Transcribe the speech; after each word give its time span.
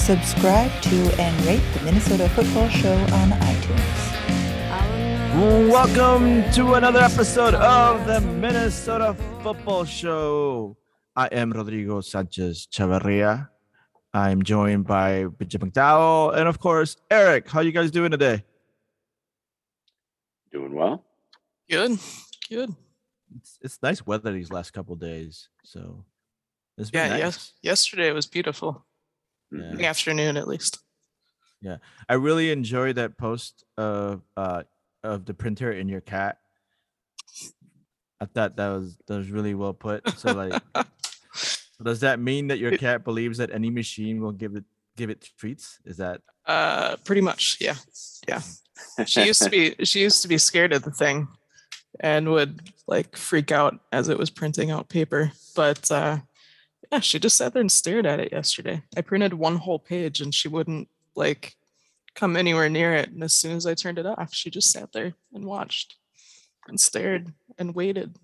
Subscribe 0.00 0.70
to 0.82 0.96
and 1.20 1.46
rate 1.46 1.62
the 1.74 1.84
Minnesota 1.84 2.28
Football 2.30 2.68
Show 2.68 2.92
on 2.94 3.30
iTunes. 3.30 4.08
Welcome 5.70 6.50
to 6.52 6.74
another 6.74 7.00
episode 7.00 7.54
of 7.54 8.06
the 8.06 8.20
Minnesota 8.20 9.14
Football 9.42 9.84
Show. 9.84 10.76
I 11.14 11.26
am 11.26 11.52
Rodrigo 11.52 12.00
Sanchez 12.00 12.66
Chavarria. 12.72 13.48
I'm 14.14 14.42
joined 14.42 14.86
by 14.86 15.24
Bridget 15.26 15.60
McDowell 15.60 16.34
and, 16.34 16.48
of 16.48 16.58
course, 16.58 16.96
Eric. 17.10 17.48
How 17.48 17.60
are 17.60 17.62
you 17.62 17.72
guys 17.72 17.90
doing 17.90 18.10
today? 18.10 18.42
Doing 20.50 20.74
well. 20.74 21.04
Good, 21.68 21.98
good. 22.48 22.74
It's, 23.36 23.58
it's 23.60 23.78
nice 23.82 24.04
weather 24.04 24.32
these 24.32 24.50
last 24.50 24.72
couple 24.72 24.96
days, 24.96 25.48
so 25.62 26.04
it's 26.78 26.90
been 26.90 27.02
Yeah, 27.02 27.08
nice. 27.10 27.20
yes. 27.20 27.52
Yesterday 27.62 28.10
was 28.12 28.26
beautiful. 28.26 28.84
Yeah. 29.52 29.70
In 29.70 29.76
the 29.76 29.86
afternoon, 29.86 30.36
at 30.36 30.46
least. 30.48 30.78
Yeah, 31.62 31.76
I 32.08 32.14
really 32.14 32.50
enjoyed 32.50 32.96
that 32.96 33.18
post 33.18 33.64
of 33.76 34.22
uh 34.36 34.62
of 35.02 35.24
the 35.26 35.34
printer 35.34 35.70
and 35.72 35.90
your 35.90 36.00
cat. 36.00 36.38
I 38.20 38.26
thought 38.26 38.56
that 38.56 38.68
was 38.68 38.96
that 39.06 39.16
was 39.16 39.30
really 39.30 39.54
well 39.54 39.72
put. 39.74 40.08
So 40.18 40.32
like 40.32 40.62
does 41.82 42.00
that 42.00 42.20
mean 42.20 42.48
that 42.48 42.58
your 42.58 42.76
cat 42.76 43.04
believes 43.04 43.38
that 43.38 43.50
any 43.50 43.70
machine 43.70 44.20
will 44.20 44.32
give 44.32 44.56
it 44.56 44.64
give 44.96 45.10
it 45.10 45.28
treats? 45.38 45.78
Is 45.84 45.96
that 45.98 46.20
Uh, 46.46 46.96
pretty 47.04 47.20
much, 47.22 47.58
yeah, 47.60 47.76
yeah. 48.28 48.40
She 49.06 49.24
used 49.26 49.42
to 49.42 49.50
be 49.50 49.74
she 49.84 50.00
used 50.00 50.22
to 50.22 50.28
be 50.28 50.38
scared 50.38 50.72
of 50.72 50.82
the 50.82 50.90
thing, 50.90 51.28
and 52.00 52.30
would 52.30 52.60
like 52.86 53.16
freak 53.16 53.52
out 53.52 53.78
as 53.92 54.08
it 54.08 54.18
was 54.18 54.30
printing 54.30 54.70
out 54.70 54.88
paper. 54.88 55.32
But 55.54 55.90
uh, 55.90 56.18
yeah, 56.90 57.00
she 57.00 57.18
just 57.18 57.36
sat 57.36 57.52
there 57.52 57.60
and 57.60 57.70
stared 57.72 58.06
at 58.06 58.20
it 58.20 58.32
yesterday. 58.32 58.82
I 58.96 59.00
printed 59.02 59.34
one 59.34 59.56
whole 59.56 59.78
page, 59.78 60.20
and 60.20 60.34
she 60.34 60.48
wouldn't 60.48 60.88
like 61.14 61.56
come 62.14 62.36
anywhere 62.36 62.68
near 62.68 62.94
it. 62.94 63.10
And 63.10 63.22
as 63.22 63.32
soon 63.32 63.56
as 63.56 63.66
I 63.66 63.74
turned 63.74 63.98
it 63.98 64.06
off, 64.06 64.34
she 64.34 64.50
just 64.50 64.70
sat 64.70 64.92
there 64.92 65.14
and 65.32 65.44
watched, 65.44 65.96
and 66.68 66.80
stared 66.80 67.32
and 67.58 67.74
waited. 67.74 68.16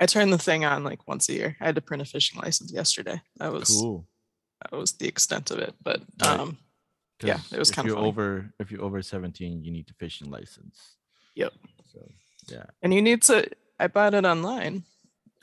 I 0.00 0.06
turned 0.06 0.32
the 0.32 0.38
thing 0.38 0.64
on 0.64 0.84
like 0.84 1.08
once 1.08 1.28
a 1.28 1.32
year. 1.32 1.56
I 1.60 1.66
had 1.66 1.74
to 1.74 1.80
print 1.80 2.02
a 2.02 2.06
fishing 2.06 2.40
license 2.40 2.72
yesterday. 2.72 3.20
That 3.38 3.52
was 3.52 3.68
cool? 3.68 4.06
that 4.62 4.76
was 4.76 4.92
the 4.92 5.08
extent 5.08 5.50
of 5.50 5.58
it. 5.58 5.74
But 5.82 6.02
Right. 6.20 6.38
um, 6.40 6.58
Yeah, 7.22 7.38
'Cause 7.38 7.52
it 7.52 7.58
was 7.58 7.70
kinda 7.72 7.90
you're 7.90 7.98
over 7.98 8.52
if 8.60 8.70
you're 8.70 8.82
over 8.84 9.02
17, 9.02 9.64
you 9.64 9.72
need 9.72 9.90
a 9.90 9.94
fishing 9.94 10.30
license. 10.30 10.94
Yep. 11.34 11.52
So 11.92 12.12
yeah. 12.46 12.66
and 12.82 12.94
you 12.94 13.02
need 13.02 13.22
to 13.22 13.48
i 13.80 13.86
bought 13.88 14.14
it 14.14 14.24
online 14.24 14.84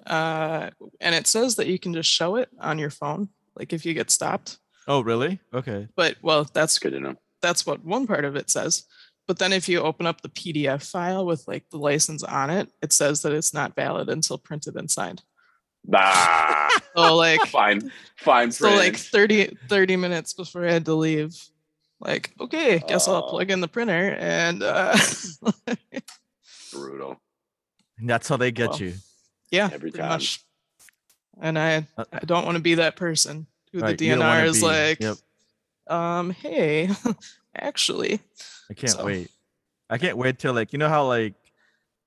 uh 0.07 0.69
and 1.01 1.15
it 1.15 1.27
says 1.27 1.55
that 1.55 1.67
you 1.67 1.79
can 1.79 1.93
just 1.93 2.09
show 2.09 2.35
it 2.35 2.49
on 2.59 2.77
your 2.79 2.89
phone 2.89 3.29
like 3.55 3.73
if 3.73 3.85
you 3.85 3.93
get 3.93 4.11
stopped 4.11 4.57
Oh 4.87 5.01
really? 5.01 5.39
Okay. 5.53 5.87
but 5.95 6.15
well 6.21 6.43
that's 6.43 6.53
That's 6.53 6.79
good 6.79 6.91
to 6.93 6.99
know. 6.99 7.15
that's 7.41 7.65
what 7.65 7.83
one 7.83 8.05
part 8.07 8.23
of 8.25 8.35
it 8.35 8.49
says 8.49 8.83
but 9.27 9.39
then 9.39 9.51
if 9.51 9.67
you 9.67 9.79
open 9.79 10.05
up 10.05 10.21
the 10.21 10.29
pdf 10.29 10.89
file 10.91 11.25
with 11.25 11.43
like 11.47 11.67
the 11.71 11.77
license 11.77 12.21
on 12.23 12.49
it 12.51 12.69
it 12.83 12.93
says 12.93 13.21
that 13.23 13.31
it's 13.33 13.53
not 13.53 13.75
valid 13.75 14.09
until 14.09 14.37
printed 14.37 14.75
and 14.75 14.91
signed 14.91 15.23
Bah, 15.87 16.69
so 16.95 17.15
like 17.15 17.41
fine, 17.47 17.91
fine 18.17 18.51
so 18.51 18.69
like 18.75 18.93
print. 18.93 18.97
30 18.97 19.57
30 19.69 19.95
minutes 19.97 20.33
before 20.33 20.65
i 20.67 20.71
had 20.71 20.85
to 20.85 20.93
leave 20.95 21.35
like 21.99 22.31
okay 22.39 22.79
guess 22.87 23.07
i'll 23.07 23.23
Oh. 23.23 23.29
plug 23.29 23.49
in 23.51 23.61
the 23.61 23.67
printer 23.67 24.15
and 24.19 24.61
uh 24.63 24.95
brutal. 26.71 27.17
That's 28.03 28.27
how 28.27 28.37
they 28.37 28.51
get 28.51 28.71
Well, 28.71 28.81
you. 28.81 28.93
Yeah 29.51 29.65
Every 29.65 29.91
pretty 29.91 29.97
time. 29.99 30.09
much 30.09 30.39
and 31.41 31.57
i 31.59 31.87
Uh, 31.97 32.05
i 32.13 32.19
don't 32.19 32.45
want 32.45 32.55
to 32.55 32.61
be 32.63 32.75
that 32.75 32.95
person 32.95 33.47
who 33.71 33.79
Right, 33.79 33.97
the 33.97 34.05
you 34.05 34.11
don't 34.15 34.19
wanna 34.19 34.41
dnr 34.41 34.45
is 34.47 34.59
be- 34.61 34.65
like 34.65 34.99
Yep. 35.01 35.17
um 35.87 36.29
hey 36.31 36.89
actually 37.55 38.19
I 38.69 38.73
can't 38.73 38.91
So- 38.93 39.05
wait. 39.05 39.29
I 39.89 39.97
can't 39.99 40.17
wait 40.17 40.39
till 40.39 40.53
like 40.53 40.73
you 40.73 40.79
know 40.79 40.89
how 40.89 41.05
like 41.07 41.35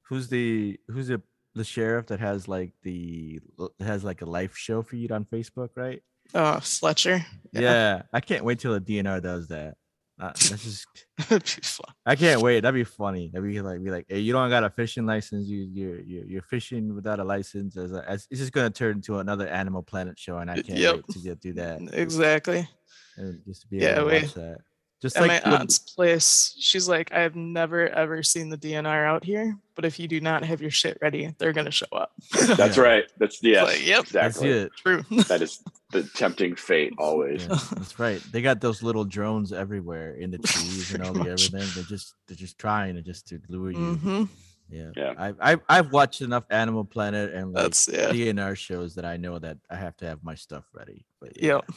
who's 0.09 0.29
the 0.29 0.79
who's 0.89 1.07
the 1.09 1.23
the 1.55 1.63
sheriff 1.65 2.07
that 2.09 2.19
has 2.21 2.49
like 2.49 2.73
the 2.83 3.41
has 3.81 4.03
like 4.03 4.21
a 4.23 4.25
life 4.27 4.57
show 4.57 4.83
feed 4.83 5.13
on 5.13 5.25
Facebook, 5.25 5.71
right? 5.77 6.03
oh 6.35 6.59
fletcher 6.61 7.25
Yeah. 7.53 8.03
I 8.13 8.21
can't 8.21 8.45
wait 8.45 8.59
till 8.59 8.73
the 8.75 8.81
DNR 8.81 9.23
does 9.23 9.49
that. 9.49 9.77
Uh, 10.21 10.27
that's 10.35 10.49
just 10.65 10.87
It'd 11.31 11.45
be 11.45 11.63
fun. 11.63 11.95
I 12.05 12.17
can't 12.17 12.41
wait. 12.43 12.61
That'd 12.61 12.75
be 12.75 12.85
funny. 12.85 13.31
That'd 13.33 13.49
be 13.49 13.61
like 13.61 13.83
be 13.85 13.91
like, 13.91 14.07
hey, 14.09 14.19
you 14.19 14.33
don't 14.33 14.51
got 14.51 14.65
a 14.65 14.71
fishing 14.71 15.07
license. 15.07 15.47
You 15.49 15.69
you're 15.73 16.01
you're, 16.01 16.25
you're 16.25 16.43
fishing 16.43 16.95
without 16.95 17.21
a 17.21 17.25
license. 17.25 17.77
As, 17.77 17.93
a, 17.93 18.05
as 18.09 18.27
it's 18.31 18.41
just 18.41 18.53
gonna 18.53 18.71
turn 18.71 18.97
into 18.97 19.19
another 19.19 19.47
Animal 19.47 19.83
Planet 19.83 20.19
show, 20.19 20.39
and 20.39 20.51
I 20.51 20.57
can't 20.63 20.79
Yep. 20.79 20.95
wait 20.97 21.07
to 21.11 21.19
get 21.21 21.41
do 21.41 21.53
that. 21.55 21.81
exactly 21.93 22.69
And 23.17 23.41
just 23.47 23.63
to 23.63 23.69
be 23.69 23.79
Yeah, 23.79 23.99
able 24.01 24.09
to 24.11 24.15
we- 24.17 24.23
watch 24.23 24.35
that. 24.35 24.59
Just 25.01 25.17
at 25.17 25.29
like 25.29 25.45
my 25.45 25.51
when- 25.53 25.61
aunt's 25.61 25.79
place 25.79 26.57
she's 26.59 26.89
like 26.89 27.13
i've 27.13 27.37
never 27.37 27.89
ever 27.91 28.21
seen 28.25 28.49
the 28.49 28.59
dnr 28.59 29.07
out 29.07 29.23
here 29.23 29.57
but 29.77 29.85
if 29.85 30.01
you 30.01 30.09
do 30.09 30.21
not 30.21 30.43
have 30.45 30.61
your 30.61 30.73
shit 30.73 30.99
ready 31.01 31.33
they're 31.39 31.53
gonna 31.53 31.71
show 31.71 31.87
up 31.93 32.11
That's 32.33 32.77
Yeah. 32.77 32.83
right. 32.83 33.05
That's 33.17 33.41
yeah. 33.41 33.63
like, 33.63 33.87
yep 33.87 34.07
that's 34.07 34.39
exactly. 34.43 34.51
it. 34.51 34.73
true 34.77 35.05
That 35.29 35.41
is 35.43 35.63
the 35.91 36.03
tempting 36.03 36.55
fate 36.55 36.93
always. 36.99 37.43
Yeah, 37.43 37.59
that's 37.77 37.99
right. 37.99 38.21
They 38.31 38.43
got 38.43 38.61
those 38.61 38.83
little 38.83 39.05
drones 39.05 39.53
everywhere 39.53 40.15
in 40.15 40.31
the 40.31 40.39
trees 40.53 40.93
and 40.93 41.03
all 41.03 41.13
the 41.13 41.21
Pretty 41.21 41.31
much. 41.31 41.47
everything. 41.55 41.69
They're 41.75 41.85
just 41.85 42.15
they're 42.27 42.37
just 42.37 42.59
trying 42.59 42.95
to 42.97 43.03
just 43.03 43.27
to 43.29 43.41
lure 43.49 43.71
you. 43.71 43.95
hmm 43.95 44.25
Yeah. 44.69 44.91
Yeah. 44.97 45.15
I 45.19 45.53
I 45.53 45.57
I've 45.69 45.93
watched 45.93 46.21
enough 46.21 46.45
Animal 46.51 46.85
Planet 46.85 47.33
and 47.33 47.53
like 47.53 47.63
that's 47.65 47.89
yeah 47.91 48.11
DNR 48.11 48.57
shows 48.57 48.95
that 48.97 49.05
I 49.07 49.17
know 49.17 49.39
that 49.39 49.57
I 49.71 49.77
have 49.77 49.97
to 49.99 50.07
have 50.07 50.23
my 50.23 50.35
stuff 50.35 50.65
ready. 50.75 51.07
But 51.21 51.41
yeah. 51.41 51.55
yep 51.55 51.71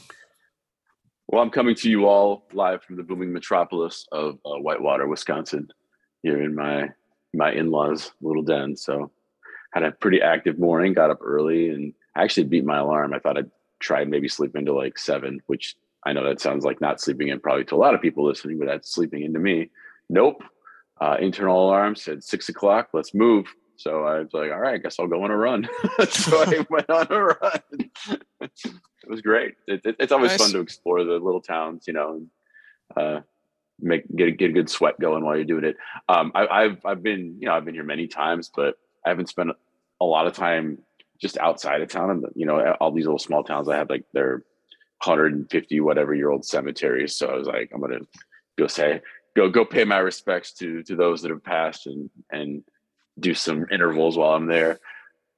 Well, 1.27 1.41
I'm 1.41 1.49
coming 1.49 1.75
to 1.75 1.89
you 1.89 2.05
all 2.07 2.45
live 2.51 2.83
from 2.83 2.97
the 2.97 3.03
booming 3.03 3.31
metropolis 3.31 4.05
of 4.11 4.39
uh, 4.45 4.59
Whitewater, 4.59 5.07
Wisconsin, 5.07 5.69
here 6.21 6.41
in 6.41 6.53
my 6.53 6.89
my 7.33 7.53
in-laws' 7.53 8.11
little 8.21 8.43
den. 8.43 8.75
So, 8.75 9.09
had 9.73 9.83
a 9.83 9.93
pretty 9.93 10.21
active 10.21 10.59
morning. 10.59 10.91
Got 10.93 11.11
up 11.11 11.19
early 11.21 11.69
and 11.69 11.93
I 12.13 12.23
actually 12.23 12.43
beat 12.43 12.65
my 12.65 12.79
alarm. 12.79 13.13
I 13.13 13.19
thought 13.19 13.37
I'd 13.37 13.49
try 13.81 14.01
and 14.01 14.09
maybe 14.11 14.27
sleep 14.27 14.55
into 14.55 14.73
like 14.73 14.97
seven, 14.97 15.41
which 15.47 15.75
I 16.05 16.13
know 16.13 16.23
that 16.27 16.39
sounds 16.41 16.63
like 16.65 16.81
not 16.81 17.01
sleeping 17.01 17.27
in 17.27 17.39
probably 17.39 17.65
to 17.65 17.75
a 17.75 17.77
lot 17.77 17.93
of 17.93 18.01
people 18.01 18.25
listening, 18.25 18.57
but 18.59 18.67
that's 18.67 18.93
sleeping 18.93 19.23
into 19.23 19.39
me. 19.39 19.69
Nope. 20.09 20.43
Uh, 20.99 21.17
internal 21.19 21.65
alarm 21.65 21.95
said 21.95 22.23
six 22.23 22.49
o'clock. 22.49 22.89
Let's 22.93 23.13
move. 23.13 23.47
So 23.75 24.03
I 24.03 24.19
was 24.19 24.29
like, 24.33 24.51
all 24.51 24.59
right, 24.59 24.75
I 24.75 24.77
guess 24.77 24.99
I'll 24.99 25.07
go 25.07 25.23
on 25.23 25.31
a 25.31 25.37
run. 25.37 25.67
so 26.09 26.37
I 26.43 26.65
went 26.69 26.89
on 26.89 27.07
a 27.09 27.23
run. 27.23 27.61
it 28.41 29.09
was 29.09 29.21
great. 29.21 29.55
It, 29.67 29.81
it- 29.83 29.95
it's 29.99 30.11
always 30.11 30.35
fun 30.35 30.51
to 30.51 30.59
explore 30.59 31.03
the 31.03 31.13
little 31.13 31.41
towns, 31.41 31.85
you 31.87 31.93
know, 31.93 32.13
and 32.13 32.27
uh, 32.95 33.21
make 33.79 34.03
get 34.15 34.27
a, 34.27 34.31
get 34.31 34.49
a 34.51 34.53
good 34.53 34.69
sweat 34.69 34.99
going 34.99 35.23
while 35.25 35.35
you're 35.35 35.45
doing 35.45 35.63
it. 35.63 35.77
Um, 36.07 36.31
I, 36.35 36.45
I've 36.47 36.85
I've 36.85 37.01
been 37.01 37.37
you 37.39 37.47
know 37.47 37.53
I've 37.55 37.65
been 37.65 37.73
here 37.73 37.83
many 37.83 38.07
times, 38.07 38.51
but 38.55 38.75
I 39.05 39.09
haven't 39.09 39.29
spent 39.29 39.49
a 39.99 40.05
lot 40.05 40.27
of 40.27 40.33
time 40.33 40.77
just 41.21 41.37
outside 41.37 41.81
of 41.81 41.89
town. 41.89 42.09
And 42.09 42.25
you 42.35 42.45
know, 42.45 42.75
all 42.79 42.91
these 42.91 43.05
little 43.05 43.19
small 43.19 43.43
towns, 43.43 43.69
I 43.69 43.77
have 43.77 43.89
like 43.89 44.05
their 44.13 44.43
150 45.03 45.79
whatever 45.81 46.13
year 46.13 46.29
old 46.29 46.45
cemeteries. 46.45 47.15
So 47.15 47.27
I 47.27 47.35
was 47.35 47.47
like, 47.47 47.71
I'm 47.73 47.81
gonna 47.81 47.99
go 48.57 48.67
say 48.67 49.01
go 49.35 49.49
go 49.49 49.65
pay 49.65 49.83
my 49.83 49.97
respects 49.97 50.53
to 50.53 50.83
to 50.83 50.95
those 50.95 51.21
that 51.21 51.31
have 51.31 51.43
passed 51.43 51.87
and 51.87 52.09
and 52.31 52.63
do 53.19 53.33
some 53.33 53.67
intervals 53.71 54.17
while 54.17 54.33
I'm 54.33 54.47
there. 54.47 54.79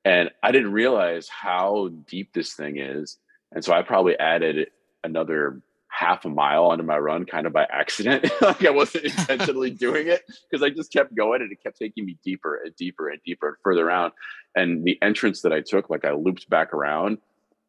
And 0.05 0.29
I 0.41 0.51
didn't 0.51 0.73
realize 0.73 1.29
how 1.29 1.89
deep 2.07 2.33
this 2.33 2.53
thing 2.53 2.77
is. 2.77 3.17
And 3.51 3.63
so 3.63 3.73
I 3.73 3.81
probably 3.83 4.17
added 4.19 4.69
another 5.03 5.61
half 5.95 6.25
a 6.25 6.29
mile 6.29 6.65
onto 6.65 6.83
my 6.83 6.97
run 6.97 7.23
kind 7.23 7.45
of 7.45 7.53
by 7.53 7.65
accident. 7.71 8.25
like 8.41 8.65
I 8.65 8.71
wasn't 8.71 9.05
intentionally 9.05 9.69
doing 9.85 10.07
it 10.07 10.23
because 10.49 10.63
I 10.63 10.71
just 10.71 10.91
kept 10.91 11.13
going 11.13 11.41
and 11.43 11.51
it 11.51 11.61
kept 11.61 11.77
taking 11.77 12.03
me 12.05 12.17
deeper 12.25 12.55
and 12.63 12.75
deeper 12.75 13.09
and 13.09 13.19
deeper 13.23 13.49
and 13.49 13.57
further 13.63 13.87
around. 13.87 14.11
And 14.55 14.83
the 14.83 14.97
entrance 15.03 15.41
that 15.41 15.53
I 15.53 15.61
took, 15.61 15.91
like 15.91 16.03
I 16.03 16.13
looped 16.13 16.49
back 16.49 16.73
around 16.73 17.19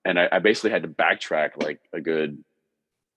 and 0.06 0.18
I, 0.18 0.28
I 0.32 0.38
basically 0.38 0.70
had 0.70 0.82
to 0.84 0.88
backtrack 0.88 1.62
like 1.62 1.80
a 1.92 2.00
good, 2.00 2.42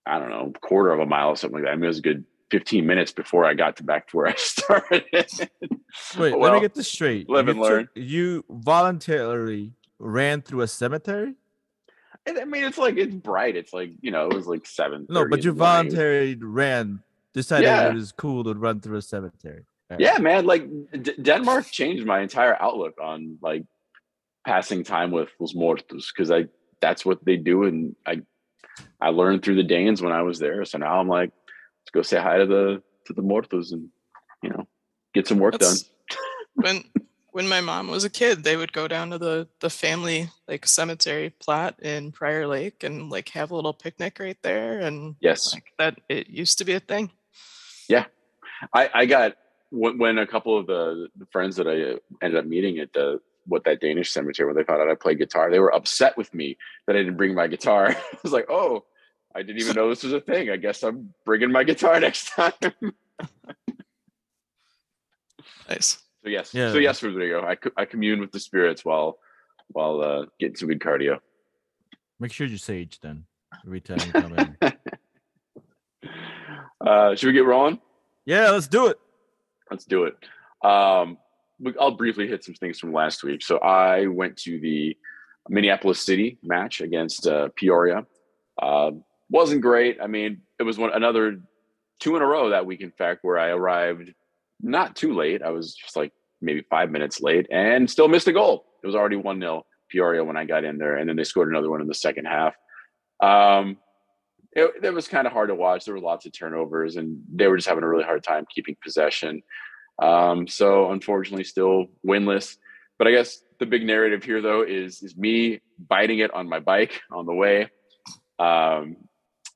I 0.06 0.19
don't 0.19 0.30
know, 0.30 0.51
quarter 0.59 0.92
of 0.92 1.00
a 1.00 1.06
mile 1.06 1.30
or 1.30 1.36
something 1.38 1.59
like 1.59 1.63
that. 1.65 1.71
I 1.71 1.75
mean, 1.75 1.86
it 1.86 1.88
was 1.88 2.00
a 2.00 2.01
good 2.01 2.25
15 2.51 2.86
minutes 2.86 3.13
before 3.13 3.45
I 3.45 3.54
got 3.54 3.77
to 3.77 3.83
back 3.83 4.07
to 4.09 4.18
where 4.18 4.27
I 4.27 4.33
started. 4.38 5.06
Wait, 5.13 5.50
let 6.18 6.38
Well, 6.38 6.54
me 6.56 6.59
get 6.59 6.74
this 6.74 6.92
straight. 6.92 7.30
live 7.30 7.45
you 7.45 7.51
and 7.51 7.62
learn. 7.62 7.89
you 7.95 8.44
voluntarily 8.50 9.74
ran 10.00 10.42
through 10.42 10.62
a 10.62 10.68
cemetery? 10.68 11.36
I 12.28 12.46
mean, 12.46 12.64
it's 12.64 12.78
like 12.78 12.98
it's 12.98 13.16
bright. 13.16 13.56
It's 13.56 13.74
like 13.74 13.92
you 14.02 14.12
know, 14.12 14.28
it 14.28 14.34
was 14.34 14.48
like 14.48 14.66
seven. 14.66 15.06
No, 15.10 15.28
but 15.28 15.44
you 15.44 15.52
voluntarily 15.54 16.36
ran. 16.36 17.02
Decided 17.34 17.66
Yeah. 17.66 17.90
it 17.90 17.94
was 17.94 18.12
cool 18.12 18.44
to 18.46 18.54
run 18.54 18.80
through 18.80 18.98
a 18.98 19.02
cemetery. 19.02 19.64
Right. 19.90 20.00
Yeah, 20.00 20.18
man. 20.18 20.46
Like 20.46 20.68
D- 20.92 21.14
Denmark 21.22 21.68
changed 21.72 22.06
my 22.06 22.20
entire 22.22 22.62
outlook 22.62 22.96
on 23.02 23.38
like 23.42 23.64
passing 24.46 24.84
time 24.84 25.12
with 25.12 25.30
los 25.40 25.54
muertos 25.56 26.12
because 26.12 26.32
I 26.32 26.48
that's 26.82 27.06
what 27.06 27.24
they 27.24 27.38
do, 27.38 27.64
and 27.64 27.96
I 28.06 28.22
I 29.00 29.10
learned 29.10 29.44
through 29.44 29.56
the 29.56 29.64
Danes 29.64 30.02
when 30.02 30.12
I 30.12 30.24
was 30.24 30.40
there. 30.40 30.66
So 30.66 30.78
now 30.78 31.00
I'm 31.00 31.08
like, 31.08 31.32
let's 31.82 31.92
go 31.94 32.02
say 32.02 32.20
hi 32.20 32.38
to 32.40 32.46
the 32.46 32.82
to 33.06 33.14
the 33.14 33.22
muertos 33.22 33.72
and 33.72 33.90
you 34.44 34.50
know 34.50 34.68
get 35.14 35.28
some 35.28 35.40
work 35.40 35.54
That's- 35.54 35.84
done. 35.84 35.92
when 36.56 36.84
when 37.38 37.48
my 37.48 37.62
mom 37.62 37.88
was 37.88 38.04
a 38.04 38.10
kid, 38.10 38.44
they 38.44 38.57
would 38.57 38.74
go 38.74 38.88
down 38.88 39.12
to 39.12 39.19
the 39.19 39.48
the 39.60 39.69
family 39.69 40.28
like 40.48 40.66
cemetery 40.66 41.30
plot 41.30 41.75
in 41.84 42.12
Prior 42.12 42.48
Lake 42.48 42.84
and 42.84 43.12
like 43.12 43.30
have 43.30 43.51
a 43.51 43.56
little 43.56 43.75
picnic 43.75 44.18
right 44.19 44.39
there, 44.42 44.80
and 44.80 45.16
Yes, 45.22 45.54
like 45.54 45.72
that 45.78 46.00
it 46.10 46.30
used 46.30 46.57
to 46.57 46.66
be 46.66 46.74
a 46.74 46.80
thing. 46.80 47.12
Yeah, 47.88 48.06
I 48.74 48.89
I 48.92 49.06
got 49.06 49.36
when, 49.69 50.00
when 50.00 50.18
a 50.18 50.25
couple 50.25 50.57
of 50.57 50.66
the, 50.66 51.10
the 51.16 51.28
friends 51.28 51.56
that 51.57 51.68
I 51.68 51.94
uh, 51.94 51.98
ended 52.24 52.39
up 52.39 52.45
meeting 52.48 52.80
at 52.80 52.92
the 52.94 53.22
what 53.45 53.63
that 53.66 53.81
Danish 53.81 54.12
cemetery 54.12 54.48
when 54.48 54.56
they 54.56 54.63
found 54.63 54.81
out 54.81 54.90
I 54.90 54.95
played 54.95 55.19
guitar, 55.19 55.51
they 55.51 55.60
were 55.60 55.75
upset 55.75 56.18
with 56.18 56.33
me 56.33 56.57
that 56.88 56.95
I 56.95 57.00
didn't 57.00 57.18
bring 57.18 57.36
my 57.36 57.45
guitar. 57.45 57.90
I 58.13 58.18
was 58.24 58.33
like, 58.33 58.50
oh, 58.50 58.83
I 59.36 59.44
didn't 59.44 59.62
even 59.62 59.75
know 59.75 59.90
this 59.90 60.04
was 60.04 60.13
a 60.13 60.22
thing. 60.22 60.50
I 60.50 60.57
guess 60.57 60.81
I'm 60.81 61.13
bringing 61.24 61.51
my 61.51 61.63
guitar 61.63 62.00
next 62.07 62.30
time. 62.30 62.54
Nice. 65.69 66.00
So 66.28 66.32
yes, 66.32 66.54
Yeah. 66.54 66.74
so 66.74 66.78
yes, 66.78 67.02
Rodrigo, 67.02 67.42
I 67.42 67.56
I 67.78 67.86
commune 67.86 68.20
with 68.20 68.34
the 68.34 68.40
spirits 68.42 68.84
while 68.84 69.18
while 69.70 70.02
uh, 70.02 70.26
getting 70.42 70.58
some 70.58 70.68
good 70.68 70.82
cardio. 70.82 71.20
Make 72.20 72.34
sure 72.34 72.48
you 72.48 72.58
sage 72.58 73.00
then 73.00 73.24
every 73.66 73.80
time 73.80 74.00
you 74.06 74.12
come 74.12 74.34
in. 74.38 74.58
Uh, 76.80 77.16
should 77.16 77.28
we 77.28 77.34
get 77.34 77.46
rolling? 77.46 77.80
yeah, 78.26 78.52
let's 78.52 78.68
do 78.68 78.86
it. 78.88 78.98
Let's 79.72 79.84
do 79.86 80.04
it. 80.06 80.16
Um, 80.64 81.18
I'll 81.82 81.92
briefly 81.92 82.28
hit 82.28 82.44
some 82.44 82.54
things 82.54 82.78
from 82.80 82.94
last 82.94 83.24
week. 83.24 83.42
So 83.42 83.58
I 83.58 84.06
went 84.06 84.38
to 84.44 84.60
the 84.60 84.96
Minneapolis 85.50 86.00
City 86.02 86.38
match 86.44 86.80
against 86.82 87.26
uh, 87.28 87.50
Peoria. 87.56 88.06
Uh, 88.62 88.92
wasn't 89.30 89.62
great. 89.62 89.98
I 90.02 90.08
mean, 90.08 90.42
it 90.60 90.64
was 90.64 90.78
one 90.78 90.94
another 90.94 91.40
two 92.00 92.16
in 92.16 92.22
a 92.22 92.26
row 92.26 92.52
that 92.52 92.66
week. 92.68 92.82
In 92.82 92.92
fact, 92.92 93.24
where 93.24 93.40
I 93.40 93.48
arrived 93.48 94.14
not 94.62 94.95
too 94.95 95.13
late. 95.13 95.42
I 95.42 95.51
was 95.51 95.74
just 95.75 95.95
like 95.95 96.12
maybe 96.42 96.63
five 96.69 96.92
minutes 96.92 97.21
late 97.21 97.48
and 97.51 97.89
still 97.89 98.07
missed 98.07 98.27
a 98.27 98.33
goal. 98.33 98.65
It 98.83 98.88
was 98.88 98.95
already 98.95 99.15
one 99.15 99.39
0 99.39 99.65
Peoria 99.89 100.24
when 100.24 100.38
I 100.38 100.45
got 100.45 100.63
in 100.63 100.77
there, 100.77 100.98
and 100.98 101.07
then 101.07 101.15
they 101.15 101.24
scored 101.24 101.50
another 101.50 101.69
one 101.69 101.81
in 101.81 101.88
the 101.88 101.94
second 101.94 102.25
half. 102.25 102.56
Um, 103.21 103.77
it, 104.51 104.71
it 104.83 104.94
was 104.94 105.07
kind 105.07 105.27
of 105.27 105.33
hard 105.33 105.50
to 105.50 105.56
watch. 105.56 105.86
There 105.86 105.94
were 105.94 106.00
lots 106.00 106.25
of 106.25 106.33
turnovers, 106.33 106.95
and 106.95 107.21
they 107.33 107.48
were 107.48 107.57
just 107.57 107.68
having 107.68 107.83
a 107.83 107.88
really 107.88 108.04
hard 108.04 108.24
time 108.24 108.45
keeping 108.54 108.75
possession. 108.83 109.42
Um, 110.01 110.48
so 110.48 110.92
unfortunately, 110.92 111.44
still 111.44 111.86
winless. 112.06 112.57
But 112.98 113.07
I 113.07 113.12
guess 113.12 113.42
the 113.59 113.65
big 113.65 113.86
narrative 113.86 114.24
here, 114.24 114.42
though, 114.42 114.63
is 114.63 115.01
is 115.04 115.15
me 115.15 115.62
biting 115.88 116.19
it 116.19 116.33
on 116.33 116.50
my 116.50 116.59
bike 116.59 117.01
on 117.12 117.25
the 117.25 117.33
way. 117.33 117.63
Um, 118.39 118.98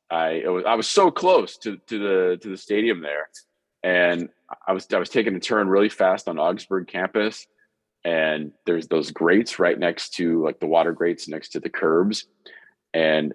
I 0.10 0.44
was 0.48 0.66
I 0.68 0.76
was 0.76 0.88
so 0.88 1.10
close 1.12 1.58
to 1.60 1.78
to 1.78 2.00
the 2.00 2.38
to 2.42 2.50
the 2.50 2.58
stadium 2.58 3.02
there, 3.02 3.30
and 3.84 4.30
I 4.68 4.74
was 4.74 4.88
I 4.94 4.98
was 4.98 5.10
taking 5.10 5.36
a 5.36 5.40
turn 5.40 5.68
really 5.68 5.90
fast 5.90 6.28
on 6.28 6.40
Augsburg 6.40 6.88
campus, 6.88 7.48
and 8.04 8.52
there's 8.66 8.88
those 8.88 9.12
grates 9.12 9.60
right 9.60 9.78
next 9.78 10.16
to 10.16 10.44
like 10.44 10.60
the 10.60 10.68
water 10.68 10.92
grates 10.92 11.28
next 11.28 11.50
to 11.50 11.60
the 11.60 11.70
curbs, 11.70 12.26
and 12.94 13.34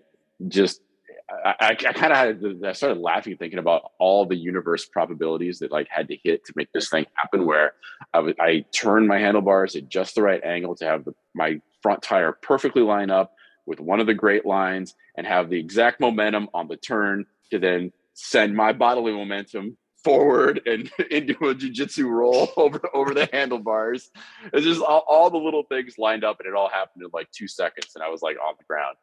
just 0.48 0.80
I, 1.28 1.54
I, 1.60 1.74
kind 1.74 2.12
of 2.12 2.18
had 2.18 2.64
I 2.64 2.72
started 2.72 3.00
laughing 3.00 3.36
thinking 3.36 3.58
about 3.58 3.92
all 3.98 4.26
the 4.26 4.36
universe 4.36 4.86
probabilities 4.86 5.58
that 5.58 5.72
like 5.72 5.88
had 5.90 6.08
to 6.08 6.16
hit 6.22 6.44
to 6.44 6.52
make 6.54 6.72
this 6.72 6.88
thing 6.88 7.06
happen. 7.14 7.46
Where 7.46 7.72
I 8.12 8.20
would 8.20 8.38
I 8.40 8.64
turned 8.72 9.08
my 9.08 9.18
handlebars 9.18 9.74
at 9.76 9.88
just 9.88 10.14
the 10.14 10.22
right 10.22 10.42
angle 10.44 10.74
to 10.76 10.84
have 10.84 11.04
the, 11.04 11.14
my 11.34 11.60
front 11.82 12.02
tire 12.02 12.32
perfectly 12.32 12.82
line 12.82 13.10
up 13.10 13.34
with 13.66 13.80
one 13.80 13.98
of 13.98 14.06
the 14.06 14.14
great 14.14 14.46
lines 14.46 14.94
and 15.16 15.26
have 15.26 15.50
the 15.50 15.58
exact 15.58 16.00
momentum 16.00 16.48
on 16.54 16.68
the 16.68 16.76
turn 16.76 17.26
to 17.50 17.58
then 17.58 17.92
send 18.14 18.54
my 18.54 18.72
bodily 18.72 19.12
momentum 19.12 19.76
forward 20.06 20.60
and 20.66 20.88
into 21.10 21.32
a 21.48 21.54
jujitsu 21.54 22.08
roll 22.08 22.48
over 22.56 22.80
over 22.94 23.12
the 23.12 23.28
handlebars. 23.32 24.10
It's 24.52 24.64
just 24.64 24.80
all, 24.80 25.04
all 25.08 25.30
the 25.30 25.36
little 25.36 25.64
things 25.64 25.98
lined 25.98 26.24
up, 26.24 26.38
and 26.40 26.48
it 26.48 26.54
all 26.54 26.68
happened 26.70 27.02
in 27.04 27.10
like 27.12 27.28
two 27.32 27.48
seconds, 27.48 27.88
and 27.96 28.04
I 28.04 28.08
was 28.08 28.22
like 28.22 28.36
on 28.38 28.54
the 28.56 28.64
ground. 28.64 28.96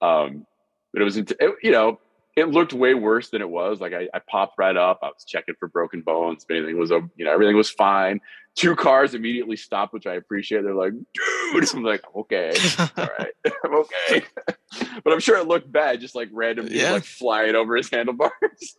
Um, 0.00 0.46
but 0.92 1.02
it 1.02 1.04
was, 1.04 1.16
it, 1.16 1.32
you 1.62 1.72
know, 1.72 1.98
it 2.36 2.48
looked 2.48 2.72
way 2.72 2.94
worse 2.94 3.30
than 3.30 3.42
it 3.42 3.48
was. 3.50 3.80
Like 3.80 3.92
I, 3.92 4.08
I 4.14 4.20
popped 4.30 4.54
right 4.58 4.76
up. 4.76 5.00
I 5.02 5.06
was 5.08 5.24
checking 5.26 5.56
for 5.58 5.66
broken 5.68 6.02
bones. 6.02 6.44
If 6.44 6.50
anything 6.56 6.78
was, 6.78 6.90
you 6.90 7.24
know, 7.24 7.32
everything 7.32 7.56
was 7.56 7.70
fine. 7.70 8.20
Two 8.54 8.76
cars 8.76 9.14
immediately 9.14 9.56
stopped, 9.56 9.92
which 9.92 10.06
I 10.06 10.14
appreciate. 10.14 10.62
They're 10.62 10.74
like, 10.74 10.92
dude, 11.52 11.68
I'm 11.74 11.82
like, 11.82 12.04
okay, 12.14 12.54
all 12.78 13.08
right, 13.18 13.32
I'm 13.64 13.74
okay. 13.74 14.24
but 15.02 15.12
I'm 15.12 15.18
sure 15.18 15.36
it 15.38 15.48
looked 15.48 15.70
bad, 15.72 16.00
just 16.00 16.14
like 16.14 16.28
random 16.32 16.66
dudes 16.66 16.80
Yeah. 16.80 16.92
like 16.92 17.04
flying 17.04 17.56
over 17.56 17.74
his 17.76 17.90
handlebars. 17.90 18.76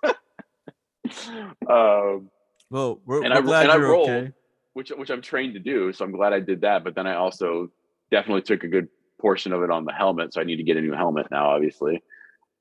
um, 1.70 2.30
Well, 2.70 3.00
we're, 3.06 3.24
And 3.24 3.34
we're 3.34 3.40
I- 3.40 3.42
glad 3.42 3.64
and 3.64 3.72
I 3.72 3.76
you're 3.78 3.90
rolled. 3.92 4.10
okay. 4.10 4.32
which 4.74 4.90
which 4.90 5.10
I'm 5.10 5.22
trained 5.22 5.54
to 5.54 5.60
do. 5.60 5.94
So 5.94 6.04
I'm 6.06 6.12
glad 6.12 6.34
I 6.34 6.40
did 6.40 6.62
that. 6.62 6.84
But 6.84 6.96
then 6.96 7.08
I 7.08 7.16
also 7.16 7.72
definitely 8.12 8.42
took 8.44 8.64
a 8.64 8.68
good 8.68 8.88
portion 9.22 9.54
of 9.54 9.64
it 9.64 9.70
on 9.72 9.86
the 9.86 9.94
helmet. 9.94 10.34
So 10.34 10.42
I 10.42 10.44
need 10.44 10.58
to 10.58 10.64
get 10.64 10.78
a 10.78 10.82
new 10.82 10.94
helmet 10.94 11.28
now, 11.32 11.50
obviously. 11.52 12.04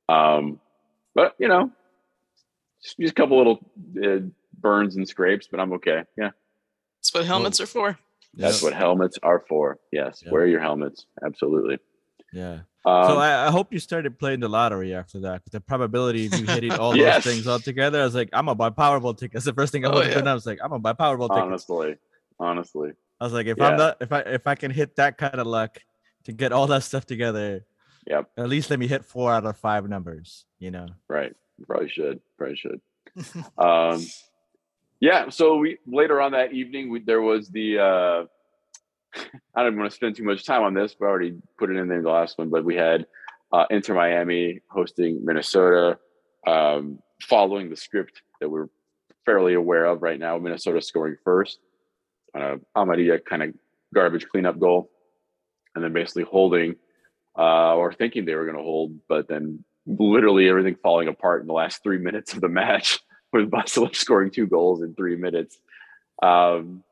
Um, 0.09 0.61
but 1.15 1.35
you 1.39 1.49
know, 1.49 1.71
just, 2.83 2.99
just 2.99 3.11
a 3.13 3.15
couple 3.15 3.39
little 3.39 3.59
uh, 4.03 4.27
burns 4.59 4.97
and 4.97 5.09
scrapes, 5.09 5.49
but 5.51 5.61
I'm 5.61 5.73
okay. 5.75 6.03
Yeah, 6.17 6.31
That's 7.01 7.13
what 7.15 7.25
helmets 7.25 7.61
are 7.61 7.67
for. 7.67 7.99
that's 8.35 8.63
Yep. 8.63 8.73
what 8.73 8.79
helmets 8.79 9.19
are 9.23 9.41
for. 9.49 9.79
Yes, 9.93 10.23
Yep. 10.25 10.33
wear 10.33 10.47
your 10.47 10.61
helmets. 10.61 11.07
Absolutely. 11.25 11.79
Yeah. 12.35 12.61
Um, 12.87 13.07
so 13.09 13.17
I, 13.17 13.47
I 13.47 13.51
hope 13.51 13.73
you 13.73 13.79
started 13.79 14.19
playing 14.19 14.41
the 14.41 14.49
lottery 14.49 14.95
after 14.95 15.19
that. 15.21 15.41
the 15.51 15.61
probability 15.61 16.27
of 16.27 16.35
you 16.39 16.45
hitting 16.47 16.73
all 16.79 16.95
Yes. 16.95 17.25
those 17.25 17.33
things 17.35 17.47
all 17.47 17.59
together, 17.59 18.01
I 18.03 18.05
was 18.05 18.15
like, 18.15 18.29
I'm 18.35 18.45
gonna 18.47 18.57
buy 18.57 18.69
Powerball 18.71 19.17
tickets. 19.17 19.45
The 19.47 19.55
first 19.55 19.73
thing 19.73 19.87
I 19.87 19.89
Oh, 19.91 20.03
yeah. 20.03 20.19
I 20.19 20.35
was 20.35 20.45
like, 20.45 20.59
I'm 20.63 20.69
gonna 20.69 20.81
buy 20.81 20.93
Powerball 20.93 21.29
tickets. 21.29 21.43
honestly, 21.43 21.97
honestly, 22.39 22.93
I 23.21 23.25
was 23.25 23.33
like, 23.33 23.47
if 23.47 23.57
Yeah. 23.57 23.69
I'm 23.69 23.77
not, 23.79 23.97
if 24.01 24.13
I 24.13 24.21
if 24.21 24.47
I 24.47 24.55
can 24.55 24.71
hit 24.71 24.97
that 24.97 25.17
kind 25.17 25.37
of 25.41 25.47
luck 25.47 25.79
to 26.25 26.33
get 26.33 26.53
all 26.53 26.67
that 26.67 26.83
stuff 26.83 27.07
together, 27.07 27.65
Yep. 28.07 28.31
at 28.37 28.49
least 28.51 28.69
let 28.69 28.79
me 28.79 28.87
hit 28.87 29.05
four 29.07 29.33
out 29.33 29.47
of 29.47 29.57
five 29.57 29.89
numbers. 29.89 30.45
You 30.59 30.71
know. 30.73 30.89
right. 31.09 31.35
Probably 31.67 31.89
should. 31.89 32.21
Probably 32.37 32.57
should. 32.57 32.81
um, 33.59 34.05
yeah. 35.01 35.29
So 35.31 35.57
we 35.57 35.79
later 35.87 36.21
on 36.21 36.33
that 36.33 36.53
evening, 36.53 36.91
we, 36.91 36.99
there 37.01 37.23
was 37.23 37.49
the. 37.49 37.79
Uh, 37.79 38.25
I 39.55 39.63
don't 39.63 39.77
want 39.77 39.91
to 39.91 39.97
spend 39.97 40.17
too 40.17 40.25
much 40.25 40.45
time 40.45 40.63
on 40.63 40.75
this. 40.75 40.95
but 40.99 41.07
I 41.07 41.09
already 41.09 41.35
put 41.59 41.71
it 41.71 41.77
in 41.77 41.89
there 41.89 41.99
in 41.99 42.05
the 42.05 42.11
last 42.11 42.39
one, 42.39 42.51
but 42.51 42.65
we 42.65 42.75
had 42.75 43.07
uh, 43.53 43.67
Inter 43.71 43.95
Miami 43.95 44.61
hosting 44.69 45.25
Minnesota, 45.25 45.99
um, 46.47 46.99
following 47.23 47.71
the 47.71 47.77
script 47.77 48.23
that 48.41 48.49
we're 48.49 48.69
fairly 49.25 49.55
aware 49.55 49.87
of 49.87 50.03
right 50.03 50.19
now. 50.19 50.39
Minnesota 50.39 50.83
scoring 50.83 51.17
first 51.25 51.59
on 52.35 52.43
a 52.43 52.57
Amadia 52.79 53.25
kind 53.25 53.43
of 53.43 53.55
garbage 53.95 54.27
cleanup 54.29 54.59
goal, 54.59 54.91
and 55.75 55.85
then 55.85 55.93
basically 55.93 56.25
holding 56.25 56.77
uh, 57.39 57.75
or 57.75 57.93
thinking 57.93 58.25
they 58.25 58.35
were 58.35 58.45
going 58.45 58.57
to 58.57 58.63
hold, 58.63 58.93
but 59.09 59.29
then 59.29 59.65
literally 59.87 60.49
everything 60.49 60.77
falling 60.83 61.09
apart 61.09 61.43
in 61.43 61.47
the 61.47 61.53
last 61.53 61.83
three 61.83 61.99
minutes 61.99 62.33
of 62.33 62.41
the 62.41 62.49
match 62.49 63.01
with 63.33 63.51
Vassilev 63.51 63.95
scoring 63.95 64.31
two 64.31 64.47
goals 64.47 64.83
in 64.83 64.95
three 64.95 65.17
minutes. 65.17 65.59
Um, 66.23 66.85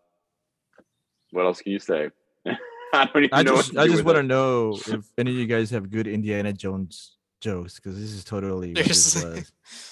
what 1.32 1.44
else 1.46 1.60
can 1.60 1.72
you 1.72 1.78
say? 1.80 2.10
I 2.94 3.06
don't 3.06 3.24
even 3.24 3.30
I 3.32 3.42
know. 3.42 3.56
just 3.56 3.72
what 3.74 3.82
I 3.82 3.86
do 3.86 3.92
just 3.92 4.04
want 4.04 4.16
to 4.16 4.22
know 4.22 4.78
if 4.86 5.04
any 5.18 5.30
of 5.32 5.36
you 5.36 5.46
guys 5.46 5.70
have 5.70 5.90
good 5.90 6.06
Indiana 6.06 6.52
Jones 6.52 7.16
jokes 7.40 7.76
because 7.76 7.98
this 7.98 8.12
is 8.12 8.22
totally 8.24 8.74
what 8.74 8.84
this 8.86 9.12
Seriously. 9.12 9.44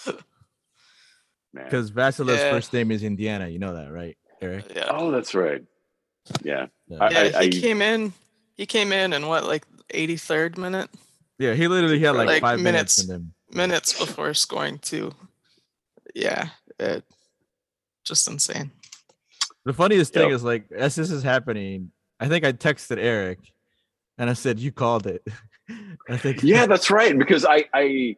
was. 0.07 0.23
Man. 1.53 1.65
Because 1.65 1.91
Vassilev's 1.91 2.39
Yeah. 2.41 2.51
first 2.53 2.73
name 2.73 2.91
is 2.93 3.03
Indiana. 3.03 3.49
You 3.49 3.59
know 3.59 3.75
that, 3.75 3.91
right, 3.93 4.17
Eric? 4.41 4.67
yeah. 4.77 4.87
Oh, 4.91 5.11
that's 5.11 5.35
right. 5.35 5.65
Yeah. 6.45 6.67
Yeah. 6.87 6.99
I- 7.01 7.11
yeah, 7.11 7.39
I- 7.39 7.45
he 7.45 7.61
came 7.61 7.83
in. 7.83 8.13
He 8.55 8.67
came 8.67 8.93
in 8.93 9.13
in 9.13 9.27
what, 9.27 9.45
like 9.45 9.65
83rd 9.95 10.59
minute, 10.59 10.91
Yeah, 11.39 11.55
he 11.55 11.67
literally 11.67 11.99
had 11.99 12.15
like, 12.15 12.27
Like 12.29 12.43
five 12.43 12.61
minutes, 12.61 12.99
minutes. 12.99 13.09
in 13.09 13.15
him. 13.15 13.35
minutes 13.57 13.99
before 13.99 14.35
scoring 14.35 14.79
two. 14.79 15.13
Yeah, 16.15 16.51
it, 16.79 17.03
just 18.05 18.29
insane. 18.29 18.71
The 19.65 19.73
funniest 19.73 20.15
thing 20.15 20.29
Yep. 20.31 20.37
is 20.37 20.45
like 20.45 20.71
as 20.73 20.95
this 20.95 21.11
is 21.11 21.23
happening, 21.23 21.93
I 22.19 22.29
think 22.29 22.45
I 22.45 22.53
texted 22.53 22.99
Eric 22.99 23.39
and 24.19 24.31
I 24.31 24.33
said, 24.35 24.59
You 24.59 24.73
called 24.73 25.07
it. 25.07 25.23
I 26.09 26.17
think 26.17 26.43
Yeah, 26.43 26.67
that's 26.73 26.91
right. 26.91 27.17
Because 27.17 27.45
I 27.45 27.65
I 27.75 28.17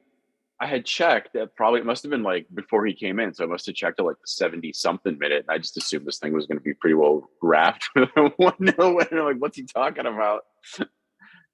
I 0.61 0.67
had 0.67 0.87
checked 0.87 1.33
that 1.35 1.57
probably 1.57 1.81
it 1.81 1.87
must 1.87 2.05
have 2.05 2.11
been 2.11 2.23
like 2.23 2.47
before 2.55 2.87
he 2.87 2.95
came 2.95 3.19
in. 3.19 3.35
So 3.35 3.43
I 3.43 3.49
must 3.49 3.67
have 3.67 3.75
checked 3.75 3.99
at 3.99 4.07
like 4.07 4.21
the 4.21 4.27
70 4.29 4.73
something 4.75 5.19
minute. 5.19 5.45
And 5.49 5.51
I 5.55 5.59
just 5.59 5.77
assumed 5.77 6.07
this 6.07 6.19
thing 6.21 6.33
was 6.33 6.47
going 6.47 6.59
to 6.59 6.63
be 6.63 6.75
pretty 6.75 6.95
well 6.95 7.29
wrapped 7.43 7.89
with 7.97 8.09
a 8.17 8.29
one 8.37 8.55
nil 8.61 8.95
win. 8.95 9.07
I'm 9.11 9.25
like, 9.25 9.37
what's 9.39 9.57
he 9.57 9.65
talking 9.65 10.07
about? 10.07 10.43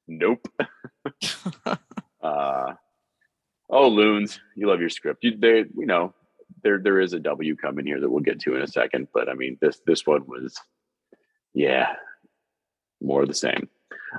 Nope. 0.06 0.46
uh, 2.22 2.74
oh, 3.70 3.88
loons, 3.88 4.40
you 4.56 4.66
love 4.66 4.80
your 4.80 4.90
script. 4.90 5.24
You, 5.24 5.36
they, 5.38 5.58
you 5.58 5.86
know, 5.86 6.14
there 6.62 6.78
there 6.78 7.00
is 7.00 7.12
a 7.12 7.20
W 7.20 7.56
coming 7.56 7.86
here 7.86 8.00
that 8.00 8.10
we'll 8.10 8.22
get 8.22 8.40
to 8.40 8.56
in 8.56 8.62
a 8.62 8.66
second. 8.66 9.08
But 9.12 9.28
I 9.28 9.34
mean, 9.34 9.58
this 9.60 9.80
this 9.86 10.06
one 10.06 10.24
was, 10.26 10.56
yeah, 11.54 11.94
more 13.00 13.26
the 13.26 13.34
same. 13.34 13.68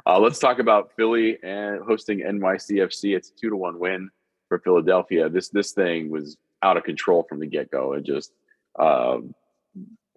Uh, 0.06 0.20
let's 0.20 0.40
talk 0.40 0.60
about 0.60 0.92
Philly 0.96 1.38
and 1.44 1.82
hosting 1.82 2.20
NYCFC. 2.20 3.16
It's 3.16 3.30
a 3.30 3.36
two 3.36 3.50
to 3.50 3.56
one 3.56 3.80
win 3.80 4.10
for 4.48 4.60
Philadelphia. 4.60 5.30
This 5.30 5.50
this 5.50 5.72
thing 5.72 6.10
was 6.10 6.38
out 6.62 6.78
of 6.78 6.84
control 6.84 7.26
from 7.28 7.40
the 7.40 7.48
get 7.48 7.72
go. 7.72 7.94
It 7.94 8.04
just 8.04 8.32
um, 8.78 9.34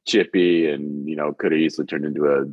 chippy 0.06 0.70
and 0.70 1.08
you 1.08 1.16
know 1.16 1.32
could 1.32 1.52
have 1.52 1.60
easily 1.60 1.86
turned 1.86 2.04
into 2.04 2.26
a 2.26 2.44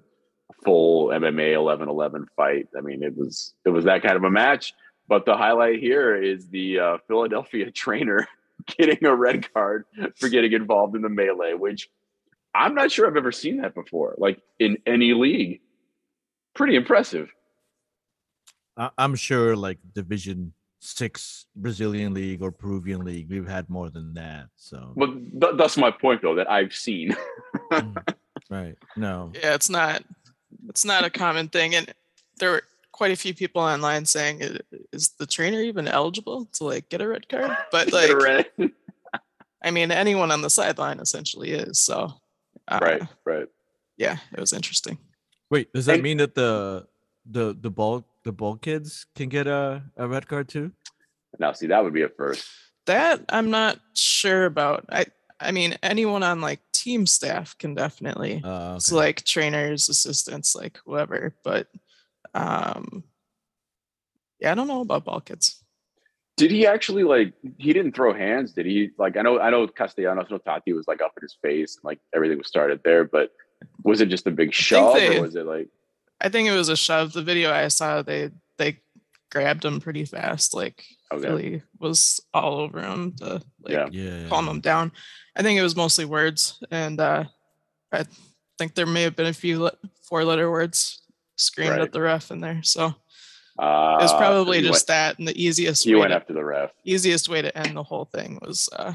full 0.64 1.08
MMA 1.08 1.54
11-11 1.54 2.26
fight. 2.36 2.68
I 2.78 2.82
mean, 2.82 3.04
it 3.04 3.16
was 3.16 3.54
it 3.66 3.70
was 3.70 3.86
that 3.86 4.02
kind 4.02 4.16
of 4.16 4.24
a 4.24 4.30
match. 4.30 4.74
But 5.08 5.26
the 5.26 5.36
highlight 5.36 5.80
here 5.80 6.16
is 6.16 6.48
the 6.50 6.80
uh, 6.80 6.98
Philadelphia 7.08 7.72
trainer 7.76 8.28
getting 8.78 9.06
a 9.06 9.16
red 9.16 9.52
card 9.54 9.86
for 10.18 10.30
getting 10.30 10.54
involved 10.54 10.96
in 10.96 11.02
the 11.02 11.10
melee, 11.10 11.54
which 11.54 11.90
I'm 12.54 12.74
not 12.76 12.92
sure 12.92 13.08
I've 13.08 13.18
ever 13.18 13.32
seen 13.32 13.62
that 13.62 13.76
before, 13.76 14.16
like 14.18 14.42
in 14.60 14.78
any 14.86 15.14
league. 15.14 15.62
Pretty 16.56 16.76
impressive. 16.76 17.32
I- 18.78 18.92
I'm 18.98 19.16
sure 19.16 19.56
like 19.56 19.78
Division 19.94 20.54
Six 20.82 21.46
Brazilian 21.56 22.14
league 22.14 22.42
or 22.42 22.52
Peruvian 22.54 23.04
league, 23.04 23.30
we've 23.30 23.48
had 23.48 23.70
more 23.70 23.90
than 23.90 24.14
that. 24.14 24.48
So 24.56 24.94
But 24.96 25.10
th- 25.42 25.58
that's 25.58 25.76
my 25.78 25.92
point, 25.92 26.22
though, 26.22 26.36
that 26.36 26.50
I've 26.50 26.74
seen. 26.74 27.16
Mm, 27.72 28.16
right, 28.50 28.76
no, 28.96 29.32
Yeah, 29.36 29.54
it's 29.54 29.70
not 29.70 30.04
it's 30.70 30.86
not 30.86 31.04
a 31.06 31.10
common 31.10 31.50
thing, 31.50 31.76
and 31.76 31.94
there 32.38 32.52
were 32.52 32.64
quite 33.00 33.12
a 33.16 33.16
few 33.26 33.34
people 33.34 33.62
online 33.62 34.04
saying, 34.06 34.36
"Is 34.92 35.16
the 35.18 35.26
trainer 35.26 35.62
even 35.62 35.88
eligible 35.88 36.40
to 36.56 36.64
like 36.72 36.90
get 36.92 37.02
a 37.02 37.08
red 37.08 37.26
card?" 37.32 37.56
But 37.72 37.94
like, 37.96 38.12
red- 38.12 38.52
I 39.64 39.72
mean, 39.72 39.92
anyone 39.92 40.32
on 40.36 40.42
the 40.42 40.50
sideline 40.50 41.00
essentially 41.00 41.52
is. 41.52 41.80
So, 41.80 42.12
uh, 42.68 42.80
right, 42.82 43.02
right. 43.26 43.48
Yeah, 43.98 44.18
it 44.36 44.40
was 44.40 44.52
interesting. 44.54 44.98
wait, 45.50 45.72
does 45.74 45.86
that 45.88 45.96
And- 45.96 46.04
mean 46.04 46.18
that 46.18 46.36
the 46.36 46.86
the 47.26 47.56
the 47.60 47.72
ball 47.72 48.04
the 48.24 48.32
ball 48.32 48.56
kids 48.58 49.06
can 49.16 49.30
get 49.30 49.48
a, 49.48 49.82
a 49.96 50.06
red 50.08 50.28
card 50.28 50.48
too? 50.50 50.72
Now, 51.40 51.54
see, 51.54 51.68
that 51.68 51.84
would 51.84 51.94
be 51.94 52.04
a 52.04 52.10
first. 52.10 52.44
That 52.86 53.24
I'm 53.30 53.50
not 53.50 53.80
sure 53.96 54.44
about. 54.46 54.86
I 54.92 55.06
I 55.40 55.52
mean, 55.52 55.78
anyone 55.84 56.24
on 56.24 56.42
like 56.42 56.60
team 56.74 57.06
staff 57.06 57.56
can 57.58 57.76
definitely. 57.76 58.42
Uh, 58.44 58.76
It's 58.76 58.92
okay. 58.92 59.00
like 59.08 59.24
trainers, 59.24 59.88
assistants, 59.90 60.56
like 60.56 60.80
whoever. 60.86 61.34
But 61.44 61.68
um, 62.34 63.04
yeah, 64.40 64.52
I 64.52 64.56
don't 64.56 64.68
know 64.68 64.82
about 64.82 65.06
ball 65.06 65.22
kids. 65.22 65.64
Did 66.38 66.52
he 66.52 66.66
actually 66.66 67.04
like? 67.04 67.34
He 67.58 67.74
didn't 67.74 67.94
throw 67.96 68.14
hands, 68.14 68.54
did 68.54 68.66
he? 68.66 68.92
Like, 68.98 69.18
I 69.18 69.22
know, 69.22 69.40
I 69.40 69.50
know, 69.50 69.68
Castellanos, 69.68 70.28
no 70.30 70.38
Tati 70.38 70.72
was 70.72 70.88
like 70.88 71.02
up 71.02 71.12
in 71.18 71.22
his 71.22 71.38
face, 71.42 71.76
and 71.76 71.84
like 71.84 72.00
everything 72.16 72.38
was 72.38 72.48
started 72.48 72.80
there. 72.86 73.04
But 73.04 73.32
was 73.84 74.00
it 74.00 74.08
just 74.08 74.26
a 74.28 74.32
big 74.32 74.54
shove, 74.54 74.94
they- 74.94 75.18
or 75.18 75.22
was 75.22 75.36
it 75.36 75.46
like? 75.46 75.68
I 76.22 76.30
think 76.30 76.48
it 76.50 76.54
was 76.56 76.70
a 76.70 76.76
shove. 76.78 77.14
The 77.14 77.22
video 77.24 77.52
I 77.52 77.68
saw, 77.68 78.02
they 78.02 78.30
they 78.58 78.80
grabbed 79.32 79.64
him 79.66 79.80
pretty 79.82 80.06
fast. 80.06 80.54
Like 80.54 80.84
Okay. 81.12 81.24
Philly 81.24 81.62
was 81.80 82.22
all 82.34 82.60
over 82.60 82.82
him 82.82 83.14
to 83.18 83.42
like 83.62 83.74
Yeah. 83.74 83.88
yeah, 83.92 84.28
calm 84.30 84.48
him 84.48 84.62
down. 84.62 84.92
I 85.36 85.42
think 85.44 85.60
it 85.60 85.64
was 85.64 85.76
mostly 85.76 86.06
words, 86.06 86.62
and 86.72 87.00
uh, 87.02 87.26
I 87.92 88.06
think 88.58 88.76
there 88.76 88.86
may 88.86 89.04
have 89.04 89.16
been 89.16 89.26
a 89.28 89.34
few 89.34 89.64
le- 89.64 89.78
four 90.04 90.24
letter 90.24 90.50
words 90.52 91.02
screamed 91.40 91.72
Right. 91.72 91.82
at 91.82 91.92
the 91.92 92.02
ref 92.02 92.32
in 92.32 92.40
there. 92.42 92.62
So 92.64 92.94
Uh, 93.58 93.98
it 94.00 94.04
was 94.04 94.14
probably 94.14 94.62
just 94.62 94.72
went, 94.72 94.88
that, 94.88 95.20
and 95.20 95.28
the 95.28 95.36
easiest 95.44 95.84
he 95.84 95.94
way 95.94 96.02
went 96.02 96.12
to, 96.12 96.16
after 96.16 96.34
the 96.34 96.44
ref. 96.46 96.72
easiest 96.86 97.28
way 97.28 97.42
to 97.42 97.58
end 97.58 97.76
the 97.76 97.84
whole 97.84 98.06
thing 98.06 98.40
was 98.42 98.70
uh, 98.74 98.94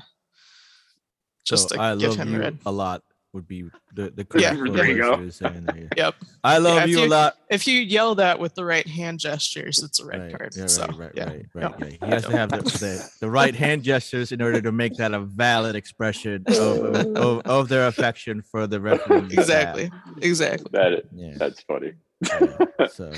just 1.45 1.69
so 1.69 1.77
to 1.77 1.81
I 1.83 1.97
give 1.97 2.11
love 2.11 2.19
him 2.19 2.33
you 2.33 2.41
red. 2.41 2.59
a 2.65 2.73
lot 2.73 3.03
would 3.35 3.47
be 3.49 3.65
the 3.95 4.11
the 4.11 4.25
Yeah, 4.39 4.55
correct 4.57 4.75
there 4.75 4.87
you 4.89 4.97
go. 5.03 5.17
was 5.17 5.37
saying 5.37 5.65
there. 5.67 5.89
Yep. 5.97 6.15
I 6.45 6.59
love 6.59 6.85
if 6.85 6.89
you, 6.91 7.05
a 7.05 7.09
lot. 7.09 7.35
If 7.51 7.67
you 7.67 7.81
yell 7.81 8.15
that 8.15 8.39
with 8.39 8.55
the 8.55 8.65
right 8.65 8.87
hand 8.87 9.19
gestures, 9.19 9.83
it's 9.83 9.99
a 10.01 10.07
red 10.07 10.21
right, 10.21 10.39
card. 10.39 10.55
Yeah, 10.57 10.67
so 10.67 10.87
right, 10.87 10.99
right, 10.99 11.13
yeah. 11.17 11.25
right, 11.25 11.47
right, 11.55 11.63
Yep. 11.63 11.81
right. 11.81 11.99
He 12.01 12.07
has 12.11 12.25
to 12.27 12.31
have 12.37 12.51
the, 12.51 12.63
the, 12.63 13.11
the 13.21 13.29
right 13.31 13.55
hand 13.55 13.83
gestures 13.83 14.31
in 14.31 14.41
order 14.41 14.63
to 14.63 14.71
make 14.73 14.95
that 14.99 15.13
a 15.13 15.21
valid 15.21 15.75
expression 15.75 16.45
of, 16.47 16.57
of, 16.57 17.07
of, 17.17 17.41
of 17.45 17.69
their 17.69 17.89
affection 17.89 18.41
for 18.41 18.67
the 18.69 18.81
referee. 18.81 19.27
Exactly. 19.33 19.91
Exactly. 20.23 20.69
That 20.73 21.03
Yeah. 21.13 21.35
that's 21.37 21.61
funny. 21.63 21.95
Yeah, 22.23 22.87
So, 22.89 23.13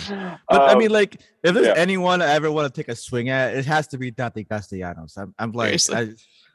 but 0.49 0.61
I 0.63 0.73
Um, 0.73 0.79
mean, 0.79 0.91
like, 0.91 1.21
if 1.43 1.55
there's 1.55 1.67
yeah. 1.67 1.75
anyone 1.77 2.23
I 2.23 2.33
ever 2.33 2.51
want 2.51 2.73
to 2.73 2.81
take 2.83 2.89
a 2.89 2.97
swing 2.97 3.29
at, 3.29 3.55
it 3.57 3.67
has 3.67 3.87
to 3.89 3.99
be 3.99 4.11
Tati 4.13 4.45
Castellanos. 4.45 5.17
I'm, 5.17 5.35
I'm 5.39 5.53
like, 5.53 5.81
I, 5.91 6.11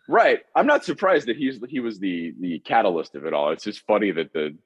Right. 0.08 0.40
I'm 0.56 0.66
not 0.68 0.84
surprised 0.84 1.28
that 1.28 1.38
he's 1.38 1.60
he 1.70 1.80
was 1.80 2.00
the 2.00 2.34
the 2.40 2.60
catalyst 2.60 3.16
of 3.16 3.26
it 3.26 3.34
all. 3.34 3.52
It's 3.52 3.64
just 3.64 3.86
funny 3.86 4.12
that 4.12 4.34
the 4.34 4.58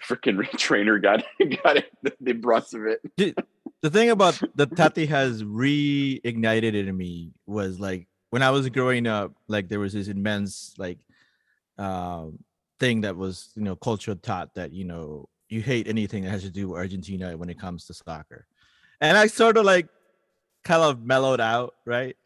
freaking 0.00 0.40
trainer 0.58 0.98
got 0.98 1.24
got 1.64 1.78
it, 1.78 1.90
the 2.20 2.32
brunt 2.32 2.66
of 2.74 2.82
it. 2.86 3.34
the 3.82 3.90
thing 3.90 4.10
about 4.10 4.40
that 4.56 4.76
Tati 4.76 5.06
has 5.06 5.42
reignited 5.42 6.74
in 6.74 6.96
me 6.96 7.32
was 7.46 7.80
like 7.80 8.06
when 8.30 8.42
I 8.42 8.50
was 8.50 8.68
growing 8.68 9.06
up, 9.06 9.32
like 9.48 9.68
there 9.68 9.80
was 9.80 9.94
this 9.94 10.08
immense 10.08 10.74
like 10.78 10.98
um 11.78 12.38
thing 12.78 13.00
that 13.00 13.16
was 13.16 13.50
you 13.56 13.62
know 13.62 13.74
culture 13.74 14.14
taught 14.14 14.54
that 14.54 14.72
you 14.72 14.84
know 14.84 15.28
you 15.48 15.60
hate 15.60 15.88
anything 15.88 16.24
that 16.24 16.30
has 16.30 16.42
to 16.42 16.50
do 16.50 16.68
with 16.68 16.78
Argentina 16.78 17.36
when 17.36 17.48
it 17.48 17.58
comes 17.58 17.86
to 17.86 17.94
soccer. 17.94 18.46
And 19.00 19.16
I 19.16 19.26
sort 19.26 19.56
of 19.56 19.64
like 19.64 19.88
kind 20.64 20.82
of 20.82 21.04
mellowed 21.04 21.40
out, 21.40 21.74
right? 21.84 22.16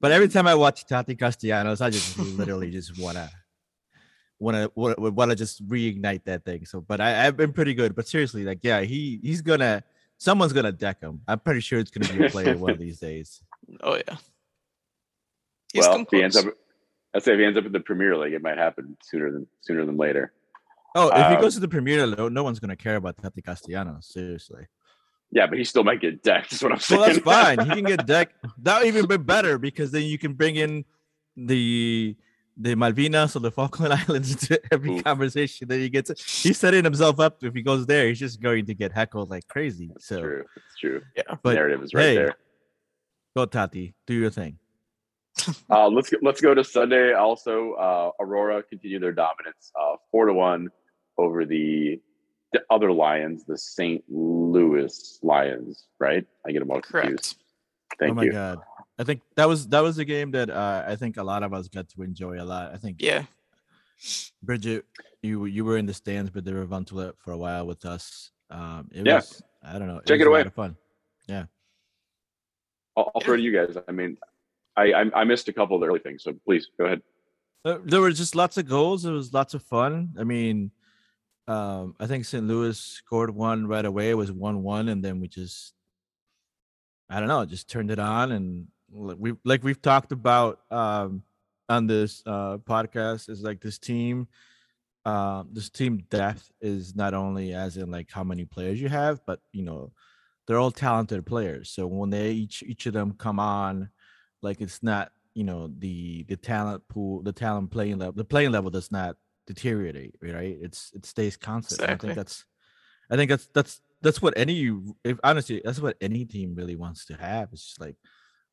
But 0.00 0.12
every 0.12 0.28
time 0.28 0.46
I 0.46 0.54
watch 0.54 0.86
Tati 0.86 1.14
Castellanos, 1.14 1.80
I 1.80 1.90
just 1.90 2.18
literally 2.18 2.70
just 2.70 2.98
wanna 2.98 3.30
wanna 4.38 4.70
wanna, 4.74 4.94
wanna 4.98 5.34
just 5.34 5.66
reignite 5.66 6.24
that 6.24 6.44
thing. 6.44 6.66
So, 6.66 6.80
but 6.80 7.00
I, 7.00 7.26
I've 7.26 7.36
been 7.36 7.52
pretty 7.52 7.74
good. 7.74 7.94
But 7.94 8.06
seriously, 8.06 8.44
like, 8.44 8.60
yeah, 8.62 8.82
he 8.82 9.18
he's 9.22 9.40
gonna 9.40 9.82
someone's 10.18 10.52
gonna 10.52 10.72
deck 10.72 11.00
him. 11.00 11.20
I'm 11.26 11.40
pretty 11.40 11.60
sure 11.60 11.78
it's 11.78 11.90
gonna 11.90 12.12
be 12.12 12.26
a 12.26 12.30
player 12.30 12.56
one 12.56 12.72
of 12.72 12.78
these 12.78 12.98
days. 12.98 13.42
Oh 13.80 13.94
yeah. 13.94 14.16
He's 15.72 15.88
well, 15.88 16.02
if 16.02 16.08
he 16.10 16.22
ends 16.22 16.36
up, 16.36 16.44
I'd 17.14 17.22
say 17.22 17.32
if 17.32 17.38
he 17.38 17.46
ends 17.46 17.56
up 17.56 17.64
in 17.64 17.72
the 17.72 17.80
Premier 17.80 18.14
League, 18.14 18.34
it 18.34 18.42
might 18.42 18.58
happen 18.58 18.94
sooner 19.02 19.32
than 19.32 19.46
sooner 19.62 19.86
than 19.86 19.96
later. 19.96 20.34
Oh, 20.94 21.08
if 21.08 21.14
he 21.28 21.34
Um, 21.34 21.40
goes 21.40 21.54
to 21.54 21.60
the 21.60 21.68
Premier, 21.68 22.06
no, 22.06 22.28
no 22.28 22.42
one's 22.44 22.60
gonna 22.60 22.76
care 22.76 22.96
about 22.96 23.16
Tati 23.20 23.42
Castellanos. 23.42 24.06
Seriously. 24.06 24.66
Yeah, 25.30 25.46
but 25.48 25.58
he 25.58 25.64
still 25.64 25.82
might 25.82 26.00
get 26.00 26.22
decked. 26.22 26.50
That's 26.50 26.62
what 26.62 26.72
I'm 26.72 26.78
saying. 26.78 27.00
Well, 27.00 27.08
that's 27.10 27.18
fine. 27.56 27.58
He 27.58 27.70
can 27.74 27.84
get 27.84 28.06
decked. 28.06 28.34
That 28.58 28.78
would 28.78 28.86
even 28.86 29.06
be 29.06 29.16
better 29.16 29.58
because 29.58 29.90
then 29.90 30.02
you 30.02 30.18
can 30.18 30.34
bring 30.34 30.56
in 30.56 30.84
the 31.36 32.16
the 32.56 32.76
Malvinas 32.76 33.34
or 33.34 33.40
the 33.40 33.50
Falkland 33.50 33.92
Islands 34.08 34.30
into 34.30 34.60
every 34.72 34.98
Ooh. 34.98 35.02
conversation 35.02 35.66
that 35.66 35.78
he 35.78 35.88
gets. 35.88 36.10
He's 36.42 36.56
setting 36.56 36.84
himself 36.84 37.18
up. 37.18 37.42
If 37.42 37.52
he 37.52 37.62
goes 37.62 37.84
there, 37.86 38.06
he's 38.06 38.20
just 38.20 38.40
going 38.40 38.66
to 38.66 38.74
get 38.74 38.92
heckled 38.92 39.28
like 39.28 39.48
crazy. 39.48 39.90
It's 39.96 40.06
So 40.06 40.20
true. 40.20 40.44
It's 40.54 40.78
true. 40.80 41.02
Yeah. 41.16 41.34
But, 41.42 41.54
narrative 41.54 41.82
is 41.82 41.92
right 41.94 42.02
hey, 42.04 42.14
there. 42.14 42.36
go 43.36 43.46
Tati, 43.46 43.94
do 44.06 44.14
your 44.14 44.30
thing. 44.30 44.58
Uh, 45.68 45.88
let's 45.88 46.08
go, 46.10 46.18
let's 46.22 46.40
go 46.40 46.54
to 46.54 46.62
Sunday. 46.62 47.12
Also, 47.12 47.72
uh, 47.72 48.10
Aurora 48.20 48.62
continue 48.62 49.00
their 49.00 49.10
dominance, 49.10 49.72
uh, 49.76 49.96
four 50.12 50.26
to 50.26 50.32
one 50.32 50.68
over 51.18 51.44
the, 51.44 52.00
the 52.52 52.62
other 52.70 52.92
Lions, 52.92 53.44
the 53.44 53.58
St. 53.58 54.02
Louis 54.08 55.18
Lions. 55.22 55.86
Right? 55.98 56.26
I 56.46 56.52
get 56.52 56.60
them 56.60 56.70
all 56.70 56.80
confused. 56.80 57.36
Correct. 57.36 57.36
Thank 57.98 58.10
oh 58.12 58.14
my 58.14 58.22
you. 58.24 58.32
god. 58.32 58.58
I 58.98 59.04
think 59.04 59.22
that 59.36 59.48
was 59.48 59.66
that 59.68 59.80
was 59.80 59.98
a 59.98 60.04
game 60.04 60.30
that 60.32 60.50
uh, 60.50 60.84
I 60.86 60.96
think 60.96 61.16
a 61.16 61.22
lot 61.22 61.42
of 61.42 61.52
us 61.52 61.68
got 61.68 61.88
to 61.90 62.02
enjoy 62.02 62.40
a 62.40 62.44
lot. 62.44 62.72
I 62.72 62.76
think 62.76 63.00
Yeah. 63.02 63.24
Bridget, 64.42 64.84
you 65.22 65.46
you 65.46 65.64
were 65.64 65.78
in 65.78 65.86
the 65.86 65.94
stands, 65.94 66.30
but 66.30 66.44
they 66.44 66.52
were 66.52 66.62
on 66.62 66.68
Vantula 66.68 67.12
for 67.18 67.32
a 67.32 67.36
while 67.36 67.66
with 67.66 67.84
us. 67.84 68.30
Um, 68.50 68.88
it 68.92 69.06
Yeah. 69.06 69.16
was 69.16 69.42
I 69.62 69.78
don't 69.78 69.88
know. 69.88 70.00
Take 70.00 70.18
was 70.18 70.20
it 70.20 70.26
a 70.26 70.30
away. 70.30 70.38
lot 70.40 70.46
of 70.46 70.54
fun. 70.54 70.76
I'll, 72.96 73.10
I'll 73.14 73.20
throw 73.20 73.36
to 73.36 73.42
you 73.42 73.52
guys. 73.52 73.76
I 73.88 73.92
mean, 73.92 74.16
I, 74.76 74.92
I 74.92 75.10
I 75.20 75.24
missed 75.24 75.48
a 75.48 75.52
couple 75.52 75.76
of 75.76 75.80
the 75.80 75.88
early 75.88 75.98
things, 75.98 76.22
so 76.22 76.32
please 76.44 76.68
go 76.78 76.84
ahead. 76.86 77.02
Uh, 77.64 77.78
there 77.84 78.00
were 78.00 78.12
just 78.12 78.36
lots 78.36 78.56
of 78.56 78.68
goals. 78.68 79.04
It 79.04 79.10
was 79.10 79.32
lots 79.32 79.54
of 79.54 79.62
fun. 79.62 80.10
I 80.18 80.24
mean, 80.24 80.70
um, 81.46 81.94
I 82.00 82.06
think 82.06 82.24
St. 82.24 82.46
Louis 82.46 82.78
scored 82.78 83.34
one 83.34 83.66
right 83.66 83.84
away. 83.84 84.10
It 84.10 84.14
was 84.14 84.32
one-one, 84.32 84.88
and 84.88 85.04
then 85.04 85.20
we 85.20 85.28
just, 85.28 85.74
I 87.10 87.18
don't 87.18 87.28
know, 87.28 87.44
just 87.44 87.68
turned 87.68 87.90
it 87.90 87.98
on, 87.98 88.32
and 88.32 88.66
we 88.90 89.34
like 89.44 89.62
we've 89.62 89.82
talked 89.82 90.12
about 90.12 90.60
um, 90.70 91.22
on 91.68 91.86
this 91.86 92.22
uh, 92.26 92.58
podcast 92.58 93.28
is 93.28 93.42
like 93.42 93.60
this 93.60 93.78
team. 93.78 94.28
Uh, 95.04 95.44
this 95.52 95.68
team 95.68 96.02
depth 96.08 96.50
is 96.62 96.96
not 96.96 97.12
only 97.12 97.52
as 97.52 97.76
in 97.76 97.90
like 97.90 98.10
how 98.10 98.24
many 98.24 98.46
players 98.46 98.80
you 98.80 98.88
have, 98.88 99.20
but 99.26 99.40
you 99.52 99.62
know, 99.62 99.92
they're 100.46 100.58
all 100.58 100.70
talented 100.70 101.26
players. 101.26 101.68
So 101.68 101.86
when 101.86 102.08
they 102.08 102.30
each 102.30 102.62
each 102.62 102.86
of 102.86 102.94
them 102.94 103.12
come 103.12 103.38
on, 103.38 103.90
like 104.40 104.62
it's 104.62 104.82
not 104.82 105.12
you 105.34 105.44
know 105.44 105.70
the 105.78 106.22
the 106.24 106.36
talent 106.36 106.86
pool 106.88 107.22
the 107.22 107.32
talent 107.32 107.70
playing 107.70 107.98
level 107.98 108.14
the 108.14 108.24
playing 108.24 108.52
level 108.52 108.70
does 108.70 108.90
not 108.92 109.16
deteriorate 109.46 110.14
right 110.22 110.58
it's 110.60 110.90
it 110.94 111.04
stays 111.04 111.36
constant 111.36 111.80
And 111.82 111.90
i 111.90 111.96
think 111.96 112.14
that's 112.14 112.44
i 113.10 113.16
think 113.16 113.30
that's 113.30 113.48
that's 113.54 113.80
that's 114.04 114.20
what 114.20 114.34
any 114.36 114.70
if 115.02 115.18
honestly 115.24 115.62
that's 115.64 115.80
what 115.80 115.96
any 116.00 116.24
team 116.26 116.54
really 116.54 116.76
wants 116.76 117.06
to 117.06 117.14
have. 117.14 117.48
It's 117.52 117.64
just 117.64 117.80
like 117.80 117.96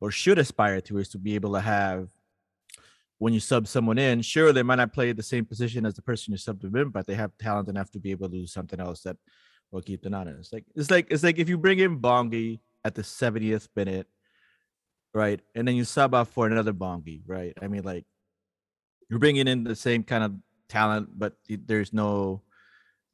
or 0.00 0.10
should 0.10 0.38
aspire 0.38 0.80
to 0.80 0.98
is 0.98 1.10
to 1.10 1.18
be 1.18 1.36
able 1.36 1.52
to 1.52 1.60
have 1.60 2.08
when 3.18 3.32
you 3.32 3.38
sub 3.38 3.68
someone 3.68 3.98
in, 3.98 4.20
sure 4.20 4.52
they 4.52 4.64
might 4.64 4.76
not 4.76 4.92
play 4.92 5.12
the 5.12 5.22
same 5.22 5.44
position 5.44 5.86
as 5.86 5.94
the 5.94 6.02
person 6.02 6.32
you 6.32 6.38
subbed 6.38 6.62
them 6.62 6.74
in, 6.74 6.88
but 6.88 7.06
they 7.06 7.14
have 7.14 7.30
talent 7.38 7.68
enough 7.68 7.88
to 7.92 8.00
be 8.00 8.10
able 8.10 8.28
to 8.28 8.36
do 8.36 8.46
something 8.48 8.80
else 8.80 9.02
that 9.02 9.16
will 9.70 9.82
keep 9.82 10.02
them 10.02 10.14
honest. 10.14 10.52
Like 10.52 10.64
it's 10.74 10.90
like 10.90 11.06
it's 11.10 11.22
like 11.22 11.38
if 11.38 11.48
you 11.48 11.58
bring 11.58 11.78
in 11.78 12.00
Bongi 12.00 12.60
at 12.84 12.94
the 12.94 13.02
70th 13.02 13.68
minute, 13.76 14.08
right, 15.12 15.40
and 15.54 15.68
then 15.68 15.76
you 15.76 15.84
sub 15.84 16.14
out 16.14 16.28
for 16.28 16.46
another 16.46 16.72
Bongi, 16.72 17.22
right? 17.26 17.52
I 17.60 17.68
mean, 17.68 17.82
like 17.84 18.06
you're 19.10 19.20
bringing 19.20 19.46
in 19.46 19.64
the 19.64 19.76
same 19.76 20.02
kind 20.02 20.24
of 20.24 20.32
talent, 20.72 21.12
but 21.18 21.36
there's 21.46 21.92
no 21.92 22.40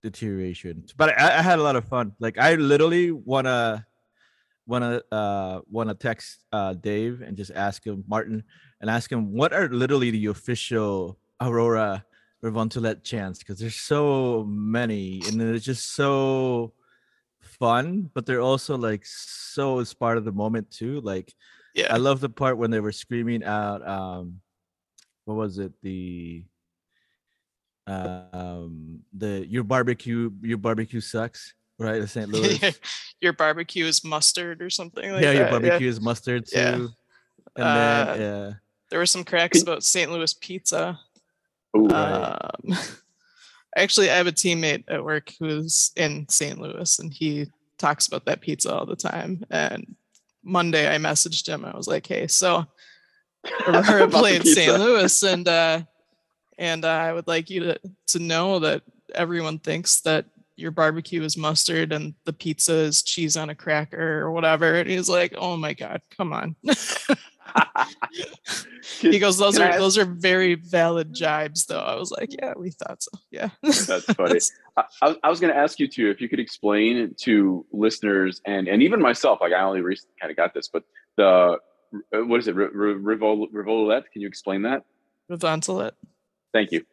deterioration. 0.03 0.87
But 0.97 1.19
I, 1.19 1.39
I 1.39 1.43
had 1.43 1.59
a 1.59 1.63
lot 1.63 1.75
of 1.75 1.85
fun. 1.85 2.15
Like 2.21 2.39
I 2.39 2.55
literally 2.55 3.11
wanna 3.11 3.85
wanna 4.67 5.03
uh 5.11 5.61
wanna 5.67 5.95
text 5.95 6.45
uh 6.53 6.75
Dave 6.75 7.21
and 7.21 7.37
just 7.37 7.51
ask 7.51 7.85
him 7.85 8.05
Martin 8.07 8.45
and 8.81 8.89
ask 8.89 9.11
him 9.11 9.33
what 9.33 9.53
are 9.53 9.69
literally 9.69 10.11
the 10.11 10.27
official 10.27 11.19
Aurora 11.41 12.05
Revontulet 12.45 13.03
chants 13.03 13.41
because 13.41 13.59
there's 13.59 13.75
so 13.75 14.45
many 14.47 15.21
and 15.27 15.43
it's 15.43 15.65
just 15.65 15.95
so 15.99 16.73
fun, 17.41 18.11
but 18.15 18.25
they're 18.27 18.41
also 18.41 18.79
like 18.79 19.03
so 19.05 19.81
as 19.81 19.93
part 19.93 20.17
of 20.17 20.25
the 20.25 20.33
moment 20.33 20.71
too. 20.71 21.01
Like 21.01 21.35
Yeah. 21.75 21.93
I 21.93 21.97
love 21.99 22.21
the 22.21 22.31
part 22.31 22.59
when 22.59 22.71
they 22.71 22.81
were 22.81 22.93
screaming 22.95 23.43
out 23.43 23.83
um 23.83 24.41
what 25.25 25.37
was 25.37 25.59
it? 25.59 25.73
The 25.83 26.45
um 27.89 29.01
the 29.13 29.47
your 29.47 29.65
barbecue 29.65 30.31
your 30.43 30.59
barbecue 30.59 31.01
sucks, 31.01 31.55
right? 31.79 32.01
The 32.01 32.09
St. 32.09 32.29
Louis. 32.29 32.61
Your 33.21 33.33
barbecue 33.33 33.85
is 33.85 34.05
mustard 34.05 34.63
or 34.63 34.71
something 34.71 35.11
like 35.11 35.23
yeah, 35.25 35.33
your 35.33 35.45
that. 35.45 35.51
barbecue 35.51 35.89
is 35.89 36.01
mustard 36.01 36.47
too. 36.47 36.57
Yeah. 36.57 36.75
And 37.57 37.65
Uh, 37.65 38.05
then 38.15 38.21
yeah. 38.21 38.53
There 38.91 39.01
were 39.01 39.07
some 39.07 39.25
cracks 39.25 39.61
about 39.61 39.83
St. 39.83 40.13
Louis 40.13 40.33
pizza. 40.35 41.01
Ooh, 41.77 41.89
Right. 41.89 42.39
Um, 42.69 42.79
actually, 43.77 44.09
I 44.09 44.15
have 44.17 44.29
a 44.29 44.33
teammate 44.33 44.85
at 44.87 45.03
work 45.05 45.33
who's 45.41 45.91
in 45.97 46.29
St. 46.29 46.61
Louis, 46.61 46.99
and 47.01 47.13
he 47.13 47.47
talks 47.77 48.07
about 48.07 48.25
that 48.27 48.41
pizza 48.41 48.73
all 48.73 48.87
the 48.87 48.95
time. 48.95 49.45
And 49.51 49.97
Monday, 50.45 50.87
I 50.93 50.99
messaged 50.99 51.49
him. 51.49 51.65
I 51.65 51.77
was 51.77 51.89
like, 51.89 52.07
"Hey, 52.07 52.29
so 52.29 52.67
Aurora 53.67 54.05
About 54.05 54.11
the 54.13 54.19
played. 54.19 54.47
St. 54.47 54.79
Louis, 54.79 55.23
and 55.25 55.49
uh, 55.49 55.83
and 56.59 56.85
uh, 56.85 56.89
I 56.89 57.13
would 57.13 57.27
like 57.29 57.49
you 57.51 57.61
to 57.61 57.81
to 58.09 58.19
know 58.19 58.59
that 58.59 58.83
everyone 59.15 59.59
thinks 59.59 60.01
that 60.03 60.27
your 60.57 60.71
barbecue 60.73 61.23
is 61.23 61.37
mustard 61.37 61.93
and 61.93 62.15
the 62.25 62.33
pizza 62.33 62.75
is 62.75 63.03
cheese 63.03 63.37
on 63.37 63.49
a 63.51 63.55
cracker 63.55 64.21
or 64.21 64.33
whatever." 64.33 64.75
And 64.75 64.91
he's 64.91 65.09
like, 65.09 65.35
"Oh 65.39 65.57
my 65.57 65.73
god, 65.73 66.03
come 66.17 66.33
on." 66.33 66.57
he 69.01 69.19
goes, 69.19 69.39
"Those 69.39 69.59
Can 69.59 69.73
are 69.73 69.79
those 69.79 69.97
are 69.99 70.05
very 70.05 70.55
valid 70.55 71.15
jibes, 71.15 71.67
though." 71.67 71.79
I 71.81 71.95
was 71.97 72.11
like, 72.11 72.31
"Yeah, 72.41 72.55
we 72.57 72.71
thought 72.71 73.03
so." 73.03 73.11
Yeah, 73.31 73.51
That's 73.63 74.05
funny. 74.15 74.41
I, 74.77 74.85
I 75.03 75.09
was- 75.09 75.17
I 75.23 75.31
was 75.31 75.41
going 75.41 75.53
to 75.53 75.59
ask 75.59 75.79
you 75.79 75.89
too 75.89 76.11
if 76.11 76.21
you 76.21 76.29
could 76.29 76.41
explain 76.41 77.15
to 77.23 77.65
listeners 77.73 78.41
and 78.47 78.69
and 78.69 78.83
even 78.83 79.01
myself. 79.01 79.41
Like 79.41 79.53
I 79.53 79.63
only 79.63 79.81
recently 79.81 80.15
kind 80.21 80.31
of 80.31 80.37
got 80.37 80.55
this, 80.55 80.69
but 80.69 80.85
the 81.17 81.59
what 82.13 82.41
is 82.41 82.49
it? 82.49 82.55
Re- 82.55 82.69
re- 82.73 83.17
Revol- 83.17 83.51
Revolette? 83.53 84.05
Can 84.13 84.23
you 84.23 84.29
explain 84.29 84.63
that? 84.63 84.85
Move 85.29 85.45
on 85.45 85.61
to 85.63 85.81
it. 85.81 85.95
Thank 86.59 86.73
you. 86.73 86.85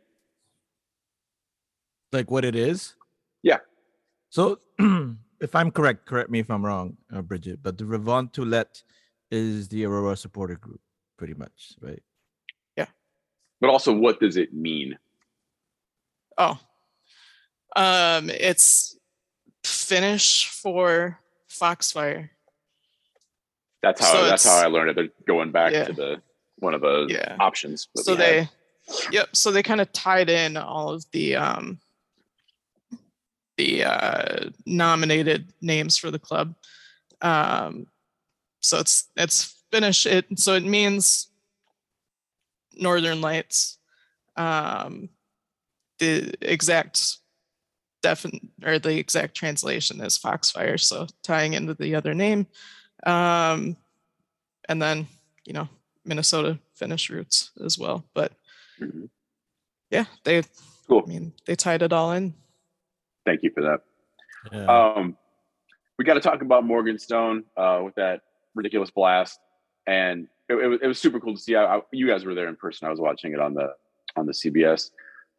like 2.12 2.30
what 2.30 2.46
it 2.46 2.56
is. 2.56 2.94
Yeah. 3.42 3.58
So 4.30 4.60
if 5.42 5.56
I'm 5.56 5.72
correct, 5.72 6.06
correct 6.06 6.30
me 6.30 6.38
if 6.40 6.52
I'm 6.52 6.64
wrong, 6.64 6.98
uh, 7.12 7.24
Bridget, 7.24 7.64
but 7.64 7.80
the 7.80 7.84
Revontulet 7.84 8.84
is 9.32 9.68
the 9.70 9.86
Aurora 9.86 10.16
supporter 10.16 10.56
group, 10.56 10.80
pretty 11.18 11.34
much, 11.34 11.74
right? 11.82 12.02
Yeah. 12.78 12.86
But 13.60 13.72
also, 13.72 13.92
what 13.92 14.20
does 14.20 14.38
it 14.38 14.54
mean? 14.54 15.00
Oh, 16.38 16.60
um, 17.76 18.30
it's 18.30 18.96
Finnish 19.66 20.48
for 20.50 21.20
Foxfire. 21.50 22.30
That's 23.82 24.00
how 24.00 24.12
So 24.14 24.26
that's 24.26 24.44
how 24.46 24.58
I 24.64 24.68
learned 24.68 24.92
it. 24.92 24.96
They're 24.96 25.10
going 25.28 25.52
back 25.52 25.74
Yeah. 25.74 25.86
to 25.86 25.94
the 25.94 26.22
one 26.60 26.74
of 26.74 26.82
the 26.82 27.08
Yeah. 27.10 27.36
options. 27.40 27.90
so 27.98 28.14
we 28.14 28.18
they 28.20 28.50
yep 29.12 29.36
so 29.36 29.52
they 29.52 29.64
kind 29.64 29.82
of 29.82 29.92
tied 29.92 30.30
in 30.30 30.58
all 30.58 30.90
of 30.90 31.06
the 31.12 31.36
um 31.36 31.80
the 33.58 33.84
uh 33.84 34.50
nominated 34.66 35.52
names 35.62 35.98
for 35.98 36.12
the 36.12 36.20
club. 36.20 36.56
Um 37.22 37.88
so 38.60 38.80
it's 38.80 39.10
it's 39.16 39.64
finnish 39.72 40.06
it 40.06 40.26
so 40.38 40.54
it 40.54 40.64
means 40.64 41.30
northern 42.74 43.22
lights. 43.22 43.78
Um 44.36 45.10
the 46.00 46.34
exact 46.42 47.18
defin 48.04 48.50
or 48.64 48.78
the 48.78 48.98
exact 48.98 49.36
translation 49.36 50.02
is 50.02 50.18
foxfire 50.18 50.78
so 50.78 51.08
tying 51.24 51.54
into 51.54 51.74
the 51.74 51.96
other 51.96 52.14
name. 52.14 52.48
Um 53.06 53.78
and 54.68 54.82
then 54.82 55.08
you 55.46 55.54
know 55.54 55.70
minnesota 56.04 56.60
finnish 56.74 57.10
roots 57.10 57.52
as 57.64 57.78
well 57.80 58.04
but 58.14 58.32
Mhm. 58.80 59.10
yeah, 59.92 60.06
they 60.24 60.44
Cool. 60.88 61.04
I 61.06 61.10
mean 61.10 61.34
they 61.46 61.56
tied 61.56 61.82
it 61.82 61.94
all 61.94 62.12
in. 62.12 62.34
Thank 63.26 63.42
you 63.44 63.52
for 63.52 63.64
that. 63.64 63.82
Yeah. 64.52 64.66
Um, 64.66 65.18
we 65.98 66.06
got 66.06 66.14
to 66.16 66.20
talk 66.20 66.42
about 66.42 66.64
Morganstone 66.64 67.44
uh, 67.58 67.82
with 67.84 67.96
that 67.96 68.22
ridiculous 68.54 68.92
blast, 68.92 69.40
and 69.88 70.28
it, 70.50 70.54
it, 70.56 70.68
was, 70.68 70.80
it 70.84 70.88
was 70.88 71.00
super 71.00 71.20
cool 71.20 71.34
to 71.36 71.40
see. 71.42 71.56
I, 71.56 71.78
I, 71.78 71.82
you 71.92 72.06
guys 72.08 72.26
were 72.26 72.36
there 72.36 72.48
in 72.50 72.56
person. 72.56 72.88
I 72.88 72.92
was 72.92 73.00
watching 73.00 73.34
it 73.34 73.40
on 73.40 73.54
the 73.56 73.74
on 74.16 74.26
the 74.28 74.34
CBS, 74.34 74.92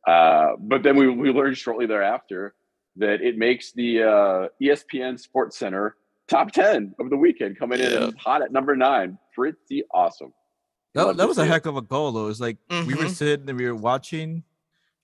uh, 0.09 0.57
but 0.59 0.83
then 0.83 0.97
we 0.97 1.09
we 1.09 1.31
learned 1.31 1.57
shortly 1.57 1.87
thereafter 1.87 2.55
that 2.97 3.21
it 3.21 3.37
makes 3.39 3.73
the 3.73 4.03
uh, 4.03 4.49
ESPN 4.61 5.21
Sports 5.21 5.57
Center 5.59 5.97
top 6.27 6.51
ten 6.51 6.93
of 6.99 7.11
the 7.11 7.17
weekend, 7.17 7.57
coming 7.59 7.79
in 7.79 7.93
Yeah. 7.93 8.11
hot 8.19 8.43
at 8.43 8.51
number 8.51 8.75
nine. 8.75 9.19
Pretty 9.35 9.85
awesome. 9.95 10.33
That, 10.97 11.17
that 11.17 11.29
was 11.29 11.39
a 11.39 11.47
heck 11.47 11.67
of 11.67 11.77
a 11.77 11.83
goal 11.83 12.11
though. 12.13 12.25
It 12.25 12.29
was 12.29 12.41
like 12.41 12.57
we 12.71 12.95
were 12.95 13.05
Mhm. 13.05 13.11
sitting 13.15 13.49
and 13.49 13.59
we 13.59 13.67
were 13.67 13.75
watching, 13.75 14.43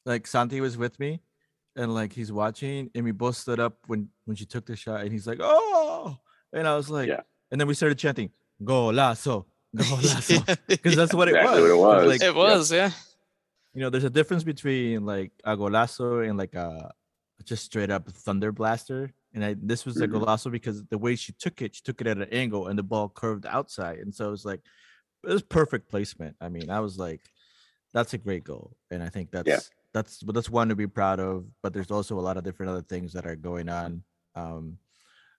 like 0.05 0.27
Santi 0.27 0.61
was 0.61 0.77
with 0.77 0.99
me, 0.99 1.21
and 1.77 1.95
like 1.95 2.13
he's 2.13 2.33
watching, 2.33 2.91
and 2.95 3.05
we 3.05 3.13
both 3.13 3.37
stood 3.37 3.61
up 3.61 3.79
when 3.87 4.09
when 4.25 4.37
she 4.37 4.45
took 4.47 4.67
the 4.67 4.77
shot, 4.77 5.03
and 5.03 5.13
he's 5.13 5.27
like, 5.27 5.39
"Oh!" 5.41 6.19
And 6.53 6.67
I 6.67 6.75
was 6.77 6.91
like, 6.91 7.09
Yeah. 7.09 7.21
and 7.51 7.61
then 7.61 7.69
we 7.69 7.75
started 7.75 7.99
chanting, 7.99 8.31
"Golazo, 8.63 9.47
golazo," 9.77 10.59
because 10.67 10.97
that's 10.97 11.15
what 11.15 11.29
it 11.29 11.35
Exactly 11.37 11.63
was. 11.63 11.71
what 11.71 11.99
it 11.99 12.01
was. 12.03 12.07
Like, 12.09 12.23
it 12.23 12.35
was, 12.35 12.73
yeah. 12.73 12.91
you 13.75 13.81
know, 13.81 13.91
there's 13.91 14.05
a 14.05 14.11
difference 14.11 14.45
between 14.45 15.05
like 15.07 15.33
a 15.45 15.57
golazo 15.57 16.29
and 16.29 16.37
like 16.39 16.55
a 16.55 16.91
just 17.45 17.65
straight 17.65 17.91
up 17.91 18.09
thunder 18.09 18.53
blaster. 18.53 19.11
And 19.35 19.43
I 19.45 19.57
this 19.59 19.87
was 19.87 19.97
a 20.01 20.07
Mhm. 20.07 20.13
golazo 20.21 20.51
because 20.53 20.85
the 20.85 20.99
way 20.99 21.17
she 21.17 21.33
took 21.33 21.63
it, 21.63 21.75
she 21.75 21.83
took 21.83 22.01
it 22.03 22.07
at 22.07 22.19
an 22.19 22.29
angle 22.31 22.69
and 22.69 22.79
the 22.79 22.83
ball 22.83 23.09
curved 23.09 23.47
outside. 23.47 23.99
And 23.99 24.15
so 24.15 24.29
it 24.29 24.31
was 24.31 24.45
like 24.45 24.61
it 25.25 25.33
was 25.33 25.43
perfect 25.43 25.89
placement. 25.89 26.37
I 26.41 26.49
mean, 26.49 26.71
I 26.71 26.81
was 26.81 26.99
like, 26.99 27.31
that's 27.93 28.15
a 28.15 28.19
great 28.19 28.45
goal. 28.45 28.77
And 28.91 29.03
I 29.03 29.09
think 29.09 29.31
that's 29.31 29.49
that's 29.93 30.23
but 30.23 30.35
that's 30.35 30.51
one 30.51 30.69
to 30.69 30.77
be 30.77 30.87
proud 30.87 31.21
of. 31.21 31.47
But 31.63 31.73
there's 31.73 31.91
also 31.91 32.19
a 32.19 32.21
lot 32.21 32.37
of 32.37 32.45
different 32.45 32.71
other 32.71 32.83
things 32.83 33.13
that 33.13 33.27
are 33.27 33.37
going 33.37 33.69
on 33.69 34.03
um 34.35 34.79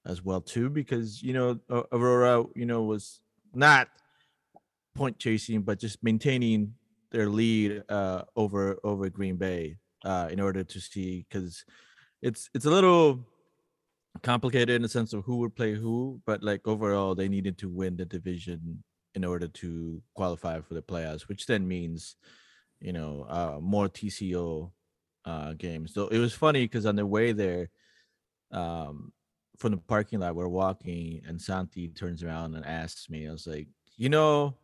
as 0.06 0.24
well 0.24 0.42
too, 0.42 0.70
because 0.70 1.22
you 1.24 1.34
know, 1.34 1.60
Aurora, 1.92 2.44
you 2.56 2.66
know, 2.66 2.84
was 2.84 3.22
not 3.54 3.88
point 4.96 5.18
chasing, 5.18 5.62
but 5.62 5.80
just 5.80 6.04
maintaining 6.04 6.74
their 7.12 7.30
lead 7.30 7.84
uh, 7.90 8.24
over 8.36 8.78
over 8.84 9.10
Green 9.10 9.38
Bay 9.38 9.78
uh, 10.06 10.28
in 10.32 10.40
order 10.40 10.64
to 10.64 10.80
see 10.80 11.26
because 11.30 11.64
it's 12.22 12.50
it's 12.54 12.66
a 12.66 12.70
little 12.70 13.26
complicated 14.22 14.76
in 14.76 14.82
the 14.82 14.90
sense 14.90 15.14
of 15.14 15.24
who 15.24 15.38
would 15.38 15.56
play 15.56 15.74
who, 15.74 16.22
but 16.26 16.44
like 16.44 16.68
overall 16.68 17.16
they 17.16 17.28
needed 17.28 17.58
to 17.58 17.70
win 17.70 17.98
the 17.98 18.06
division 18.06 18.84
in 19.16 19.24
order 19.26 19.48
to 19.48 20.02
qualify 20.16 20.60
for 20.62 20.74
the 20.74 20.82
playoffs, 20.82 21.24
which 21.24 21.46
then 21.46 21.68
means 21.68 22.16
you 22.80 22.94
know 22.94 23.26
uh, 23.30 23.60
more 23.62 23.88
TCO 23.90 24.72
uh, 25.26 25.54
games. 25.54 25.94
So 25.94 26.08
it 26.08 26.20
was 26.20 26.34
funny 26.34 26.64
because 26.66 26.86
on 26.86 26.96
the 26.96 27.06
way 27.06 27.32
there, 27.32 27.70
um, 28.52 29.12
from 29.58 29.72
the 29.72 29.78
parking 29.78 30.20
lot, 30.20 30.36
we're 30.36 30.48
walking, 30.48 31.22
and 31.28 31.42
Santi 31.42 31.90
turns 31.90 32.24
around 32.24 32.56
and 32.56 32.66
asks 32.66 33.10
me, 33.10 33.28
I 33.28 33.32
was 33.32 33.48
like, 33.48 33.68
you 33.98 34.10
know, 34.10 34.56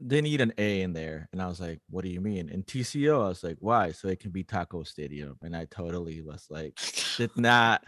they 0.00 0.20
need 0.20 0.40
an 0.40 0.52
A 0.58 0.80
in 0.82 0.92
there. 0.92 1.28
And 1.32 1.40
I 1.40 1.46
was 1.46 1.60
like, 1.60 1.80
what 1.88 2.02
do 2.04 2.10
you 2.10 2.20
mean? 2.20 2.50
And 2.50 2.66
TCO, 2.66 3.24
I 3.24 3.28
was 3.28 3.44
like, 3.44 3.56
why? 3.60 3.92
So 3.92 4.08
it 4.08 4.20
can 4.20 4.30
be 4.32 4.42
Taco 4.42 4.82
Stadium. 4.82 5.38
And 5.42 5.56
I 5.56 5.66
totally 5.66 6.20
was 6.22 6.46
like, 6.50 6.78
did 7.16 7.36
not, 7.36 7.84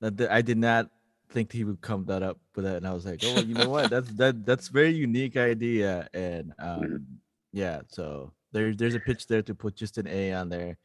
that- 0.00 0.30
I 0.32 0.40
did 0.42 0.58
not 0.58 0.88
think 1.32 1.52
he 1.52 1.64
would 1.64 1.80
come 1.80 2.04
that 2.06 2.22
up 2.22 2.38
with 2.54 2.64
that. 2.64 2.76
And 2.76 2.86
I 2.86 2.92
was 2.92 3.06
like, 3.06 3.20
oh, 3.24 3.34
well, 3.34 3.44
you 3.44 3.54
know 3.54 3.68
what? 3.68 3.90
That's 3.90 4.10
that 4.14 4.44
that's 4.44 4.68
very 4.68 4.90
unique 4.90 5.36
idea. 5.36 6.08
And 6.14 6.52
um, 6.58 7.06
yeah, 7.52 7.80
so 7.88 8.32
there's 8.52 8.76
there's 8.76 8.94
a 8.94 9.00
pitch 9.00 9.26
there 9.26 9.42
to 9.42 9.54
put 9.54 9.74
just 9.74 9.98
an 9.98 10.06
A 10.06 10.32
on 10.32 10.48
there. 10.48 10.78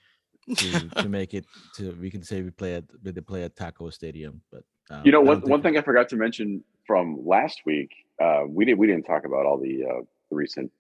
to, 0.56 0.90
to 0.90 1.10
make 1.20 1.34
it 1.34 1.46
to 1.76 1.92
we 2.00 2.10
can 2.10 2.24
say 2.24 2.42
we 2.42 2.52
play 2.52 2.76
at 2.76 2.86
we 3.04 3.12
did 3.12 3.28
play 3.28 3.44
at 3.44 3.56
Taco 3.56 3.90
Stadium, 3.90 4.42
but 4.52 4.64
um, 4.90 5.02
You 5.06 5.12
know, 5.12 5.22
one 5.22 5.42
one 5.42 5.62
thing 5.62 5.78
I 5.78 5.82
forgot 5.82 6.10
to 6.10 6.16
mention 6.16 6.64
from 6.86 7.26
last 7.26 7.62
week, 7.66 7.92
uh, 8.22 8.44
we 8.48 8.66
didn't 8.66 8.80
we 8.80 8.88
didn't 8.88 9.06
talk 9.06 9.26
about 9.26 9.46
all 9.46 9.58
the 9.58 9.86
uh, 9.86 10.02
recent 10.32 10.72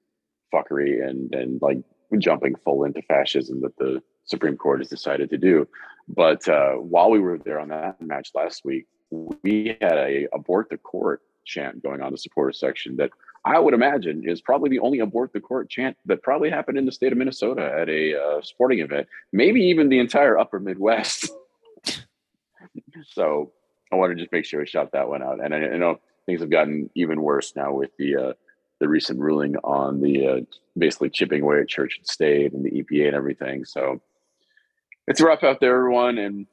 fuckery 0.53 1.05
and 1.07 1.33
and 1.35 1.61
like 1.61 1.79
jumping 2.19 2.55
full 2.63 2.85
into 2.85 3.01
fascism 3.01 3.61
that 3.61 3.75
the 3.77 4.01
Supreme 4.25 4.55
Court 4.57 4.79
has 4.79 4.89
decided 4.89 5.29
to 5.31 5.37
do. 5.37 5.67
But 6.07 6.47
uh, 6.47 6.73
while 6.75 7.09
we 7.09 7.19
were 7.19 7.37
there 7.37 7.59
on 7.59 7.67
that 7.69 8.01
match 8.01 8.31
last 8.33 8.63
week, 8.63 8.87
we 9.09 9.77
had 9.81 9.97
a 9.97 10.27
abort 10.33 10.69
the 10.69 10.77
court 10.77 11.21
chant 11.45 11.81
going 11.81 12.01
on 12.01 12.11
the 12.11 12.17
supporter 12.17 12.51
section 12.51 12.97
that 12.97 13.09
I 13.45 13.59
would 13.59 13.73
imagine 13.73 14.27
is 14.27 14.41
probably 14.41 14.69
the 14.69 14.79
only 14.79 14.99
abort 14.99 15.31
the 15.31 15.39
court 15.39 15.69
chant 15.69 15.95
that 16.05 16.21
probably 16.21 16.49
happened 16.49 16.77
in 16.77 16.85
the 16.85 16.91
state 16.91 17.11
of 17.13 17.17
Minnesota 17.17 17.71
at 17.79 17.87
a 17.87 18.19
uh, 18.19 18.41
sporting 18.41 18.79
event, 18.79 19.07
maybe 19.31 19.61
even 19.61 19.87
the 19.87 19.99
entire 19.99 20.37
upper 20.37 20.59
Midwest. 20.59 21.31
so 23.05 23.53
I 23.91 23.95
want 23.95 24.11
to 24.11 24.15
just 24.21 24.33
make 24.33 24.43
sure 24.43 24.61
I 24.61 24.65
shout 24.65 24.91
that 24.91 25.07
one 25.07 25.23
out. 25.23 25.39
And 25.41 25.53
I, 25.53 25.59
I 25.59 25.77
know 25.77 25.99
things 26.25 26.41
have 26.41 26.49
gotten 26.49 26.89
even 26.95 27.21
worse 27.21 27.55
now 27.55 27.73
with 27.73 27.91
the 27.97 28.17
uh, 28.17 28.33
the 28.79 28.87
recent 28.87 29.19
ruling 29.19 29.55
on 29.63 30.01
the 30.01 30.27
uh, 30.27 30.39
basically 30.77 31.09
chipping 31.09 31.41
away 31.41 31.61
at 31.61 31.67
church 31.67 31.97
and 31.97 32.07
state 32.07 32.53
and 32.53 32.63
the 32.63 32.71
EPA 32.71 33.07
and 33.07 33.15
everything. 33.15 33.65
So 33.65 34.01
it's 35.07 35.21
rough 35.21 35.43
out 35.43 35.59
there, 35.61 35.75
everyone, 35.75 36.17
and 36.17 36.47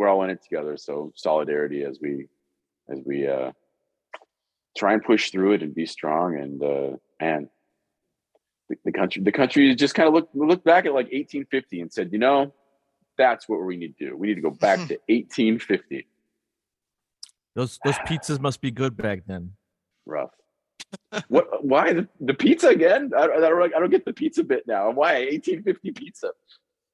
we're 0.00 0.08
all 0.08 0.22
in 0.24 0.30
it 0.30 0.42
together. 0.42 0.78
So 0.78 1.12
solidarity 1.14 1.84
as 1.84 1.98
we 2.00 2.26
as 2.88 3.00
we 3.04 3.28
uh, 3.28 3.52
try 4.74 4.94
and 4.94 5.04
push 5.04 5.30
through 5.30 5.52
it 5.52 5.62
and 5.62 5.74
be 5.74 5.84
strong. 5.84 6.38
And 6.38 6.62
uh, 6.62 6.96
man, 7.20 7.50
the, 8.70 8.76
the 8.86 8.92
country 8.92 9.22
the 9.22 9.30
country 9.30 9.74
just 9.74 9.94
kind 9.94 10.08
of 10.08 10.14
looked 10.14 10.34
looked 10.34 10.64
back 10.64 10.86
at 10.86 10.94
like 10.94 11.12
1850 11.12 11.82
and 11.82 11.92
said, 11.92 12.08
you 12.12 12.18
know, 12.18 12.54
that's 13.18 13.46
what 13.46 13.58
we 13.62 13.76
need 13.76 13.94
to 13.98 14.08
do. 14.08 14.16
We 14.16 14.28
need 14.28 14.36
to 14.36 14.40
go 14.40 14.50
back 14.50 14.78
to 14.88 14.94
1850. 15.08 16.06
those 17.54 17.78
those 17.84 17.98
pizzas 18.08 18.40
must 18.40 18.62
be 18.62 18.70
good 18.70 18.96
back 18.96 19.24
then. 19.26 19.52
rough. 20.06 20.30
what? 21.28 21.62
Why 21.62 21.92
the, 21.92 22.08
the 22.20 22.32
pizza 22.32 22.68
again? 22.68 23.12
I, 23.14 23.26
don't- 23.26 23.44
I 23.44 23.48
don't. 23.50 23.74
I 23.76 23.78
don't 23.80 23.90
get 23.90 24.06
the 24.06 24.14
pizza 24.14 24.42
bit 24.42 24.66
now. 24.66 24.88
Why 24.92 25.26
1850 25.30 25.92
pizza? 25.92 26.30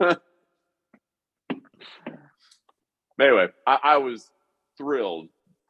anyway, 3.20 3.48
I, 3.66 3.78
I 3.82 3.96
was 3.98 4.30
thrilled 4.78 5.28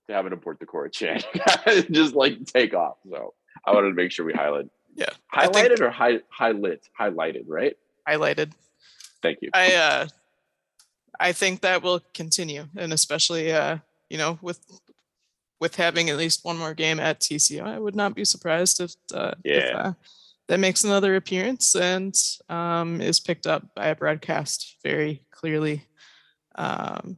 to 0.09 0.15
have 0.15 0.27
an 0.27 0.33
import 0.33 0.59
the 0.61 0.67
court 0.67 0.93
chant 0.93 1.27
just 1.91 2.15
like 2.15 2.45
take 2.47 2.75
off. 2.75 2.97
So 3.11 3.35
I 3.67 3.73
wanted 3.73 3.89
to 3.89 3.95
make 3.95 4.13
sure 4.13 4.25
we 4.25 4.33
highlight 4.33 4.67
Yeah. 4.95 5.07
Highlighted 5.35 5.81
or 5.81 5.91
high 5.91 6.21
highlight 6.31 6.81
highlighted. 6.99 7.45
Right? 7.47 7.77
Highlighted. 8.09 8.53
Thank 9.23 9.39
you. 9.43 9.51
I 9.55 9.75
uh 9.75 10.07
I 11.19 11.33
think 11.33 11.63
that 11.63 11.83
will 11.83 12.01
continue 12.15 12.67
and 12.77 12.93
especially 12.93 13.53
uh 13.53 13.79
you 14.11 14.19
know 14.19 14.39
with 14.43 14.61
with 15.59 15.75
having 15.77 16.11
at 16.11 16.17
least 16.19 16.45
one 16.45 16.59
more 16.59 16.75
game 16.75 17.01
at 17.01 17.21
TCO 17.21 17.63
I 17.63 17.79
would 17.79 17.97
not 17.97 18.15
be 18.15 18.25
surprised 18.25 18.81
if 18.81 18.95
uh, 19.13 19.33
if, 19.45 19.65
Yeah. 19.65 19.79
uh 19.79 19.93
that 20.49 20.61
makes 20.61 20.85
another 20.85 21.17
appearance 21.17 21.75
and 21.75 22.15
um 22.49 23.01
is 23.01 23.19
picked 23.19 23.47
up 23.49 23.75
by 23.75 23.89
a 23.89 23.97
broadcast 23.97 24.77
very 24.85 25.23
clearly 25.33 25.85
um 26.55 27.17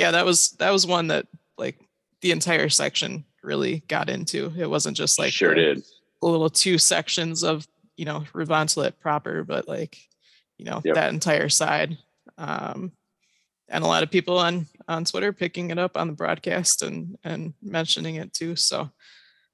yeah 0.00 0.10
that 0.12 0.24
was 0.24 0.50
that 0.58 0.70
was 0.70 0.86
one 0.86 1.08
that 1.08 1.26
like 1.58 1.76
the 2.22 2.30
entire 2.32 2.68
section 2.68 3.24
really 3.42 3.82
got 3.88 4.08
into 4.10 4.52
it 4.58 4.68
wasn't 4.68 4.96
just 4.96 5.18
like 5.18 5.32
sure 5.32 5.54
the- 5.54 5.60
did. 5.74 5.82
a 6.22 6.26
little 6.26 6.50
two 6.50 6.78
sections 6.78 7.42
of 7.44 7.66
you 7.96 8.04
know 8.06 8.20
Revontulet 8.32 8.98
proper, 8.98 9.44
but 9.44 9.68
like 9.68 9.98
you 10.58 10.64
know 10.64 10.80
Yep. 10.84 10.94
that 10.94 11.12
entire 11.12 11.48
side, 11.50 11.98
um, 12.38 12.92
and 13.68 13.84
a 13.84 13.86
lot 13.86 14.02
of 14.02 14.10
people 14.10 14.38
on 14.38 14.66
on 14.88 15.04
Twitter 15.04 15.32
picking 15.32 15.70
it 15.70 15.78
up 15.78 15.96
on 15.98 16.06
the 16.08 16.14
broadcast 16.14 16.82
and 16.82 17.18
and 17.24 17.52
mentioning 17.62 18.14
it 18.16 18.32
too. 18.32 18.56
So 18.56 18.90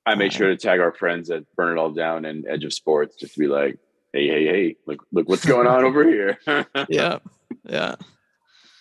I 0.06 0.14
made 0.14 0.32
Uh, 0.32 0.36
sure 0.36 0.48
to 0.48 0.56
tag 0.56 0.78
our 0.80 0.92
friends 0.94 1.30
at 1.30 1.42
Burn 1.56 1.76
It 1.76 1.80
All 1.80 1.90
Down 1.90 2.24
and 2.24 2.46
Edge 2.48 2.64
of 2.64 2.72
Sports 2.72 3.16
just 3.16 3.34
to 3.34 3.40
be 3.40 3.48
like, 3.48 3.78
hey, 4.12 4.28
hey, 4.28 4.44
hey, 4.46 4.76
look, 4.86 5.04
look 5.12 5.28
what's 5.28 5.44
going 5.44 5.66
on 5.66 5.82
over 5.84 6.04
here. 6.08 6.38
yeah, 6.88 7.18
yeah, 7.68 7.96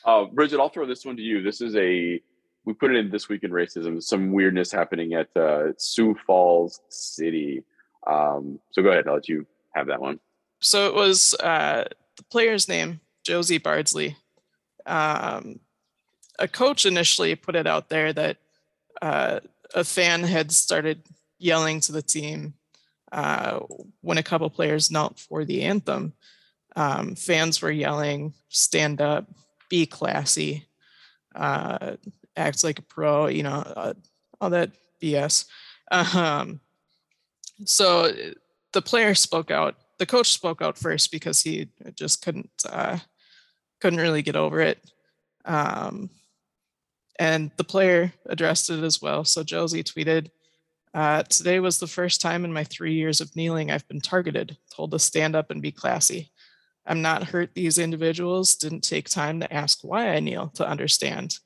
Uh, 0.05 0.25
Bridget, 0.25 0.59
I'll 0.59 0.69
throw 0.69 0.85
this 0.85 1.03
one 1.03 1.17
to 1.17 1.21
you. 1.21 1.41
This 1.41 1.61
is 1.61 1.75
a 1.75 2.21
we 2.65 2.73
put 2.73 2.91
it 2.91 2.97
in 2.97 3.11
this 3.11 3.29
week 3.29 3.43
in 3.43 3.51
racism. 3.51 4.01
Some 4.01 4.31
weirdness 4.31 4.71
happening 4.71 5.13
at 5.13 5.35
uh, 5.35 5.73
Sioux 5.77 6.15
Falls 6.25 6.79
City. 6.89 7.63
Um, 8.07 8.59
so 8.71 8.81
go 8.81 8.89
ahead. 8.89 9.07
I'll 9.07 9.15
let 9.15 9.29
you 9.29 9.45
have 9.73 9.87
that 9.87 10.01
one. 10.01 10.19
so 10.61 10.87
it 10.87 10.95
was 10.95 11.35
uh, 11.41 11.85
the 12.17 12.23
player's 12.23 12.67
name 12.67 13.01
Josie 13.23 13.57
Bardsley. 13.57 14.15
Um, 14.85 15.59
a 16.37 16.47
coach 16.47 16.85
initially 16.85 17.35
put 17.35 17.55
it 17.55 17.65
out 17.65 17.89
there 17.89 18.13
that 18.13 18.37
uh, 19.01 19.39
a 19.73 19.83
fan 19.83 20.23
had 20.23 20.51
started 20.51 21.01
yelling 21.39 21.79
to 21.81 21.91
the 21.91 22.01
team 22.01 22.53
uh, 23.11 23.59
when 24.01 24.17
a 24.17 24.23
couple 24.23 24.49
players 24.49 24.91
knelt 24.91 25.19
for 25.19 25.45
the 25.45 25.63
anthem. 25.63 26.13
Um, 26.75 27.15
fans 27.15 27.61
were 27.61 27.71
yelling, 27.71 28.33
"Stand 28.49 29.01
up, 29.01 29.27
be 29.69 29.85
classy, 29.85 30.67
uh, 31.35 31.95
act 32.35 32.63
like 32.63 32.79
a 32.79 32.83
pro," 32.83 33.27
you 33.27 33.43
know, 33.43 33.63
uh, 33.75 33.93
all 34.39 34.49
that 34.49 34.71
BS. 35.01 35.45
Um, 35.91 36.59
so 37.63 38.11
the 38.73 38.81
player 38.81 39.15
spoke 39.15 39.51
out. 39.51 39.75
The 39.97 40.05
coach 40.05 40.31
spoke 40.31 40.61
out 40.61 40.77
first 40.77 41.11
because 41.11 41.41
he 41.41 41.69
just 41.95 42.21
couldn't 42.21 42.49
uh, 42.69 42.99
couldn't 43.79 43.99
really 43.99 44.21
get 44.21 44.35
over 44.35 44.59
it. 44.59 44.79
Um, 45.45 46.09
and 47.17 47.51
the 47.55 47.63
player 47.63 48.11
addressed 48.25 48.69
it 48.69 48.83
as 48.83 49.01
well. 49.01 49.23
So 49.23 49.43
Josie 49.43 49.83
tweeted, 49.83 50.29
uh, 50.93 51.23
"Today 51.23 51.59
was 51.59 51.79
the 51.79 51.87
first 51.87 52.19
time 52.19 52.43
in 52.43 52.51
my 52.51 52.65
three 52.65 52.93
years 52.93 53.21
of 53.21 53.35
kneeling 53.35 53.71
I've 53.71 53.87
been 53.87 54.01
targeted, 54.01 54.57
told 54.75 54.91
to 54.91 54.99
stand 54.99 55.35
up 55.35 55.49
and 55.49 55.61
be 55.61 55.71
classy. 55.71 56.31
I'm 56.85 57.01
not 57.01 57.23
hurt. 57.23 57.53
These 57.55 57.77
individuals 57.77 58.55
didn't 58.55 58.81
take 58.81 59.09
time 59.09 59.39
to 59.39 59.53
ask 59.53 59.79
why 59.83 60.09
I 60.09 60.19
kneel 60.19 60.49
to 60.55 60.67
understand." 60.67 61.37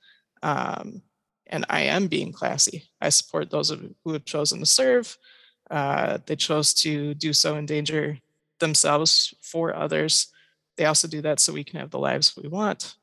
Um, 0.41 1.01
and 1.47 1.65
I 1.69 1.81
am 1.81 2.07
being 2.07 2.31
classy. 2.31 2.89
I 3.01 3.09
support 3.09 3.49
those 3.49 3.69
who 4.03 4.13
have 4.13 4.25
chosen 4.25 4.59
to 4.59 4.65
serve. 4.65 5.17
Uh, 5.69 6.19
they 6.25 6.35
chose 6.35 6.73
to 6.73 7.13
do 7.15 7.33
so 7.33 7.55
in 7.55 7.65
danger 7.65 8.19
themselves 8.59 9.33
for 9.41 9.75
others. 9.75 10.27
They 10.77 10.85
also 10.85 11.07
do 11.07 11.21
that 11.21 11.39
so 11.39 11.53
we 11.53 11.63
can 11.63 11.79
have 11.79 11.91
the 11.91 11.99
lives 11.99 12.37
we 12.37 12.47
want. 12.47 12.95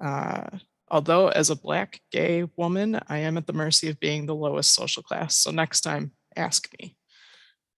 Uh, 0.00 0.46
although, 0.88 1.28
as 1.28 1.50
a 1.50 1.56
Black 1.56 2.00
gay 2.10 2.48
woman, 2.56 3.00
I 3.08 3.18
am 3.18 3.36
at 3.36 3.46
the 3.46 3.52
mercy 3.52 3.88
of 3.88 4.00
being 4.00 4.26
the 4.26 4.34
lowest 4.34 4.72
social 4.72 5.02
class. 5.02 5.36
So 5.36 5.50
next 5.50 5.82
time, 5.82 6.12
ask 6.36 6.68
me. 6.80 6.96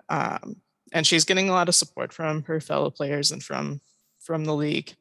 Um, 0.08 0.56
and 0.92 1.06
she's 1.06 1.24
getting 1.24 1.48
a 1.48 1.52
lot 1.52 1.68
of 1.68 1.74
support 1.74 2.12
from 2.12 2.42
her 2.44 2.60
fellow 2.60 2.90
players 2.90 3.32
and 3.32 3.42
from 3.42 3.80
from 4.24 4.44
the 4.44 4.54
league. 4.54 4.94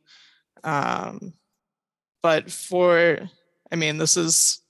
Um, 0.63 1.33
but 2.21 2.51
for, 2.51 3.19
I 3.71 3.75
mean, 3.75 3.97
this 3.97 4.17
is 4.17 4.61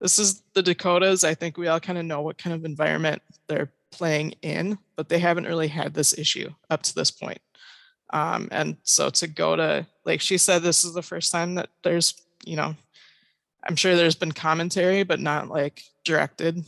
this 0.00 0.18
is 0.18 0.42
the 0.54 0.62
Dakotas. 0.62 1.24
I 1.24 1.34
think 1.34 1.58
we 1.58 1.68
all 1.68 1.80
kind 1.80 1.98
of 1.98 2.06
know 2.06 2.22
what 2.22 2.38
kind 2.38 2.54
of 2.54 2.64
environment 2.64 3.20
they're 3.48 3.72
playing 3.92 4.34
in, 4.42 4.78
but 4.96 5.08
they 5.08 5.18
haven't 5.18 5.46
really 5.46 5.68
had 5.68 5.92
this 5.92 6.16
issue 6.16 6.50
up 6.70 6.82
to 6.84 6.94
this 6.94 7.10
point. 7.10 7.40
Um, 8.12 8.48
and 8.50 8.76
so 8.82 9.10
to 9.10 9.26
go 9.26 9.56
to, 9.56 9.86
like 10.04 10.20
she 10.20 10.38
said, 10.38 10.62
this 10.62 10.84
is 10.84 10.94
the 10.94 11.02
first 11.02 11.30
time 11.30 11.54
that 11.56 11.68
there's, 11.84 12.14
you 12.44 12.56
know, 12.56 12.74
I'm 13.62 13.76
sure 13.76 13.94
there's 13.94 14.14
been 14.14 14.32
commentary, 14.32 15.02
but 15.02 15.20
not 15.20 15.48
like 15.48 15.82
directed 16.04 16.64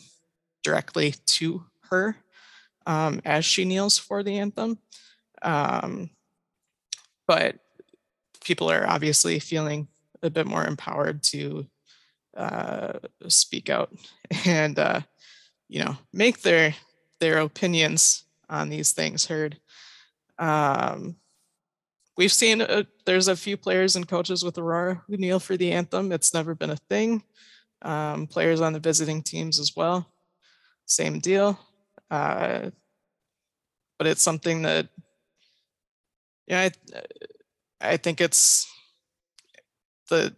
directly 0.62 1.15
to 1.27 1.65
her 1.91 2.17
um, 2.87 3.21
as 3.25 3.45
she 3.45 3.65
kneels 3.65 3.99
for 3.99 4.23
the 4.23 4.38
anthem. 4.38 4.79
Um, 5.41 6.11
but 7.33 7.57
people 8.45 8.71
are 8.71 8.87
obviously 8.87 9.38
feeling 9.38 9.88
a 10.23 10.29
bit 10.29 10.47
more 10.47 10.66
empowered 10.66 11.23
to 11.23 11.66
uh, 12.37 12.92
speak 13.27 13.71
out 13.71 13.90
and 14.45 14.79
uh, 14.79 15.01
you 15.66 15.83
know 15.83 15.97
make 16.12 16.42
their 16.42 16.75
their 17.21 17.38
opinions 17.38 18.25
on 18.51 18.68
these 18.68 18.92
things 18.92 19.25
heard. 19.25 19.59
Um, 20.38 21.16
we've 22.18 22.33
seen 22.33 22.61
uh 22.61 22.83
there's 23.07 23.29
a 23.29 23.37
few 23.37 23.57
players 23.57 23.97
and 23.97 24.07
coaches 24.07 24.45
with 24.45 24.59
Aurora 24.59 25.03
who 25.07 25.16
kneel 25.16 25.40
for 25.40 25.57
the 25.57 25.73
anthem. 25.73 26.12
It's 26.12 26.35
never 26.35 26.55
been 26.55 26.71
a 26.77 26.85
thing. 26.90 27.23
Um, 27.81 28.27
players 28.27 28.61
on 28.61 28.75
the 28.75 28.79
visiting 28.79 29.23
teams 29.23 29.59
as 29.59 29.73
well, 29.75 30.07
same 30.85 31.18
deal. 31.18 31.59
Uh, 32.11 32.68
but 33.99 34.07
it's 34.07 34.23
something 34.23 34.62
that 34.62 34.88
yeah, 36.46 36.68
I, 37.81 37.92
I 37.92 37.96
think 37.96 38.20
it's 38.20 38.66
the 40.11 40.35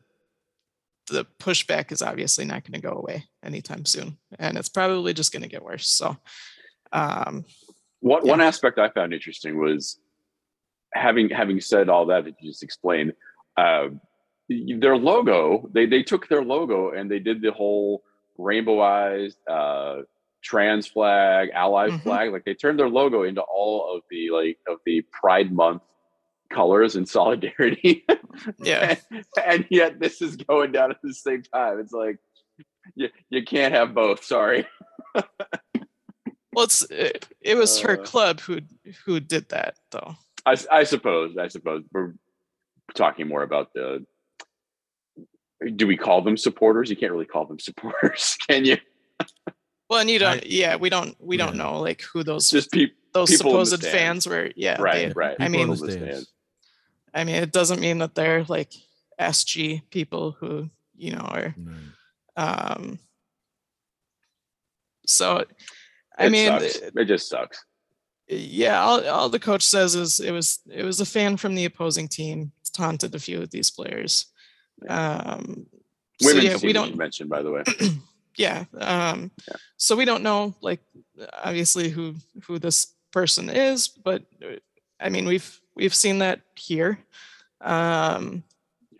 the 1.10 1.26
pushback 1.38 1.92
is 1.92 2.00
obviously 2.02 2.44
not 2.46 2.62
going 2.64 2.80
to 2.80 2.86
go 2.86 2.94
away 2.94 3.24
anytime 3.44 3.84
soon, 3.84 4.16
and 4.38 4.56
it's 4.56 4.68
probably 4.70 5.12
just 5.12 5.32
going 5.32 5.42
to 5.42 5.48
get 5.48 5.62
worse. 5.64 5.88
So, 5.88 6.16
um, 6.92 7.44
One 8.00 8.24
Yeah. 8.24 8.30
one 8.32 8.40
aspect 8.40 8.78
I 8.78 8.88
found 8.88 9.12
interesting 9.12 9.58
was 9.58 9.98
having 10.94 11.28
having 11.30 11.60
said 11.60 11.88
all 11.88 12.06
that 12.06 12.24
that 12.24 12.34
you 12.40 12.50
just 12.50 12.62
explained. 12.62 13.12
um, 13.56 14.00
their 14.48 14.96
logo 14.96 15.68
they 15.72 15.86
they 15.86 16.02
took 16.02 16.28
their 16.28 16.44
logo 16.44 16.90
and 16.90 17.10
they 17.10 17.18
did 17.18 17.40
the 17.40 17.50
whole 17.52 18.02
rainbowized 18.38 19.36
uh, 19.48 20.02
trans 20.42 20.86
flag, 20.86 21.48
ally 21.54 21.88
Mhm. 21.88 22.02
flag. 22.02 22.32
Like 22.32 22.44
they 22.44 22.54
turned 22.54 22.78
their 22.78 22.88
logo 22.90 23.22
into 23.22 23.40
all 23.42 23.94
of 23.96 24.02
the 24.10 24.30
like 24.30 24.58
of 24.68 24.78
the 24.84 25.02
Pride 25.12 25.50
Month 25.52 25.82
colors 26.54 26.96
and 26.96 27.08
solidarity. 27.08 28.04
Yeah. 28.58 28.96
and, 29.12 29.24
and 29.46 29.66
yet 29.70 30.00
this 30.00 30.20
is 30.20 30.34
going 30.36 30.72
down 30.72 30.90
at 30.90 30.96
the 31.04 31.14
same 31.14 31.42
time. 31.44 31.78
It's 31.78 31.92
like 31.92 32.18
you 32.96 33.08
you 33.30 33.44
can't 33.44 33.72
have 33.72 33.94
both. 33.94 34.24
Sorry. 34.24 34.66
Well, 35.14 36.64
it's 36.64 36.82
it, 36.90 37.28
it 37.40 37.56
was 37.56 37.78
her 37.80 38.00
Uh, 38.00 38.04
club 38.04 38.40
who 38.40 38.58
who 39.04 39.20
did 39.20 39.48
that 39.50 39.76
though. 39.92 40.14
I 40.46 40.82
suppose. 40.84 41.36
I 41.38 41.46
suppose 41.48 41.84
we're 41.92 42.14
talking 42.94 43.28
more 43.28 43.42
about 43.44 43.72
the. 43.72 44.04
Do 45.76 45.86
we 45.86 45.96
call 45.96 46.20
them 46.22 46.36
supporters? 46.36 46.90
You 46.90 46.96
can't 46.96 47.12
really 47.12 47.24
call 47.24 47.46
them 47.46 47.58
supporters, 47.68 48.36
can 48.48 48.64
you? 48.64 48.76
Well, 49.88 50.00
and 50.00 50.10
you 50.10 50.18
don't. 50.18 50.38
I- 50.42 50.46
yeah, 50.46 50.74
we 50.76 50.90
don't. 50.90 51.16
We 51.20 51.36
don't 51.36 51.56
know 51.56 51.80
like 51.80 52.02
who 52.12 52.24
those 52.24 52.50
Just 52.50 52.72
people. 52.72 52.96
those 53.12 53.30
people 53.30 53.64
supposed 53.64 53.86
fans 53.86 54.26
were. 54.26 54.50
Yeah, 54.56 54.80
Right, 54.80 55.08
they- 55.08 55.12
right. 55.14 55.36
I 55.38 55.46
People 55.48 55.62
in 55.62 55.68
mean, 55.70 55.78
the 55.86 55.92
stands. 55.92 56.30
I 57.14 57.24
mean, 57.24 57.36
it 57.36 57.52
doesn't 57.52 57.80
mean 57.80 57.98
that 57.98 58.14
they're 58.14 58.44
like 58.44 58.72
SG 59.20 59.82
people 59.90 60.32
who 60.32 60.68
you 60.96 61.12
know 61.12 61.20
are. 61.20 61.54
Right. 61.56 61.76
Um. 62.36 62.98
So, 65.06 65.44
I 66.18 66.26
It 66.26 66.32
mean, 66.32 66.46
sucks. 66.48 66.76
it 66.96 67.04
just 67.04 67.28
sucks. 67.28 67.64
yeah, 68.28 68.80
all, 68.82 69.06
all 69.08 69.28
the 69.28 69.38
coach 69.38 69.62
says 69.62 69.94
is 69.94 70.18
it 70.20 70.32
was 70.32 70.60
it 70.70 70.84
was 70.84 71.00
a 71.00 71.06
fan 71.06 71.36
from 71.36 71.54
the 71.54 71.64
opposing 71.66 72.08
team 72.08 72.52
taunted 72.72 73.14
a 73.14 73.18
few 73.18 73.40
of 73.42 73.50
these 73.50 73.70
players. 73.70 74.26
Um, 74.88 75.66
so 76.20 76.30
yeah, 76.32 76.56
we 76.62 76.72
don't 76.72 76.96
mention 76.96 77.28
by 77.28 77.42
the 77.42 77.50
way. 77.50 77.62
yeah 78.36 78.64
um 78.80 79.30
Yeah. 79.46 79.54
so 79.76 79.94
we 79.94 80.04
don't 80.04 80.24
know 80.24 80.54
like 80.60 80.80
obviously 81.44 81.88
who 81.88 82.16
who 82.46 82.58
this 82.58 82.92
person 83.12 83.48
is 83.48 83.86
but 83.86 84.22
uh, 84.44 84.56
i 84.98 85.08
mean 85.08 85.24
we've 85.24 85.60
we've 85.76 85.94
seen 85.94 86.18
that 86.18 86.40
here. 86.54 86.98
Um 87.60 88.44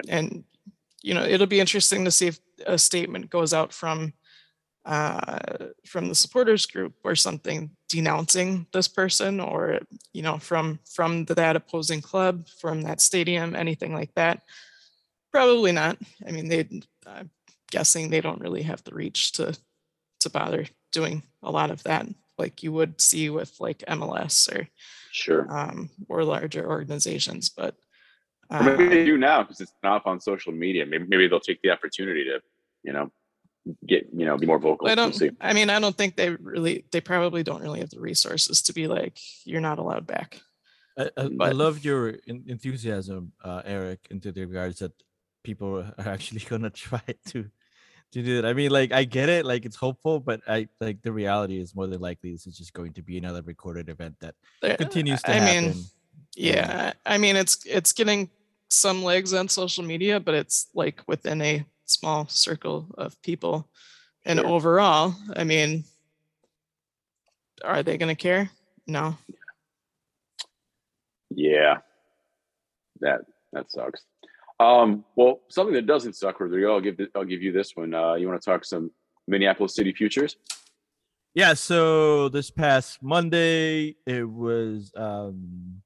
and 0.09 0.45
you 1.03 1.15
know 1.15 1.25
it'll 1.25 1.47
be 1.47 1.61
interesting 1.61 2.05
to 2.05 2.11
see 2.11 2.29
if 2.29 2.41
a 2.67 2.79
statement 2.79 3.31
goes 3.31 3.53
out 3.53 3.73
from 3.73 4.13
uh 4.85 5.39
from 5.87 6.09
the 6.09 6.15
supporters 6.15 6.67
group 6.67 6.95
or 7.05 7.15
something 7.15 7.71
denouncing 7.89 8.67
this 8.73 8.89
person 8.89 9.41
or 9.41 9.81
you 10.13 10.23
know 10.23 10.39
from 10.39 10.79
from 10.85 11.25
that 11.27 11.57
opposing 11.57 12.01
club 12.01 12.47
from 12.61 12.83
that 12.83 13.01
stadium 13.01 13.55
anything 13.55 13.95
like 13.95 14.15
that. 14.15 14.43
Probably 15.33 15.73
not. 15.73 15.99
I 16.27 16.31
mean 16.31 16.49
they 16.49 16.69
i'm 17.07 17.31
guessing 17.71 18.09
they 18.09 18.21
don't 18.21 18.41
really 18.41 18.63
have 18.63 18.83
the 18.85 18.95
reach 18.95 19.33
to 19.33 19.57
to 20.21 20.31
bother 20.31 20.65
doing 20.93 21.23
a 21.43 21.51
lot 21.51 21.71
of 21.71 21.83
that 21.83 22.07
like 22.39 22.63
you 22.63 22.73
would 22.73 23.01
see 23.01 23.31
with 23.31 23.55
like 23.61 23.79
mls 23.89 24.53
or 24.55 24.69
Sure. 25.15 25.47
um 25.51 25.91
or 26.09 26.25
larger 26.25 26.69
organizations 26.69 27.49
but 27.49 27.75
Or 28.51 28.63
maybe 28.63 28.87
uh, 28.87 28.91
they 28.91 29.05
do 29.05 29.17
now 29.17 29.43
because 29.43 29.61
it's 29.61 29.73
not 29.83 29.97
up 30.03 30.07
on 30.07 30.21
social 30.21 30.53
media. 30.53 30.85
Maybe 30.85 31.05
maybe 31.13 31.25
they'll 31.29 31.41
take 31.51 31.63
the 31.63 31.71
opportunity 31.71 32.25
to, 32.31 32.37
you 32.87 32.93
know, 32.93 33.07
get 33.87 34.03
you 34.13 34.27
know 34.27 34.37
be 34.37 34.47
more 34.47 34.59
vocal. 34.59 34.87
I 34.87 34.91
We'll 34.91 34.97
don't. 35.07 35.15
see. 35.15 35.31
I 35.41 35.53
mean, 35.55 35.71
I 35.71 35.79
don't 35.81 35.97
think 35.97 36.17
they 36.17 36.31
really. 36.53 36.85
They 36.93 37.01
probably 37.01 37.43
don't 37.43 37.63
really 37.63 37.81
have 37.81 37.91
the 37.91 38.01
resources 38.11 38.61
to 38.67 38.73
be 38.75 38.87
like, 38.87 39.17
you're 39.47 39.63
not 39.71 39.79
allowed 39.79 40.07
back. 40.07 40.41
I, 40.99 41.05
I, 41.17 41.25
I 41.49 41.53
love 41.65 41.85
your 41.89 42.03
en- 42.29 42.45
enthusiasm, 42.47 43.33
uh, 43.43 43.63
Eric, 43.65 44.01
into 44.11 44.31
the 44.31 44.45
regards 44.45 44.79
that 44.81 44.93
people 45.43 45.71
are 45.81 45.95
actually 46.15 46.45
gonna 46.51 46.71
try 46.71 47.03
to 47.33 47.39
to 48.15 48.23
do 48.23 48.39
it. 48.39 48.45
I 48.45 48.53
mean, 48.55 48.71
like 48.71 48.93
I 48.93 49.05
get 49.05 49.29
it, 49.29 49.45
like 49.45 49.65
it's 49.67 49.77
hopeful, 49.77 50.19
but 50.21 50.41
I 50.49 50.69
like 50.81 51.03
the 51.03 51.13
reality 51.13 51.59
is 51.61 51.75
more 51.75 51.87
than 51.87 52.01
likely 52.01 52.33
this 52.33 52.47
is 52.47 52.57
just 52.57 52.73
going 52.73 52.93
to 52.95 53.03
be 53.03 53.19
another 53.19 53.43
recorded 53.43 53.89
event 53.89 54.17
that 54.21 54.35
There- 54.63 54.77
continues 54.77 55.23
to 55.23 55.31
I 55.31 55.35
happen. 55.35 55.65
mean, 55.71 55.85
yeah. 56.37 56.93
I 57.07 57.19
mean, 57.19 57.37
it's 57.37 57.65
it's 57.67 57.93
getting 57.93 58.31
some 58.69 59.05
legs 59.05 59.33
on 59.35 59.49
social 59.49 59.85
media, 59.85 60.19
but 60.19 60.35
it's 60.35 60.69
like 60.75 61.03
within 61.07 61.41
a 61.43 61.65
small 61.85 62.27
circle 62.29 62.87
of 62.99 63.21
people. 63.23 63.69
And 64.25 64.39
Sure. 64.39 64.49
overall, 64.49 65.15
I 65.37 65.45
mean, 65.45 65.85
are 67.63 67.83
they 67.83 67.99
going 67.99 68.09
to 68.15 68.21
care? 68.21 68.51
No. 68.87 69.17
Yeah, 71.31 71.79
that 73.01 73.23
that 73.53 73.71
sucks. 73.71 74.03
Um, 74.65 75.05
well, 75.15 75.41
something 75.49 75.75
that 75.75 75.87
doesn't 75.87 76.15
suck, 76.15 76.41
Rodrigo. 76.41 76.73
I'll 76.73 76.81
give 76.81 76.97
th- 76.97 77.11
I'll 77.15 77.25
give 77.25 77.43
you 77.43 77.53
this 77.53 77.73
one. 77.75 77.93
Uh, 77.93 78.15
you 78.15 78.27
want 78.27 78.41
to 78.41 78.45
talk 78.45 78.65
some 78.65 78.91
Minneapolis 79.29 79.75
City 79.75 79.93
futures? 79.93 80.37
Yeah, 81.35 81.55
so 81.55 82.29
this 82.29 82.51
past 82.51 83.03
Monday 83.03 83.97
it 84.07 84.29
was 84.29 84.93
um 84.97 85.83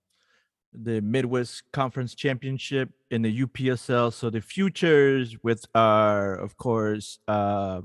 the 0.72 1.00
Midwest 1.00 1.64
Conference 1.72 2.14
Championship 2.14 2.90
in 3.10 3.22
the 3.22 3.42
UPSL. 3.42 4.12
So 4.12 4.30
the 4.30 4.40
futures 4.40 5.36
with 5.42 5.64
our, 5.74 6.34
of 6.34 6.56
course, 6.56 7.18
uh, 7.26 7.80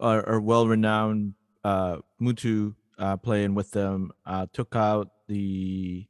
our, 0.00 0.28
our 0.28 0.40
well-renowned 0.40 1.34
uh, 1.62 1.98
Mutu 2.20 2.74
uh, 2.98 3.16
playing 3.18 3.54
with 3.54 3.70
them 3.70 4.10
uh, 4.26 4.46
took 4.52 4.74
out 4.74 5.10
the 5.28 6.06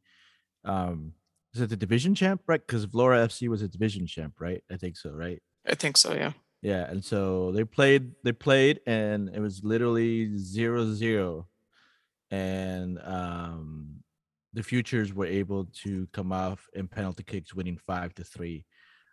um 0.64 1.12
is 1.54 1.60
it 1.60 1.70
the 1.70 1.76
division 1.76 2.14
champ 2.14 2.42
right 2.46 2.66
because 2.66 2.84
Flora 2.84 3.26
FC 3.26 3.48
was 3.48 3.62
a 3.62 3.68
division 3.68 4.06
champ 4.06 4.34
right 4.40 4.62
I 4.70 4.76
think 4.76 4.96
so 4.96 5.10
right 5.10 5.40
I 5.66 5.74
think 5.74 5.96
so, 5.96 6.12
yeah. 6.12 6.32
yeah, 6.62 6.90
and 6.90 7.02
so 7.02 7.52
they 7.52 7.64
played, 7.64 8.12
they 8.22 8.32
played, 8.32 8.80
and 8.86 9.30
it 9.34 9.40
was 9.40 9.64
literally 9.64 10.36
zero 10.36 10.92
zero, 10.92 11.48
and 12.30 13.00
um, 13.02 14.02
the 14.52 14.62
futures 14.62 15.14
were 15.14 15.26
able 15.26 15.66
to 15.82 16.06
come 16.12 16.32
off 16.32 16.66
in 16.74 16.86
penalty 16.86 17.22
kicks, 17.22 17.54
winning 17.54 17.78
five 17.78 18.14
to 18.16 18.24
three. 18.24 18.66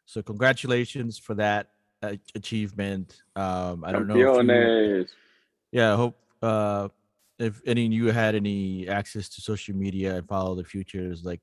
So 0.06 0.22
congratulations 0.22 1.18
for 1.18 1.36
that 1.36 1.68
uh, 2.04 2.16
achievement. 2.36 3.22
Um, 3.36 3.86
I 3.86 3.94
don't 3.94 4.08
know. 4.08 4.16
If 4.16 4.20
you, 4.20 4.26
yeah, 5.72 5.94
I 5.94 5.96
hope 5.96 6.20
uh, 6.42 6.90
if 7.40 7.62
any 7.66 7.86
of 7.86 7.94
you 7.94 8.08
had 8.08 8.36
any 8.36 8.90
access 8.90 9.30
to 9.30 9.42
social 9.42 9.74
media 9.74 10.18
and 10.18 10.28
follow 10.28 10.54
the 10.54 10.66
futures, 10.66 11.24
like 11.24 11.40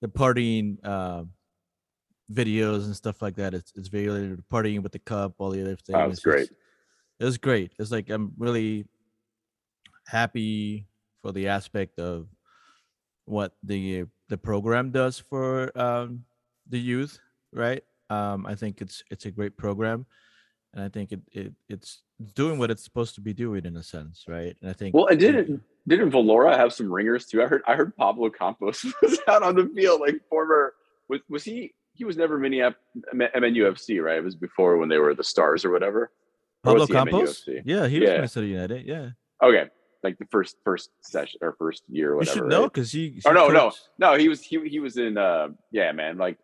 the 0.00 0.08
partying 0.08 0.76
uh, 0.84 1.24
videos 2.32 2.84
and 2.84 2.94
stuff 2.96 3.22
like 3.22 3.36
that. 3.36 3.54
It's 3.54 3.72
it's 3.76 3.88
very 3.88 4.06
related 4.06 4.36
to 4.36 4.42
partying 4.44 4.82
with 4.82 4.92
the 4.92 4.98
cup, 4.98 5.34
all 5.38 5.50
the 5.50 5.60
other 5.62 5.76
things. 5.76 5.96
That 5.96 6.08
was 6.08 6.18
It's 6.18 6.24
great. 6.24 6.48
just- 6.48 6.60
It 7.20 7.24
was 7.24 7.38
great. 7.38 7.72
It's 7.78 7.90
like 7.90 8.10
I'm 8.10 8.32
really 8.38 8.86
happy 10.06 10.86
for 11.22 11.32
the 11.32 11.48
aspect 11.48 11.98
of 11.98 12.26
what 13.24 13.54
the 13.62 14.04
the 14.28 14.36
program 14.38 14.90
does 14.90 15.18
for 15.18 15.70
um, 15.78 16.24
the 16.68 16.78
youth, 16.78 17.18
right? 17.52 17.82
Um, 18.10 18.46
I 18.46 18.54
think 18.54 18.80
it's 18.82 19.02
it's 19.10 19.26
a 19.26 19.30
great 19.30 19.56
program, 19.56 20.06
and 20.74 20.82
I 20.84 20.88
think 20.88 21.12
it, 21.12 21.20
it 21.32 21.52
it's 21.68 22.02
doing 22.34 22.58
what 22.58 22.70
it's 22.70 22.84
supposed 22.84 23.14
to 23.14 23.20
be 23.20 23.32
doing 23.32 23.64
in 23.64 23.76
a 23.76 23.82
sense, 23.82 24.24
right? 24.28 24.54
And 24.60 24.70
I 24.70 24.72
think 24.74 24.94
Well, 24.94 25.06
the- 25.08 25.16
didn't 25.16 25.62
didn't 25.86 26.10
Valora 26.12 26.56
have 26.56 26.72
some 26.72 26.92
ringers 26.92 27.26
too? 27.26 27.42
I 27.42 27.46
heard 27.46 27.62
I 27.66 27.74
heard 27.74 27.96
Pablo 27.96 28.30
Campos 28.30 28.84
was 29.02 29.18
out 29.28 29.42
on 29.42 29.54
the 29.54 29.70
field, 29.74 30.00
like 30.00 30.16
former 30.28 30.74
was 31.08 31.20
was 31.28 31.44
he 31.44 31.74
he 31.94 32.04
was 32.04 32.16
never 32.16 32.38
Minneapolis 32.38 32.80
MNUFC, 33.14 34.02
right? 34.02 34.16
It 34.18 34.24
was 34.24 34.34
before 34.34 34.78
when 34.78 34.88
they 34.88 34.98
were 34.98 35.14
the 35.14 35.22
Stars 35.24 35.64
or 35.64 35.70
whatever. 35.70 36.10
Or 36.64 36.72
Pablo 36.72 36.80
was 36.80 36.88
he 36.88 36.94
Campos? 36.94 37.44
MNUFC? 37.46 37.62
Yeah, 37.64 37.86
he 37.86 38.00
was 38.00 38.08
Yeah. 38.08 38.14
Minnesota 38.16 38.46
United. 38.46 38.86
Yeah, 38.86 39.08
Okay, 39.42 39.64
like 40.02 40.18
the 40.18 40.26
first 40.30 40.56
first 40.64 40.90
session 41.02 41.40
or 41.42 41.54
first 41.58 41.82
year 41.88 42.08
or 42.08 42.12
you 42.12 42.16
whatever. 42.18 42.36
should 42.38 42.48
know 42.48 42.62
right? 42.62 42.72
because 42.72 42.90
he. 42.90 43.20
Oh 43.26 43.32
no, 43.32 43.48
no, 43.48 43.60
coached- 43.70 43.88
no. 43.98 44.16
He 44.16 44.28
was 44.28 44.40
he 44.42 44.66
he 44.68 44.80
was 44.80 44.96
in. 44.96 45.18
uh 45.18 45.48
Yeah, 45.70 45.92
man. 45.92 46.16
Like 46.16 46.38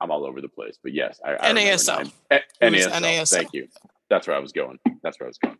I'm 0.00 0.10
all 0.10 0.24
over 0.26 0.40
the 0.40 0.48
place, 0.48 0.78
but 0.82 0.92
yes, 0.92 1.20
I, 1.24 1.34
I 1.36 1.52
NASL. 1.52 2.04
now. 2.30 2.38
A- 2.60 2.68
He 2.70 2.76
was 2.76 2.86
NASL. 2.86 3.00
NASL. 3.02 3.30
Thank 3.30 3.52
you. 3.52 3.68
That's 4.10 4.26
where 4.26 4.36
I 4.36 4.40
was 4.40 4.52
going. 4.52 4.78
That's 5.02 5.18
where 5.20 5.26
I 5.26 5.30
was 5.30 5.38
going. 5.38 5.56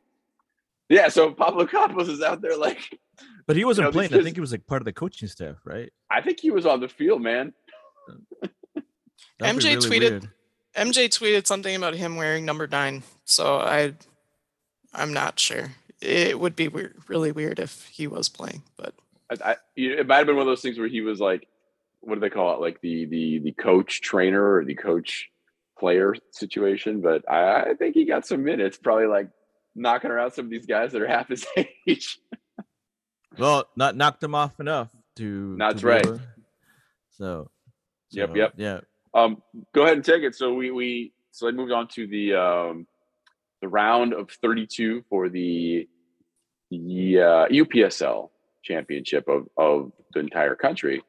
Yeah, 0.89 1.09
so 1.09 1.33
Pablo 1.33 1.67
Campos 1.67 2.09
is 2.09 2.23
out 2.23 2.41
there. 2.41 2.57
Like 2.57 2.99
But 3.47 3.57
he 3.57 3.65
wasn't 3.65 3.87
know, 3.89 3.93
playing. 3.93 4.15
I 4.15 4.23
think 4.23 4.37
he 4.37 4.41
was 4.41 4.53
like 4.53 4.67
part 4.67 4.81
of 4.81 4.87
the 4.87 4.93
coaching 4.93 5.29
staff, 5.29 5.57
right? 5.65 5.93
I 6.11 6.21
think 6.21 6.41
he 6.41 6.51
was 6.51 6.67
on 6.67 6.81
the 6.81 6.89
field, 6.89 7.23
man. 7.23 7.53
That'd 9.39 9.59
be 9.61 9.65
MJ 9.69 9.77
tweeted- 9.77 10.11
weird. 10.11 10.31
MJ 10.77 11.09
tweeted 11.09 11.47
something 11.47 11.75
about 11.75 11.95
him 11.95 12.17
wearing 12.17 12.45
number 12.45 12.67
nine. 12.67 13.05
So 13.25 13.59
I, 13.59 13.95
I'm 14.93 15.13
not 15.13 15.39
sure. 15.39 15.73
It 16.01 16.39
would 16.41 16.57
be 16.57 16.69
weird, 16.69 16.97
really 17.09 17.31
weird 17.33 17.59
if 17.59 17.87
he 17.87 18.07
was 18.07 18.29
playing, 18.29 18.63
but 18.77 18.93
I, 19.31 19.53
I, 19.53 19.57
it 19.77 20.07
might 20.07 20.19
have 20.19 20.27
been 20.27 20.37
one 20.37 20.47
of 20.47 20.51
those 20.51 20.63
things 20.63 20.79
where 20.79 20.89
he 20.89 21.01
was 21.01 21.21
like, 21.21 21.47
what 22.01 22.15
do 22.15 22.21
they 22.21 22.29
call 22.29 22.55
it? 22.55 22.61
Like 22.61 22.81
the 22.81 23.07
the 23.07 23.39
the 23.39 23.53
coach 23.53 24.01
trainer 24.03 24.57
or 24.57 24.65
the 24.65 24.75
coach 24.75 25.31
player 25.79 26.15
situation. 26.33 27.01
But 27.01 27.31
I, 27.31 27.71
I 27.71 27.75
think 27.75 27.95
he 27.95 28.05
got 28.05 28.27
some 28.27 28.45
minutes, 28.45 28.77
probably 28.77 29.07
like 29.07 29.29
knocking 29.75 30.11
around 30.11 30.33
some 30.33 30.45
of 30.47 30.51
these 30.51 30.67
guys 30.67 30.93
that 30.93 31.03
are 31.03 31.07
half 31.09 31.29
his 31.29 31.47
age. 31.89 32.19
Well, 33.39 33.67
not 33.77 33.97
knocked 33.97 34.23
him 34.23 34.35
off 34.35 34.59
enough 34.61 34.91
to. 35.17 35.53
to 35.53 35.57
That's 35.59 35.83
be 35.83 35.89
right. 35.89 36.07
able- 36.07 36.21
So, 37.11 37.51
Yep, 38.11 38.29
So, 38.31 38.35
yep. 38.37 38.53
Yeah. 38.57 38.81
Um, 39.15 39.43
go 39.75 39.83
ahead 39.83 39.95
and 39.95 40.05
take 40.05 40.23
it. 40.23 40.35
So 40.35 40.55
we 40.55 40.71
we 40.71 41.13
so 41.31 41.49
I 41.49 41.53
moved 41.53 41.73
on 41.73 41.89
to 41.89 42.07
the 42.07 42.35
um, 42.35 42.87
the 43.61 43.69
round 43.69 44.13
of 44.13 44.31
32 44.43 45.05
for 45.09 45.29
the 45.29 45.89
the 46.71 47.19
uh, 47.21 47.47
UPSL 47.49 48.31
championship 48.63 49.29
of 49.29 49.47
of 49.57 49.93
the 50.13 50.21
entire 50.21 50.55
country, 50.57 51.03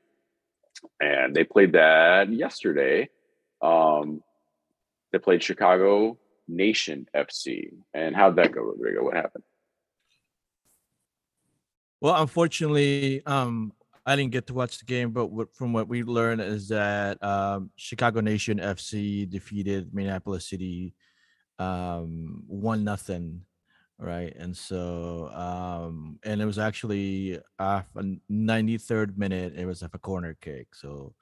and 0.99 1.36
they 1.36 1.43
played 1.43 1.73
that 1.73 2.32
yesterday. 2.32 3.10
Um, 3.62 4.21
they 5.12 5.17
played 5.19 5.41
Chicago 5.43 6.17
Nation 6.47 7.08
FC, 7.15 7.71
and 7.93 8.15
how'd 8.15 8.36
that 8.38 8.51
go, 8.51 8.62
Rodrigo? 8.62 9.03
What 9.03 9.15
happened? 9.15 9.43
Well, 12.01 12.21
unfortunately, 12.21 13.25
um, 13.25 13.73
I 14.05 14.15
didn't 14.15 14.31
get 14.31 14.47
to 14.47 14.53
watch 14.53 14.77
the 14.77 14.86
game, 14.86 15.12
but 15.12 15.29
from 15.55 15.73
what 15.73 15.88
we 15.88 16.03
learned 16.03 16.41
is 16.41 16.67
that 16.67 17.23
um, 17.23 17.71
Chicago 17.75 18.21
Nation 18.21 18.60
FC 18.60 19.27
defeated 19.29 19.93
Minneapolis 19.93 20.47
City 20.47 20.93
um, 21.58 22.43
one 22.47 22.84
nothing, 22.84 23.41
right? 23.97 24.36
And 24.38 24.55
so, 24.55 25.31
um, 25.34 26.19
and 26.23 26.41
it 26.41 26.45
was 26.45 26.60
actually 26.60 27.39
off 27.58 27.88
a 27.95 28.03
93rd 28.31 29.17
minute. 29.17 29.53
It 29.58 29.65
was 29.65 29.81
off 29.81 29.93
a 29.93 29.99
corner 29.99 30.38
kick, 30.39 30.75
so 30.75 31.13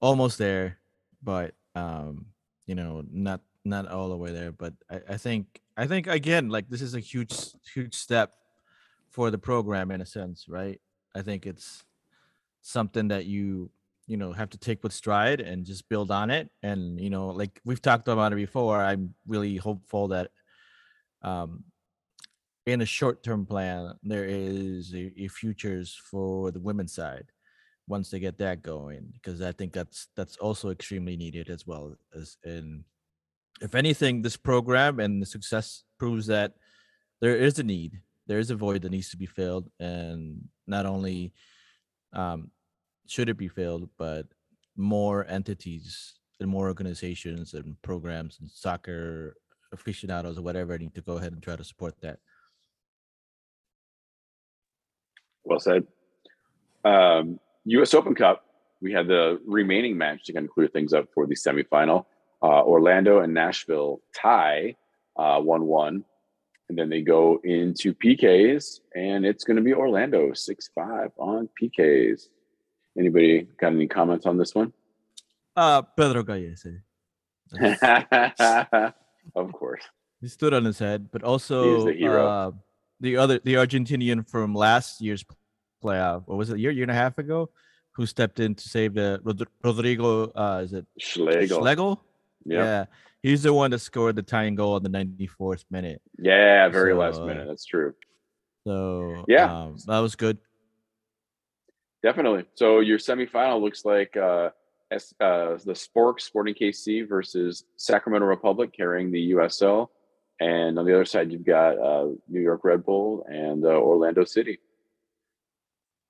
almost 0.00 0.38
there, 0.38 0.78
but 1.22 1.54
um, 1.74 2.26
you 2.66 2.74
know, 2.74 3.04
not 3.10 3.40
not 3.64 3.88
all 3.88 4.08
the 4.08 4.16
way 4.16 4.32
there. 4.32 4.52
But 4.52 4.74
I, 4.90 5.00
I 5.10 5.16
think 5.16 5.60
I 5.76 5.86
think 5.86 6.06
again, 6.06 6.48
like 6.48 6.68
this 6.68 6.82
is 6.82 6.94
a 6.94 7.00
huge 7.00 7.34
huge 7.74 7.94
step 7.94 8.34
for 9.10 9.30
the 9.30 9.38
program 9.38 9.90
in 9.90 10.00
a 10.00 10.06
sense, 10.06 10.46
right? 10.48 10.80
I 11.14 11.22
think 11.22 11.46
it's 11.46 11.84
something 12.62 13.08
that 13.08 13.26
you 13.26 13.70
you 14.06 14.16
know 14.16 14.32
have 14.32 14.50
to 14.50 14.58
take 14.58 14.82
with 14.82 14.92
stride 14.92 15.40
and 15.40 15.64
just 15.64 15.88
build 15.88 16.10
on 16.10 16.30
it. 16.30 16.50
And 16.62 17.00
you 17.00 17.10
know, 17.10 17.28
like 17.28 17.60
we've 17.64 17.82
talked 17.82 18.08
about 18.08 18.32
it 18.32 18.36
before, 18.36 18.80
I'm 18.80 19.14
really 19.26 19.56
hopeful 19.56 20.08
that 20.08 20.30
um 21.22 21.64
in 22.66 22.80
a 22.80 22.86
short 22.86 23.22
term 23.22 23.44
plan 23.44 23.94
there 24.02 24.24
is 24.24 24.94
a, 24.94 25.12
a 25.22 25.28
futures 25.28 25.94
for 26.10 26.50
the 26.50 26.60
women's 26.60 26.94
side 26.94 27.26
once 27.86 28.10
they 28.10 28.18
get 28.18 28.38
that 28.38 28.62
going 28.62 29.12
because 29.12 29.42
I 29.42 29.52
think 29.52 29.72
that's 29.72 30.08
that's 30.16 30.36
also 30.38 30.70
extremely 30.70 31.16
needed 31.16 31.50
as 31.50 31.66
well 31.66 31.94
as 32.14 32.38
in 32.44 32.84
if 33.60 33.74
anything 33.74 34.22
this 34.22 34.36
program 34.36 35.00
and 35.00 35.22
the 35.22 35.26
success 35.26 35.84
proves 35.98 36.26
that 36.26 36.54
there 37.20 37.36
is 37.36 37.58
a 37.58 37.62
need 37.62 38.00
there 38.26 38.38
is 38.38 38.50
a 38.50 38.56
void 38.56 38.82
that 38.82 38.90
needs 38.90 39.10
to 39.10 39.16
be 39.16 39.26
filled 39.26 39.68
and 39.78 40.48
not 40.66 40.86
only 40.86 41.32
um, 42.12 42.50
should 43.06 43.28
it 43.28 43.36
be 43.36 43.48
filled 43.48 43.88
but 43.98 44.26
more 44.76 45.26
entities 45.28 46.14
and 46.40 46.48
more 46.48 46.66
organizations 46.66 47.54
and 47.54 47.80
programs 47.82 48.38
and 48.40 48.50
soccer 48.50 49.36
aficionados 49.72 50.38
or 50.38 50.42
whatever 50.42 50.76
need 50.78 50.94
to 50.94 51.00
go 51.00 51.16
ahead 51.16 51.32
and 51.32 51.42
try 51.42 51.54
to 51.54 51.64
support 51.64 51.94
that 52.00 52.18
Well 55.44 55.60
said. 55.60 55.86
Um, 56.84 57.38
U.S. 57.66 57.94
Open 57.94 58.14
Cup. 58.14 58.44
We 58.80 58.92
had 58.92 59.06
the 59.06 59.40
remaining 59.46 59.96
match 59.96 60.24
to 60.24 60.32
kind 60.32 60.44
of 60.44 60.50
clear 60.50 60.68
things 60.68 60.92
up 60.92 61.06
for 61.14 61.26
the 61.26 61.34
semifinal. 61.34 62.06
Uh, 62.44 62.62
Orlando 62.62 63.20
and 63.20 63.32
Nashville 63.32 64.02
tie 64.14 64.76
uh, 65.16 65.40
one-one, 65.40 66.04
and 66.68 66.78
then 66.78 66.88
they 66.90 67.00
go 67.00 67.40
into 67.42 67.94
PKs, 67.94 68.80
and 68.94 69.24
it's 69.24 69.44
going 69.44 69.56
to 69.56 69.62
be 69.62 69.72
Orlando 69.72 70.32
six-five 70.34 71.10
on 71.16 71.48
PKs. 71.60 72.28
Anybody 72.98 73.48
got 73.60 73.72
any 73.72 73.88
comments 73.88 74.26
on 74.26 74.36
this 74.36 74.54
one? 74.54 74.72
uh 75.56 75.82
pedro 75.82 76.22
gallese 76.22 76.80
of 79.36 79.52
course. 79.52 79.82
he 80.20 80.28
stood 80.28 80.52
on 80.52 80.64
his 80.64 80.78
head 80.78 81.08
but 81.12 81.22
also 81.22 81.84
the 81.86 82.06
uh, 82.12 82.50
the 83.00 83.16
other 83.16 83.38
the 83.44 83.54
argentinian 83.54 84.28
from 84.28 84.54
last 84.54 85.00
year's 85.00 85.24
playoff 85.82 86.22
what 86.26 86.36
was 86.38 86.50
it 86.50 86.56
a 86.56 86.60
year 86.60 86.70
year 86.70 86.82
and 86.82 86.90
a 86.90 86.94
half 86.94 87.18
ago 87.18 87.48
who 87.92 88.06
stepped 88.06 88.40
in 88.40 88.54
to 88.54 88.68
save 88.68 88.94
the 88.94 89.20
rodrigo 89.62 90.24
uh 90.34 90.60
is 90.64 90.72
it 90.72 90.86
Schlegel. 90.98 91.60
schlegel 91.60 92.02
Yeah. 92.44 92.64
yeah 92.64 92.84
he's 93.22 93.42
the 93.42 93.52
one 93.52 93.70
that 93.70 93.78
scored 93.80 94.16
the 94.16 94.22
tying 94.22 94.54
goal 94.54 94.76
in 94.76 94.82
the 94.82 94.90
94th 94.90 95.64
minute 95.70 96.00
Yeah, 96.18 96.68
very 96.68 96.94
last 96.94 97.20
minute. 97.22 97.46
That's 97.48 97.64
true. 97.64 97.94
so 98.66 99.24
Yeah. 99.28 99.62
um, 99.62 99.76
that 99.86 99.98
was 100.00 100.14
good 100.16 100.38
Definitely. 102.02 102.44
So 102.54 102.80
your 102.80 102.98
semifinal 102.98 103.62
looks 103.62 103.86
like 103.86 104.14
uh, 104.14 104.50
S, 104.90 105.14
uh, 105.20 105.56
the 105.64 105.72
Spork 105.72 106.20
Sporting 106.20 106.54
KC 106.54 107.08
versus 107.08 107.64
Sacramento 107.76 108.26
Republic 108.26 108.74
carrying 108.76 109.10
the 109.10 109.30
USL, 109.32 109.88
and 110.38 110.78
on 110.78 110.84
the 110.84 110.92
other 110.94 111.06
side 111.06 111.32
you've 111.32 111.46
got 111.46 111.78
uh, 111.78 112.08
New 112.28 112.42
York 112.42 112.60
Red 112.62 112.84
Bull 112.84 113.24
and 113.26 113.64
uh, 113.64 113.68
Orlando 113.68 114.24
City. 114.24 114.58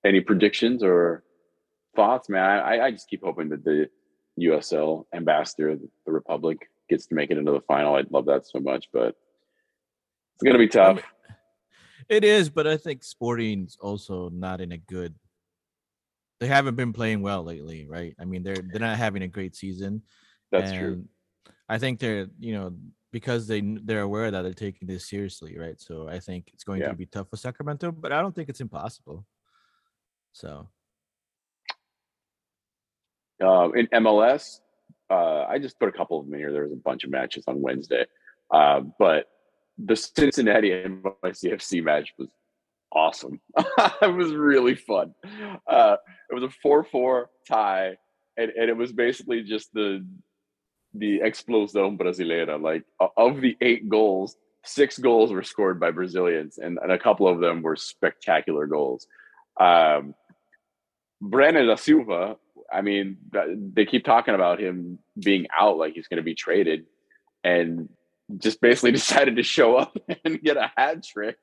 Any 0.04 0.20
predictions 0.20 0.82
or 0.82 1.22
thoughts, 1.94 2.28
man? 2.28 2.42
I, 2.42 2.86
I 2.86 2.90
just 2.90 3.08
keep 3.08 3.22
hoping 3.22 3.50
that 3.50 3.62
the 3.64 3.88
USL 4.40 5.06
ambassador, 5.14 5.76
the 5.76 6.12
Republic, 6.12 6.70
gets 6.88 7.06
to 7.06 7.14
make 7.14 7.30
it 7.30 7.38
into 7.38 7.52
the 7.52 7.60
final. 7.62 7.94
I'd 7.94 8.10
love 8.10 8.26
that 8.26 8.46
so 8.46 8.58
much, 8.60 8.88
but 8.92 9.16
it's 10.34 10.42
gonna 10.44 10.58
be 10.58 10.68
tough. 10.68 11.00
it 12.08 12.24
is 12.24 12.50
but 12.50 12.66
i 12.66 12.76
think 12.76 13.02
sporting's 13.02 13.78
also 13.80 14.28
not 14.28 14.60
in 14.60 14.72
a 14.72 14.76
good 14.76 15.14
they 16.40 16.46
haven't 16.46 16.74
been 16.74 16.92
playing 16.92 17.22
well 17.22 17.42
lately 17.42 17.86
right 17.88 18.14
i 18.20 18.24
mean 18.24 18.42
they're 18.42 18.56
they're 18.56 18.80
not 18.80 18.98
having 18.98 19.22
a 19.22 19.28
great 19.28 19.54
season 19.56 20.02
That's 20.50 20.72
true. 20.72 21.04
I 21.68 21.78
think 21.78 21.98
they're, 21.98 22.26
you 22.38 22.52
know, 22.54 22.74
because 23.10 23.46
they 23.46 23.60
they're 23.60 24.02
aware 24.02 24.30
that 24.30 24.42
they're 24.42 24.52
taking 24.52 24.86
this 24.86 25.08
seriously, 25.08 25.56
right? 25.58 25.80
So 25.80 26.08
I 26.08 26.18
think 26.20 26.50
it's 26.52 26.64
going 26.64 26.80
Yeah. 26.82 26.88
to 26.90 26.94
be 26.94 27.06
tough 27.06 27.30
for 27.30 27.36
Sacramento, 27.36 27.90
but 27.92 28.12
I 28.12 28.20
don't 28.20 28.34
think 28.34 28.48
it's 28.50 28.60
impossible. 28.60 29.24
So 30.32 30.68
Uh, 33.42 33.70
in 33.72 33.86
MLS, 33.88 34.60
uh, 35.10 35.44
I 35.48 35.58
just 35.58 35.78
put 35.78 35.88
a 35.88 35.92
couple 35.92 36.18
of 36.18 36.26
them 36.26 36.34
in 36.34 36.40
here. 36.40 36.52
There 36.52 36.64
was 36.64 36.72
a 36.72 36.76
bunch 36.76 37.04
of 37.04 37.10
matches 37.10 37.44
on 37.46 37.60
Wednesday, 37.60 38.06
uh, 38.50 38.80
but 38.98 39.26
the 39.78 39.96
Cincinnati 39.96 40.70
NYCFC 40.70 41.82
match 41.82 42.12
was 42.18 42.28
awesome. 42.92 43.40
it 43.58 44.14
was 44.14 44.32
really 44.32 44.74
fun. 44.74 45.14
Uh, 45.66 45.96
it 46.30 46.34
was 46.34 46.44
a 46.44 46.50
four-four 46.62 47.30
tie, 47.46 47.96
and, 48.36 48.50
and 48.50 48.70
it 48.70 48.76
was 48.76 48.92
basically 48.92 49.42
just 49.42 49.72
the 49.72 50.06
the 50.96 51.18
explosão 51.20 51.98
brasileira. 51.98 52.60
Like 52.60 52.84
of 53.16 53.40
the 53.40 53.56
eight 53.60 53.88
goals, 53.88 54.36
six 54.64 54.98
goals 54.98 55.32
were 55.32 55.42
scored 55.42 55.80
by 55.80 55.90
Brazilians, 55.90 56.58
and, 56.58 56.78
and 56.82 56.92
a 56.92 56.98
couple 56.98 57.28
of 57.28 57.40
them 57.40 57.62
were 57.62 57.76
spectacular 57.76 58.66
goals. 58.66 59.06
Um, 59.60 60.14
Brenner 61.20 61.66
da 61.66 61.76
Silva, 61.76 62.36
I 62.72 62.82
mean, 62.82 63.16
they 63.74 63.86
keep 63.86 64.04
talking 64.04 64.34
about 64.34 64.60
him 64.60 64.98
being 65.22 65.46
out, 65.56 65.76
like 65.76 65.94
he's 65.94 66.08
going 66.08 66.18
to 66.18 66.22
be 66.22 66.34
traded, 66.34 66.86
and 67.42 67.88
just 68.38 68.60
basically 68.60 68.92
decided 68.92 69.36
to 69.36 69.42
show 69.42 69.76
up 69.76 69.96
and 70.24 70.40
get 70.40 70.56
a 70.56 70.70
hat 70.76 71.04
trick 71.04 71.38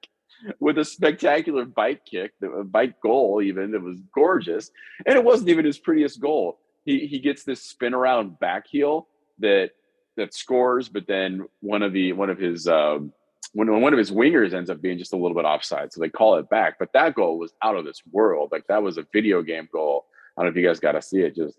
with 0.60 0.78
a 0.78 0.86
spectacular 0.86 1.66
bike 1.66 2.02
kick, 2.06 2.34
a 2.44 2.64
bike 2.64 3.00
goal, 3.02 3.42
even 3.42 3.72
that 3.72 3.82
was 3.82 4.00
gorgeous, 4.14 4.72
and 5.06 5.16
it 5.16 5.24
wasn't 5.24 5.50
even 5.50 5.66
his 5.66 5.78
prettiest 5.78 6.20
goal. 6.20 6.60
He 6.86 7.06
he 7.06 7.20
gets 7.20 7.44
this 7.44 7.62
spin 7.62 7.94
around 7.94 8.40
back 8.40 8.66
heel 8.68 9.08
that 9.40 9.72
that 10.18 10.34
scores, 10.34 10.90
but 10.90 11.08
then 11.08 11.46
one 11.60 11.84
of 11.84 11.94
the 11.94 12.14
one 12.14 12.30
of 12.30 12.38
his 12.38 12.68
um, 12.68 13.14
when 13.54 13.82
one 13.82 13.94
of 13.94 14.00
his 14.00 14.12
wingers 14.12 14.54
ends 14.54 14.70
up 14.70 14.82
being 14.82 14.98
just 14.98 15.14
a 15.14 15.18
little 15.18 15.36
bit 15.36 15.46
offside, 15.46 15.92
so 15.92 16.00
they 16.00 16.10
call 16.10 16.36
it 16.36 16.50
back. 16.50 16.80
But 16.80 16.94
that 16.94 17.16
goal 17.16 17.38
was 17.38 17.54
out 17.64 17.76
of 17.76 17.86
this 17.86 18.02
world. 18.12 18.50
Like 18.52 18.68
that 18.68 18.84
was 18.84 18.98
a 18.98 19.06
video 19.14 19.42
game 19.42 19.68
goal. 19.72 20.06
I 20.38 20.42
don't 20.42 20.46
know 20.46 20.50
if 20.52 20.56
you 20.62 20.68
guys 20.68 20.80
got 20.80 20.94
to 20.94 21.02
see 21.02 21.22
it. 21.22 21.36
Just 21.36 21.58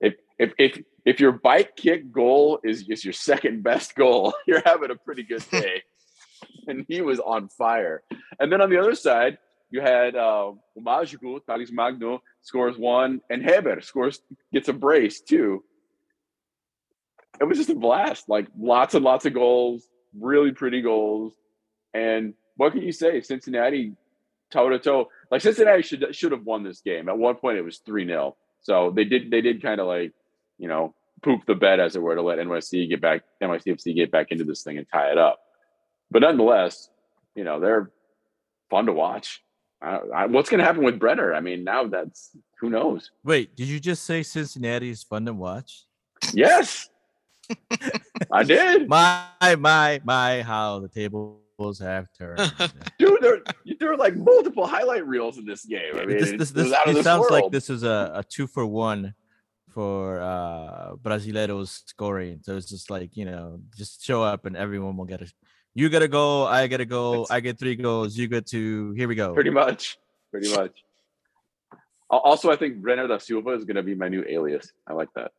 if 0.00 0.14
if 0.38 0.52
if 0.58 0.82
if 1.04 1.20
your 1.20 1.32
bike 1.32 1.76
kick 1.76 2.10
goal 2.12 2.60
is 2.64 2.88
is 2.88 3.04
your 3.04 3.12
second 3.14 3.62
best 3.62 3.94
goal, 3.94 4.34
you're 4.46 4.62
having 4.64 4.90
a 4.90 4.96
pretty 4.96 5.22
good 5.22 5.44
day. 5.50 5.82
and 6.66 6.84
he 6.88 7.00
was 7.00 7.18
on 7.20 7.48
fire. 7.48 8.02
And 8.38 8.52
then 8.52 8.60
on 8.60 8.70
the 8.70 8.78
other 8.78 8.94
side, 8.94 9.38
you 9.70 9.80
had 9.80 10.16
uh, 10.16 10.52
Mágico, 10.78 11.40
Thales 11.46 11.70
Magno 11.72 12.22
scores 12.42 12.78
one, 12.78 13.20
and 13.30 13.42
Heber 13.42 13.80
scores 13.80 14.20
gets 14.52 14.68
a 14.68 14.72
brace 14.72 15.20
too. 15.20 15.62
It 17.40 17.44
was 17.44 17.58
just 17.58 17.70
a 17.70 17.74
blast. 17.74 18.28
Like 18.28 18.48
lots 18.58 18.94
and 18.94 19.04
lots 19.04 19.26
of 19.26 19.34
goals, 19.34 19.88
really 20.18 20.52
pretty 20.52 20.82
goals. 20.82 21.34
And 21.94 22.34
what 22.56 22.72
can 22.72 22.82
you 22.82 22.92
say? 22.92 23.20
Cincinnati 23.20 23.92
toe 24.50 24.68
to 24.70 24.78
toe. 24.78 25.08
Like 25.30 25.42
Cincinnati 25.42 25.82
should 25.82 26.14
should 26.14 26.32
have 26.32 26.44
won 26.44 26.62
this 26.62 26.80
game. 26.80 27.08
At 27.08 27.18
one 27.18 27.36
point 27.36 27.58
it 27.58 27.62
was 27.62 27.80
3-0. 27.86 28.34
So 28.60 28.90
they 28.90 29.04
did 29.04 29.30
they 29.30 29.40
did 29.40 29.62
kind 29.62 29.80
of 29.80 29.86
like, 29.86 30.12
you 30.58 30.68
know, 30.68 30.94
poop 31.22 31.42
the 31.46 31.54
bed 31.54 31.80
as 31.80 31.96
it 31.96 32.02
were 32.02 32.14
to 32.14 32.22
let 32.22 32.38
NYC 32.38 32.88
get 32.88 33.00
back 33.00 33.22
NYCFC 33.42 33.94
get 33.94 34.10
back 34.10 34.30
into 34.30 34.44
this 34.44 34.62
thing 34.62 34.78
and 34.78 34.86
tie 34.92 35.10
it 35.10 35.18
up. 35.18 35.38
But 36.10 36.22
nonetheless, 36.22 36.88
you 37.34 37.44
know, 37.44 37.60
they're 37.60 37.90
fun 38.70 38.86
to 38.86 38.92
watch. 38.92 39.42
I, 39.80 39.98
I, 40.14 40.26
what's 40.26 40.50
going 40.50 40.58
to 40.58 40.64
happen 40.64 40.82
with 40.82 40.98
Brenner? 40.98 41.34
I 41.34 41.40
mean, 41.40 41.62
now 41.62 41.86
that's 41.86 42.36
who 42.58 42.70
knows. 42.70 43.10
Wait, 43.22 43.54
did 43.54 43.68
you 43.68 43.78
just 43.78 44.04
say 44.04 44.22
Cincinnati 44.22 44.90
is 44.90 45.04
fun 45.04 45.24
to 45.26 45.32
watch? 45.32 45.84
Yes, 46.32 46.88
I 48.32 48.42
did, 48.42 48.88
My 48.88 49.26
my 49.58 50.00
my, 50.04 50.42
how 50.42 50.80
the 50.80 50.88
tables 51.58 51.78
have 51.78 52.06
turned. 52.16 52.38
dude. 52.98 53.20
There, 53.20 53.40
there 53.78 53.92
are 53.92 53.96
like 53.96 54.16
multiple 54.16 54.66
highlight 54.66 55.06
reels 55.06 55.38
in 55.38 55.44
this 55.44 55.64
game. 55.64 55.94
I 55.94 56.06
mean, 56.06 56.18
this 56.18 56.30
it 56.30 56.38
this, 56.38 56.52
was 56.52 56.70
this, 56.70 56.78
it 56.86 56.94
this 56.94 57.04
sounds 57.04 57.30
like 57.30 57.50
this 57.50 57.70
is 57.70 57.82
a, 57.82 58.12
a 58.14 58.24
two 58.24 58.46
for 58.46 58.66
one 58.66 59.14
for 59.68 60.20
uh 60.20 60.94
Brasileiros 60.96 61.86
scoring. 61.86 62.40
So 62.42 62.56
it's 62.56 62.68
just 62.68 62.90
like, 62.90 63.16
you 63.16 63.24
know, 63.24 63.60
just 63.76 64.04
show 64.04 64.22
up 64.22 64.46
and 64.46 64.56
everyone 64.56 64.96
will 64.96 65.04
get 65.04 65.22
a 65.22 65.30
you 65.74 65.88
get 65.88 66.02
a 66.02 66.08
goal, 66.08 66.46
I 66.46 66.66
get 66.66 66.80
a 66.80 66.84
goal, 66.86 67.12
That's- 67.12 67.30
I 67.30 67.40
get 67.40 67.58
three 67.58 67.76
goals, 67.76 68.16
you 68.16 68.28
get 68.28 68.46
two. 68.46 68.92
Here 68.92 69.06
we 69.08 69.14
go. 69.14 69.34
Pretty 69.34 69.50
much, 69.50 69.98
pretty 70.30 70.54
much. 70.54 70.72
Also, 72.10 72.50
I 72.50 72.56
think 72.56 72.80
Brenner 72.80 73.06
da 73.06 73.18
Silva 73.18 73.50
is 73.50 73.66
going 73.66 73.76
to 73.76 73.82
be 73.82 73.94
my 73.94 74.08
new 74.08 74.24
alias. 74.26 74.72
I 74.86 74.94
like 74.94 75.10
that. 75.14 75.32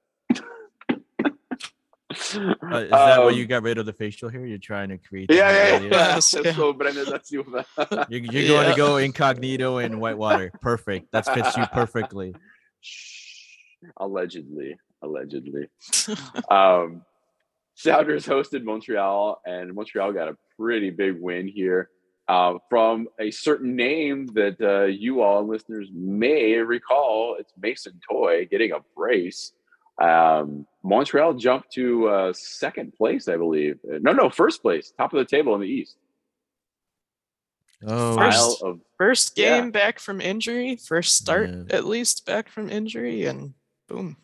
Uh, 2.09 2.15
is 2.15 2.89
that 2.89 3.19
why 3.19 3.27
Um, 3.27 3.33
you 3.35 3.45
got 3.45 3.61
rid 3.63 3.77
of 3.77 3.85
the 3.85 3.93
facial 3.93 4.29
hair? 4.29 4.45
You're 4.45 4.57
trying 4.57 4.89
to 4.89 4.97
create 4.97 5.29
Yeah, 5.31 5.51
yeah, 5.51 5.79
yeah. 5.79 6.11
alias? 6.13 6.33
Yeah. 6.43 6.53
So 6.53 6.73
Brenner 6.73 7.05
da 7.05 7.19
Silva. 7.21 7.65
You're, 8.09 8.21
you're 8.21 8.47
going 8.47 8.65
Yeah. 8.67 8.71
to 8.71 8.77
go 8.77 8.97
incognito 8.97 9.77
in 9.77 9.99
Whitewater. 9.99 10.51
Perfect. 10.61 11.11
That 11.11 11.25
fits 11.25 11.55
you 11.55 11.65
perfectly. 11.67 12.33
allegedly, 13.97 14.75
allegedly. 15.01 15.67
Um, 16.49 17.03
Sounders 17.75 18.25
hosted 18.25 18.63
Montreal, 18.63 19.41
and 19.45 19.73
Montreal 19.73 20.11
got 20.11 20.27
a 20.27 20.37
pretty 20.59 20.89
big 20.89 21.15
win 21.21 21.47
here 21.47 21.89
uh, 22.27 22.55
from 22.69 23.07
a 23.19 23.31
certain 23.31 23.75
name 23.75 24.27
that 24.33 24.59
uh, 24.61 24.85
you 24.85 25.21
all 25.21 25.47
listeners 25.47 25.89
may 25.93 26.55
recall. 26.55 27.37
It's 27.39 27.53
Mason 27.61 27.99
Toye 28.09 28.45
getting 28.45 28.71
a 28.73 28.79
brace. 28.97 29.53
Um, 29.99 30.65
Montreal 30.83 31.33
jumped 31.33 31.71
to 31.73 32.07
uh, 32.07 32.33
second 32.33 32.93
place, 32.93 33.27
I 33.27 33.35
believe. 33.37 33.79
No, 33.83 34.13
no, 34.13 34.29
first 34.29 34.61
place, 34.61 34.93
top 34.97 35.13
of 35.13 35.19
the 35.19 35.25
table 35.25 35.53
in 35.55 35.61
the 35.61 35.67
East. 35.67 35.97
Oh, 37.85 38.15
First- 38.15 38.61
of 38.63 38.81
First 38.97 39.37
Yeah. 39.37 39.61
game 39.61 39.71
back 39.71 39.99
from 39.99 40.19
injury, 40.19 40.75
first 40.75 41.15
start 41.15 41.49
Yeah. 41.49 41.63
at 41.71 41.85
least 41.85 42.25
back 42.25 42.49
from 42.49 42.69
injury, 42.69 43.25
and 43.25 43.53
boom. 43.87 44.17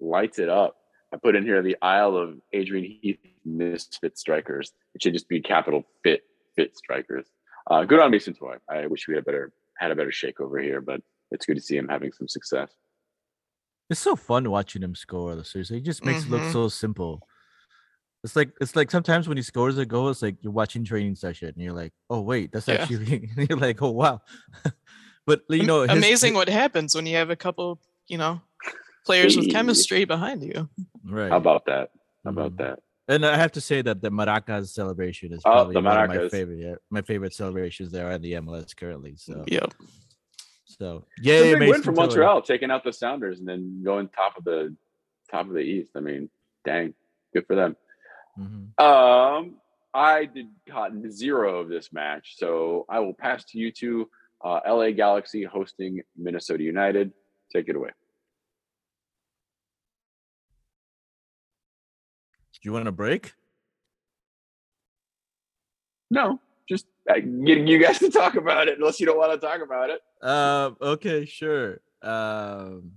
lights 0.00 0.38
it 0.38 0.48
up. 0.48 0.76
I 1.12 1.16
put 1.18 1.36
in 1.36 1.44
here 1.44 1.62
the 1.62 1.76
Isle 1.82 2.16
of 2.16 2.40
Adrian 2.52 2.84
Heath 3.02 3.18
Misfit 3.44 4.18
Strikers. 4.18 4.72
It 4.94 5.02
should 5.02 5.12
just 5.12 5.28
be 5.28 5.40
capital 5.40 5.84
Fit 6.02 6.24
Fit 6.56 6.76
Strikers. 6.76 7.26
Uh, 7.70 7.84
good 7.84 8.00
on 8.00 8.10
Mason 8.10 8.32
Toye. 8.34 8.56
I 8.68 8.86
wish 8.86 9.06
we 9.08 9.14
had 9.14 9.24
better 9.24 9.52
had 9.78 9.90
a 9.90 9.94
better 9.96 10.10
shake 10.12 10.40
over 10.40 10.58
here, 10.58 10.80
but 10.80 11.02
it's 11.30 11.44
good 11.44 11.56
to 11.56 11.60
see 11.62 11.76
him 11.76 11.88
having 11.88 12.12
some 12.12 12.28
success. 12.28 12.70
It's 13.88 14.00
so 14.00 14.16
fun 14.16 14.50
watching 14.50 14.82
him 14.82 14.94
score. 14.94 15.42
Seriously, 15.44 15.78
it 15.78 15.84
just 15.84 16.04
makes 16.04 16.24
it 16.24 16.30
look 16.30 16.42
Mhm. 16.42 16.52
so 16.52 16.68
simple. 16.68 17.26
It's 18.24 18.34
like 18.34 18.50
it's 18.60 18.74
like 18.74 18.90
sometimes 18.90 19.28
when 19.28 19.36
he 19.36 19.42
scores 19.42 19.78
a 19.78 19.86
goal, 19.86 20.08
it's 20.08 20.22
like 20.22 20.36
you're 20.40 20.52
watching 20.52 20.84
training 20.84 21.14
session 21.14 21.48
and 21.48 21.62
you're 21.62 21.72
like, 21.72 21.92
oh 22.10 22.20
wait, 22.20 22.50
that's 22.52 22.66
Yeah. 22.66 22.74
actually 22.82 23.30
you're 23.48 23.58
like, 23.58 23.80
oh 23.82 23.90
wow. 23.90 24.20
but 25.26 25.42
you 25.48 25.64
know, 25.64 25.82
his- 25.82 25.90
amazing 25.92 26.32
his- 26.32 26.36
what 26.38 26.48
happens 26.48 26.94
when 26.94 27.06
you 27.06 27.16
have 27.16 27.30
a 27.30 27.36
couple, 27.36 27.80
you 28.08 28.18
know, 28.18 28.40
players 29.04 29.36
with 29.36 29.48
chemistry 29.52 30.04
behind 30.04 30.42
you. 30.42 30.68
right? 31.04 31.30
How 31.30 31.36
about 31.36 31.66
that? 31.66 31.90
How 32.24 32.30
about 32.30 32.52
Mhm. 32.54 32.58
that? 32.58 32.78
And 33.08 33.24
I 33.24 33.36
have 33.36 33.52
to 33.52 33.60
say 33.60 33.82
that 33.82 34.02
the 34.02 34.10
Maracas 34.10 34.70
celebration 34.70 35.32
is 35.32 35.40
Oh, 35.44 35.50
probably 35.52 35.74
the 35.74 35.80
one 35.82 35.96
of 35.96 36.08
my 36.08 36.28
favorite. 36.28 36.58
Yeah, 36.58 36.74
my 36.90 37.02
favorite 37.02 37.34
celebrations 37.34 37.92
there 37.92 38.10
in 38.10 38.20
the 38.20 38.32
MLS 38.32 38.74
currently. 38.74 39.14
So, 39.14 39.44
Yep. 39.46 39.74
So 40.78 41.04
yeah, 41.20 41.54
big 41.54 41.68
win 41.68 41.82
for 41.82 41.92
Montreal, 41.92 42.42
taking 42.42 42.70
out 42.70 42.84
the 42.84 42.92
Sounders 42.92 43.38
and 43.38 43.48
then 43.48 43.82
going 43.82 44.08
top 44.08 44.36
of 44.36 44.44
the 44.44 44.74
top 45.30 45.46
of 45.46 45.52
the 45.52 45.60
East. 45.60 45.92
I 45.96 46.00
mean, 46.00 46.28
dang, 46.64 46.94
good 47.32 47.46
for 47.46 47.54
them. 47.54 47.76
hmm 48.36 48.82
Um, 48.84 49.56
I 49.94 50.26
did 50.26 50.48
got 50.68 50.92
zero 51.10 51.60
of 51.60 51.68
this 51.68 51.92
match, 51.92 52.34
so 52.36 52.84
I 52.88 53.00
will 53.00 53.14
pass 53.14 53.44
to 53.46 53.58
you 53.58 53.72
two. 53.72 54.10
Uh, 54.44 54.60
LA 54.68 54.90
Galaxy 54.90 55.44
hosting 55.44 56.02
Minnesota 56.16 56.62
United. 56.62 57.12
Take 57.50 57.68
it 57.68 57.76
away. 57.76 57.90
Do 62.52 62.60
you 62.62 62.72
want 62.72 62.88
a 62.88 62.92
break? 62.92 63.32
No, 66.10 66.40
getting 67.14 67.66
you 67.66 67.78
guys 67.78 67.98
to 68.00 68.10
talk 68.10 68.34
about 68.36 68.68
it, 68.68 68.78
unless 68.78 68.98
you 69.00 69.06
don't 69.06 69.18
want 69.18 69.32
to 69.38 69.46
talk 69.46 69.60
about 69.62 69.90
it. 69.90 70.00
Um. 70.26 70.76
Okay. 70.80 71.24
Sure. 71.24 71.80
Um. 72.02 72.92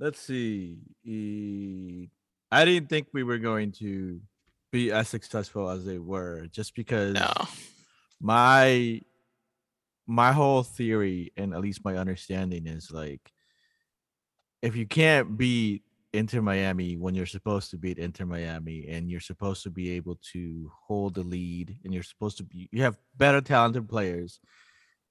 Let's 0.00 0.18
see. 0.20 0.78
E- 1.04 2.08
I 2.50 2.64
didn't 2.64 2.88
think 2.88 3.08
we 3.12 3.22
were 3.22 3.38
going 3.38 3.72
to 3.80 4.20
be 4.72 4.90
as 4.90 5.08
successful 5.08 5.68
as 5.68 5.84
they 5.84 5.98
were, 5.98 6.46
just 6.50 6.74
because 6.74 7.14
No. 7.14 7.30
my 8.20 9.00
my 10.06 10.32
whole 10.32 10.62
theory 10.62 11.32
and 11.36 11.54
at 11.54 11.60
least 11.60 11.84
my 11.84 11.96
understanding 11.96 12.66
is 12.66 12.90
like 12.90 13.20
if 14.60 14.74
you 14.74 14.84
can't 14.86 15.36
beat 15.38 15.82
Inter 16.12 16.42
Miami 16.42 16.96
when 16.96 17.14
you're 17.14 17.24
supposed 17.24 17.70
to 17.70 17.78
beat 17.78 17.98
Inter 17.98 18.26
Miami 18.26 18.86
and 18.88 19.10
you're 19.10 19.20
supposed 19.20 19.62
to 19.62 19.70
be 19.70 19.92
able 19.92 20.18
to 20.32 20.70
hold 20.86 21.14
the 21.14 21.22
lead 21.22 21.78
and 21.84 21.94
you're 21.94 22.02
supposed 22.02 22.36
to 22.36 22.44
be 22.44 22.68
you 22.70 22.82
have 22.82 22.98
better 23.16 23.40
talented 23.40 23.88
players 23.88 24.40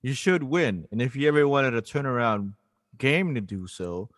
you 0.04 0.14
should 0.14 0.42
win. 0.42 0.88
And 0.92 1.00
if 1.02 1.16
you 1.16 1.28
ever 1.28 1.48
wanted 1.48 1.76
a 1.76 1.82
turnaround 1.82 2.54
game 2.98 3.36
to 3.36 3.42
do 3.42 3.68
so 3.68 4.10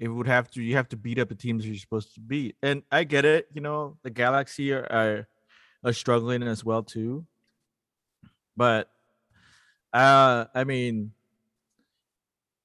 it 0.00 0.08
would 0.08 0.26
have 0.26 0.50
to 0.52 0.62
you 0.62 0.76
have 0.76 0.88
to 0.88 0.96
beat 0.96 1.18
up 1.18 1.28
the 1.28 1.34
teams 1.34 1.64
you're 1.66 1.76
supposed 1.76 2.14
to 2.14 2.20
beat. 2.20 2.56
And 2.62 2.82
I 2.90 3.04
get 3.04 3.24
it 3.24 3.46
you 3.52 3.60
know 3.60 3.96
the 4.02 4.10
Galaxy 4.10 4.72
are 4.72 4.86
are, 4.90 5.28
are 5.84 5.92
struggling 5.92 6.42
as 6.42 6.64
well 6.64 6.82
too. 6.82 7.24
But 8.56 8.90
uh 9.92 10.46
I 10.54 10.64
mean 10.64 11.12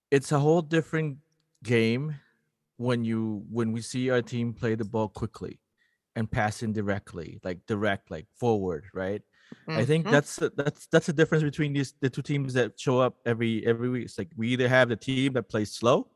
it's 0.09 0.31
a 0.31 0.39
whole 0.39 0.63
different 0.63 1.17
game 1.61 2.15
when 2.77 3.03
you 3.05 3.43
when 3.49 3.71
we 3.71 3.81
see 3.81 4.09
our 4.09 4.21
team 4.21 4.53
play 4.53 4.75
the 4.75 4.85
ball 4.85 5.07
quickly 5.09 5.59
and 6.15 6.29
passing 6.31 6.73
directly 6.73 7.39
like 7.43 7.65
direct 7.67 8.11
like 8.11 8.27
forward 8.35 8.85
right? 8.93 9.21
I 9.67 9.85
think 9.85 10.07
Mhm. 10.07 10.11
that's 10.11 10.35
that's 10.55 10.87
that's 10.87 11.05
the 11.07 11.13
difference 11.13 11.43
between 11.43 11.73
these 11.73 11.93
the 12.01 12.09
two 12.09 12.21
teams 12.21 12.53
that 12.53 12.79
show 12.79 12.99
up 12.99 13.17
every 13.25 13.65
every 13.65 13.89
week. 13.89 14.05
It's 14.05 14.17
like 14.17 14.31
we 14.35 14.49
either 14.49 14.67
have 14.67 14.89
the 14.89 14.95
team 14.95 15.33
that 15.33 15.49
plays 15.49 15.71
slow 15.73 16.11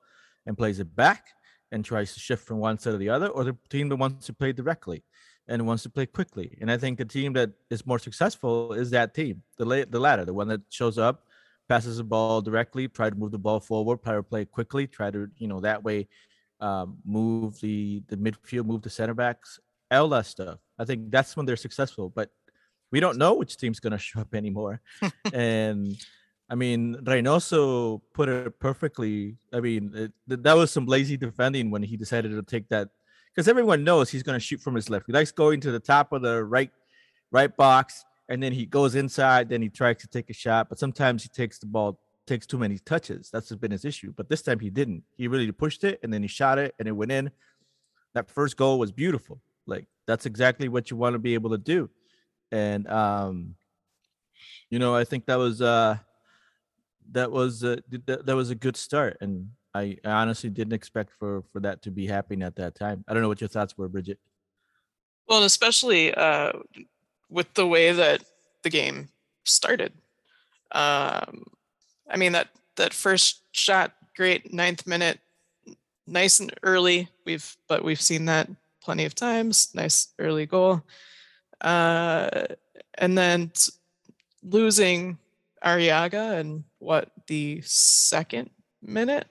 and 0.45 0.57
plays 0.57 0.79
it 0.79 0.95
back 0.95 1.25
and 1.71 1.85
tries 1.85 2.13
to 2.13 2.19
shift 2.19 2.45
from 2.47 2.57
one 2.59 2.77
side 2.79 2.91
to 2.91 2.97
the 2.97 3.09
other 3.09 3.27
or 3.27 3.43
the 3.43 3.55
team 3.69 3.89
that 3.89 3.97
wants 3.97 4.25
to 4.27 4.33
play 4.33 4.51
directly 4.51 5.03
and 5.47 5.65
wants 5.67 5.83
to 5.83 5.89
play 5.89 6.05
quickly. 6.05 6.57
And 6.61 6.71
i 6.71 6.77
think 6.77 6.97
the 6.97 7.05
team 7.05 7.33
that 7.33 7.51
is 7.69 7.85
more 7.85 7.99
successful 7.99 8.73
is 8.73 8.89
that 8.91 9.13
team 9.13 9.43
the 9.57 9.65
la- 9.65 9.85
the 9.89 9.99
latter 9.99 10.25
the 10.25 10.33
one 10.33 10.47
that 10.47 10.61
shows 10.69 10.97
up 10.97 11.25
passes 11.67 11.97
the 11.97 12.03
ball 12.03 12.41
directly 12.41 12.87
try 12.87 13.09
to 13.09 13.15
move 13.15 13.31
the 13.31 13.37
ball 13.47 13.59
forward 13.59 14.01
try 14.03 14.15
to 14.15 14.23
play 14.23 14.43
quickly 14.45 14.87
try 14.87 15.11
to 15.11 15.27
you 15.37 15.47
know 15.47 15.59
that 15.59 15.83
way 15.83 16.07
um, 16.59 16.97
move 17.05 17.59
the 17.61 18.03
the 18.07 18.17
midfield, 18.17 18.65
move 18.65 18.81
the 18.81 18.89
center 18.89 19.13
backs, 19.13 19.59
all 19.91 20.09
that 20.09 20.25
stuff. 20.25 20.59
I 20.77 20.85
think 20.85 21.11
that's 21.11 21.35
when 21.35 21.45
they're 21.45 21.55
successful. 21.55 22.09
But 22.09 22.29
we 22.91 22.99
don't 22.99 23.17
know 23.17 23.35
which 23.35 23.57
team's 23.57 23.79
gonna 23.79 23.97
show 24.09 24.21
up 24.21 24.35
anymore. 24.35 24.81
and 25.33 25.95
I 26.49 26.55
mean, 26.55 26.95
Reynoso 27.03 28.01
put 28.13 28.29
it 28.29 28.59
perfectly. 28.59 29.37
I 29.53 29.59
mean, 29.59 29.91
it, 29.93 30.11
th- 30.27 30.41
that 30.41 30.53
was 30.57 30.71
some 30.71 30.85
lazy 30.85 31.17
defending 31.17 31.69
when 31.69 31.83
he 31.83 31.95
decided 31.95 32.31
to 32.31 32.41
take 32.43 32.67
that 32.69 32.89
because 33.33 33.47
everyone 33.47 33.83
knows 33.83 34.09
he's 34.09 34.23
gonna 34.23 34.39
shoot 34.39 34.61
from 34.61 34.75
his 34.75 34.89
left. 34.89 35.05
He 35.07 35.13
likes 35.13 35.31
going 35.31 35.61
to 35.61 35.71
the 35.71 35.79
top 35.79 36.11
of 36.11 36.21
the 36.21 36.43
right 36.43 36.71
right 37.31 37.55
box, 37.55 38.03
and 38.27 38.41
then 38.41 38.51
he 38.51 38.65
goes 38.65 38.95
inside. 38.95 39.49
Then 39.49 39.61
he 39.61 39.69
tries 39.69 39.97
to 39.97 40.07
take 40.07 40.29
a 40.29 40.33
shot, 40.33 40.69
but 40.69 40.79
sometimes 40.79 41.23
he 41.23 41.29
takes 41.29 41.59
the 41.59 41.67
ball 41.67 41.99
takes 42.29 42.45
too 42.45 42.57
many 42.57 42.77
touches. 42.77 43.29
That's 43.31 43.53
been 43.55 43.71
his 43.71 43.83
issue. 43.83 44.13
But 44.15 44.29
this 44.29 44.41
time 44.41 44.59
he 44.59 44.69
didn't. 44.69 45.03
He 45.17 45.27
really 45.27 45.51
pushed 45.51 45.83
it 45.83 45.99
and 46.03 46.13
then 46.13 46.21
he 46.21 46.27
shot 46.27 46.59
it 46.59 46.75
and 46.79 46.87
it 46.87 46.91
went 46.91 47.11
in. 47.11 47.31
That 48.13 48.29
first 48.29 48.55
goal 48.55 48.79
was 48.79 48.91
beautiful. 48.91 49.41
Like 49.65 49.85
that's 50.07 50.25
exactly 50.25 50.69
what 50.69 50.89
you 50.89 50.97
want 50.97 51.13
to 51.13 51.19
be 51.19 51.33
able 51.33 51.49
to 51.49 51.57
do. 51.57 51.89
And 52.51 52.87
um 52.87 53.55
you 54.69 54.79
know, 54.79 54.95
I 54.95 55.03
think 55.03 55.25
that 55.25 55.35
was 55.37 55.61
uh 55.61 55.97
that 57.11 57.31
was 57.31 57.63
uh, 57.63 57.77
that, 58.05 58.25
that 58.27 58.35
was 58.35 58.51
a 58.51 58.55
good 58.55 58.77
start 58.77 59.17
and 59.19 59.49
I, 59.73 59.97
I 60.05 60.11
honestly 60.11 60.49
didn't 60.49 60.73
expect 60.73 61.11
for 61.19 61.43
for 61.51 61.59
that 61.61 61.81
to 61.83 61.91
be 61.91 62.07
happening 62.07 62.43
at 62.43 62.55
that 62.55 62.75
time. 62.75 63.03
I 63.07 63.13
don't 63.13 63.21
know 63.21 63.27
what 63.27 63.41
your 63.41 63.47
thoughts 63.47 63.77
were, 63.77 63.89
Bridget. 63.89 64.19
Well, 65.27 65.39
and 65.39 65.45
especially 65.45 66.13
uh, 66.13 66.53
with 67.29 67.53
the 67.53 67.67
way 67.67 67.91
that 67.91 68.23
the 68.63 68.69
game 68.69 69.09
started. 69.45 69.93
Um, 70.71 71.43
I 72.09 72.17
mean 72.17 72.31
that 72.33 72.49
that 72.75 72.93
first 72.93 73.43
shot, 73.51 73.93
great 74.15 74.53
ninth 74.53 74.87
minute, 74.87 75.19
nice 76.07 76.39
and 76.39 76.53
early. 76.63 77.09
We've 77.25 77.55
but 77.67 77.83
we've 77.83 78.01
seen 78.01 78.25
that 78.25 78.49
plenty 78.81 79.05
of 79.05 79.15
times. 79.15 79.69
Nice 79.73 80.07
early 80.17 80.45
goal, 80.45 80.81
uh, 81.61 82.47
and 82.97 83.17
then 83.17 83.51
losing 84.43 85.17
Arriaga 85.63 86.39
and 86.39 86.63
what 86.79 87.11
the 87.27 87.61
second 87.63 88.49
minute, 88.81 89.27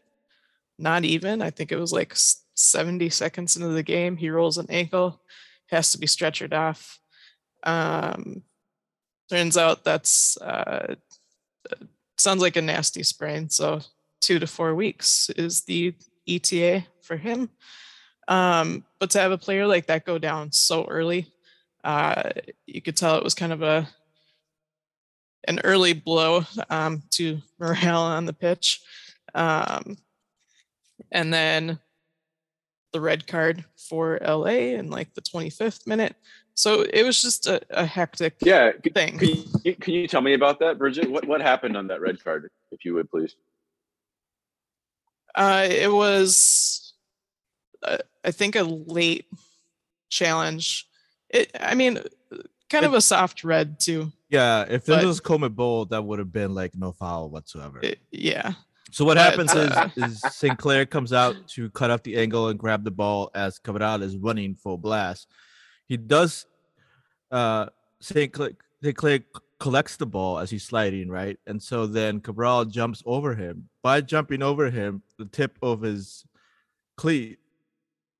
not 0.78 1.04
even. 1.04 1.42
I 1.42 1.50
think 1.50 1.72
it 1.72 1.78
was 1.78 1.92
like 1.92 2.14
70 2.54 3.08
seconds 3.10 3.56
into 3.56 3.68
the 3.68 3.82
game. 3.82 4.16
He 4.16 4.30
rolls 4.30 4.58
an 4.58 4.66
ankle, 4.68 5.20
has 5.70 5.92
to 5.92 5.98
be 5.98 6.06
stretchered 6.06 6.52
off. 6.52 6.98
Um, 7.62 8.42
turns 9.30 9.56
out 9.56 9.84
that's 9.84 10.36
uh, 10.38 10.94
sounds 12.20 12.42
like 12.42 12.56
a 12.56 12.62
nasty 12.62 13.02
sprain. 13.02 13.48
So 13.48 13.80
two 14.20 14.38
to 14.38 14.46
four 14.46 14.74
weeks 14.74 15.30
is 15.30 15.62
the 15.62 15.94
ETA 16.28 16.84
for 17.02 17.16
him. 17.16 17.50
Um, 18.26 18.84
but 18.98 19.10
to 19.10 19.20
have 19.20 19.32
a 19.32 19.38
player 19.38 19.66
like 19.66 19.86
that 19.86 20.04
go 20.04 20.18
down 20.18 20.52
so 20.52 20.84
early, 20.86 21.32
uh, 21.84 22.30
you 22.66 22.82
could 22.82 22.96
tell 22.96 23.16
it 23.16 23.24
was 23.24 23.34
kind 23.34 23.52
of 23.52 23.62
a 23.62 23.88
an 25.46 25.60
early 25.64 25.94
blow 25.94 26.42
um, 26.68 27.02
to 27.10 27.40
morale 27.58 28.02
on 28.02 28.26
the 28.26 28.32
pitch. 28.32 28.82
Um, 29.34 29.96
and 31.10 31.32
then 31.32 31.78
the 32.92 33.00
red 33.00 33.26
card 33.26 33.64
for 33.76 34.18
LA 34.20 34.74
in 34.76 34.90
like 34.90 35.14
the 35.14 35.22
25th 35.22 35.86
minute. 35.86 36.14
So 36.58 36.82
it 36.92 37.04
was 37.04 37.22
just 37.22 37.46
a, 37.46 37.60
a 37.70 37.86
hectic 37.86 38.34
Yeah. 38.40 38.72
Can, 38.72 38.92
thing. 38.92 39.16
can 39.16 39.28
you, 39.64 39.74
can 39.76 39.94
you 39.94 40.08
tell 40.08 40.20
me 40.20 40.34
about 40.34 40.58
that, 40.58 40.76
Bridget? 40.76 41.08
What 41.08 41.24
what 41.24 41.40
happened 41.40 41.76
on 41.76 41.86
that 41.86 42.00
red 42.00 42.22
card, 42.22 42.50
if 42.72 42.84
you 42.84 42.94
would 42.94 43.08
please? 43.08 43.36
Uh, 45.36 45.68
it 45.70 45.92
was, 45.92 46.94
uh, 47.84 47.98
I 48.24 48.32
think, 48.32 48.56
a 48.56 48.64
late 48.64 49.26
challenge. 50.10 50.88
It, 51.30 51.52
I 51.60 51.76
mean, 51.76 52.00
kind 52.68 52.84
of 52.84 52.92
a 52.92 53.00
soft 53.00 53.44
red 53.44 53.78
too. 53.78 54.10
Yeah, 54.28 54.62
if 54.68 54.84
this 54.84 54.96
But- 54.96 55.04
was 55.06 55.20
Comet 55.20 55.50
Bowl, 55.50 55.84
that 55.86 56.02
would 56.02 56.18
have 56.18 56.32
been 56.32 56.56
like 56.56 56.74
no 56.74 56.90
foul 56.90 57.30
whatsoever. 57.30 57.78
It- 57.84 58.00
yeah, 58.10 58.54
So 58.90 59.04
what 59.04 59.14
But, 59.16 59.30
happens 59.30 59.54
uh, 59.54 59.90
is, 59.94 60.04
is 60.22 60.34
St. 60.34 60.58
Clair 60.58 60.86
comes 60.86 61.12
out 61.12 61.36
to 61.54 61.70
cut 61.70 61.92
off 61.92 62.02
the 62.02 62.16
angle 62.16 62.48
and 62.48 62.58
grab 62.58 62.82
the 62.82 62.90
ball 62.90 63.30
as 63.32 63.60
Cabral 63.60 64.02
is 64.02 64.16
running 64.16 64.56
full 64.56 64.76
blast. 64.76 65.28
He 65.88 65.96
does. 65.96 66.46
Uh, 67.30 67.66
St. 68.00 68.32
Clair, 68.32 68.50
Sinclair 68.82 69.20
collects 69.58 69.96
the 69.96 70.06
ball 70.06 70.38
as 70.38 70.50
he's 70.50 70.62
sliding 70.62 71.08
right, 71.08 71.38
and 71.46 71.60
so 71.62 71.86
then 71.86 72.20
Cabral 72.20 72.64
jumps 72.64 73.02
over 73.06 73.34
him. 73.34 73.68
By 73.82 74.00
jumping 74.02 74.42
over 74.42 74.70
him, 74.70 75.02
the 75.18 75.24
tip 75.24 75.58
of 75.62 75.80
his 75.82 76.24
cleat 76.96 77.38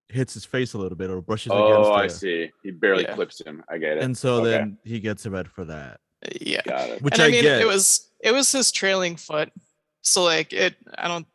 hits 0.09 0.35
his 0.35 0.45
face 0.45 0.73
a 0.73 0.79
little 0.79 0.97
bit 0.97 1.11
or 1.11 1.21
brushes 1.21 1.53
against 1.53 1.69
it. 1.69 1.75
Oh, 1.77 1.93
I 1.93 1.99
against 2.05 2.17
it, 2.17 2.19
see. 2.21 2.53
He 2.63 2.71
barely 2.71 3.05
Yeah. 3.05 3.15
clips 3.15 3.41
him. 3.41 3.63
I 3.69 3.79
get 3.79 3.99
it. 3.99 4.03
and 4.03 4.17
so 4.17 4.37
Okay. 4.41 4.51
then 4.51 4.79
he 4.85 5.01
gets 5.01 5.27
a 5.27 5.31
red 5.31 5.49
for 5.51 5.65
that. 5.67 6.01
yeah. 6.41 6.63
got 6.65 6.89
it. 6.89 7.03
Which 7.03 7.15
and 7.15 7.23
I, 7.23 7.27
I, 7.27 7.31
mean, 7.31 7.43
get. 7.43 7.61
it 7.61 7.67
was 7.67 8.11
it 8.21 8.33
was 8.33 8.51
his 8.51 8.73
trailing 8.73 9.17
foot, 9.17 9.53
so 10.03 10.25
like 10.25 10.53
it. 10.53 10.75
I 10.97 11.07
don't. 11.09 11.27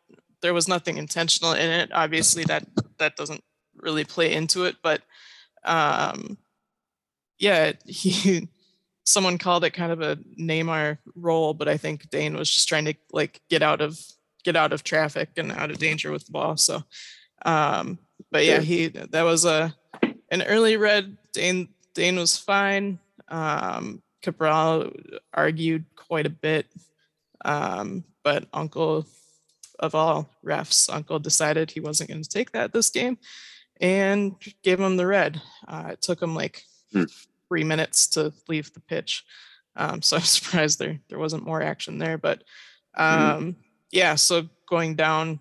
There 0.42 0.52
was 0.52 0.68
nothing 0.68 0.98
intentional 0.98 1.52
in 1.54 1.70
it. 1.70 1.90
Obviously, 1.94 2.44
that 2.44 2.66
that 2.98 3.16
doesn't 3.16 3.42
really 3.76 4.04
play 4.04 4.34
into 4.34 4.64
it, 4.64 4.76
but 4.82 5.00
um, 5.64 6.38
yeah, 7.38 7.72
he. 7.86 8.48
Someone 9.06 9.36
called 9.36 9.64
it 9.64 9.72
kind 9.72 9.92
of 9.92 10.00
a 10.00 10.16
Neymar 10.40 10.96
role, 11.14 11.52
but 11.52 11.68
I 11.68 11.76
think 11.76 12.08
Dayne 12.08 12.38
was 12.38 12.50
just 12.50 12.66
trying 12.66 12.86
to 12.86 12.94
like 13.12 13.42
get 13.50 13.62
out 13.62 13.82
of 13.82 14.00
get 14.44 14.56
out 14.56 14.72
of 14.72 14.82
traffic 14.82 15.28
and 15.36 15.52
out 15.52 15.70
of 15.70 15.76
danger 15.76 16.10
with 16.10 16.24
the 16.24 16.32
ball. 16.32 16.56
So, 16.56 16.82
um, 17.44 17.98
but 18.30 18.46
yeah, 18.46 18.60
he 18.60 18.88
that 18.88 19.22
was 19.22 19.44
a 19.44 19.74
an 20.30 20.42
early 20.42 20.78
red. 20.78 21.18
Dayne 21.34 21.68
Dayne 21.94 22.16
was 22.16 22.38
fine. 22.38 22.98
Um, 23.28 24.02
Cabral 24.22 24.90
argued 25.34 25.84
quite 25.96 26.24
a 26.26 26.30
bit, 26.30 26.66
um, 27.44 28.04
but 28.22 28.46
Uncle 28.52 29.06
of 29.78 29.94
all 29.94 30.30
refs, 30.44 30.92
Uncle 30.92 31.18
decided 31.18 31.70
he 31.70 31.80
wasn't 31.80 32.08
going 32.08 32.22
to 32.22 32.28
take 32.28 32.52
that 32.52 32.72
this 32.72 32.90
game, 32.90 33.18
and 33.80 34.34
gave 34.62 34.80
him 34.80 34.96
the 34.96 35.06
red. 35.06 35.40
Uh, 35.66 35.90
it 35.92 36.02
took 36.02 36.20
him 36.20 36.34
like 36.34 36.62
Hmm. 36.92 37.04
three 37.48 37.64
minutes 37.64 38.06
to 38.08 38.32
leave 38.48 38.72
the 38.72 38.80
pitch, 38.80 39.24
um, 39.76 40.00
so 40.02 40.16
I'm 40.18 40.22
surprised 40.22 40.78
there 40.78 41.00
there 41.08 41.18
wasn't 41.18 41.44
more 41.44 41.60
action 41.62 41.98
there. 41.98 42.18
But 42.18 42.44
um, 42.96 43.56
yeah, 43.90 44.14
so 44.14 44.48
going 44.68 44.94
down 44.94 45.40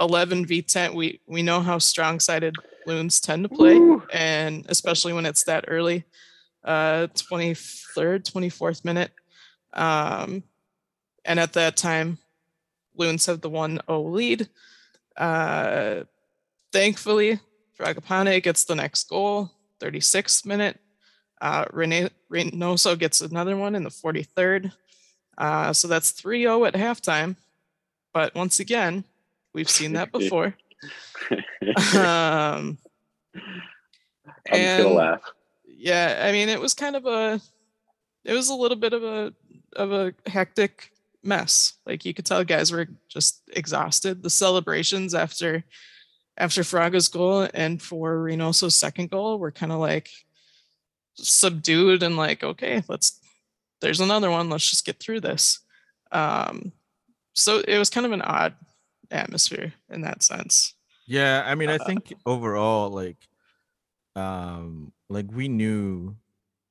11 0.00 0.46
v 0.46 0.62
10, 0.62 0.94
we 0.94 1.20
we 1.26 1.42
know 1.42 1.60
how 1.60 1.78
strong-sided 1.78 2.54
loons 2.86 3.20
tend 3.20 3.42
to 3.44 3.48
play 3.48 3.78
Woo. 3.78 4.02
and 4.12 4.66
especially 4.68 5.12
when 5.12 5.24
it's 5.26 5.44
that 5.44 5.64
early 5.68 6.04
uh 6.64 7.06
23rd 7.14 8.22
24th 8.30 8.84
minute 8.84 9.10
um 9.72 10.42
and 11.24 11.40
at 11.40 11.54
that 11.54 11.76
time 11.78 12.18
loons 12.96 13.24
have 13.26 13.40
the 13.40 13.48
1-0 13.50 14.12
lead 14.12 14.48
uh 15.16 16.02
thankfully 16.74 17.38
Fragapane 17.78 18.42
gets 18.42 18.64
the 18.64 18.74
next 18.74 19.08
goal 19.08 19.50
36th 19.80 20.44
minute. 20.44 20.78
Uh 21.40 21.64
Rene 21.72 22.10
Reynoso 22.30 22.98
gets 22.98 23.20
another 23.20 23.56
one 23.56 23.74
in 23.74 23.84
the 23.84 23.90
43rd 23.90 24.72
uh 25.38 25.72
so 25.72 25.88
that's 25.88 26.12
3-0 26.12 26.66
at 26.68 26.74
halftime. 26.74 27.36
But 28.12 28.34
once 28.34 28.60
again 28.60 29.04
we've 29.54 29.70
seen 29.70 29.92
that 29.94 30.12
before. 30.18 30.56
Um 31.96 32.76
I'm 34.52 34.52
just 34.52 34.82
gonna 34.82 34.88
laugh. 34.94 35.22
yeah 35.66 36.22
i 36.28 36.30
mean 36.32 36.48
it 36.50 36.60
was 36.60 36.74
kind 36.74 36.94
of 36.96 37.06
a 37.06 37.40
it 38.24 38.34
was 38.34 38.48
a 38.50 38.54
little 38.54 38.76
bit 38.76 38.92
of 38.92 39.02
a 39.02 39.32
of 39.76 39.92
a 39.92 40.14
hectic 40.26 40.90
mess. 41.22 41.74
Like 41.86 42.04
you 42.04 42.14
could 42.14 42.26
tell 42.26 42.44
guys 42.44 42.70
were 42.70 42.86
just 43.08 43.42
exhausted. 43.52 44.22
The 44.22 44.30
celebrations 44.30 45.14
after 45.14 45.64
after 46.36 46.64
fraga's 46.64 47.08
goal 47.08 47.48
and 47.54 47.80
for 47.80 48.20
reynoso's 48.20 48.74
second 48.74 49.10
goal 49.10 49.38
were 49.38 49.52
kind 49.52 49.72
of 49.72 49.78
like 49.78 50.10
subdued 51.16 52.02
and 52.02 52.16
like 52.16 52.42
okay 52.42 52.82
let's 52.88 53.20
there's 53.80 54.00
another 54.00 54.30
one 54.30 54.50
let's 54.50 54.68
just 54.70 54.84
get 54.86 54.98
through 54.98 55.20
this. 55.20 55.60
Um 56.10 56.72
so 57.34 57.60
it 57.60 57.78
was 57.78 57.90
kind 57.90 58.06
of 58.06 58.12
an 58.12 58.22
odd 58.22 58.54
atmosphere 59.10 59.72
in 59.90 60.02
that 60.02 60.22
sense. 60.22 60.74
Yeah, 61.06 61.42
I 61.44 61.54
mean, 61.54 61.68
I 61.68 61.76
Uh, 61.76 61.84
think 61.84 62.12
overall, 62.24 62.90
like, 62.90 63.18
um, 64.16 64.92
like 65.08 65.26
we 65.30 65.48
knew 65.48 66.16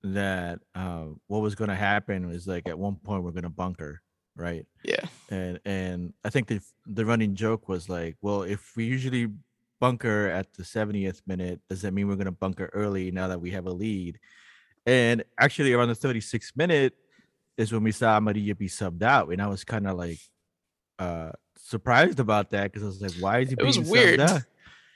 that 0.03 0.59
uh, 0.76 1.05
what 1.28 1.41
was 1.41 1.55
going 1.55 1.70
to 1.70 1.76
happen 1.76 2.28
was 2.28 2.47
like 2.47 2.68
at 2.68 2.78
one 2.78 2.95
point 2.95 3.24
we're 3.24 3.32
going 3.32 3.43
to 3.43 3.49
bunker, 3.49 4.01
right? 4.36 4.66
yeah. 4.84 5.05
And 5.30 5.59
and 5.66 6.14
I 6.24 6.30
think 6.30 6.47
the 6.47 6.61
the 6.86 7.05
running 7.05 7.36
joke 7.36 7.68
was 7.70 7.89
like, 7.89 8.18
well, 8.22 8.43
if 8.43 8.76
we 8.76 8.86
usually 8.86 9.28
bunker 9.84 10.29
at 10.29 10.53
the 10.53 10.63
70th 10.63 11.19
minute, 11.27 11.59
does 11.69 11.81
that 11.81 11.93
mean 11.93 12.07
we're 12.07 12.15
going 12.15 12.23
to 12.23 12.31
bunker 12.31 12.69
early 12.71 13.11
now 13.11 13.27
that 13.27 13.41
we 13.41 13.51
have 13.51 13.65
a 13.65 13.69
lead? 13.69 14.17
And 14.86 15.25
actually, 15.38 15.73
around 15.73 15.89
the 15.89 15.93
36th 15.93 16.55
minute 16.55 16.93
is 17.57 17.73
when 17.73 17.84
we 17.84 17.91
saw 17.91 18.17
Maria 18.21 18.55
be 18.55 18.69
subbed 18.69 19.03
out, 19.03 19.27
and 19.27 19.41
I 19.41 19.47
was 19.47 19.65
kind 19.65 19.86
of 19.86 19.97
like 19.97 20.19
uh 20.99 21.31
surprised 21.57 22.21
about 22.21 22.51
that 22.51 22.71
because 22.71 22.84
I 22.84 22.86
was 22.86 23.01
like, 23.01 23.11
why 23.19 23.39
is 23.39 23.49
he 23.49 23.55
It 23.59 23.65
was 23.65 23.75
being 23.75 23.88
subbed 23.88 23.91
weird. 23.91 24.19
out? 24.21 24.29
and, 24.31 24.41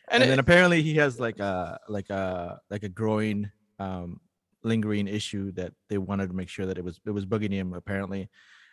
and, 0.10 0.24
it, 0.24 0.28
then 0.28 0.40
apparently 0.40 0.82
he 0.82 0.96
has 0.96 1.20
like 1.20 1.40
a 1.40 1.80
like 1.90 2.10
a 2.10 2.62
like 2.70 2.84
a 2.84 2.90
growing 2.90 3.52
um 3.80 4.22
lingering 4.64 5.10
issue 5.10 5.52
that 5.54 5.74
they 5.90 5.98
wanted 5.98 6.28
to 6.30 6.34
make 6.34 6.48
sure 6.48 6.66
that 6.66 6.78
it 6.78 6.84
was 6.86 7.02
it 7.06 7.12
was 7.12 7.26
bugging 7.26 7.52
him 7.52 7.74
apparently 7.74 8.30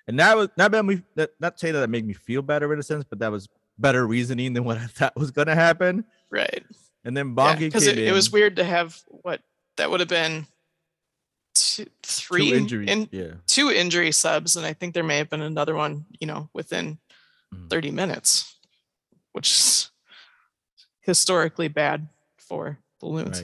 and 0.07 0.19
that 0.21 0.37
was 0.37 0.49
not 0.57 0.71
that 0.71 0.85
me 0.85 1.03
that 1.17 1.31
not 1.41 1.59
say 1.59 1.73
that 1.73 1.81
that 1.81 1.91
made 1.91 2.07
me 2.07 2.15
feel 2.15 2.43
better 2.43 2.73
in 2.73 2.79
a 2.79 2.83
sense 2.83 3.05
but 3.09 3.19
that 3.19 3.31
was 3.31 3.49
better 3.79 4.07
reasoning 4.07 4.53
than 4.53 4.64
what 4.64 4.79
i 4.79 4.87
thought 4.97 5.16
was 5.16 5.31
going 5.31 5.49
to 5.49 5.55
happen. 5.55 6.05
Right. 6.31 6.64
And 7.05 7.16
then 7.16 7.35
bongi 7.37 7.59
because 7.61 7.85
came 7.87 7.99
it, 7.99 8.09
it 8.09 8.12
was 8.12 8.31
weird 8.31 8.57
to 8.57 8.64
have 8.64 8.99
what 9.09 9.41
that 9.77 9.91
would 9.91 10.01
have 10.01 10.09
been 10.09 10.47
two, 11.55 11.87
three 12.03 12.51
two 12.51 12.57
injuries 12.57 12.91
in, 12.91 13.09
yeah. 13.12 13.33
two 13.47 13.70
injury 13.70 14.11
subs, 14.12 14.57
and 14.57 14.64
I 14.64 14.72
think 14.72 14.95
there 14.95 15.05
may 15.05 15.18
have 15.18 15.29
been 15.31 15.43
another 15.43 15.75
one, 15.75 16.07
you 16.20 16.27
know, 16.27 16.49
within 16.55 16.99
Mhm. 17.55 17.70
30 17.70 17.91
minutes, 17.93 18.57
which 19.33 19.51
is 19.51 19.91
historically 21.01 21.68
bad 21.68 22.09
for 22.39 22.79
balloons. 23.01 23.43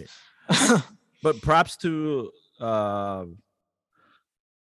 right. 0.49 0.83
But 1.22 1.43
props 1.43 1.76
to 1.78 2.33
um 2.61 3.39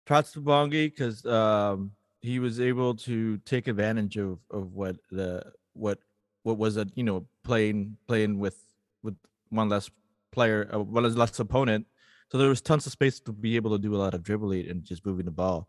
props 0.05 0.31
to 0.33 0.41
Bongi 0.41 0.89
because 0.89 1.25
um 1.25 1.91
he 2.25 2.39
was 2.39 2.59
able 2.59 2.95
to 2.95 3.37
take 3.39 3.67
advantage 3.67 4.17
of 4.17 4.39
of 4.49 4.73
what 4.73 4.97
the 5.11 5.43
what 5.73 5.99
what 6.43 6.57
was 6.57 6.77
a 6.77 6.87
you 6.95 7.03
know 7.03 7.25
playing 7.43 7.97
playing 8.07 8.39
with 8.39 8.57
with 9.03 9.15
one 9.49 9.69
less 9.69 9.89
player 10.31 10.69
uh, 10.73 10.79
one 10.79 11.03
less 11.15 11.39
opponent. 11.39 11.85
So 12.31 12.37
there 12.39 12.49
was 12.49 12.61
tons 12.61 12.85
of 12.87 12.91
space 12.91 13.19
to 13.21 13.31
be 13.31 13.55
able 13.55 13.71
to 13.71 13.81
do 13.81 13.95
a 13.95 14.01
lot 14.03 14.13
of 14.15 14.23
dribbling 14.23 14.67
and 14.69 14.83
just 14.83 15.05
moving 15.05 15.25
the 15.25 15.31
ball. 15.31 15.67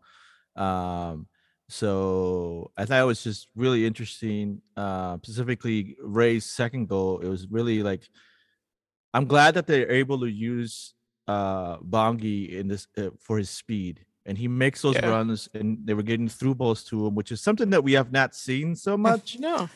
Um 0.55 1.27
so 1.69 2.71
i 2.77 2.85
thought 2.85 3.01
it 3.01 3.05
was 3.05 3.21
just 3.21 3.49
really 3.53 3.85
interesting 3.85 4.61
uh 4.77 5.17
specifically 5.17 5.97
ray's 6.01 6.45
second 6.45 6.87
goal. 6.87 7.19
It 7.19 7.27
was 7.27 7.45
really 7.47 7.83
like 7.83 8.03
I'm 9.13 9.25
glad 9.25 9.55
that 9.55 9.67
they're 9.67 9.91
able 9.91 10.19
to 10.21 10.27
use 10.27 10.93
uh 11.27 11.77
Bongi 11.79 12.57
in 12.57 12.67
this 12.67 12.87
uh, 12.97 13.09
for 13.19 13.37
his 13.37 13.49
speed 13.49 14.05
and 14.27 14.37
he 14.37 14.47
makes 14.47 14.81
those 14.83 14.95
Yeah. 14.95 15.09
runs, 15.09 15.49
and 15.55 15.79
they 15.85 15.93
were 15.95 16.03
getting 16.03 16.27
through 16.27 16.55
balls 16.55 16.83
to 16.85 17.07
him, 17.07 17.15
which 17.15 17.31
is 17.31 17.41
something 17.41 17.69
that 17.71 17.83
we 17.83 17.93
have 17.93 18.11
not 18.11 18.35
seen 18.35 18.75
so 18.75 18.95
much. 18.97 19.39
No. 19.39 19.69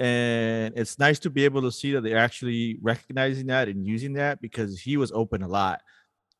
and 0.00 0.72
it's 0.76 0.96
nice 1.00 1.18
to 1.18 1.28
be 1.28 1.44
able 1.44 1.60
to 1.62 1.72
see 1.72 1.90
that 1.92 2.02
they're 2.02 2.16
actually 2.18 2.78
recognizing 2.80 3.46
that 3.48 3.66
and 3.68 3.84
using 3.84 4.12
that 4.12 4.40
because 4.40 4.78
he 4.78 4.96
was 4.96 5.10
open 5.10 5.42
a 5.42 5.48
lot 5.48 5.82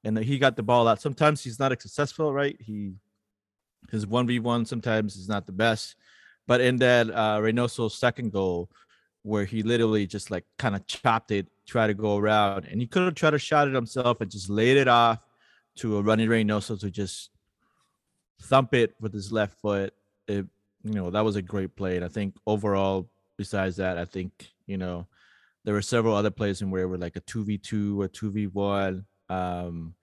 and 0.05 0.17
that 0.17 0.23
he 0.23 0.39
got 0.39 0.55
the 0.55 0.63
ball 0.63 0.87
out 0.87 1.01
sometimes 1.03 1.43
he's 1.43 1.59
not 1.59 1.73
as 1.73 1.83
successful 1.83 2.33
right 2.33 2.57
he 2.61 2.93
his 3.91 4.07
1v1 4.07 4.65
sometimes 4.65 5.17
is 5.17 5.29
not 5.29 5.45
the 5.45 5.51
best 5.53 5.97
but 6.47 6.61
in 6.61 6.77
that 6.77 7.11
uh 7.11 7.39
Reynoso 7.41 7.91
second 7.91 8.31
goal 8.31 8.71
where 9.23 9.45
he 9.45 9.65
literally 9.65 10.07
just 10.07 10.31
like 10.31 10.45
kind 10.57 10.77
of 10.77 10.87
chopped 10.87 11.33
it 11.33 11.49
try 11.67 11.89
to 11.89 11.95
go 11.95 12.17
around 12.17 12.65
and 12.71 12.81
he 12.81 12.87
could 12.87 13.03
have 13.03 13.17
tried 13.17 13.31
to 13.33 13.41
shot 13.41 13.67
it 13.67 13.75
himself 13.75 14.21
and 14.21 14.31
just 14.31 14.49
laid 14.49 14.77
it 14.77 14.87
off 14.87 15.19
to 15.75 15.97
a 15.97 16.03
running 16.03 16.29
Reynoso 16.29 16.79
to 16.79 16.93
just 16.93 17.31
thump 18.43 18.75
it 18.75 18.95
with 19.01 19.13
his 19.13 19.33
left 19.33 19.61
foot 19.61 19.93
it 20.29 20.47
you 20.85 20.93
know 20.93 21.11
that 21.11 21.25
was 21.25 21.37
a 21.37 21.43
great 21.43 21.75
play 21.77 21.97
and 21.97 22.05
i 22.05 22.09
think 22.09 22.35
overall 22.47 23.09
besides 23.37 23.77
that 23.77 23.99
i 23.99 24.05
think 24.05 24.49
you 24.67 24.77
know 24.79 25.07
there 25.65 25.75
were 25.75 25.83
several 25.83 26.15
other 26.15 26.31
plays 26.31 26.63
in 26.63 26.71
where 26.71 26.83
it 26.83 26.87
were 26.87 26.99
like 26.99 27.17
a 27.17 27.21
2v2 27.23 28.01
or 28.01 28.09
2v1 28.09 29.05
um 29.29 29.95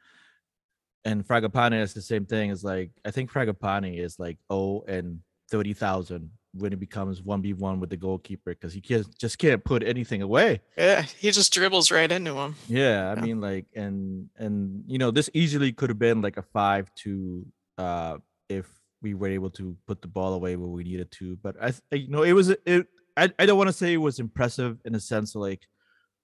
and 1.06 1.26
fragapane 1.28 1.82
is 1.82 1.94
the 1.94 2.02
same 2.02 2.26
thing 2.26 2.52
it's 2.52 2.64
like 2.64 2.92
i 3.06 3.12
think 3.12 3.32
fragapane 3.32 3.98
is 3.98 4.20
like 4.20 4.38
oh 4.50 4.82
and 4.88 5.20
30,000 5.52 6.30
when 6.54 6.74
it 6.74 6.80
becomes 6.80 7.22
1v1 7.22 7.80
with 7.80 7.90
the 7.90 7.98
goalkeeper 7.98 8.52
because 8.52 8.74
he 8.74 8.82
can't, 8.82 9.06
just 9.20 9.38
can't 9.38 9.64
put 9.64 9.84
anything 9.84 10.22
away 10.22 10.62
Yeah, 10.78 11.02
he 11.04 11.30
just 11.32 11.54
dribbles 11.54 11.92
right 11.92 12.12
into 12.12 12.34
him. 12.34 12.56
yeah, 12.68 13.12
I 13.12 13.16
Yeah. 13.16 13.22
mean, 13.22 13.42
like, 13.42 13.66
and 13.76 14.30
and 14.38 14.84
you 14.88 14.98
know, 14.98 15.12
this 15.12 15.30
easily 15.34 15.72
could 15.74 15.90
have 15.90 16.00
been 16.00 16.22
like 16.22 16.38
a 16.38 16.42
five 16.42 16.94
to 17.04 17.46
uh 17.78 18.18
if 18.50 18.68
we 19.02 19.14
were 19.14 19.28
able 19.28 19.50
to 19.52 19.76
put 19.88 20.02
the 20.02 20.08
ball 20.08 20.34
away 20.34 20.56
where 20.56 20.70
we 20.70 20.84
needed 20.84 21.12
to. 21.12 21.36
But 21.44 21.56
I, 21.62 21.72
th- 21.72 22.04
you 22.04 22.08
know, 22.10 22.24
it 22.24 22.34
was 22.34 22.50
it. 22.50 22.88
I 23.18 23.32
I 23.38 23.46
don't 23.46 23.58
want 23.58 23.68
to 23.70 23.74
say 23.74 23.94
it 23.94 23.98
was 23.98 24.20
impressive 24.20 24.78
in 24.86 24.96
a 24.96 25.00
sense 25.00 25.36
of 25.36 25.42
like 25.42 25.62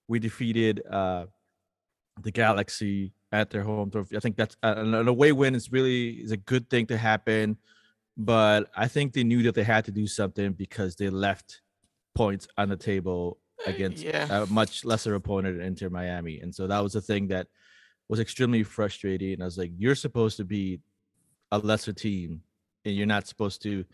we 0.07 0.19
defeated 0.19 0.81
uh 0.89 1.25
the 2.21 2.31
Galaxy 2.31 3.13
at 3.31 3.49
their 3.49 3.63
home 3.63 3.89
turf. 3.91 4.09
I 4.15 4.19
think 4.19 4.35
that's 4.35 4.57
uh, 4.63 4.73
an 4.77 5.07
away 5.07 5.31
win 5.31 5.55
is 5.55 5.71
really 5.71 6.09
is 6.25 6.31
a 6.31 6.37
good 6.37 6.69
thing 6.69 6.87
to 6.87 6.97
happen. 6.97 7.57
But 8.17 8.69
I 8.75 8.87
think 8.87 9.13
they 9.13 9.23
knew 9.23 9.43
that 9.43 9.55
they 9.55 9.63
had 9.63 9.85
to 9.85 9.91
do 9.91 10.05
something 10.05 10.51
because 10.53 10.95
they 10.95 11.09
left 11.09 11.61
points 12.13 12.47
on 12.57 12.67
the 12.69 12.75
table 12.75 13.39
against 13.65 14.03
Yeah. 14.03 14.43
a 14.43 14.45
much 14.47 14.83
lesser 14.83 15.15
opponent 15.15 15.61
in 15.61 15.65
Inter 15.65 15.89
Miami. 15.89 16.39
And 16.41 16.53
so 16.53 16.67
that 16.67 16.83
was 16.83 16.93
the 16.93 17.01
thing 17.01 17.29
that 17.29 17.47
was 18.09 18.19
extremely 18.19 18.63
frustrating. 18.63 19.33
And 19.33 19.41
I 19.41 19.45
was 19.45 19.57
like, 19.57 19.71
you're 19.77 19.95
supposed 19.95 20.35
to 20.37 20.43
be 20.43 20.81
a 21.51 21.57
lesser 21.59 21.93
team 21.93 22.41
and 22.85 22.95
you're 22.95 23.05
not 23.05 23.27
supposed 23.27 23.61
to 23.63 23.85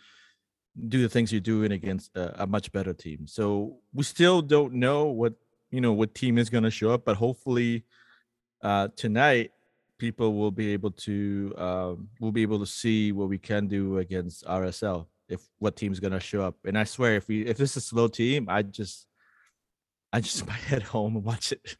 do 0.87 1.01
the 1.01 1.09
things 1.09 1.31
you're 1.31 1.41
doing 1.41 1.71
against 1.71 2.15
a, 2.15 2.43
a 2.43 2.47
much 2.47 2.71
better 2.71 2.93
team. 2.93 3.25
So 3.27 3.77
we 3.93 4.03
still 4.03 4.41
don't 4.41 4.73
know 4.73 5.05
what, 5.05 5.33
you 5.71 5.81
know, 5.81 5.93
what 5.93 6.13
team 6.13 6.37
is 6.37 6.49
going 6.49 6.63
to 6.63 6.71
show 6.71 6.91
up, 6.91 7.03
but 7.05 7.17
hopefully 7.17 7.83
uh, 8.61 8.89
tonight 8.95 9.51
people 9.97 10.35
will 10.35 10.51
be 10.51 10.73
able 10.73 10.91
to, 10.91 11.53
um, 11.57 12.09
we'll 12.19 12.31
be 12.31 12.43
able 12.43 12.59
to 12.59 12.65
see 12.67 13.11
what 13.11 13.27
we 13.29 13.39
can 13.39 13.67
do 13.67 13.97
against 13.97 14.45
RSL 14.45 15.07
if 15.29 15.41
what 15.57 15.75
team's 15.75 15.99
going 15.99 16.13
to 16.13 16.19
show 16.19 16.41
up. 16.43 16.55
And 16.65 16.77
I 16.77 16.83
swear, 16.83 17.15
if 17.15 17.27
we, 17.27 17.41
if 17.45 17.57
this 17.57 17.71
is 17.71 17.77
a 17.77 17.81
slow 17.81 18.07
team, 18.07 18.45
I 18.47 18.61
just, 18.61 19.07
I 20.13 20.21
just 20.21 20.45
might 20.47 20.59
head 20.59 20.83
home 20.83 21.15
and 21.15 21.25
watch 21.25 21.51
it. 21.51 21.75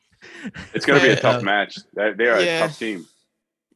It's 0.74 0.86
going 0.86 1.00
to 1.00 1.06
be 1.06 1.12
a 1.12 1.16
Yeah. 1.16 1.20
tough 1.22 1.44
match. 1.44 1.78
They 1.96 2.14
they 2.14 2.26
are 2.28 2.42
Yeah. 2.42 2.66
a 2.66 2.68
tough 2.68 2.80
team. 2.80 3.06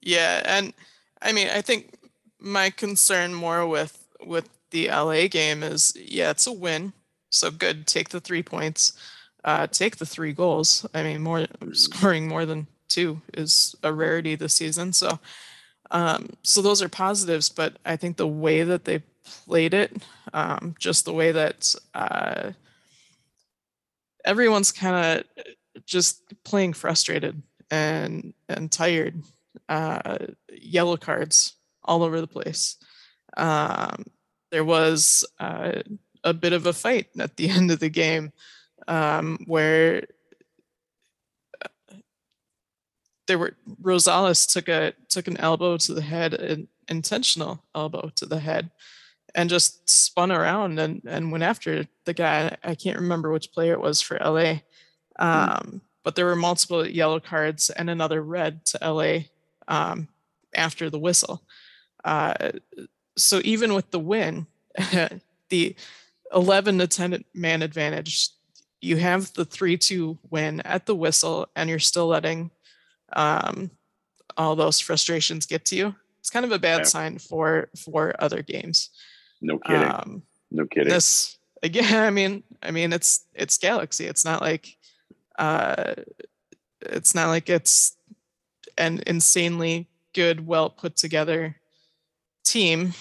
Yeah, 0.01 0.41
and 0.45 0.73
I 1.21 1.31
mean, 1.31 1.49
I 1.49 1.61
think 1.61 1.93
my 2.39 2.69
concern 2.69 3.33
more 3.33 3.67
with 3.67 3.97
with 4.25 4.49
the 4.71 4.87
LA 4.87 5.27
game 5.27 5.63
is, 5.63 5.93
yeah, 5.95 6.31
it's 6.31 6.47
a 6.47 6.51
win, 6.51 6.93
so 7.29 7.51
good. 7.51 7.87
Take 7.87 8.09
the 8.09 8.19
three 8.19 8.43
points, 8.43 8.93
uh, 9.43 9.67
take 9.67 9.97
the 9.97 10.05
three 10.05 10.33
goals. 10.33 10.85
I 10.93 11.03
mean, 11.03 11.21
more 11.21 11.45
scoring 11.73 12.27
more 12.27 12.45
than 12.45 12.67
two 12.87 13.21
is 13.33 13.75
a 13.83 13.93
rarity 13.93 14.35
this 14.35 14.53
season. 14.53 14.93
So, 14.93 15.19
um, 15.91 16.29
so 16.43 16.61
those 16.61 16.81
are 16.81 16.89
positives. 16.89 17.49
But 17.49 17.77
I 17.85 17.95
think 17.95 18.17
the 18.17 18.27
way 18.27 18.63
that 18.63 18.85
they 18.85 19.03
played 19.45 19.73
it, 19.73 20.03
um, 20.33 20.75
just 20.79 21.05
the 21.05 21.13
way 21.13 21.31
that 21.31 21.75
uh, 21.93 22.51
everyone's 24.25 24.71
kind 24.71 24.95
of 25.19 25.85
just 25.85 26.21
playing 26.43 26.73
frustrated 26.73 27.41
and 27.69 28.33
and 28.49 28.71
tired 28.71 29.21
uh, 29.69 30.17
yellow 30.51 30.97
cards 30.97 31.53
all 31.83 32.03
over 32.03 32.21
the 32.21 32.27
place. 32.27 32.77
Um, 33.37 34.05
there 34.51 34.63
was 34.63 35.25
uh, 35.39 35.81
a 36.23 36.33
bit 36.33 36.53
of 36.53 36.65
a 36.65 36.73
fight 36.73 37.07
at 37.19 37.37
the 37.37 37.49
end 37.57 37.71
of 37.71 37.79
the 37.79 37.89
game 37.89 38.31
um, 38.87 39.39
where 39.45 40.05
uh, 41.63 41.95
there 43.27 43.37
were 43.37 43.55
Rosales 43.81 44.51
took 44.51 44.67
a 44.67 44.93
took 45.09 45.27
an 45.27 45.37
elbow 45.37 45.77
to 45.77 45.93
the 45.93 46.01
head, 46.01 46.33
an 46.33 46.67
intentional 46.87 47.63
elbow 47.73 48.11
to 48.15 48.25
the 48.25 48.39
head, 48.39 48.71
and 49.35 49.49
just 49.49 49.89
spun 49.89 50.31
around 50.31 50.79
and 50.79 51.01
and 51.07 51.31
went 51.31 51.43
after 51.43 51.87
the 52.05 52.13
guy. 52.13 52.55
I 52.63 52.75
can't 52.75 52.99
remember 52.99 53.31
which 53.31 53.53
player 53.53 53.73
it 53.73 53.81
was 53.81 54.01
for 54.01 54.19
LA. 54.19 54.59
Um, 55.19 55.81
but 56.03 56.15
there 56.15 56.25
were 56.25 56.35
multiple 56.35 56.87
yellow 56.87 57.19
cards 57.19 57.69
and 57.69 57.89
another 57.89 58.23
red 58.23 58.65
to 58.65 58.79
LA 58.81 59.25
um, 59.71 60.07
after 60.53 60.89
the 60.89 60.99
whistle. 60.99 61.41
Uh, 62.03 62.51
so 63.17 63.41
even 63.43 63.73
with 63.73 63.89
the 63.91 63.99
win, 63.99 64.45
the 65.49 65.75
11 66.33 66.77
to 66.79 66.87
10 66.87 67.23
man 67.33 67.61
advantage, 67.61 68.29
you 68.81 68.97
have 68.97 69.31
the 69.33 69.45
3 69.45 69.77
2 69.77 70.17
win 70.29 70.59
at 70.61 70.85
the 70.85 70.95
whistle, 70.95 71.47
and 71.55 71.69
you're 71.69 71.79
still 71.79 72.07
letting 72.07 72.51
um, 73.13 73.71
all 74.37 74.55
those 74.55 74.79
frustrations 74.79 75.45
get 75.45 75.65
to 75.65 75.75
you. 75.75 75.95
It's 76.19 76.29
kind 76.29 76.45
of 76.45 76.51
a 76.51 76.59
bad 76.59 76.79
Yeah. 76.81 76.83
sign 76.87 77.17
for 77.19 77.69
for 77.77 78.13
other 78.19 78.41
games. 78.43 78.89
No 79.41 79.57
kidding. 79.59 79.91
Um, 79.91 80.23
no 80.51 80.65
kidding. 80.65 80.89
this 80.93 81.37
again 81.63 81.93
i 82.07 82.09
mean 82.09 82.43
i 82.61 82.71
mean 82.71 82.91
it's 82.91 83.25
it's 83.33 83.57
galaxy 83.57 84.05
it's 84.05 84.25
not 84.25 84.41
like 84.41 84.75
uh 85.39 85.93
it's 86.81 87.13
not 87.15 87.27
like 87.29 87.49
it's 87.49 87.95
an 88.81 89.01
insanely 89.05 89.87
good 90.13 90.45
well 90.45 90.69
put 90.69 90.97
together 90.97 91.55
team 92.43 92.93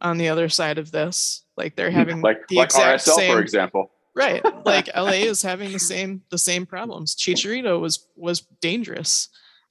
on 0.00 0.18
the 0.18 0.28
other 0.28 0.48
side 0.48 0.78
of 0.78 0.90
this. 0.90 1.44
Like 1.56 1.76
they're 1.76 1.90
having 1.90 2.20
like 2.20 2.46
the 2.48 2.56
like 2.56 2.66
exact 2.66 3.04
RSL, 3.04 3.14
same 3.14 3.32
for 3.32 3.40
example. 3.40 3.90
right. 4.14 4.44
Like 4.64 4.88
la 4.94 5.08
is 5.08 5.42
having 5.42 5.72
the 5.72 5.78
same 5.78 6.22
the 6.30 6.38
same 6.38 6.66
problems. 6.66 7.16
Chicharito 7.16 7.80
was 7.80 8.06
was 8.16 8.40
dangerous. 8.60 9.28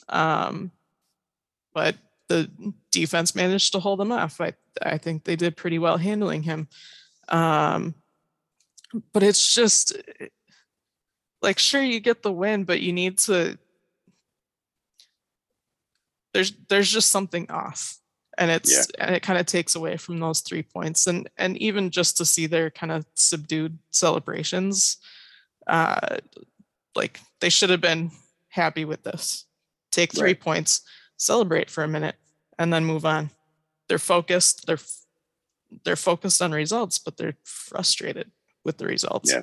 Um 0.09 0.71
but 1.73 1.95
the 2.29 2.49
defense 2.91 3.35
managed 3.35 3.73
to 3.73 3.79
hold 3.79 4.01
him 4.01 4.11
off. 4.11 4.41
I 4.41 4.53
i 4.81 4.97
think 4.97 5.23
they 5.23 5.35
did 5.35 5.57
pretty 5.57 5.79
well 5.79 5.97
handling 5.97 6.43
him. 6.43 6.67
Um 7.29 7.93
but 9.13 9.21
it's 9.21 9.53
just 9.53 9.95
like 11.41 11.59
sure 11.59 11.83
you 11.83 11.99
get 11.99 12.23
the 12.23 12.31
win 12.31 12.63
but 12.63 12.81
you 12.81 12.93
need 12.93 13.17
to 13.17 13.57
there's 16.33 16.51
there's 16.69 16.91
just 16.91 17.09
something 17.11 17.49
off. 17.49 17.97
And 18.39 18.51
it's 18.51 18.87
and 18.99 19.15
it 19.15 19.23
kind 19.23 19.39
of 19.39 19.45
takes 19.47 19.75
away 19.75 19.97
from 19.97 20.19
those 20.19 20.41
three 20.41 20.61
points. 20.63 21.07
And 21.07 21.27
and 21.37 21.57
even 21.57 21.89
just 21.89 22.17
to 22.17 22.25
see 22.25 22.45
their 22.45 22.69
kind 22.69 22.91
of 22.91 23.05
subdued 23.15 23.77
celebrations 23.91 24.97
uh 25.67 26.17
like 26.95 27.19
they 27.41 27.49
should 27.49 27.69
have 27.69 27.81
been 27.81 28.11
happy 28.49 28.85
with 28.85 29.03
this. 29.03 29.45
Take 29.91 30.13
three 30.13 30.29
Right. 30.31 30.39
points 30.39 30.81
celebrate 31.17 31.69
for 31.71 31.83
a 31.83 31.87
minute 31.87 32.15
and 32.59 32.71
then 32.71 32.85
move 32.85 33.05
on. 33.05 33.31
They're 33.89 33.97
focused 33.97 34.67
they're 34.67 34.79
they're 35.83 35.95
focused 35.95 36.41
on 36.41 36.51
results 36.51 36.99
but 36.99 37.17
they're 37.17 37.37
frustrated 37.43 38.31
with 38.63 38.77
the 38.77 38.85
results. 38.85 39.33
Yeah. 39.33 39.41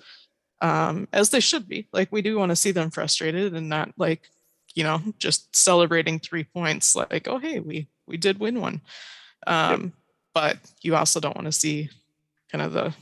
um 0.60 1.08
as 1.12 1.30
they 1.30 1.40
should 1.40 1.66
be. 1.68 1.88
Like 1.92 2.12
we 2.12 2.22
do 2.22 2.38
want 2.38 2.50
to 2.50 2.56
see 2.56 2.70
them 2.70 2.90
frustrated 2.90 3.54
and 3.54 3.68
not 3.68 3.90
like 3.98 4.30
you 4.74 4.82
know 4.82 5.00
just 5.18 5.54
celebrating 5.54 6.18
three 6.18 6.44
points 6.44 6.94
like 6.96 7.26
oh 7.28 7.38
hey 7.38 7.60
we 7.60 7.88
we 8.06 8.16
did 8.16 8.38
win 8.38 8.60
one 8.60 8.80
um 9.46 9.92
but 10.34 10.58
you 10.82 10.96
also 10.96 11.20
don't 11.20 11.36
want 11.36 11.46
to 11.46 11.52
see 11.52 11.88
kind 12.50 12.62
of 12.62 12.72
the 12.72 12.94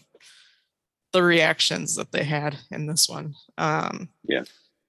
the 1.12 1.22
reactions 1.22 1.94
that 1.96 2.12
they 2.12 2.24
had 2.24 2.56
in 2.70 2.86
this 2.86 3.08
one 3.08 3.34
um 3.58 4.08
Yeah. 4.24 4.42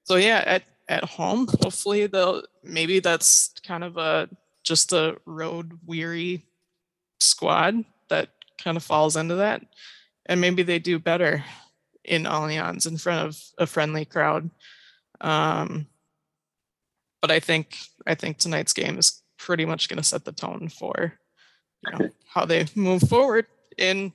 so 0.04 0.16
yeah 0.16 0.44
at 0.46 0.64
at 0.90 1.04
home 1.04 1.48
hopefully 1.62 2.08
they'll 2.08 2.44
maybe 2.64 3.00
that's 3.00 3.54
kind 3.66 3.84
of 3.84 3.98
a 3.98 4.30
just 4.64 4.94
a 4.94 5.18
road 5.26 5.80
weary 5.86 6.46
squad 7.20 7.84
that 8.10 8.30
kind 8.62 8.78
of 8.78 8.84
falls 8.84 9.16
into 9.16 9.36
that 9.36 9.62
and 10.26 10.40
maybe 10.40 10.64
they 10.64 10.80
do 10.80 11.00
better 11.00 11.44
in 12.04 12.24
Allianz 12.24 12.88
in 12.88 12.98
front 12.98 13.28
of 13.28 13.42
a 13.58 13.66
friendly 13.66 14.06
crowd. 14.06 14.50
Um, 15.22 15.88
but 17.24 17.32
I 17.32 17.40
think 17.40 17.78
I 18.06 18.16
think 18.16 18.38
tonight's 18.38 18.74
game 18.74 19.00
is 19.00 19.24
pretty 19.40 19.66
much 19.66 19.88
going 19.88 19.98
to 19.98 20.04
set 20.04 20.26
the 20.26 20.34
tone 20.34 20.68
for 20.68 21.14
you 21.86 21.92
know 21.98 22.10
how 22.28 22.44
they 22.44 22.66
move 22.76 23.02
forward 23.04 23.46
in 23.78 24.12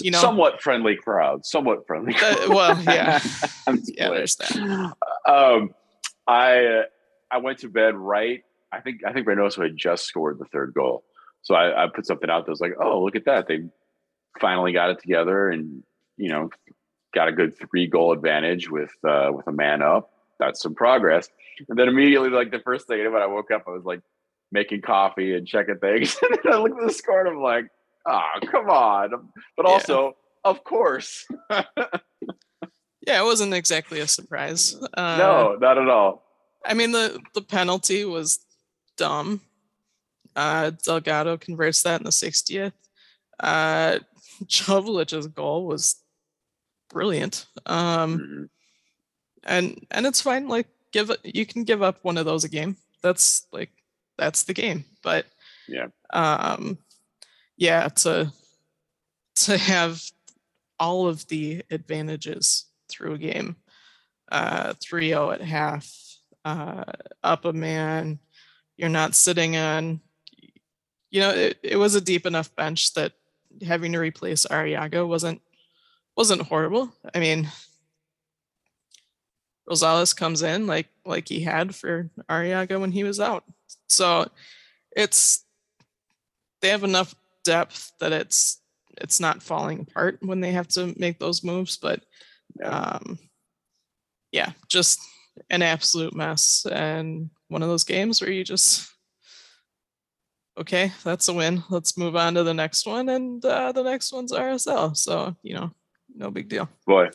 You 0.00 0.10
know- 0.10 0.18
somewhat 0.18 0.60
friendly 0.60 0.96
crowd, 0.96 1.46
somewhat 1.46 1.86
friendly. 1.86 2.14
Uh, 2.16 2.18
crowd. 2.18 2.48
well, 2.48 2.82
yeah. 2.82 3.20
I'm 3.68 3.80
yeah 3.86 4.08
there's 4.10 4.34
that 4.36 4.92
um, 5.24 5.70
I 6.26 6.64
uh, 6.66 6.82
I 7.30 7.38
went 7.38 7.58
to 7.60 7.68
bed 7.68 7.94
right. 7.94 8.42
I 8.72 8.80
think 8.80 9.02
I 9.06 9.12
think 9.12 9.28
Reynoso 9.28 9.62
had 9.62 9.76
just 9.76 10.04
scored 10.06 10.40
the 10.40 10.44
third 10.46 10.74
goal, 10.74 11.04
so 11.42 11.54
I, 11.54 11.84
I 11.84 11.86
put 11.94 12.06
something 12.06 12.28
out 12.28 12.44
that 12.46 12.50
was 12.50 12.60
like, 12.60 12.74
"Oh, 12.80 13.04
look 13.04 13.14
at 13.14 13.26
that! 13.26 13.46
They 13.46 13.68
finally 14.40 14.72
got 14.72 14.90
it 14.90 14.98
together, 14.98 15.48
and 15.48 15.84
you 16.16 16.28
know, 16.30 16.50
got 17.14 17.28
a 17.28 17.32
good 17.32 17.56
three 17.56 17.86
goal 17.86 18.12
advantage 18.12 18.68
with 18.68 18.92
uh, 19.06 19.30
with 19.32 19.46
a 19.46 19.52
man 19.52 19.80
up. 19.80 20.10
That's 20.44 20.60
some 20.62 20.74
progress." 20.74 21.28
And 21.68 21.78
then 21.78 21.88
immediately, 21.88 22.30
like 22.30 22.50
the 22.50 22.58
first 22.60 22.86
thing 22.88 22.98
when 23.12 23.22
I 23.22 23.26
woke 23.26 23.50
up, 23.50 23.64
I 23.66 23.70
was 23.70 23.84
like 23.84 24.00
making 24.50 24.82
coffee 24.82 25.34
and 25.34 25.46
checking 25.46 25.78
things, 25.78 26.16
and 26.22 26.38
then 26.42 26.52
I 26.52 26.56
looked 26.58 26.80
at 26.80 26.86
the 26.86 26.92
score, 26.92 27.20
and 27.20 27.28
I'm 27.28 27.42
like, 27.42 27.66
"Oh, 28.06 28.28
come 28.50 28.68
on!" 28.68 29.10
But 29.56 29.66
Yeah. 29.66 29.72
also, 29.72 30.16
of 30.44 30.64
course, 30.64 31.26
yeah 31.50 33.20
it 33.20 33.24
wasn't 33.24 33.54
exactly 33.54 34.00
a 34.00 34.06
surprise 34.08 34.74
uh, 34.94 35.16
no, 35.18 35.56
not 35.60 35.78
at 35.78 35.88
all. 35.88 36.24
I 36.64 36.74
mean 36.74 36.92
the 36.92 37.20
the 37.34 37.42
penalty 37.42 38.04
was 38.04 38.38
dumb. 38.96 39.40
Uh 40.36 40.70
Delgado 40.84 41.36
converts 41.36 41.82
that 41.82 42.00
in 42.00 42.04
the 42.04 42.10
60th. 42.10 42.72
Uh 43.40 43.98
Jovelic's 44.46 45.26
goal 45.28 45.66
was 45.66 45.96
brilliant. 46.90 47.46
Um 47.66 48.18
Mhm. 48.18 48.48
And 49.44 49.86
and 49.90 50.06
it's 50.06 50.20
fine 50.20 50.48
like 50.48 50.68
give 50.92 51.10
you 51.24 51.46
can 51.46 51.64
give 51.64 51.82
up 51.82 51.98
one 52.02 52.18
of 52.18 52.24
those 52.24 52.44
a 52.44 52.48
game. 52.48 52.76
That's 53.02 53.46
like 53.52 53.70
that's 54.18 54.44
the 54.44 54.54
game. 54.54 54.84
But 55.02 55.26
Yeah. 55.68 55.88
um 56.12 56.78
yeah, 57.56 57.88
to 57.88 58.32
to 59.36 59.56
have 59.56 60.02
all 60.78 61.08
of 61.08 61.26
the 61.28 61.62
advantages 61.70 62.66
through 62.88 63.14
a 63.14 63.18
game. 63.18 63.56
Uh 64.30 64.74
3-0 64.74 65.34
at 65.34 65.40
half 65.42 65.92
uh, 66.44 66.84
up 67.22 67.44
a 67.44 67.52
man. 67.52 68.18
You're 68.76 68.88
not 68.88 69.14
sitting 69.14 69.56
on, 69.56 70.00
you 71.10 71.20
know, 71.20 71.30
it, 71.30 71.58
it 71.62 71.76
was 71.76 71.94
a 71.94 72.00
deep 72.00 72.26
enough 72.26 72.54
bench 72.56 72.94
that 72.94 73.12
having 73.62 73.92
to 73.92 73.98
replace 73.98 74.46
Arriaga 74.46 75.06
wasn't 75.06 75.40
wasn't 76.16 76.42
horrible. 76.42 76.92
I 77.14 77.20
mean, 77.20 77.48
Rosales 79.72 80.14
comes 80.14 80.42
in 80.42 80.66
like 80.66 80.88
like 81.04 81.28
he 81.28 81.40
had 81.40 81.74
for 81.74 82.10
Arriaga 82.30 82.78
when 82.78 82.92
he 82.92 83.04
was 83.04 83.20
out. 83.20 83.44
So 83.86 84.28
it's 84.94 85.44
they 86.60 86.68
have 86.68 86.84
enough 86.84 87.14
depth 87.44 87.92
that 88.00 88.12
it's 88.12 88.60
it's 89.00 89.18
not 89.18 89.42
falling 89.42 89.80
apart 89.80 90.18
when 90.20 90.40
they 90.40 90.52
have 90.52 90.68
to 90.68 90.94
make 90.98 91.18
those 91.18 91.42
moves, 91.42 91.78
but 91.78 92.00
um 92.62 93.18
yeah, 94.30 94.52
just 94.68 95.00
an 95.50 95.62
absolute 95.62 96.14
mess. 96.14 96.66
And 96.70 97.30
one 97.48 97.62
of 97.62 97.68
those 97.68 97.84
games 97.84 98.20
where 98.20 98.30
you 98.30 98.44
just 98.44 98.90
okay 100.58 100.92
that's 101.02 101.28
a 101.28 101.32
win. 101.32 101.64
Let's 101.70 101.96
move 101.96 102.14
on 102.14 102.34
to 102.34 102.42
the 102.42 102.54
next 102.54 102.86
one 102.86 103.08
and 103.08 103.42
uh, 103.42 103.72
the 103.72 103.82
next 103.82 104.12
one's 104.12 104.32
rsl 104.32 104.94
so 104.94 105.34
you 105.42 105.54
know 105.54 105.70
no 106.14 106.30
big 106.30 106.48
deal. 106.48 106.68
Boy, 106.86 107.08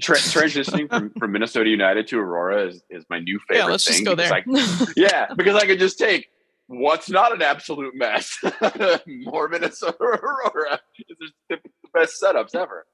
tra- 0.00 0.16
transitioning 0.16 0.88
from, 0.88 1.10
from 1.18 1.32
Minnesota 1.32 1.68
United 1.70 2.06
to 2.08 2.18
Aurora 2.18 2.66
is, 2.68 2.82
is 2.90 3.04
my 3.10 3.18
new 3.20 3.38
favorite 3.48 3.64
yeah 3.64 3.70
let's 3.70 3.84
thing. 3.86 4.04
just 4.04 4.06
go 4.06 4.14
there 4.14 4.32
I- 4.32 4.86
yeah, 4.96 5.26
because 5.36 5.56
I 5.56 5.66
could 5.66 5.78
just 5.78 5.98
take 5.98 6.28
what's 6.66 7.08
not 7.08 7.32
an 7.32 7.42
absolute 7.42 7.94
mess. 7.94 8.38
More 9.06 9.48
Minnesota 9.48 9.96
Aurora 10.00 10.80
is 10.98 11.32
the 11.48 11.58
best 11.94 12.22
setups 12.22 12.54
ever. 12.54 12.86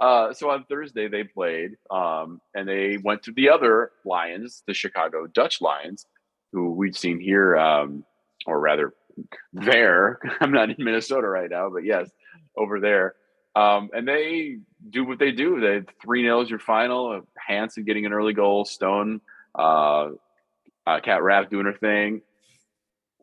Uh, 0.00 0.32
so 0.32 0.50
on 0.50 0.64
Thursday 0.64 1.08
they 1.08 1.24
played, 1.24 1.72
um, 1.90 2.40
and 2.54 2.66
they 2.68 2.98
went 3.04 3.22
to 3.24 3.32
the 3.32 3.50
other 3.50 3.90
Lions, 4.04 4.62
the 4.66 4.72
Chicago 4.74 5.26
Dutch 5.26 5.60
Lions, 5.60 6.06
who 6.52 6.72
we've 6.72 6.96
seen 6.96 7.20
here, 7.20 7.56
um, 7.56 8.02
or 8.46 8.58
rather, 8.60 8.94
there. 9.52 10.18
I'm 10.40 10.52
not 10.52 10.70
in 10.70 10.76
Minnesota 10.78 11.28
right 11.28 11.50
now, 11.50 11.68
but 11.70 11.84
yes, 11.84 12.10
over 12.56 12.80
there. 12.80 13.14
Um, 13.54 13.90
and 13.92 14.08
they 14.08 14.56
do 14.88 15.04
what 15.04 15.18
they 15.18 15.32
do. 15.32 15.60
They 15.60 15.82
three 16.02 16.22
0 16.22 16.42
is 16.42 16.50
your 16.50 16.58
final. 16.58 17.22
Hanson 17.36 17.84
getting 17.84 18.06
an 18.06 18.12
early 18.12 18.32
goal. 18.32 18.64
Stone, 18.64 19.20
uh, 19.54 20.10
uh, 20.86 21.00
Cat 21.00 21.22
Rapp 21.22 21.50
doing 21.50 21.66
her 21.66 21.74
thing. 21.74 22.22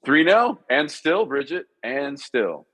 3 0.05 0.23
0, 0.23 0.59
and 0.69 0.89
still, 0.89 1.25
Bridget, 1.25 1.65
and 1.83 2.19
still. 2.19 2.67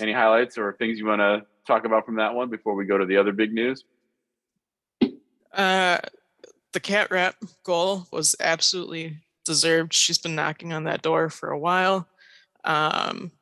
Any 0.00 0.12
highlights 0.12 0.58
or 0.58 0.74
things 0.74 0.98
you 0.98 1.06
want 1.06 1.20
to 1.20 1.46
talk 1.66 1.84
about 1.84 2.04
from 2.04 2.16
that 2.16 2.34
one 2.34 2.50
before 2.50 2.74
we 2.74 2.84
go 2.84 2.98
to 2.98 3.06
the 3.06 3.16
other 3.16 3.32
big 3.32 3.52
news? 3.52 3.84
uh 5.52 5.98
the 6.72 6.80
Cat 6.80 7.10
Rapp 7.10 7.34
goal 7.64 8.06
was 8.12 8.36
absolutely 8.40 9.18
deserved 9.44 9.92
she's 9.92 10.18
been 10.18 10.34
knocking 10.34 10.72
on 10.72 10.84
that 10.84 11.02
door 11.02 11.28
for 11.28 11.50
a 11.50 11.58
while 11.58 12.06
um 12.64 13.32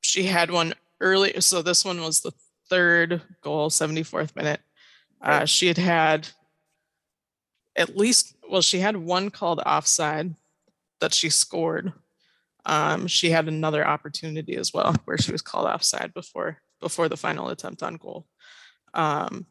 she 0.00 0.24
had 0.24 0.50
one 0.50 0.74
early 1.00 1.40
so 1.40 1.62
this 1.62 1.84
one 1.84 2.00
was 2.00 2.20
the 2.20 2.32
third 2.72 3.20
goal 3.42 3.68
74th 3.68 4.34
minute 4.34 4.60
uh 5.20 5.44
she 5.44 5.66
had 5.66 5.76
had 5.76 6.28
at 7.76 7.96
least 7.96 8.34
well 8.48 8.62
she 8.62 8.78
had 8.78 8.96
one 8.96 9.30
called 9.30 9.60
offside 9.60 10.34
that 11.00 11.12
she 11.12 11.28
scored 11.28 11.92
um 12.64 13.06
she 13.06 13.30
had 13.30 13.46
another 13.46 13.86
opportunity 13.86 14.56
as 14.56 14.72
well 14.72 14.94
where 15.04 15.18
she 15.18 15.32
was 15.32 15.42
called 15.42 15.66
offside 15.66 16.14
before 16.14 16.56
before 16.80 17.08
the 17.10 17.16
final 17.16 17.50
attempt 17.50 17.82
on 17.82 17.96
goal 17.96 18.26
um 18.94 19.46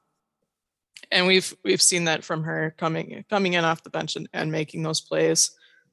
and 1.11 1.27
we've 1.27 1.53
we've 1.63 1.81
seen 1.81 2.05
that 2.05 2.23
from 2.23 2.43
her 2.43 2.73
coming 2.77 3.23
coming 3.29 3.53
in 3.53 3.65
off 3.65 3.83
the 3.83 3.89
bench 3.89 4.15
and, 4.15 4.29
and 4.33 4.51
making 4.51 4.83
those 4.83 5.01
plays. 5.01 5.51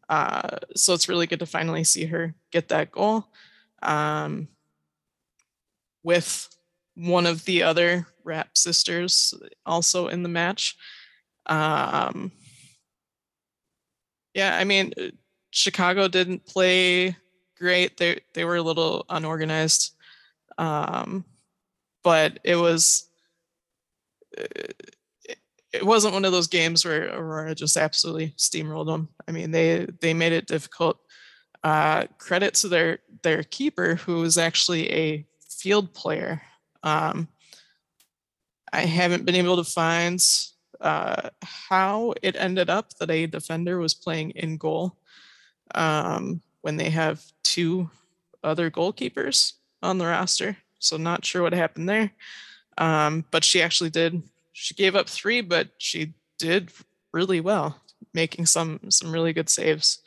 Uh, 0.09 0.57
so 0.75 0.95
it's 0.95 1.09
really 1.09 1.27
good 1.27 1.41
to 1.41 1.47
finally 1.47 1.85
see 1.85 2.07
her 2.07 2.35
get 2.51 2.69
that 2.69 2.91
goal. 2.91 3.27
Um, 3.83 4.49
with 6.03 6.49
one 6.99 7.27
of 7.27 7.45
the 7.45 7.63
other 7.63 8.07
Rapp 8.25 8.59
sisters 8.59 9.33
also 9.65 10.09
in 10.09 10.23
the 10.23 10.29
match. 10.29 10.77
Um, 11.47 12.33
yeah, 14.35 14.57
I 14.57 14.65
mean, 14.65 14.93
uh, 15.01 15.09
Chicago 15.51 16.09
didn't 16.09 16.45
play 16.45 17.17
great. 17.57 17.97
They 17.97 18.21
they 18.35 18.45
were 18.45 18.57
a 18.57 18.63
little 18.63 19.07
unorganized, 19.09 19.95
um, 20.59 21.25
but 22.03 22.39
it 22.45 22.57
was 22.57 23.09
uh, 24.37 24.45
it, 25.73 25.85
wasn't 25.85 26.15
one 26.15 26.25
of 26.25 26.33
those 26.33 26.49
games 26.49 26.85
where 26.85 27.09
Aurora 27.15 27.55
just 27.55 27.77
absolutely 27.77 28.35
steamrolled 28.37 28.87
them. 28.87 29.09
I 29.27 29.33
mean, 29.33 29.51
they 29.51 29.87
they 30.01 30.15
made 30.15 30.33
it 30.33 30.47
difficult. 30.47 30.99
Uh, 31.65 32.05
credit 32.19 32.55
to 32.55 32.69
their 32.69 32.99
their 33.23 33.43
keeper, 33.43 33.95
who 33.97 34.21
was 34.21 34.37
actually 34.37 34.91
a 34.93 35.27
field 35.49 35.95
player. 35.95 36.43
Um, 36.83 37.29
I 38.73 38.83
haven't 38.83 39.25
been 39.25 39.35
able 39.35 39.57
to 39.57 39.65
find 39.65 40.23
uh, 40.81 41.31
how 41.43 42.15
it 42.23 42.37
ended 42.37 42.71
up 42.71 42.93
that 42.95 43.11
a 43.11 43.27
defender 43.27 43.79
was 43.79 43.95
playing 43.95 44.31
in 44.31 44.57
goal 44.57 44.97
um, 45.75 46.41
when 46.63 46.77
they 46.77 46.91
have 46.91 47.25
two 47.43 47.91
other 48.45 48.71
goalkeepers 48.71 49.55
on 49.83 49.99
the 49.99 50.07
roster. 50.07 50.57
So 50.79 50.97
not 50.97 51.25
sure 51.25 51.43
what 51.43 51.53
happened 51.53 51.89
there. 51.89 52.13
Um, 52.77 53.25
but 53.31 53.45
she 53.45 53.61
actually 53.61 53.91
did. 53.91 54.23
She 54.53 54.75
gave 54.75 54.95
up 54.95 55.09
three, 55.09 55.41
but 55.41 55.71
she 55.79 56.15
did 56.39 56.71
really 57.13 57.41
well, 57.41 57.81
making 58.15 58.47
some 58.47 58.81
some 58.91 59.11
really 59.11 59.33
good 59.33 59.49
saves. 59.49 60.01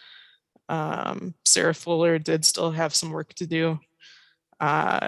Um, 0.69 1.33
Sarah 1.45 1.73
Fuller 1.73 2.17
did 2.17 2.45
still 2.45 2.71
have 2.71 2.95
some 2.95 3.11
work 3.11 3.33
to 3.35 3.45
do. 3.45 3.79
Uh, 4.59 5.07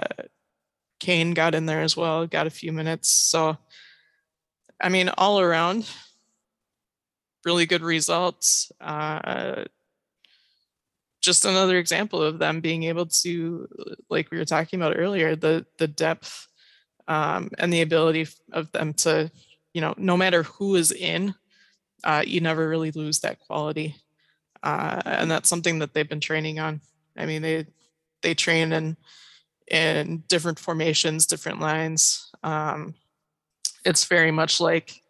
Kane 1.04 1.34
got 1.34 1.54
in 1.54 1.66
there 1.66 1.82
as 1.82 1.98
well, 1.98 2.26
got 2.26 2.46
a 2.46 2.50
few 2.50 2.72
minutes. 2.72 3.10
So, 3.10 3.58
I 4.80 4.88
mean, 4.88 5.10
all 5.18 5.38
around, 5.38 5.86
really 7.44 7.66
good 7.66 7.82
results. 7.82 8.72
Uh, 8.80 9.64
just 11.20 11.44
another 11.44 11.76
example 11.76 12.22
of 12.22 12.38
them 12.38 12.62
being 12.62 12.84
able 12.84 13.04
to, 13.04 13.68
like 14.08 14.30
we 14.30 14.38
were 14.38 14.46
talking 14.46 14.80
about 14.80 14.96
earlier, 14.96 15.36
the 15.36 15.66
the 15.76 15.86
depth 15.86 16.48
um, 17.06 17.50
and 17.58 17.70
the 17.70 17.82
ability 17.82 18.26
of 18.54 18.72
them 18.72 18.94
to, 18.94 19.30
you 19.74 19.82
know, 19.82 19.92
no 19.98 20.16
matter 20.16 20.44
who 20.44 20.74
is 20.74 20.90
in, 20.90 21.34
uh, 22.02 22.22
you 22.26 22.40
never 22.40 22.66
really 22.66 22.92
lose 22.92 23.20
that 23.20 23.40
quality, 23.40 23.94
uh, 24.62 25.02
and 25.04 25.30
that's 25.30 25.50
something 25.50 25.80
that 25.80 25.92
they've 25.92 26.08
been 26.08 26.20
training 26.20 26.60
on. 26.60 26.80
I 27.14 27.26
mean, 27.26 27.42
they 27.42 27.66
they 28.22 28.34
train 28.34 28.72
in 28.72 28.96
in 29.70 30.24
different 30.28 30.58
formations, 30.58 31.26
different 31.26 31.60
lines. 31.60 32.30
Um, 32.42 32.94
it's 33.84 34.04
very 34.04 34.30
much 34.30 34.60
like 34.60 35.00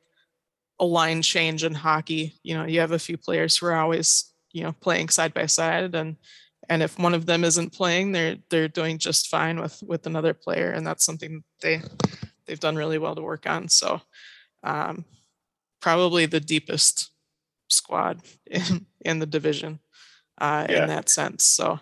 a 0.80 0.84
line 0.84 1.22
change 1.22 1.64
in 1.64 1.74
hockey. 1.74 2.34
You 2.42 2.54
know, 2.54 2.64
you 2.64 2.80
have 2.80 2.92
a 2.92 2.98
few 2.98 3.16
players 3.16 3.56
who 3.56 3.66
are 3.66 3.76
always, 3.76 4.32
you 4.52 4.62
know, 4.62 4.72
playing 4.72 5.08
side 5.08 5.34
by 5.34 5.46
side, 5.46 5.94
and 5.94 6.16
and 6.68 6.82
if 6.82 6.98
one 6.98 7.14
of 7.14 7.26
them 7.26 7.44
isn't 7.44 7.72
playing, 7.72 8.12
they're 8.12 8.36
they're 8.50 8.68
doing 8.68 8.98
just 8.98 9.28
fine 9.28 9.60
with 9.60 9.82
with 9.86 10.06
another 10.06 10.34
player, 10.34 10.70
and 10.70 10.86
that's 10.86 11.04
something 11.04 11.42
they 11.60 11.82
they've 12.46 12.60
done 12.60 12.76
really 12.76 12.98
well 12.98 13.14
to 13.14 13.22
work 13.22 13.46
on. 13.48 13.68
So 13.68 14.00
um, 14.62 15.04
probably 15.80 16.26
the 16.26 16.40
deepest 16.40 17.10
squad 17.68 18.20
in, 18.46 18.86
in 19.00 19.18
the 19.18 19.26
division 19.26 19.78
uh, 20.40 20.66
Yeah. 20.68 20.82
in 20.82 20.88
that 20.88 21.08
sense. 21.08 21.44
So 21.44 21.80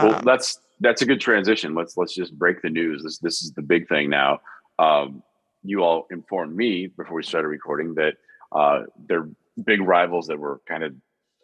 well, 0.00 0.16
um, 0.16 0.22
that's 0.24 0.58
that's 0.80 1.02
a 1.02 1.06
good 1.06 1.20
transition. 1.20 1.74
Let's 1.74 1.96
let's 1.96 2.14
just 2.14 2.36
break 2.38 2.62
the 2.62 2.70
news. 2.70 3.02
This 3.02 3.18
this 3.18 3.42
is 3.42 3.52
the 3.52 3.62
big 3.62 3.88
thing 3.88 4.10
now. 4.10 4.40
Um, 4.78 5.22
you 5.62 5.82
all 5.82 6.06
informed 6.10 6.54
me 6.56 6.86
before 6.86 7.16
we 7.16 7.22
started 7.22 7.48
recording 7.48 7.94
that 7.94 8.14
uh, 8.52 8.82
their 9.08 9.28
big 9.64 9.80
rivals 9.80 10.26
that 10.28 10.38
were 10.38 10.60
kind 10.68 10.84
of 10.84 10.94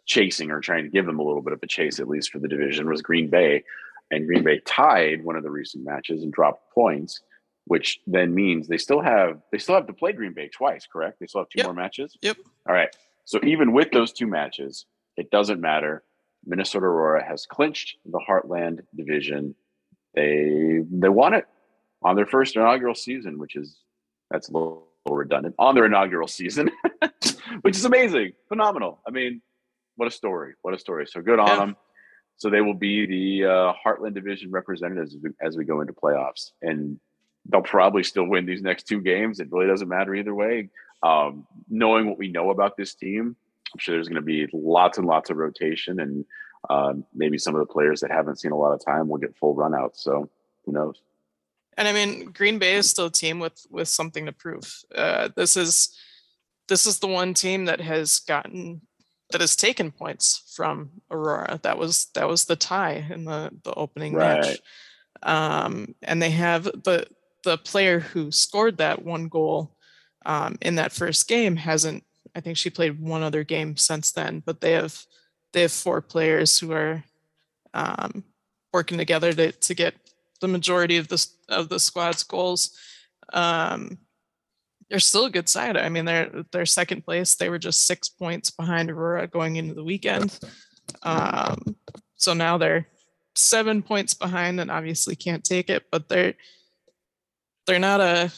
chasing 0.05 0.51
or 0.51 0.59
trying 0.61 0.83
to 0.83 0.89
give 0.89 1.05
them 1.05 1.19
a 1.19 1.23
little 1.23 1.41
bit 1.41 1.53
of 1.53 1.59
a 1.63 1.67
chase, 1.67 1.99
at 1.99 2.07
least 2.07 2.31
for 2.31 2.39
the 2.39 2.47
division, 2.47 2.87
was 2.89 3.01
Green 3.01 3.29
Bay, 3.29 3.63
and 4.11 4.27
Green 4.27 4.43
Bay 4.43 4.59
tied 4.65 5.23
one 5.23 5.35
of 5.35 5.43
the 5.43 5.49
recent 5.49 5.83
matches 5.83 6.23
and 6.23 6.31
dropped 6.31 6.71
points, 6.73 7.21
which 7.65 7.99
then 8.05 8.33
means 8.35 8.67
they 8.67 8.77
still 8.77 9.01
have 9.01 9.41
they 9.51 9.57
still 9.57 9.75
have 9.75 9.87
to 9.87 9.93
play 9.93 10.11
Green 10.13 10.33
Bay 10.33 10.49
twice. 10.49 10.87
Correct? 10.91 11.19
They 11.19 11.25
still 11.27 11.41
have 11.41 11.49
two 11.49 11.57
Yep. 11.59 11.65
more 11.65 11.73
matches. 11.73 12.17
Yep. 12.21 12.37
All 12.67 12.75
right. 12.75 12.95
So 13.25 13.39
even 13.43 13.71
with 13.73 13.91
those 13.91 14.11
two 14.13 14.27
matches, 14.27 14.85
it 15.17 15.31
doesn't 15.31 15.59
matter. 15.61 16.03
Minnesota 16.45 16.85
Aurora 16.85 17.23
has 17.25 17.45
clinched 17.45 17.97
the 18.05 18.19
Heartland 18.19 18.81
division. 18.95 19.55
They 20.15 20.81
they 20.91 21.09
won 21.09 21.33
it 21.33 21.45
on 22.03 22.15
their 22.15 22.25
first 22.25 22.55
inaugural 22.55 22.95
season, 22.95 23.39
which 23.39 23.55
is 23.55 23.77
that's 24.29 24.49
a 24.49 24.53
little 24.53 24.87
redundant 25.09 25.55
on 25.59 25.75
their 25.75 25.85
inaugural 25.85 26.27
season, 26.27 26.69
which 27.61 27.75
is 27.75 27.85
amazing, 27.85 28.33
phenomenal. 28.49 28.99
I 29.07 29.11
mean, 29.11 29.41
what 29.95 30.07
a 30.07 30.11
story! 30.11 30.53
What 30.61 30.73
a 30.73 30.79
story! 30.79 31.07
So 31.07 31.21
good 31.21 31.39
on 31.39 31.47
Yeah. 31.47 31.55
them. 31.57 31.75
So 32.37 32.49
they 32.49 32.61
will 32.61 32.73
be 32.73 33.05
the 33.05 33.45
uh, 33.49 33.73
Heartland 33.85 34.15
division 34.15 34.51
representatives 34.51 35.15
as 35.15 35.21
we, 35.21 35.29
as 35.41 35.55
we 35.55 35.65
go 35.65 35.81
into 35.81 35.93
playoffs, 35.93 36.51
and 36.61 36.99
they'll 37.49 37.61
probably 37.61 38.03
still 38.03 38.25
win 38.25 38.45
these 38.45 38.61
next 38.61 38.87
two 38.87 39.01
games. 39.01 39.39
It 39.39 39.49
really 39.51 39.67
doesn't 39.67 39.87
matter 39.87 40.13
either 40.15 40.33
way. 40.33 40.69
Um, 41.03 41.45
knowing 41.69 42.07
what 42.07 42.17
we 42.17 42.29
know 42.29 42.49
about 42.49 42.75
this 42.75 42.95
team, 42.95 43.35
I'm 43.73 43.79
sure 43.79 43.95
there's 43.95 44.07
going 44.07 44.15
to 44.15 44.21
be 44.21 44.47
lots 44.53 44.97
and 44.97 45.07
lots 45.07 45.29
of 45.29 45.37
rotation, 45.37 45.99
and 45.99 46.25
um, 46.69 47.05
maybe 47.13 47.37
some 47.37 47.55
of 47.55 47.59
the 47.59 47.73
players 47.73 48.01
that 48.01 48.11
haven't 48.11 48.39
seen 48.39 48.51
a 48.51 48.57
lot 48.57 48.73
of 48.73 48.83
time 48.83 49.07
will 49.07 49.17
get 49.17 49.35
full 49.35 49.55
run 49.55 49.73
out. 49.75 49.97
So 49.97 50.29
who 50.65 50.71
knows? 50.71 51.01
and 51.77 51.87
I 51.87 51.93
mean, 51.93 52.31
Green 52.31 52.59
Bay 52.59 52.75
is 52.75 52.89
still 52.89 53.07
a 53.07 53.11
team 53.11 53.39
with 53.39 53.65
with 53.69 53.87
something 53.87 54.25
to 54.25 54.31
prove. 54.31 54.81
Uh, 54.93 55.29
this 55.35 55.57
is 55.57 55.97
this 56.67 56.85
is 56.85 56.99
the 56.99 57.07
one 57.07 57.33
team 57.33 57.65
that 57.65 57.81
has 57.81 58.19
gotten 58.19 58.81
that 59.31 59.41
has 59.41 59.55
taken 59.55 59.91
points 59.91 60.53
from 60.55 60.91
Aurora. 61.09 61.59
That 61.63 61.77
was 61.77 62.07
that 62.15 62.27
was 62.27 62.45
the 62.45 62.55
tie 62.55 63.05
in 63.09 63.25
the 63.25 63.51
the 63.63 63.73
opening 63.73 64.15
match. 64.15 64.59
Um, 65.23 65.95
and 66.01 66.21
they 66.21 66.31
have 66.31 66.65
the 66.65 67.07
the 67.43 67.57
player 67.57 67.99
who 67.99 68.31
scored 68.31 68.77
that 68.77 69.03
one 69.03 69.27
goal 69.27 69.75
um, 70.25 70.57
in 70.61 70.75
that 70.75 70.93
first 70.93 71.27
game 71.27 71.55
hasn't. 71.55 72.03
I 72.35 72.39
think 72.39 72.57
she 72.57 72.69
played 72.69 72.99
one 72.99 73.23
other 73.23 73.43
game 73.43 73.77
since 73.77 74.11
then, 74.11 74.41
but 74.45 74.61
they 74.61 74.71
have 74.71 75.05
they 75.51 75.61
have 75.61 75.71
four 75.71 76.01
players 76.01 76.59
who 76.59 76.71
are 76.71 77.03
um, 77.73 78.23
working 78.71 78.97
together 78.97 79.33
to 79.33 79.51
to 79.51 79.73
get 79.73 79.95
the 80.41 80.47
majority 80.47 80.97
of 80.97 81.07
this 81.07 81.35
of 81.49 81.69
the 81.69 81.79
squad's 81.79 82.23
goals. 82.23 82.77
Um, 83.31 83.97
they're 84.89 84.99
still 84.99 85.25
a 85.25 85.31
good 85.31 85.49
side. 85.49 85.77
I 85.77 85.89
mean, 85.89 86.05
they're 86.05 86.31
they're 86.51 86.65
second 86.65 87.05
place. 87.05 87.35
They 87.35 87.49
were 87.49 87.59
just 87.59 87.85
six 87.85 88.09
points 88.09 88.51
behind 88.51 88.91
Aurora 88.91 89.27
going 89.27 89.55
into 89.55 89.73
the 89.73 89.83
weekend. 89.83 90.39
Um, 91.03 91.75
so 92.15 92.33
now 92.33 92.57
they're 92.57 92.87
seven 93.35 93.81
points 93.81 94.13
behind 94.13 94.59
and 94.59 94.69
obviously 94.69 95.15
can't 95.15 95.43
take 95.43 95.69
it, 95.69 95.85
but 95.91 96.09
they're 96.09 96.33
they're 97.65 97.79
not 97.79 98.01
a 98.01 98.31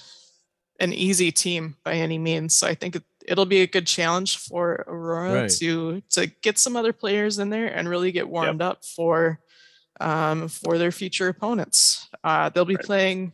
an 0.79 0.93
easy 0.93 1.31
team 1.31 1.75
by 1.83 1.93
any 1.93 2.17
means. 2.17 2.55
So 2.55 2.67
I 2.67 2.75
think 2.75 3.01
it'll 3.27 3.45
be 3.45 3.61
a 3.61 3.67
good 3.67 3.87
challenge 3.87 4.37
for 4.37 4.83
Aurora 4.87 5.41
Right. 5.41 5.49
to 5.59 6.01
to 6.11 6.27
get 6.27 6.57
some 6.57 6.75
other 6.75 6.93
players 6.93 7.39
in 7.39 7.49
there 7.49 7.67
and 7.67 7.89
really 7.89 8.11
get 8.11 8.27
warmed 8.29 8.61
up 8.61 8.83
for 8.85 9.39
um, 9.99 10.47
for 10.49 10.77
their 10.77 10.91
future 10.91 11.27
opponents. 11.29 12.07
Uh, 12.23 12.49
they'll 12.49 12.65
be 12.65 12.75
Right. 12.75 12.85
playing 12.85 13.33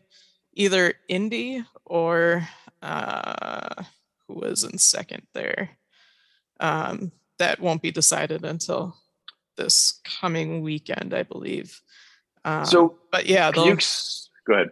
either 0.53 0.93
Indy 1.07 1.63
or 1.85 2.47
uh, 2.81 3.83
who 4.27 4.35
was 4.35 4.63
in 4.63 4.77
second 4.77 5.23
there. 5.33 5.71
Um, 6.59 7.11
that 7.39 7.59
won't 7.59 7.81
be 7.81 7.91
decided 7.91 8.45
until 8.45 8.95
this 9.57 9.99
coming 10.19 10.61
weekend, 10.61 11.13
I 11.13 11.23
believe. 11.23 11.81
Um, 12.45 12.65
So 12.65 12.99
but 13.11 13.25
yeah, 13.25 13.49
they'll, 13.51 13.67
ex- 13.69 14.29
go 14.45 14.53
ahead? 14.53 14.69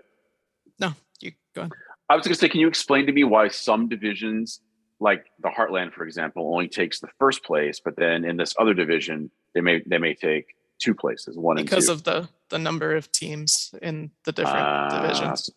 no, 0.79 0.93
you 1.19 1.31
go 1.55 1.61
ahead. 1.61 1.71
I 2.09 2.15
was 2.15 2.25
going 2.25 2.33
to 2.33 2.39
say, 2.39 2.49
can 2.49 2.59
you 2.59 2.67
explain 2.67 3.05
to 3.07 3.11
me 3.11 3.23
why 3.23 3.47
some 3.49 3.87
divisions, 3.89 4.61
like 4.99 5.25
the 5.39 5.49
Heartland, 5.49 5.93
for 5.93 6.03
example, 6.05 6.51
only 6.53 6.67
takes 6.67 6.99
the 6.99 7.07
first 7.19 7.43
place, 7.43 7.79
but 7.83 7.95
then 7.95 8.25
in 8.25 8.37
this 8.37 8.53
other 8.59 8.73
division, 8.73 9.31
they 9.53 9.61
may 9.61 9.81
they 9.85 9.97
may 9.97 10.13
take 10.13 10.55
two 10.79 10.93
places, 10.95 11.37
one 11.37 11.57
because 11.57 11.87
and 11.89 12.03
two. 12.03 12.11
of 12.11 12.21
the 12.23 12.29
the 12.49 12.59
number 12.59 12.95
of 12.95 13.11
teams 13.11 13.73
in 13.81 14.11
the 14.25 14.31
different 14.31 14.57
Ah, 14.65 15.01
divisions. 15.01 15.49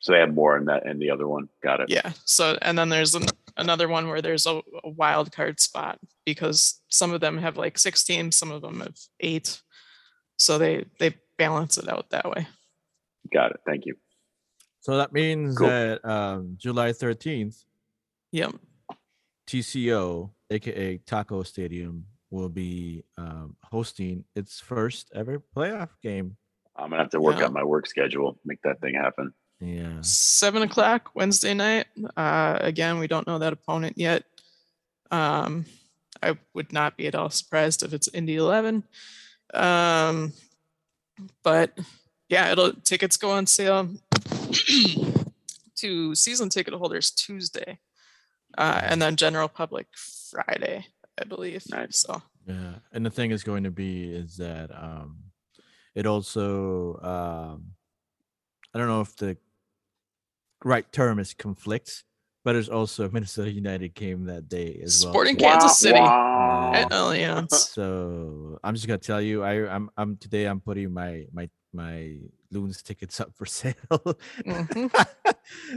So 0.00 0.12
they 0.12 0.18
have 0.18 0.34
more 0.34 0.56
in 0.58 0.64
that 0.66 0.84
in 0.86 0.98
the 0.98 1.10
other 1.10 1.28
one. 1.28 1.48
Got 1.62 1.80
it. 1.80 1.90
Yeah. 1.90 2.12
So 2.24 2.58
and 2.60 2.76
then 2.76 2.88
there's 2.88 3.14
an, 3.14 3.26
another 3.56 3.88
one 3.88 4.08
where 4.08 4.20
there's 4.20 4.46
a, 4.46 4.60
a 4.82 4.88
wild 4.90 5.30
card 5.32 5.60
spot 5.60 5.98
because 6.26 6.80
some 6.88 7.12
of 7.12 7.20
them 7.20 7.38
have 7.38 7.56
like 7.56 7.78
six 7.78 8.02
teams, 8.02 8.34
some 8.36 8.50
of 8.50 8.62
them 8.62 8.80
have 8.80 8.96
eight. 9.20 9.62
So 10.38 10.58
they 10.58 10.84
they 10.98 11.14
balance 11.38 11.78
it 11.78 11.88
out 11.88 12.10
that 12.10 12.28
way. 12.28 12.46
Got 13.32 13.52
it. 13.52 13.60
Thank 13.64 13.86
you. 13.86 13.94
So 14.80 14.96
that 14.96 15.12
means 15.12 15.56
Cool. 15.56 15.68
that 15.68 16.04
um, 16.04 16.56
July 16.58 16.90
13th, 16.90 17.64
Yep. 18.32 18.54
TCO, 19.46 20.30
aka 20.50 20.98
Taco 20.98 21.42
Stadium, 21.42 22.06
will 22.30 22.48
be 22.48 23.04
um, 23.18 23.56
hosting 23.64 24.24
its 24.34 24.60
first 24.60 25.10
ever 25.14 25.42
playoff 25.54 25.90
game. 26.02 26.36
I'm 26.76 26.90
gonna 26.90 27.02
have 27.02 27.10
to 27.10 27.20
work 27.20 27.38
Yeah. 27.38 27.46
out 27.46 27.52
my 27.52 27.64
work 27.64 27.86
schedule, 27.86 28.38
make 28.44 28.62
that 28.62 28.80
thing 28.80 28.94
happen. 28.94 29.34
Yeah. 29.60 30.00
Seven 30.00 30.62
o'clock 30.62 31.10
Wednesday 31.14 31.54
night. 31.54 31.86
Uh, 32.16 32.58
again, 32.60 32.98
we 32.98 33.06
don't 33.06 33.26
know 33.26 33.38
that 33.38 33.52
opponent 33.52 33.98
yet. 33.98 34.24
Um, 35.10 35.66
I 36.22 36.36
would 36.54 36.72
not 36.72 36.96
be 36.96 37.06
at 37.06 37.14
all 37.14 37.30
surprised 37.30 37.82
if 37.82 37.92
it's 37.92 38.08
Indy 38.08 38.36
11. 38.36 38.82
Um, 39.54 40.32
but 41.44 41.78
yeah, 42.28 42.50
it'll 42.50 42.72
tickets 42.72 43.16
go 43.18 43.30
on 43.32 43.46
sale 43.46 43.88
to 45.76 46.14
season 46.14 46.48
ticket 46.48 46.74
holders 46.74 47.10
Tuesday, 47.10 47.78
uh, 48.58 48.80
and 48.84 49.00
then 49.00 49.16
general 49.16 49.48
public 49.48 49.86
Friday, 50.30 50.86
I 51.20 51.24
believe. 51.24 51.64
Nice. 51.70 52.00
So 52.00 52.22
Yeah, 52.46 52.74
and 52.92 53.04
the 53.04 53.10
thing 53.10 53.30
is 53.30 53.42
going 53.42 53.64
to 53.64 53.70
be 53.70 54.12
is 54.12 54.36
that 54.36 54.70
um, 54.70 55.18
it 55.94 56.06
also 56.06 56.98
um, 57.02 57.72
I 58.74 58.78
don't 58.78 58.88
know 58.88 59.00
if 59.00 59.16
the 59.16 59.36
right 60.64 60.90
term 60.92 61.18
is 61.18 61.34
conflicts, 61.34 62.04
but 62.44 62.54
there's 62.54 62.68
also 62.68 63.04
a 63.04 63.10
Minnesota 63.10 63.50
United 63.50 63.94
game 63.94 64.24
that 64.26 64.48
day 64.48 64.80
as 64.82 65.04
well. 65.04 65.12
Sporting 65.12 65.36
too. 65.36 65.44
Kansas 65.44 65.78
City. 65.78 65.98
Wah, 65.98 66.72
at. 66.74 66.90
Allianz. 66.90 67.52
So 67.52 68.58
I'm 68.64 68.74
just 68.74 68.86
gonna 68.86 68.98
tell 68.98 69.20
you, 69.20 69.42
I 69.42 69.68
I'm 69.72 69.90
I'm 69.96 70.16
today 70.16 70.46
I'm 70.46 70.60
putting 70.60 70.92
my 70.92 71.26
my 71.32 71.48
my 71.72 72.18
loons 72.50 72.82
tickets 72.82 73.20
up 73.20 73.34
for 73.34 73.46
sale, 73.60 73.74
Mhm. 74.44 74.90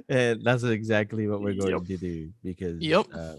and 0.09 0.43
that's 0.43 0.63
exactly 0.63 1.27
what 1.27 1.41
we're 1.41 1.53
going 1.55 1.71
Yep. 1.71 1.85
to 1.85 1.97
do 1.97 2.33
because 2.43 2.81
Yep. 2.81 3.07
uh, 3.13 3.35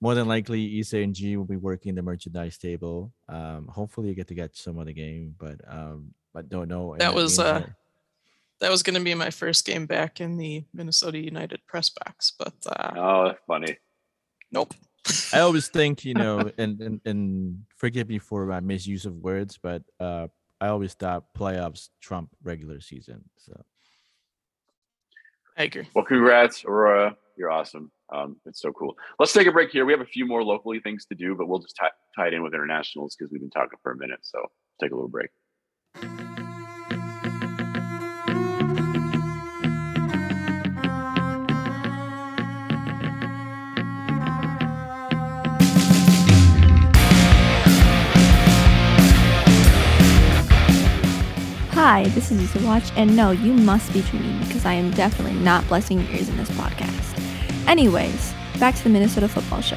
more 0.00 0.14
than 0.14 0.28
likely 0.28 0.78
Issa 0.80 0.98
and 0.98 1.14
G 1.14 1.36
will 1.36 1.44
be 1.46 1.56
working 1.56 1.94
the 1.94 2.02
merchandise 2.02 2.58
table. 2.58 3.12
Um, 3.28 3.66
hopefully 3.68 4.08
you 4.08 4.14
get 4.14 4.28
to 4.28 4.34
get 4.34 4.56
some 4.56 4.78
of 4.78 4.86
the 4.86 4.92
game, 4.92 5.34
but 5.38 5.60
um, 5.66 6.12
but 6.32 6.48
don't 6.48 6.68
know. 6.68 6.96
That 6.98 7.14
was, 7.14 7.38
uh, 7.38 7.60
that- 7.60 7.74
that 8.60 8.70
was 8.70 8.82
going 8.82 8.94
to 8.94 9.02
be 9.04 9.14
my 9.14 9.30
first 9.30 9.64
game 9.66 9.84
back 9.86 10.20
in 10.20 10.36
the 10.36 10.64
Minnesota 10.72 11.18
United 11.18 11.60
press 11.66 11.90
box, 11.90 12.32
but 12.38 12.54
uh, 12.66 12.92
Oh, 12.96 13.24
that's 13.28 13.40
funny. 13.46 13.76
nope. 14.52 14.72
I 15.34 15.40
always 15.40 15.68
think, 15.68 16.04
you 16.04 16.14
know, 16.24 16.50
and, 16.56 16.80
and 16.80 17.00
and 17.04 17.64
forgive 17.76 18.08
me 18.08 18.18
for 18.18 18.46
my 18.46 18.60
misuse 18.60 19.04
of 19.06 19.16
words, 19.16 19.58
but 19.60 19.82
uh 20.00 20.28
I 20.64 20.68
always 20.68 20.94
thought 20.94 21.24
playoffs 21.36 21.90
trump 22.00 22.30
regular 22.42 22.80
season. 22.80 23.22
So 23.36 23.52
I 25.58 25.64
agree. 25.64 25.86
Well, 25.94 26.06
congrats, 26.06 26.64
Aurora. 26.64 27.18
You're 27.36 27.50
awesome. 27.50 27.92
Um, 28.10 28.36
it's 28.46 28.62
so 28.62 28.72
cool. 28.72 28.96
Let's 29.18 29.34
take 29.34 29.46
a 29.46 29.52
break 29.52 29.70
here. 29.70 29.84
We 29.84 29.92
have 29.92 30.00
a 30.00 30.06
few 30.06 30.24
more 30.24 30.42
locally 30.42 30.80
things 30.80 31.04
to 31.06 31.14
do, 31.14 31.34
but 31.34 31.48
we'll 31.48 31.58
just 31.58 31.76
tie, 31.78 31.90
tie 32.16 32.28
it 32.28 32.32
in 32.34 32.42
with 32.42 32.54
internationals 32.54 33.14
because 33.14 33.30
we've 33.30 33.42
been 33.42 33.50
talking 33.50 33.78
for 33.82 33.92
a 33.92 33.96
minute. 33.98 34.20
So 34.22 34.38
take 34.80 34.92
a 34.92 34.94
little 34.94 35.10
break. 35.10 36.23
Hi, 51.86 52.04
this 52.04 52.30
is 52.30 52.40
Easy 52.40 52.64
Watch, 52.64 52.90
and 52.96 53.14
no, 53.14 53.30
you 53.30 53.52
must 53.52 53.92
be 53.92 54.00
dreaming 54.00 54.38
because 54.46 54.64
I 54.64 54.72
am 54.72 54.90
definitely 54.92 55.38
not 55.40 55.68
blessing 55.68 56.00
your 56.00 56.10
ears 56.12 56.30
in 56.30 56.36
this 56.38 56.48
podcast. 56.52 57.68
Anyways, 57.68 58.32
back 58.58 58.74
to 58.76 58.84
the 58.84 58.88
Minnesota 58.88 59.28
Football 59.28 59.60
Show. 59.60 59.76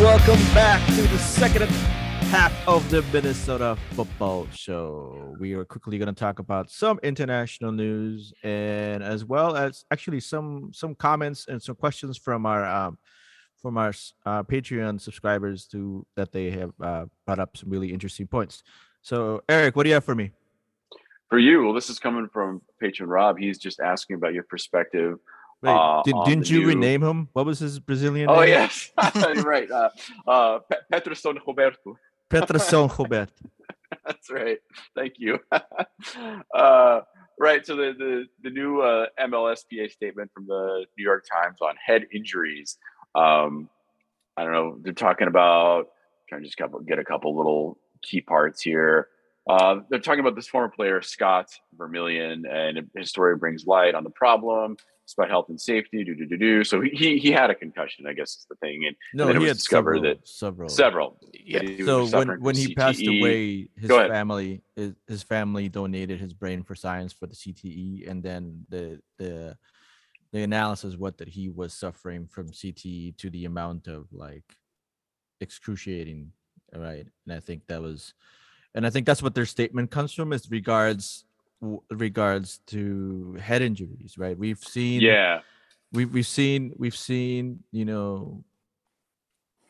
Welcome 0.00 0.38
back 0.54 0.86
to 0.94 1.02
the 1.02 1.18
second 1.18 1.68
half 2.30 2.52
of 2.68 2.88
the 2.90 3.02
Minnesota 3.12 3.76
Football 3.90 4.46
Show. 4.52 5.34
We 5.40 5.54
are 5.54 5.64
quickly 5.64 5.98
going 5.98 6.06
to 6.06 6.12
talk 6.12 6.38
about 6.38 6.70
some 6.70 7.00
international 7.02 7.72
news 7.72 8.32
and 8.44 9.02
as 9.02 9.24
well 9.24 9.56
as 9.56 9.84
actually 9.90 10.20
some 10.20 10.70
some 10.72 10.94
comments 10.94 11.48
and 11.48 11.60
some 11.60 11.74
questions 11.74 12.16
from 12.16 12.46
our 12.46 12.64
um, 12.64 12.98
from 13.60 13.76
our 13.76 13.92
uh, 14.26 14.42
Patreon 14.42 15.00
subscribers 15.00 15.66
to 15.66 16.06
that 16.16 16.32
they 16.32 16.50
have 16.50 16.72
uh, 16.82 17.06
brought 17.26 17.38
up 17.38 17.56
some 17.56 17.70
really 17.70 17.92
interesting 17.92 18.26
points. 18.26 18.62
So, 19.02 19.42
Eric, 19.48 19.76
what 19.76 19.84
do 19.84 19.88
you 19.90 19.94
have 19.94 20.04
for 20.04 20.14
me? 20.14 20.30
For 21.28 21.38
you, 21.38 21.62
well, 21.64 21.72
this 21.72 21.90
is 21.90 21.98
coming 21.98 22.28
from 22.32 22.60
patron 22.80 23.08
Rob. 23.08 23.38
He's 23.38 23.58
just 23.58 23.80
asking 23.80 24.16
about 24.16 24.34
your 24.34 24.42
perspective. 24.44 25.18
Wait, 25.62 25.70
uh, 25.70 26.02
did, 26.04 26.14
didn't 26.24 26.50
you 26.50 26.60
new- 26.60 26.68
rename 26.68 27.02
him? 27.02 27.28
What 27.34 27.46
was 27.46 27.58
his 27.58 27.78
Brazilian 27.78 28.28
Oh 28.28 28.40
name? 28.40 28.48
yes, 28.48 28.90
right. 29.44 29.70
Uh, 29.70 29.90
uh, 30.26 30.58
Pe- 30.60 30.76
Peterson 30.90 31.38
Roberto. 31.46 31.98
Peterson 32.28 32.88
Robert. 32.98 33.30
That's 34.06 34.30
right. 34.30 34.58
Thank 34.96 35.14
you. 35.18 35.38
uh, 36.54 37.00
right. 37.38 37.64
So 37.66 37.76
the 37.76 37.92
the 37.98 38.24
the 38.42 38.50
new 38.50 38.80
uh, 38.80 39.06
MLSPA 39.20 39.90
statement 39.90 40.30
from 40.32 40.46
the 40.46 40.86
New 40.96 41.04
York 41.04 41.26
Times 41.30 41.58
on 41.60 41.74
head 41.84 42.06
injuries. 42.12 42.78
Um, 43.14 43.68
I 44.36 44.44
don't 44.44 44.52
know. 44.52 44.78
They're 44.82 44.92
talking 44.92 45.28
about 45.28 45.88
trying 46.28 46.42
to 46.42 46.46
just 46.46 46.56
couple, 46.56 46.80
get 46.80 46.98
a 46.98 47.04
couple 47.04 47.36
little 47.36 47.78
key 48.02 48.20
parts 48.20 48.62
here. 48.62 49.08
Uh, 49.48 49.80
they're 49.88 49.98
talking 49.98 50.20
about 50.20 50.36
this 50.36 50.46
former 50.46 50.68
player 50.68 51.02
Scott 51.02 51.48
Vermillion, 51.76 52.46
and 52.46 52.88
his 52.96 53.08
story 53.08 53.36
brings 53.36 53.66
light 53.66 53.94
on 53.94 54.04
the 54.04 54.10
problem. 54.10 54.76
It's 55.04 55.14
about 55.14 55.28
health 55.28 55.46
and 55.48 55.60
safety. 55.60 56.04
Do 56.04 56.14
do 56.14 56.24
do 56.24 56.36
do. 56.36 56.62
So 56.62 56.80
he 56.80 56.90
he, 56.90 57.18
he 57.18 57.32
had 57.32 57.50
a 57.50 57.54
concussion, 57.54 58.06
I 58.06 58.12
guess 58.12 58.30
is 58.36 58.46
the 58.48 58.54
thing, 58.56 58.84
and 58.86 58.94
No, 59.12 59.26
then 59.26 59.36
it 59.36 59.40
he 59.42 59.48
had 59.48 59.56
discovered 59.56 59.96
several, 59.96 60.14
that 60.14 60.28
several. 60.28 60.68
several. 60.68 61.18
Yeah. 61.32 61.62
that 61.62 61.84
So 61.84 62.06
when 62.16 62.28
when 62.40 62.54
from 62.54 62.54
he 62.54 62.74
passed 62.74 63.04
away, 63.04 63.70
his 63.76 63.90
family 63.90 64.62
his, 64.76 64.92
his 65.08 65.22
family 65.24 65.68
donated 65.68 66.20
his 66.20 66.32
brain 66.32 66.62
for 66.62 66.76
science 66.76 67.12
for 67.12 67.26
the 67.26 67.34
CTE, 67.34 68.08
and 68.08 68.22
then 68.22 68.66
the 68.68 69.00
the 69.18 69.56
the 70.32 70.42
analysis 70.42 70.96
what 70.96 71.18
that 71.18 71.28
he 71.28 71.48
was 71.48 71.72
suffering 71.74 72.26
from 72.26 72.50
CTE 72.50 73.16
to 73.16 73.30
the 73.30 73.44
amount 73.46 73.88
of 73.88 74.06
like 74.12 74.56
excruciating, 75.40 76.32
right? 76.74 77.06
And 77.26 77.34
I 77.34 77.40
think 77.40 77.66
that 77.66 77.80
was, 77.82 78.14
and 78.74 78.86
I 78.86 78.90
think 78.90 79.06
that's 79.06 79.22
what 79.22 79.34
their 79.34 79.46
statement 79.46 79.90
comes 79.90 80.12
from 80.12 80.32
is 80.32 80.50
regards 80.50 81.24
regards 81.90 82.58
to 82.68 83.36
head 83.40 83.60
injuries, 83.62 84.16
right? 84.16 84.38
We've 84.38 84.58
seen 84.58 85.02
Yeah. 85.02 85.40
we've 85.92 86.12
we've 86.12 86.26
seen 86.26 86.72
we've 86.78 86.96
seen 86.96 87.64
you 87.72 87.84
know 87.84 88.44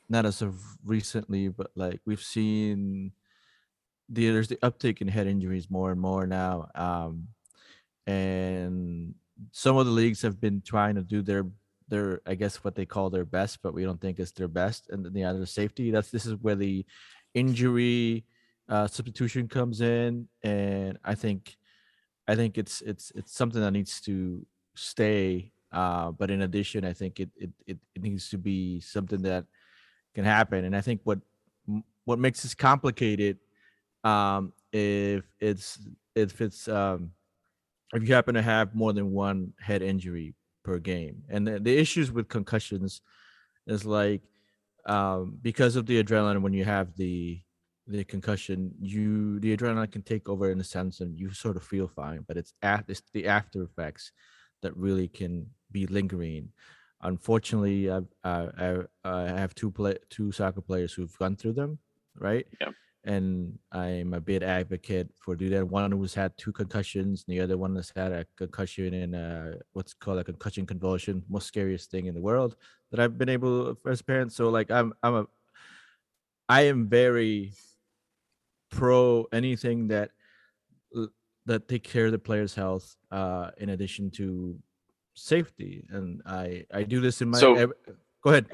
not 0.09 0.27
as 0.27 0.43
of 0.43 0.55
recently 0.85 1.49
but 1.49 1.71
like 1.77 2.01
we've 2.05 2.23
seen 2.23 3.13
the 4.09 4.29
there's 4.31 4.49
the 4.49 4.57
uptick 4.57 5.01
in 5.01 5.09
head 5.09 5.27
injuries 5.27 5.71
more 5.71 5.93
and 5.93 6.01
more 6.01 6.27
now 6.27 6.69
um 6.75 7.29
and 8.07 9.15
some 9.53 9.77
of 9.77 9.87
the 9.87 9.93
leagues 9.93 10.23
have 10.23 10.41
been 10.41 10.63
trying 10.65 10.95
to 10.95 11.03
do 11.03 11.23
their 11.23 11.47
their 11.89 12.21
i 12.27 12.35
guess 12.35 12.57
what 12.63 12.75
they 12.75 12.87
call 12.87 13.11
their 13.11 13.25
best 13.25 13.61
but 13.63 13.75
we 13.75 13.85
don't 13.85 14.01
think 14.01 14.19
it's 14.19 14.33
their 14.33 14.49
best 14.49 14.89
and 14.91 15.05
then 15.05 15.13
the 15.13 15.25
other 15.25 15.47
safety 15.47 15.91
that's 15.91 16.11
this 16.11 16.27
is 16.27 16.35
where 16.37 16.55
the 16.55 16.85
injury 17.35 18.25
uh 18.69 18.87
substitution 18.87 19.49
comes 19.49 19.81
in 19.81 20.29
and 20.43 20.99
i 21.05 21.15
think 21.15 21.57
i 22.29 22.37
think 22.37 22.59
it's 22.59 22.81
it's 22.83 23.13
it's 23.17 23.35
something 23.35 23.61
that 23.61 23.73
needs 23.73 24.01
to 24.01 24.45
stay 24.75 25.53
uh, 25.73 26.11
but 26.11 26.31
in 26.31 26.43
addition, 26.43 26.85
I 26.85 26.93
think 26.93 27.21
it, 27.21 27.31
it 27.37 27.51
it 27.67 27.79
it 27.95 28.03
needs 28.03 28.29
to 28.31 28.39
be 28.39 28.81
something 28.81 29.23
that 29.23 29.45
can 30.15 30.25
happen. 30.25 30.65
And 30.65 30.75
I 30.75 30.81
think 30.81 31.01
what 31.05 31.21
what 32.05 32.19
makes 32.19 32.43
this 32.43 32.55
complicated, 32.55 33.39
um, 34.03 34.53
if 34.73 35.25
it's 35.39 35.79
if 36.17 36.41
it's 36.41 36.67
um, 36.67 37.13
if 37.93 38.07
you 38.07 38.15
happen 38.15 38.35
to 38.35 38.43
have 38.43 38.75
more 38.75 38.93
than 38.93 39.13
one 39.13 39.53
head 39.61 39.83
injury 39.83 40.35
per 40.65 40.79
game, 40.79 41.23
and 41.29 41.47
the, 41.47 41.59
the 41.59 41.77
issues 41.77 42.13
with 42.13 42.29
concussions 42.29 43.01
is 43.67 43.85
like 43.85 44.23
um, 44.87 45.39
because 45.43 45.77
of 45.77 45.87
the 45.87 46.03
adrenaline 46.03 46.43
when 46.43 46.53
you 46.53 46.65
have 46.65 46.97
the 46.97 47.41
the 47.87 48.05
concussion, 48.05 48.73
you 48.81 49.41
the 49.41 49.57
adrenaline 49.57 49.91
can 49.91 50.03
take 50.03 50.29
over 50.29 50.51
in 50.51 50.61
a 50.61 50.65
sense, 50.65 51.01
and 51.01 51.19
you 51.19 51.33
sort 51.33 51.57
of 51.57 51.65
feel 51.65 51.89
fine, 51.89 52.25
but 52.27 52.37
it's 52.37 52.55
at 52.63 52.85
it's 52.89 53.03
the 53.13 53.27
after 53.27 53.63
effects 53.63 54.13
that 54.63 54.77
really 54.77 55.09
can 55.09 55.47
be 55.73 55.87
lingering. 55.87 56.51
Unfortunately, 57.03 57.91
I've, 57.91 58.07
I, 58.23 58.49
I, 58.59 58.77
I 59.05 59.29
have 59.29 59.55
two 59.55 59.71
play, 59.71 59.97
two 60.11 60.33
soccer 60.33 60.61
players 60.61 60.93
who've 60.93 61.17
gone 61.19 61.35
through 61.35 61.55
them, 61.55 61.79
right? 62.15 62.47
Yep. 62.61 62.75
And 63.05 63.59
I'm 63.73 64.13
a 64.13 64.21
big 64.21 64.43
advocate 64.43 65.09
for 65.17 65.35
do 65.35 65.49
that. 65.51 65.67
One 65.67 65.91
who's 65.93 66.13
had 66.15 66.37
two 66.37 66.53
concussions, 66.53 67.25
and 67.27 67.35
the 67.35 67.41
other 67.43 67.57
one 67.57 67.75
has 67.77 67.91
had 67.97 68.13
a 68.13 68.27
concussion 68.37 68.93
and 68.93 69.15
uh, 69.17 69.59
what's 69.73 69.95
called 69.95 70.19
a 70.19 70.25
concussion 70.25 70.67
convulsion, 70.67 71.23
most 71.29 71.47
scariest 71.47 71.91
thing 71.91 72.07
in 72.07 72.15
the 72.15 72.21
world 72.21 72.57
that 72.91 73.01
I've 73.01 73.17
been 73.17 73.31
able 73.31 73.77
as 73.89 74.03
parents. 74.03 74.37
So 74.37 74.51
like 74.51 74.71
I'm 74.71 74.93
I'm 75.03 75.15
a 75.15 75.27
I 76.49 76.63
am 76.63 76.89
very 76.89 77.53
pro 78.71 79.27
anything 79.33 79.89
that 79.89 80.11
that 81.47 81.69
take 81.69 81.83
care 81.83 82.07
of 82.07 82.13
the 82.13 82.19
player's 82.19 82.55
health 82.55 82.97
uh 83.11 83.51
in 83.59 83.71
addition 83.71 84.11
to 84.11 84.57
safety 85.15 85.85
and 85.91 86.23
i 86.27 86.65
i 86.73 86.83
do 86.85 87.01
this 87.01 87.21
in 87.21 87.29
my 87.31 87.39
So- 87.39 87.73
go 88.23 88.31
ahead 88.31 88.47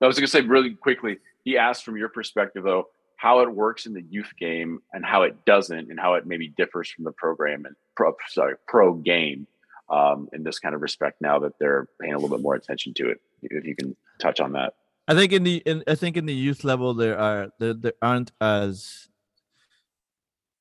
I 0.00 0.06
was 0.06 0.16
going 0.18 0.26
to 0.26 0.30
say 0.30 0.42
really 0.42 0.74
quickly. 0.74 1.18
He 1.42 1.56
asked 1.56 1.82
from 1.82 1.96
your 1.96 2.10
perspective, 2.10 2.64
though, 2.64 2.88
how 3.16 3.40
it 3.40 3.50
works 3.50 3.86
in 3.86 3.94
the 3.94 4.02
youth 4.02 4.32
game 4.38 4.80
and 4.92 5.04
how 5.04 5.22
it 5.22 5.44
doesn't, 5.44 5.90
and 5.90 5.98
how 5.98 6.14
it 6.14 6.26
maybe 6.26 6.48
differs 6.48 6.90
from 6.90 7.04
the 7.04 7.12
program 7.12 7.64
and 7.64 7.74
pro, 7.96 8.14
sorry, 8.28 8.54
pro 8.68 8.94
game 8.94 9.46
um, 9.90 10.28
in 10.32 10.42
this 10.42 10.58
kind 10.58 10.74
of 10.74 10.82
respect. 10.82 11.20
Now 11.20 11.38
that 11.40 11.52
they're 11.58 11.88
paying 12.00 12.14
a 12.14 12.18
little 12.18 12.36
bit 12.36 12.42
more 12.42 12.54
attention 12.54 12.92
to 12.94 13.10
it, 13.10 13.20
if 13.42 13.64
you 13.64 13.74
can 13.74 13.96
touch 14.20 14.40
on 14.40 14.52
that. 14.52 14.74
i 15.08 15.14
think 15.14 15.32
in 15.32 15.44
the 15.44 15.56
in 15.66 15.84
i 15.86 15.94
think 15.94 16.16
in 16.16 16.26
the 16.26 16.34
youth 16.34 16.64
level 16.64 16.94
there 16.94 17.18
are 17.18 17.48
there, 17.58 17.74
there 17.74 17.92
aren't 18.02 18.32
as 18.40 19.08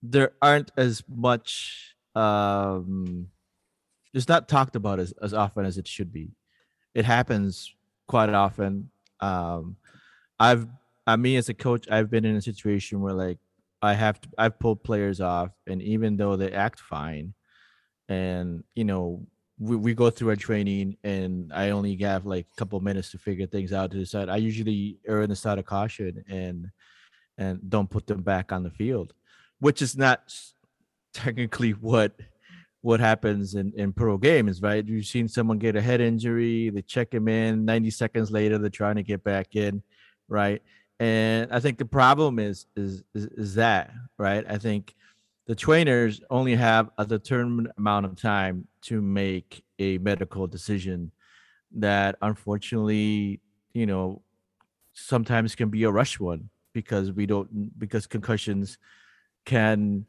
there 0.04 0.32
aren't 0.42 0.72
as 0.78 1.04
much 1.08 1.96
um 2.16 3.28
it's 4.14 4.30
not 4.30 4.48
talked 4.48 4.76
about 4.76 5.00
as, 5.00 5.14
as 5.22 5.34
often 5.34 5.66
as 5.66 5.78
it 5.78 5.88
should 5.88 6.12
be 6.14 6.32
it 6.94 7.06
happens 7.06 7.74
quite 8.08 8.30
often 8.30 8.90
um 9.20 9.76
i've 10.40 10.68
i 11.08 11.16
me 11.16 11.36
as 11.36 11.50
a 11.50 11.54
coach 11.54 11.88
i've 11.90 12.10
been 12.10 12.26
in 12.26 12.36
a 12.36 12.42
situation 12.42 13.02
where 13.02 13.14
like 13.14 13.38
i 13.82 13.94
have 13.94 14.20
to 14.20 14.30
i've 14.38 14.60
pulled 14.60 14.84
players 14.84 15.22
off 15.22 15.50
and 15.68 15.82
even 15.82 16.18
though 16.18 16.36
they 16.36 16.52
act 16.52 16.80
fine 16.80 17.34
and 18.10 18.64
you 18.76 18.84
know 18.84 19.26
we, 19.58 19.76
we 19.76 19.94
go 19.94 20.10
through 20.10 20.30
our 20.30 20.36
training 20.36 20.98
and 21.04 21.52
i 21.54 21.70
only 21.70 21.96
have 21.98 22.26
like 22.26 22.46
a 22.52 22.60
couple 22.60 22.80
minutes 22.80 23.12
to 23.12 23.18
figure 23.18 23.48
things 23.48 23.74
out 23.74 23.92
to 23.92 23.98
decide 23.98 24.30
i 24.30 24.36
usually 24.38 24.98
err 25.08 25.24
on 25.24 25.30
the 25.30 25.36
side 25.36 25.60
of 25.60 25.66
caution 25.66 26.24
and 26.30 26.70
and 27.38 27.60
don't 27.70 27.90
put 27.90 28.08
them 28.08 28.22
back 28.22 28.52
on 28.52 28.64
the 28.64 28.70
field 28.70 29.14
which 29.60 29.82
is 29.82 29.98
not 29.98 30.34
technically 31.14 31.72
what 31.72 32.14
what 32.82 33.00
happens 33.00 33.56
in 33.56 33.74
in 33.76 33.92
pro 33.92 34.18
games 34.18 34.62
right? 34.62 34.86
You've 34.86 35.08
seen 35.08 35.28
someone 35.28 35.58
get 35.58 35.76
a 35.76 35.82
head 35.82 36.02
injury 36.02 36.70
they 36.70 36.82
check 36.82 37.14
him 37.14 37.28
in 37.28 37.66
90 37.66 37.90
seconds 37.90 38.32
later 38.32 38.58
they're 38.58 38.70
trying 38.70 38.96
to 38.96 39.04
get 39.04 39.24
back 39.24 39.56
in 39.56 39.82
right 40.28 40.62
and 41.00 41.52
i 41.52 41.60
think 41.60 41.78
the 41.78 41.86
problem 41.86 42.40
is 42.40 42.68
is 42.76 43.04
is, 43.14 43.26
is 43.26 43.56
that 43.56 43.92
right? 44.18 44.46
I 44.50 44.58
think 44.58 44.96
the 45.48 45.56
trainers 45.56 46.22
only 46.30 46.56
have 46.56 46.90
a 46.98 47.06
determined 47.06 47.72
amount 47.78 48.06
of 48.06 48.20
time 48.20 48.68
to 48.84 49.02
make 49.02 49.64
a 49.80 49.98
medical 50.00 50.48
decision 50.48 51.12
that 51.78 52.16
unfortunately 52.22 53.42
you 53.74 53.86
know 53.86 54.22
sometimes 54.94 55.56
can 55.56 55.70
be 55.70 55.84
a 55.84 55.92
rush 55.92 56.20
one 56.20 56.50
because 56.74 57.12
we 57.12 57.26
don't 57.26 57.78
because 57.78 58.08
concussions 58.08 58.78
can 59.46 60.06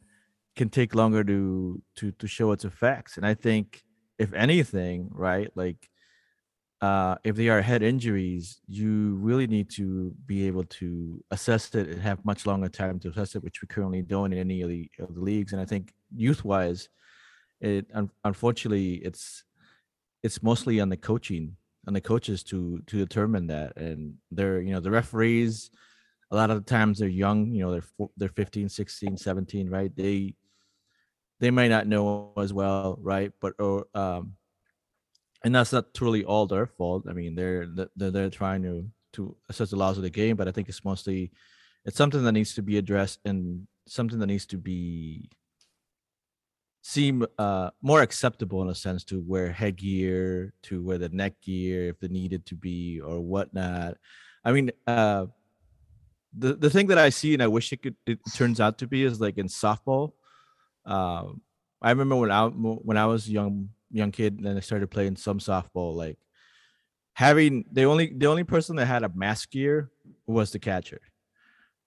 can 0.55 0.69
take 0.69 0.95
longer 0.95 1.25
to 1.25 1.83
to 1.97 2.13
to 2.13 2.27
show 2.27 2.53
its 2.53 2.65
effects. 2.65 3.17
And 3.17 3.27
i 3.27 3.35
think 3.35 3.85
if 4.19 4.33
anything 4.33 5.11
right 5.13 5.51
like 5.55 5.91
uh 6.87 7.15
if 7.29 7.35
they 7.37 7.49
are 7.49 7.63
head 7.71 7.83
injuries 7.83 8.45
you 8.81 9.17
really 9.29 9.49
need 9.57 9.69
to 9.81 10.15
be 10.27 10.39
able 10.47 10.65
to 10.65 10.89
assess 11.37 11.63
it 11.75 11.89
and 11.89 12.01
have 12.01 12.25
much 12.31 12.47
longer 12.51 12.69
time 12.69 12.97
to 12.99 13.09
assess 13.09 13.35
it 13.35 13.43
which 13.43 13.61
we 13.61 13.69
currently 13.69 14.03
don't 14.03 14.33
in 14.33 14.39
any 14.39 14.63
of 14.63 14.69
the, 14.69 14.83
of 14.99 15.15
the 15.15 15.21
leagues 15.31 15.53
and 15.53 15.61
i 15.61 15.65
think 15.73 15.85
youth 16.15 16.43
wise 16.45 16.89
it 17.61 17.85
un- 17.95 18.11
unfortunately 18.25 18.95
it's 19.09 19.45
it's 20.23 20.43
mostly 20.43 20.81
on 20.81 20.89
the 20.89 21.01
coaching 21.11 21.57
on 21.87 21.95
the 21.95 22.01
coaches 22.13 22.43
to 22.51 22.59
to 22.89 22.97
determine 22.99 23.47
that 23.47 23.71
and 23.77 24.15
they're 24.37 24.61
you 24.61 24.73
know 24.73 24.81
the 24.81 24.91
referees 25.01 25.71
a 26.31 26.37
lot 26.37 26.51
of 26.51 26.57
the 26.65 26.69
times 26.69 26.99
they're 26.99 27.09
young, 27.09 27.53
you 27.53 27.63
know, 27.63 27.73
they're 27.73 28.09
they're 28.17 28.29
15, 28.29 28.69
16, 28.69 29.17
17, 29.17 29.71
right? 29.71 29.95
They 29.95 30.35
they 31.39 31.51
might 31.51 31.69
not 31.69 31.87
know 31.87 32.33
as 32.39 32.53
well, 32.53 32.99
right? 33.01 33.33
But 33.41 33.55
or 33.59 33.87
um 33.95 34.33
and 35.47 35.55
that's 35.55 35.73
not 35.73 35.95
truly 35.95 36.25
all 36.25 36.45
their 36.49 36.67
fault. 36.67 37.05
I 37.09 37.13
mean, 37.13 37.37
they're 37.37 37.69
they're, 37.95 38.11
they're 38.11 38.31
trying 38.31 38.65
to 38.65 38.91
to 39.13 39.37
assess 39.49 39.71
the 39.71 39.77
laws 39.77 39.97
of 39.97 40.03
the 40.03 40.11
game, 40.11 40.35
but 40.35 40.49
I 40.49 40.51
think 40.51 40.69
it's 40.69 40.85
mostly 40.85 41.31
it's 41.85 41.97
something 41.97 42.25
that 42.25 42.33
needs 42.33 42.55
to 42.55 42.63
be 42.63 42.79
addressed 42.79 43.21
and 43.25 43.69
something 43.87 44.19
that 44.19 44.27
needs 44.27 44.47
to 44.47 44.59
be 44.59 45.31
seem 46.83 47.25
uh 47.39 47.71
more 47.81 48.03
acceptable 48.03 48.61
in 48.63 48.69
a 48.69 48.75
sense 48.75 49.05
to 49.05 49.21
wear 49.21 49.53
headgear 49.53 50.53
to 50.63 50.83
wear 50.83 50.99
the 50.99 51.09
neck 51.11 51.35
gear 51.43 51.91
if 51.91 52.03
it 52.03 52.11
needed 52.13 52.47
to 52.47 52.55
be 52.55 53.01
or 53.01 53.19
whatnot 53.19 53.97
i 54.45 54.53
mean 54.53 54.71
uh 54.87 55.27
the, 56.39 56.55
the 56.55 56.71
thing 56.71 56.87
that 56.87 56.99
i 56.99 57.09
see 57.09 57.35
and 57.35 57.43
i 57.43 57.49
wish 57.49 57.73
it 57.73 57.83
could 57.83 57.97
it 58.07 58.21
turns 58.37 58.61
out 58.61 58.79
to 58.79 58.87
be 58.87 59.03
is 59.03 59.21
like 59.21 59.37
in 59.37 59.49
softball 59.49 60.13
um 60.85 61.41
i 61.83 61.91
remember 61.91 62.15
when 62.15 62.31
i 62.31 62.47
when 62.47 62.97
i 62.97 63.07
was 63.07 63.29
young 63.29 63.69
young 63.91 64.11
kid 64.11 64.35
and 64.35 64.45
then 64.45 64.57
i 64.57 64.61
started 64.61 64.91
playing 64.91 65.17
some 65.17 65.39
softball 65.39 65.95
like 65.95 66.19
having 67.17 67.65
the 67.73 67.85
only 67.85 68.13
the 68.15 68.27
only 68.27 68.45
person 68.45 68.77
that 68.77 68.85
had 68.85 69.03
a 69.03 69.09
mask 69.15 69.51
gear 69.51 69.91
was 70.27 70.53
the 70.53 70.59
catcher. 70.59 71.01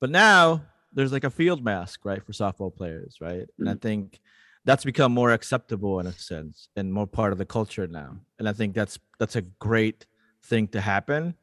But 0.01 0.09
now 0.09 0.63
there's 0.91 1.11
like 1.11 1.23
a 1.23 1.29
field 1.29 1.63
mask 1.63 2.03
right 2.03 2.23
for 2.25 2.31
softball 2.31 2.75
players 2.75 3.17
right? 3.21 3.47
And 3.59 3.69
i 3.69 3.73
mm-hmm. 3.73 3.79
think 3.79 4.19
that's 4.65 4.83
become 4.83 5.11
more 5.11 5.31
acceptable 5.31 5.99
in 5.99 6.07
a 6.07 6.13
sense 6.13 6.69
and 6.75 6.91
more 6.91 7.05
part 7.05 7.31
of 7.31 7.37
the 7.37 7.45
culture 7.45 7.85
now. 7.85 8.17
And 8.39 8.49
i 8.49 8.53
think 8.53 8.73
that's 8.73 8.97
that's 9.19 9.35
a 9.35 9.43
great 9.43 10.07
thing 10.43 10.67
to 10.69 10.81
happen. 10.81 11.35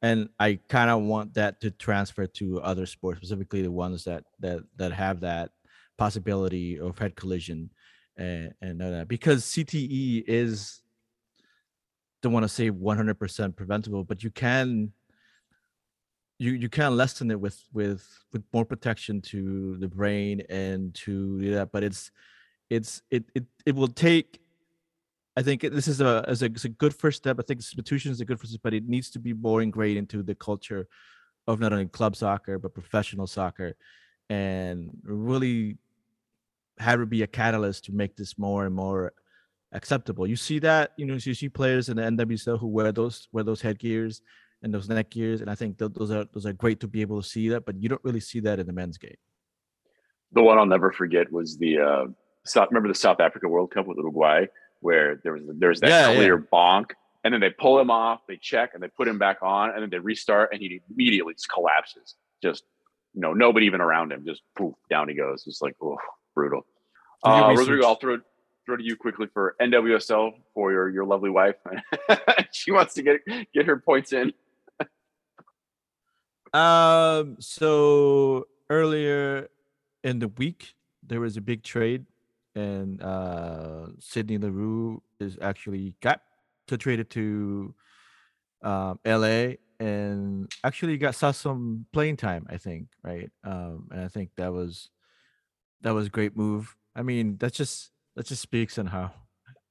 And 0.00 0.30
i 0.40 0.58
kind 0.70 0.88
of 0.88 1.02
want 1.02 1.34
that 1.34 1.60
to 1.60 1.70
transfer 1.70 2.26
to 2.26 2.62
other 2.62 2.86
sports 2.86 3.18
specifically 3.18 3.60
the 3.60 3.70
ones 3.70 4.04
that 4.04 4.24
that 4.40 4.60
that 4.76 4.92
have 4.92 5.20
that 5.20 5.50
possibility 5.98 6.80
of 6.80 6.98
head 6.98 7.14
collision 7.14 7.70
and 8.16 8.54
and 8.60 8.82
all 8.82 8.90
that 8.90 9.08
because 9.08 9.44
cte 9.44 10.24
is 10.26 10.82
don't 12.22 12.32
want 12.32 12.44
to 12.44 12.48
say 12.48 12.70
100% 12.70 13.56
preventable 13.56 14.02
but 14.04 14.22
you 14.22 14.30
can 14.30 14.92
you 16.38 16.52
you 16.52 16.68
can 16.68 16.96
lessen 16.96 17.30
it 17.30 17.38
with 17.38 17.62
with 17.72 18.06
with 18.32 18.42
more 18.52 18.64
protection 18.64 19.20
to 19.20 19.76
the 19.78 19.88
brain 19.88 20.42
and 20.48 20.94
to 20.94 21.40
do 21.40 21.54
that 21.54 21.70
but 21.70 21.82
it's 21.82 22.10
it's 22.70 23.02
it 23.10 23.24
it, 23.34 23.44
it 23.66 23.74
will 23.74 23.88
take 23.88 24.40
i 25.36 25.42
think 25.42 25.60
this 25.60 25.88
is 25.88 26.00
a 26.00 26.24
as 26.26 26.42
a, 26.42 26.46
a 26.46 26.68
good 26.68 26.94
first 26.94 27.18
step. 27.18 27.38
I 27.38 27.42
think 27.42 27.60
the 27.60 27.64
institution 27.64 28.10
is 28.10 28.20
a 28.20 28.24
good 28.24 28.40
first 28.40 28.52
step 28.52 28.62
but 28.62 28.74
it 28.74 28.88
needs 28.88 29.10
to 29.10 29.18
be 29.18 29.32
more 29.32 29.62
ingrained 29.62 29.98
into 29.98 30.22
the 30.22 30.34
culture 30.34 30.88
of 31.46 31.60
not 31.60 31.72
only 31.72 31.86
club 31.86 32.16
soccer 32.16 32.58
but 32.58 32.74
professional 32.74 33.26
soccer 33.26 33.76
and 34.30 34.90
really 35.04 35.76
have 36.78 37.00
it 37.00 37.10
be 37.10 37.22
a 37.22 37.26
catalyst 37.26 37.84
to 37.84 37.92
make 37.92 38.16
this 38.16 38.38
more 38.38 38.66
and 38.66 38.74
more 38.74 39.12
acceptable 39.72 40.26
you 40.26 40.36
see 40.36 40.58
that 40.58 40.92
you 40.96 41.04
know 41.06 41.14
you 41.14 41.34
see 41.34 41.48
players 41.48 41.88
in 41.88 41.96
the 41.96 42.02
nwsl 42.02 42.58
who 42.58 42.68
wear 42.68 42.92
those 42.92 43.28
wear 43.32 43.42
those 43.44 43.60
headgears 43.60 44.22
and 44.62 44.72
those 44.72 44.88
neck 44.88 45.10
gears 45.10 45.40
and 45.40 45.50
i 45.50 45.54
think 45.54 45.78
th- 45.78 45.90
those 45.94 46.10
are 46.10 46.26
those 46.32 46.46
are 46.46 46.52
great 46.52 46.78
to 46.80 46.86
be 46.86 47.00
able 47.00 47.20
to 47.20 47.28
see 47.28 47.48
that 47.48 47.64
but 47.66 47.80
you 47.80 47.88
don't 47.88 48.04
really 48.04 48.20
see 48.20 48.40
that 48.40 48.58
in 48.60 48.66
the 48.66 48.72
men's 48.72 48.98
game 48.98 49.16
The 50.32 50.42
one 50.42 50.58
I'll 50.58 50.66
never 50.66 50.90
forget 50.90 51.30
was 51.30 51.56
the 51.58 51.78
uh, 51.78 52.06
South. 52.44 52.68
Remember 52.70 52.88
the 52.88 52.94
South 53.06 53.20
Africa 53.20 53.46
World 53.48 53.70
Cup 53.70 53.86
with 53.86 53.98
Uruguay, 53.98 54.46
where 54.80 55.20
there 55.22 55.32
was 55.34 55.42
there's 55.58 55.80
that 55.80 55.88
Yeah, 55.90 56.10
yeah. 56.10 56.16
clear 56.16 56.38
bonk, 56.52 56.90
and 57.22 57.32
then 57.32 57.40
they 57.40 57.50
pull 57.50 57.78
him 57.78 57.90
off, 57.90 58.20
they 58.26 58.36
check, 58.36 58.70
and 58.74 58.82
they 58.82 58.88
put 58.88 59.06
him 59.06 59.18
back 59.18 59.38
on, 59.42 59.70
and 59.70 59.82
then 59.82 59.90
they 59.90 59.98
restart, 60.00 60.50
and 60.52 60.60
he 60.60 60.80
immediately 60.90 61.34
just 61.34 61.48
collapses. 61.48 62.16
Just 62.42 62.64
you 63.14 63.20
know, 63.20 63.32
nobody 63.32 63.66
even 63.66 63.80
around 63.80 64.10
him, 64.12 64.24
just 64.26 64.42
poof, 64.56 64.74
down 64.90 65.08
he 65.08 65.14
goes. 65.14 65.44
It's 65.46 65.62
like 65.62 65.76
oh, 65.80 65.96
brutal. 66.34 66.66
Uh. 67.22 67.54
Rodrigo, 67.56 67.86
I'll 67.86 67.96
throw 67.96 68.18
throw 68.66 68.76
to 68.76 68.82
you 68.82 68.96
quickly 68.96 69.26
for 69.32 69.56
NWSL 69.60 70.32
for 70.54 70.72
your 70.72 70.88
your 70.88 71.04
lovely 71.04 71.30
wife. 71.30 71.56
she 72.52 72.72
wants 72.72 72.94
to 72.94 73.02
get 73.02 73.20
get 73.52 73.66
her 73.66 73.78
points 73.78 74.12
in. 74.12 74.32
Um. 76.52 77.36
So 77.40 78.46
earlier 78.70 79.48
in 80.02 80.18
the 80.18 80.28
week, 80.28 80.74
there 81.02 81.20
was 81.20 81.36
a 81.36 81.40
big 81.40 81.62
trade, 81.62 82.04
and 82.54 83.02
uh, 83.02 83.86
Sydney 83.98 84.38
Leroux 84.38 85.02
is 85.18 85.38
actually 85.40 85.94
got 86.00 86.20
to 86.68 86.78
traded 86.78 87.10
to 87.10 87.74
um, 88.62 88.98
L.A. 89.04 89.58
and 89.80 90.50
actually 90.62 90.96
got 90.98 91.14
saw 91.14 91.30
some 91.30 91.86
playing 91.92 92.16
time. 92.16 92.46
I 92.48 92.56
think 92.56 92.88
right. 93.02 93.30
Um, 93.44 93.88
and 93.90 94.02
I 94.02 94.08
think 94.08 94.30
that 94.36 94.52
was 94.52 94.90
that 95.84 95.94
was 95.94 96.06
a 96.08 96.10
great 96.10 96.36
move. 96.36 96.74
I 96.96 97.02
mean, 97.02 97.36
that 97.38 97.52
just 97.52 97.90
that 98.16 98.26
just 98.26 98.42
speaks 98.42 98.78
on 98.78 98.86
how 98.86 99.12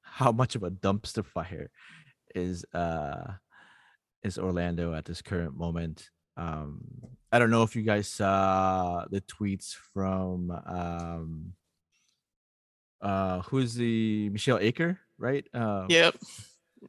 how 0.02 0.32
much 0.32 0.56
of 0.56 0.64
a 0.64 0.72
dumpster 0.72 1.26
fire 1.26 1.70
is 2.34 2.64
uh 2.74 3.34
is 4.24 4.38
Orlando 4.38 4.94
at 4.94 5.06
this 5.06 5.22
current 5.22 5.58
moment. 5.58 6.10
Um, 6.38 6.80
I 7.32 7.40
don't 7.40 7.50
know 7.52 7.64
if 7.64 7.76
you 7.76 7.82
guys 7.84 8.08
saw 8.08 9.06
the 9.10 9.22
tweets 9.22 9.74
from 9.94 10.50
um, 10.52 11.54
uh, 13.02 13.42
who's 13.42 13.74
the 13.76 14.30
Michelle 14.30 14.60
Aker, 14.60 14.98
right? 15.18 15.46
Uh, 15.54 15.86
Yep. 15.90 16.16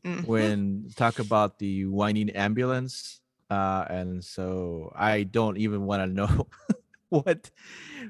Mhm. 0.05 0.27
When 0.27 0.89
talk 0.97 1.19
about 1.19 1.59
the 1.59 1.87
whining 1.87 2.31
ambulance, 2.31 3.21
uh, 3.51 3.85
and 3.89 4.25
so 4.25 4.93
I 4.97 5.23
don't 5.23 5.57
even 5.59 5.83
want 5.87 6.03
to 6.03 6.07
know 6.07 6.49
what 7.23 7.51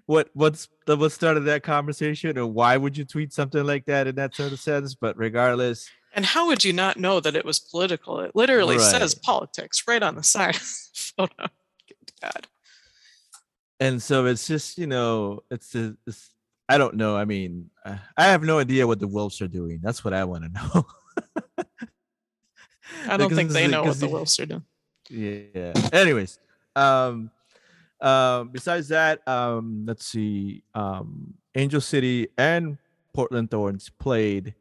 what 0.06 0.28
what's 0.34 0.68
the 0.86 0.96
what 0.96 1.12
started 1.12 1.40
that 1.40 1.62
conversation, 1.62 2.36
or 2.38 2.46
why 2.46 2.76
would 2.76 2.96
you 2.96 3.04
tweet 3.04 3.32
something 3.32 3.64
like 3.64 3.84
that 3.86 4.06
in 4.06 4.14
that 4.16 4.34
sort 4.34 4.52
of 4.52 4.60
sense? 4.60 4.94
But 4.94 5.16
regardless, 5.16 5.88
And 6.14 6.24
how 6.24 6.46
would 6.46 6.64
you 6.64 6.72
not 6.72 6.96
know 6.98 7.20
that 7.20 7.36
it 7.36 7.44
was 7.44 7.58
political? 7.58 8.20
It 8.20 8.32
literally 8.34 8.78
says 8.78 9.14
politics 9.14 9.84
right 9.86 10.02
on 10.02 10.14
the 10.16 10.22
side 10.22 10.56
of 10.56 10.62
the 10.62 11.12
photo. 11.16 11.48
Good 11.88 12.12
God. 12.22 12.46
and 13.80 14.02
so 14.02 14.26
it's 14.26 14.46
just 14.46 14.78
you 14.78 14.86
know 14.86 15.40
it's, 15.50 15.74
a, 15.74 15.94
it's 16.06 16.30
i 16.68 16.78
don't 16.78 16.94
know 16.94 17.16
i 17.16 17.24
mean 17.26 17.68
i 18.16 18.24
have 18.24 18.42
no 18.42 18.58
idea 18.58 18.86
what 18.86 18.98
the 19.00 19.06
wolves 19.08 19.42
are 19.42 19.48
doing 19.48 19.80
that's 19.82 20.02
what 20.04 20.14
i 20.14 20.24
want 20.24 20.44
to 20.44 20.50
know 20.50 20.86
I 23.08 23.16
don't 23.18 23.34
think 23.34 23.50
they 23.50 23.66
know 23.66 23.82
what 23.84 23.98
the 24.00 24.06
the- 24.06 24.12
Wolves 24.12 24.38
are 24.40 24.46
doing. 24.46 24.64
yeah 25.10 25.72
anyways 25.92 26.38
um 26.76 27.30
um 28.04 28.48
besides 28.48 28.88
that 28.88 29.26
um 29.26 29.84
let's 29.86 30.06
see 30.06 30.62
um 30.74 31.34
angel 31.54 31.80
city 31.80 32.28
and 32.38 32.78
portland 33.12 33.50
thorns 33.50 33.90
played 33.98 34.54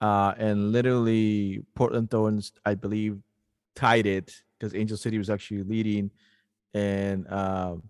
uh 0.00 0.34
and 0.38 0.72
literally 0.72 1.64
portland 1.74 2.10
thorns 2.10 2.52
i 2.66 2.74
believe 2.74 3.18
tied 3.74 4.06
it 4.06 4.42
because 4.58 4.74
angel 4.74 4.96
city 4.96 5.18
was 5.18 5.30
actually 5.30 5.62
leading. 5.62 6.10
And 6.74 7.30
um 7.32 7.82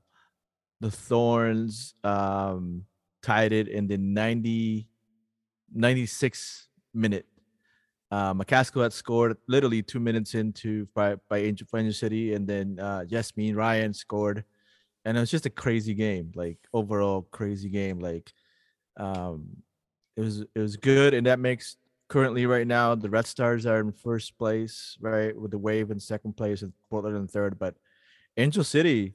the 0.81 0.91
thorns 0.91 1.95
um 2.03 2.85
tied 3.23 3.53
it 3.53 3.69
in 3.69 3.87
the 3.87 3.99
90 3.99 4.89
96 5.74 6.69
minute. 6.93 7.27
Uh, 8.11 8.35
McCaskill 8.35 8.83
had 8.83 8.93
scored 8.93 9.39
literally 9.49 9.83
two 9.83 10.01
minutes 10.01 10.35
into 10.35 10.87
by 10.95 11.16
by 11.31 11.39
Angel, 11.39 11.66
Angel 11.74 11.95
City, 11.95 12.35
and 12.35 12.47
then 12.47 12.79
uh, 12.79 13.05
Yazmeen 13.09 13.57
Ryan 13.57 13.95
scored, 13.95 14.45
and 15.05 15.16
it 15.16 15.20
was 15.20 15.31
just 15.31 15.47
a 15.47 15.51
crazy 15.51 15.95
game, 15.95 16.33
like 16.35 16.59
overall 16.73 17.23
crazy 17.31 17.69
game. 17.69 17.99
Like, 17.99 18.33
um, 18.97 19.49
it 20.16 20.20
was 20.20 20.41
it 20.41 20.61
was 20.61 20.77
good, 20.77 21.15
and 21.15 21.27
that 21.27 21.39
makes 21.39 21.77
currently 22.09 22.45
right 22.45 22.66
now 22.66 22.95
the 22.95 23.09
Red 23.09 23.27
Stars 23.27 23.65
are 23.65 23.81
in 23.81 23.91
first 23.91 24.37
place, 24.37 24.99
right, 25.01 25.35
with 25.35 25.51
the 25.51 25.59
Wave 25.59 25.91
in 25.91 25.99
second 25.99 26.37
place 26.37 26.62
and 26.62 26.73
Portland 26.91 27.16
in 27.16 27.27
third, 27.27 27.59
but 27.59 27.74
Angel 28.37 28.65
City 28.65 29.15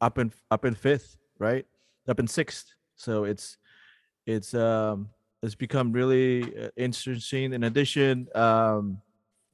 up 0.00 0.18
in 0.18 0.32
up 0.50 0.64
in 0.64 0.74
fifth, 0.74 1.16
right, 1.38 1.66
up 2.08 2.18
in 2.18 2.26
sixth. 2.26 2.74
So 2.96 3.24
it's 3.24 3.58
it's 4.26 4.54
um 4.54 5.10
it's 5.42 5.54
become 5.54 5.92
really 5.92 6.42
uh, 6.58 6.70
interesting. 6.76 7.52
In 7.52 7.64
addition, 7.64 8.28
um, 8.34 8.98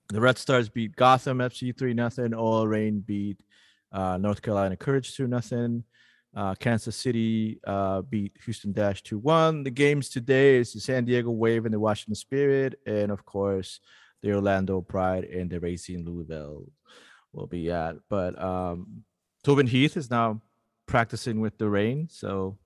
the 0.09 0.20
Red 0.20 0.39
Stars 0.39 0.69
beat 0.69 0.95
Gotham 0.95 1.39
FC 1.39 1.77
three 1.77 1.95
nothing. 1.95 2.32
OL 2.32 2.69
Reign 2.69 3.01
beat 3.01 3.41
uh, 3.93 4.17
North 4.17 4.43
Carolina 4.43 4.77
Courage 4.77 5.15
two 5.17 5.27
nothing. 5.27 5.85
Uh, 6.35 6.55
Kansas 6.55 6.95
City 6.95 7.59
uh, 7.67 8.03
beat 8.03 8.37
Houston 8.45 8.73
Dash 8.73 9.03
two 9.03 9.19
one. 9.19 9.65
The 9.65 9.71
games 9.71 10.09
today 10.09 10.59
is 10.59 10.73
the 10.73 10.81
San 10.81 11.05
Diego 11.05 11.31
Wave 11.31 11.65
and 11.65 11.75
the 11.75 11.81
Washington 11.81 12.15
Spirit, 12.15 12.79
and 12.87 13.11
of 13.11 13.25
course 13.25 13.81
the 14.23 14.33
Orlando 14.35 14.81
Pride 14.81 15.25
and 15.25 15.51
the 15.51 15.59
Racing 15.59 16.05
Louisville 16.05 16.67
will 17.33 17.47
be 17.47 17.71
at. 17.73 17.97
But 18.09 18.41
um, 18.41 19.03
Tobin 19.43 19.67
Heath 19.67 19.97
is 19.97 20.11
now 20.11 20.41
practicing 20.87 21.41
with 21.41 21.59
the 21.59 21.69
Reign, 21.69 22.09
so 22.11 22.59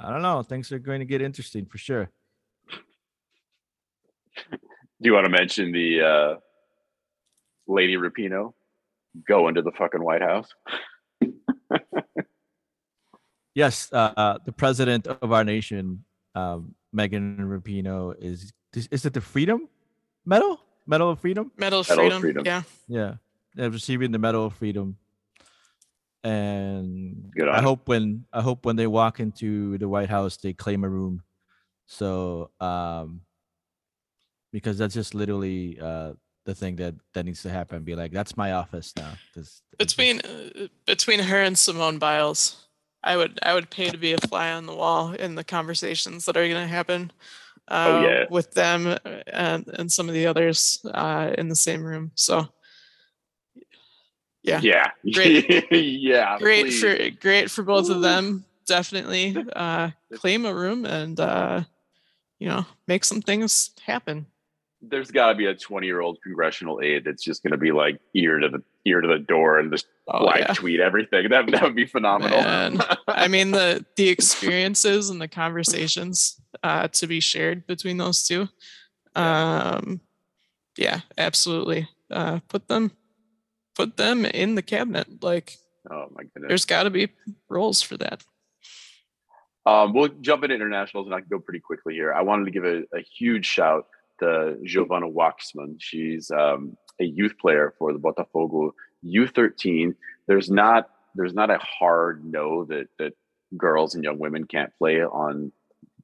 I 0.00 0.10
don't 0.10 0.22
know. 0.22 0.42
Things 0.42 0.72
are 0.72 0.78
going 0.78 0.98
to 0.98 1.06
get 1.06 1.22
interesting 1.22 1.66
for 1.66 1.78
sure. 1.78 2.10
Do 4.50 4.58
you 5.00 5.12
want 5.12 5.26
to 5.26 5.30
mention 5.30 5.72
the 5.72 6.00
uh, 6.02 6.34
Lady 7.68 7.96
Rapinoe 7.96 8.52
go 9.28 9.48
into 9.48 9.62
the 9.62 9.72
fucking 9.72 10.02
White 10.02 10.22
House? 10.22 10.48
yes, 13.54 13.90
uh, 13.92 14.12
uh, 14.16 14.38
the 14.44 14.52
president 14.52 15.06
of 15.06 15.32
our 15.32 15.44
nation, 15.44 16.04
um, 16.34 16.74
Megan 16.92 17.38
Rapinoe, 17.38 18.14
is 18.18 18.52
is 18.74 19.06
it 19.06 19.14
the 19.14 19.20
Freedom 19.20 19.68
Medal? 20.24 20.60
Medal 20.86 21.10
of 21.10 21.20
Freedom? 21.20 21.50
Medal 21.56 21.80
of 21.80 21.88
Medal 21.88 22.06
of 22.06 22.20
Freedom. 22.20 22.20
Freedom. 22.20 22.44
Yeah. 22.46 22.62
Yeah, 22.88 23.14
they're 23.54 23.70
receiving 23.70 24.12
the 24.12 24.18
Medal 24.18 24.46
of 24.46 24.54
Freedom. 24.54 24.96
And 26.22 27.32
Good 27.36 27.48
I 27.48 27.60
hope 27.60 27.88
when 27.88 28.24
I 28.32 28.42
hope 28.42 28.64
when 28.64 28.76
they 28.76 28.86
walk 28.86 29.20
into 29.20 29.78
the 29.78 29.88
White 29.88 30.10
House, 30.10 30.36
they 30.36 30.52
claim 30.52 30.84
a 30.84 30.88
room. 30.88 31.22
So, 31.86 32.50
um, 32.60 33.20
because 34.52 34.78
that's 34.78 34.94
just 34.94 35.14
literally 35.14 35.78
uh 35.80 36.14
the 36.46 36.54
thing 36.54 36.76
that 36.76 36.94
that 37.12 37.24
needs 37.26 37.42
to 37.42 37.50
happen. 37.50 37.82
Be 37.82 37.94
like, 37.94 38.12
that's 38.12 38.36
my 38.36 38.52
office 38.52 38.94
now. 38.96 39.10
'cause 39.34 39.60
it's 39.78 39.94
just- 39.94 39.96
Between 39.96 40.20
uh, 40.22 40.68
between 40.86 41.20
her 41.20 41.42
and 41.42 41.58
Simone 41.58 41.98
Biles, 41.98 42.64
I 43.04 43.16
would 43.18 43.38
I 43.42 43.52
would 43.52 43.68
pay 43.68 43.90
to 43.90 43.98
be 43.98 44.12
a 44.14 44.18
fly 44.18 44.52
on 44.52 44.64
the 44.66 44.74
wall 44.74 45.12
in 45.12 45.34
the 45.34 45.44
conversations 45.44 46.24
that 46.24 46.36
are 46.36 46.48
going 46.48 46.62
to 46.62 46.66
happen. 46.66 47.12
Oh, 47.68 47.96
uh, 47.98 48.00
yeah. 48.02 48.24
with 48.30 48.52
them 48.52 48.86
uh, 48.86 48.98
and 49.26 49.66
and 49.78 49.90
some 49.92 50.08
of 50.08 50.14
the 50.14 50.26
others 50.28 50.80
uh, 50.94 51.32
in 51.36 51.48
the 51.48 51.56
same 51.56 51.82
room. 51.84 52.12
So 52.14 52.48
yeah, 54.42 54.60
Yeah. 54.62 54.90
Great. 55.12 55.66
yeah. 55.72 56.38
great 56.38 56.66
please. 56.66 56.80
for 56.80 57.10
great 57.20 57.50
for 57.50 57.64
both 57.64 57.90
of 57.90 58.02
them. 58.02 58.44
Definitely 58.66 59.36
uh, 59.54 59.90
claim 60.14 60.46
a 60.46 60.54
room 60.54 60.84
and 60.86 61.18
uh, 61.18 61.62
you 62.38 62.48
know 62.48 62.64
make 62.86 63.04
some 63.04 63.20
things 63.20 63.70
happen. 63.84 64.26
There's 64.82 65.10
got 65.10 65.30
to 65.30 65.34
be 65.34 65.46
a 65.46 65.54
20 65.54 65.86
year 65.86 66.00
old 66.00 66.18
congressional 66.22 66.80
aide 66.82 67.04
that's 67.04 67.22
just 67.22 67.42
going 67.42 67.52
to 67.52 67.56
be 67.58 67.72
like 67.72 67.98
ear 68.14 68.38
to 68.38 68.48
the 68.48 68.62
ear 68.84 69.00
to 69.00 69.08
the 69.08 69.18
door 69.18 69.58
and 69.58 69.70
just 69.72 69.86
Oh, 70.08 70.24
live 70.24 70.38
yeah. 70.38 70.52
tweet 70.52 70.78
everything. 70.78 71.30
That 71.30 71.50
that 71.50 71.62
would 71.62 71.74
be 71.74 71.86
phenomenal. 71.86 72.38
I 73.08 73.26
mean 73.26 73.50
the 73.50 73.84
the 73.96 74.08
experiences 74.08 75.10
and 75.10 75.20
the 75.20 75.26
conversations 75.26 76.40
uh, 76.62 76.86
to 76.88 77.08
be 77.08 77.18
shared 77.18 77.66
between 77.66 77.96
those 77.96 78.22
two. 78.24 78.48
Um, 79.16 80.00
yeah, 80.78 81.00
absolutely. 81.18 81.88
Uh, 82.08 82.38
put 82.48 82.68
them 82.68 82.92
put 83.74 83.96
them 83.96 84.24
in 84.24 84.54
the 84.54 84.62
cabinet. 84.62 85.24
Like 85.24 85.56
oh 85.90 86.06
my 86.14 86.22
goodness. 86.22 86.48
there's 86.48 86.64
got 86.66 86.84
to 86.84 86.90
be 86.90 87.08
roles 87.48 87.82
for 87.82 87.96
that. 87.96 88.22
Um, 89.64 89.92
we'll 89.92 90.08
jump 90.20 90.44
into 90.44 90.54
internationals 90.54 91.06
and 91.06 91.14
I 91.16 91.18
can 91.18 91.28
go 91.28 91.40
pretty 91.40 91.58
quickly 91.58 91.94
here. 91.94 92.14
I 92.14 92.22
wanted 92.22 92.44
to 92.44 92.50
give 92.52 92.64
a, 92.64 92.82
a 92.96 93.02
huge 93.18 93.44
shout 93.46 93.86
to 94.20 94.56
Giovanna 94.64 95.08
Waxman. 95.08 95.76
She's 95.78 96.30
um, 96.30 96.76
a 97.00 97.04
youth 97.04 97.38
player 97.38 97.74
for 97.78 97.92
the 97.92 97.98
Botafogo 97.98 98.70
U13. 99.04 99.94
There's 100.26 100.50
not 100.50 100.90
there's 101.14 101.34
not 101.34 101.50
a 101.50 101.58
hard 101.58 102.24
no 102.24 102.64
that 102.66 102.88
that 102.98 103.12
girls 103.56 103.94
and 103.94 104.04
young 104.04 104.18
women 104.18 104.44
can't 104.44 104.72
play 104.78 105.02
on 105.02 105.52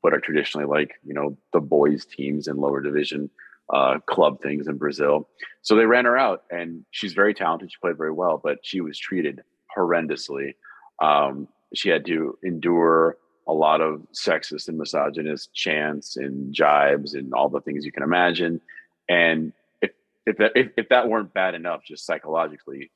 what 0.00 0.14
are 0.14 0.20
traditionally 0.20 0.66
like 0.66 0.92
you 1.04 1.14
know 1.14 1.36
the 1.52 1.60
boys 1.60 2.04
teams 2.04 2.48
in 2.48 2.56
lower 2.56 2.80
division 2.80 3.30
uh, 3.72 3.98
club 4.06 4.40
things 4.42 4.68
in 4.68 4.76
Brazil. 4.76 5.28
So 5.62 5.76
they 5.76 5.86
ran 5.86 6.04
her 6.04 6.18
out, 6.18 6.42
and 6.50 6.84
she's 6.90 7.14
very 7.14 7.34
talented. 7.34 7.70
She 7.70 7.78
played 7.80 7.96
very 7.96 8.12
well, 8.12 8.40
but 8.42 8.58
she 8.62 8.80
was 8.80 8.98
treated 8.98 9.40
horrendously. 9.76 10.54
Um, 11.02 11.48
she 11.74 11.88
had 11.88 12.04
to 12.06 12.38
endure 12.44 13.16
a 13.46 13.52
lot 13.52 13.80
of 13.80 14.02
sexist 14.12 14.68
and 14.68 14.78
misogynist 14.78 15.52
chants 15.52 16.16
and 16.16 16.54
jibes 16.54 17.14
and 17.14 17.34
all 17.34 17.48
the 17.48 17.60
things 17.60 17.84
you 17.84 17.92
can 17.92 18.02
imagine. 18.02 18.60
And 19.08 19.52
if 19.80 19.90
if 20.26 20.36
that 20.38 20.52
if, 20.54 20.70
if 20.76 20.88
that 20.90 21.08
weren't 21.08 21.34
bad 21.34 21.54
enough, 21.54 21.84
just 21.84 22.06
psychologically, 22.06 22.90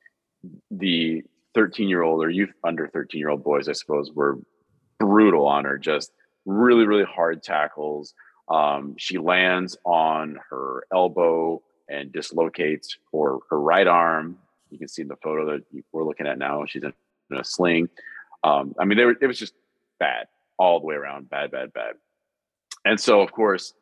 the 0.71 1.23
13 1.53 1.89
year 1.89 2.03
old 2.03 2.23
or 2.23 2.29
youth 2.29 2.53
under 2.63 2.87
13 2.87 3.19
year 3.19 3.29
old 3.29 3.43
boys, 3.43 3.67
I 3.67 3.73
suppose, 3.73 4.11
were 4.11 4.39
brutal 4.99 5.47
on 5.47 5.65
her. 5.65 5.77
Just 5.77 6.11
really 6.45 6.85
really 6.85 7.05
hard 7.05 7.43
tackles. 7.43 8.13
Um, 8.49 8.95
she 8.97 9.17
lands 9.17 9.77
on 9.83 10.39
her 10.49 10.85
elbow 10.93 11.61
and 11.89 12.11
dislocates 12.11 12.97
her 13.13 13.37
her 13.49 13.59
right 13.59 13.87
arm. 13.87 14.37
You 14.69 14.77
can 14.77 14.87
see 14.87 15.01
in 15.01 15.07
the 15.09 15.17
photo 15.17 15.45
that 15.51 15.83
we're 15.91 16.05
looking 16.05 16.27
at 16.27 16.37
now. 16.37 16.65
She's 16.65 16.83
in, 16.83 16.93
in 17.31 17.37
a 17.37 17.43
sling. 17.43 17.89
Um, 18.43 18.75
I 18.79 18.85
mean, 18.85 18.97
they 18.97 19.05
were, 19.05 19.15
it 19.19 19.27
was 19.27 19.39
just 19.39 19.53
bad 19.99 20.27
all 20.57 20.79
the 20.79 20.85
way 20.85 20.95
around, 20.95 21.29
bad, 21.29 21.51
bad, 21.51 21.73
bad. 21.73 21.95
And 22.85 22.99
so, 22.99 23.21
of 23.21 23.31
course, 23.31 23.73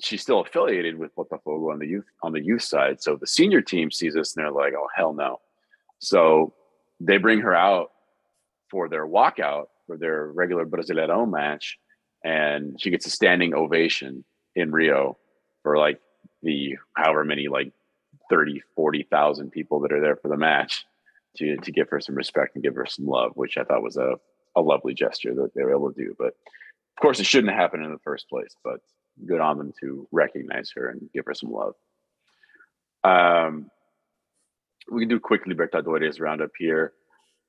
she's 0.00 0.22
still 0.22 0.40
affiliated 0.40 0.98
with 0.98 1.14
Botafogo 1.14 1.72
on 1.72 1.78
the 1.78 1.86
youth 1.86 2.04
on 2.22 2.32
the 2.32 2.42
youth 2.42 2.62
side. 2.62 3.02
So 3.02 3.16
the 3.16 3.26
senior 3.26 3.60
team 3.62 3.90
sees 3.90 4.14
this 4.14 4.36
and 4.36 4.44
they're 4.44 4.52
like, 4.52 4.74
"Oh 4.76 4.88
hell 4.94 5.14
no!" 5.14 5.40
So 5.98 6.54
they 7.00 7.18
bring 7.18 7.40
her 7.40 7.54
out 7.54 7.92
for 8.70 8.88
their 8.88 9.06
walkout 9.06 9.66
for 9.86 9.96
their 9.96 10.26
regular 10.32 10.66
Brasileirão 10.66 11.30
match, 11.30 11.78
and 12.24 12.80
she 12.80 12.90
gets 12.90 13.06
a 13.06 13.10
standing 13.10 13.54
ovation 13.54 14.24
in 14.54 14.72
Rio 14.72 15.16
for 15.62 15.78
like 15.78 16.00
the 16.42 16.76
however 16.94 17.24
many 17.24 17.48
like 17.48 17.72
30, 18.30 18.62
40,000 18.74 19.50
people 19.50 19.80
that 19.80 19.92
are 19.92 20.00
there 20.00 20.16
for 20.16 20.28
the 20.28 20.36
match 20.36 20.84
to 21.36 21.56
to 21.58 21.72
give 21.72 21.88
her 21.90 22.00
some 22.00 22.14
respect 22.14 22.54
and 22.54 22.64
give 22.64 22.74
her 22.74 22.86
some 22.86 23.06
love, 23.06 23.32
which 23.34 23.56
I 23.56 23.64
thought 23.64 23.82
was 23.82 23.96
a 23.96 24.16
a 24.56 24.60
lovely 24.60 24.94
gesture 24.94 25.34
that 25.34 25.54
they 25.54 25.62
were 25.62 25.72
able 25.72 25.92
to 25.92 26.04
do. 26.04 26.14
But 26.18 26.28
of 26.28 27.02
course, 27.02 27.20
it 27.20 27.26
shouldn't 27.26 27.52
have 27.52 27.60
happened 27.60 27.84
in 27.84 27.92
the 27.92 27.98
first 27.98 28.28
place. 28.28 28.56
But 28.64 28.80
good 29.24 29.40
on 29.40 29.58
them 29.58 29.72
to 29.80 30.08
recognize 30.10 30.72
her 30.74 30.88
and 30.88 31.08
give 31.12 31.24
her 31.26 31.34
some 31.34 31.52
love. 31.52 31.74
Um, 33.04 33.70
we 34.90 35.02
can 35.02 35.08
do 35.08 35.20
quick 35.20 35.44
Libertadores 35.44 36.20
roundup 36.20 36.50
here. 36.58 36.92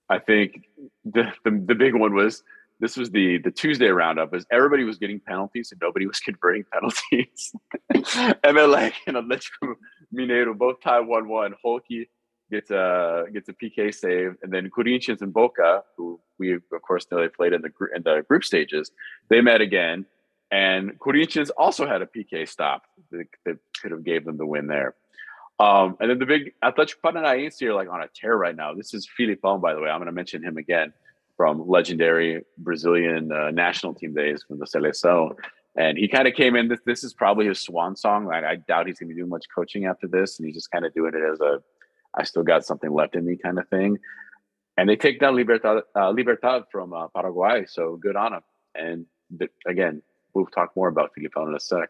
I 0.09 0.19
think 0.19 0.65
the, 1.03 1.33
the 1.43 1.51
the 1.51 1.75
big 1.75 1.93
one 1.93 2.13
was 2.13 2.43
this 2.79 2.95
was 2.95 3.09
the 3.11 3.39
the 3.39 3.51
Tuesday 3.51 3.87
roundup 3.87 4.33
is 4.33 4.45
everybody 4.51 4.83
was 4.83 4.97
getting 4.97 5.19
penalties 5.19 5.71
and 5.71 5.81
nobody 5.81 6.05
was 6.05 6.19
converting 6.27 6.63
penalties. 6.71 7.53
Emelec 8.43 8.93
and 9.05 9.17
Atletico 9.17 9.75
Mineiro 10.13 10.57
both 10.57 10.81
tie 10.81 10.99
one 10.99 11.27
one. 11.27 11.55
Hulk 11.63 11.83
gets 12.51 12.71
a 12.71 13.25
gets 13.33 13.49
a 13.49 13.53
PK 13.53 13.93
save, 13.93 14.35
and 14.41 14.51
then 14.51 14.69
Corinthians 14.69 15.21
and 15.21 15.33
Boca, 15.33 15.83
who 15.95 16.19
we 16.37 16.53
of 16.53 16.81
course 16.85 17.05
know 17.11 17.19
they 17.19 17.27
played 17.27 17.53
in 17.53 17.61
the 17.61 17.71
in 17.95 18.03
the 18.03 18.23
group 18.27 18.43
stages, 18.43 18.91
they 19.29 19.41
met 19.41 19.61
again, 19.61 20.05
and 20.51 20.99
Corinthians 20.99 21.49
also 21.51 21.85
had 21.85 22.01
a 22.01 22.05
PK 22.05 22.47
stop 22.47 22.83
that, 23.11 23.27
that 23.45 23.57
could 23.81 23.91
have 23.91 24.03
gave 24.03 24.25
them 24.25 24.37
the 24.37 24.45
win 24.45 24.67
there. 24.67 24.95
Um, 25.59 25.97
and 25.99 26.09
then 26.09 26.19
the 26.19 26.25
big 26.25 26.53
Atletico 26.63 26.95
Paranaense 27.03 27.61
are 27.63 27.73
like 27.73 27.89
on 27.89 28.03
a 28.03 28.07
tear 28.13 28.37
right 28.37 28.55
now. 28.55 28.73
This 28.73 28.93
is 28.93 29.07
Filipão, 29.19 29.59
by 29.59 29.73
the 29.73 29.81
way. 29.81 29.89
I'm 29.89 29.97
going 29.97 30.05
to 30.05 30.11
mention 30.11 30.43
him 30.43 30.57
again 30.57 30.93
from 31.35 31.67
legendary 31.67 32.43
Brazilian 32.59 33.31
uh, 33.31 33.51
national 33.51 33.93
team 33.95 34.13
days 34.13 34.43
from 34.47 34.59
the 34.59 34.65
Seleção. 34.65 35.35
And 35.75 35.97
he 35.97 36.07
kind 36.07 36.27
of 36.27 36.33
came 36.33 36.55
in. 36.55 36.67
This, 36.67 36.79
this 36.85 37.03
is 37.03 37.13
probably 37.13 37.47
his 37.47 37.59
swan 37.59 37.95
song. 37.95 38.25
Like 38.25 38.43
I 38.43 38.55
doubt 38.55 38.87
he's 38.87 38.99
going 38.99 39.09
to 39.09 39.15
be 39.15 39.19
doing 39.19 39.29
much 39.29 39.45
coaching 39.53 39.85
after 39.85 40.07
this, 40.07 40.39
and 40.39 40.45
he's 40.45 40.55
just 40.55 40.71
kind 40.71 40.85
of 40.85 40.93
doing 40.93 41.13
it 41.13 41.21
as 41.21 41.39
a 41.39 41.61
I 42.17 42.23
still 42.23 42.43
got 42.43 42.65
something 42.65 42.91
left 42.91 43.15
in 43.15 43.25
me 43.25 43.37
kind 43.37 43.59
of 43.59 43.67
thing. 43.69 43.99
And 44.77 44.89
they 44.89 44.95
take 44.95 45.19
down 45.19 45.35
Libertad, 45.35 45.83
uh, 45.95 46.09
Libertad 46.11 46.63
from 46.71 46.93
uh, 46.93 47.07
Paraguay. 47.09 47.65
So 47.67 47.95
good 47.95 48.15
on 48.15 48.31
them. 48.33 48.41
And 48.75 49.05
again, 49.65 50.01
we'll 50.33 50.45
talk 50.47 50.75
more 50.75 50.87
about 50.87 51.11
Filipão 51.17 51.47
in 51.47 51.55
a 51.55 51.59
sec. 51.59 51.89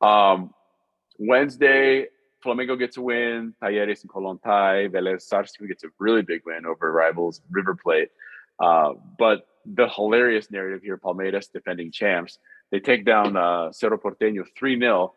Um, 0.00 0.54
Wednesday, 1.18 2.06
Flamengo 2.44 2.78
gets 2.78 2.96
a 2.96 3.02
win. 3.02 3.54
Talleres 3.62 4.02
and 4.02 4.10
Colón 4.10 4.42
tie. 4.42 4.88
Vélez 4.88 5.22
Sarsfield 5.22 5.68
gets 5.68 5.84
a 5.84 5.88
really 5.98 6.22
big 6.22 6.42
win 6.46 6.66
over 6.66 6.92
rivals 6.92 7.40
River 7.50 7.74
Plate. 7.74 8.10
Uh, 8.60 8.94
but 9.18 9.46
the 9.64 9.88
hilarious 9.88 10.50
narrative 10.50 10.82
here, 10.82 10.96
Palmeiras 10.96 11.50
defending 11.52 11.90
champs, 11.92 12.38
they 12.70 12.80
take 12.80 13.04
down 13.04 13.36
uh, 13.36 13.72
Cerro 13.72 13.98
Porteño 13.98 14.44
3 14.56 14.78
0 14.78 15.12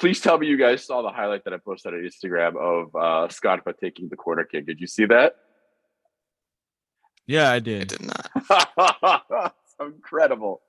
please 0.00 0.18
tell 0.18 0.38
me 0.38 0.46
you 0.46 0.56
guys 0.56 0.84
saw 0.84 1.02
the 1.02 1.10
highlight 1.10 1.44
that 1.44 1.52
I 1.52 1.58
posted 1.58 1.92
on 1.94 2.00
Instagram 2.00 2.56
of 2.56 2.96
uh, 2.96 3.28
Scarpa 3.28 3.74
taking 3.74 4.08
the 4.08 4.16
corner 4.16 4.44
kick. 4.44 4.66
Did 4.66 4.80
you 4.80 4.86
see 4.86 5.04
that? 5.04 5.36
Yeah, 7.26 7.50
I 7.50 7.60
did. 7.60 7.82
I 7.82 7.84
did. 7.84 7.98
did 7.98 8.06
not. 8.48 9.54
so 9.78 9.86
incredible. 9.86 10.62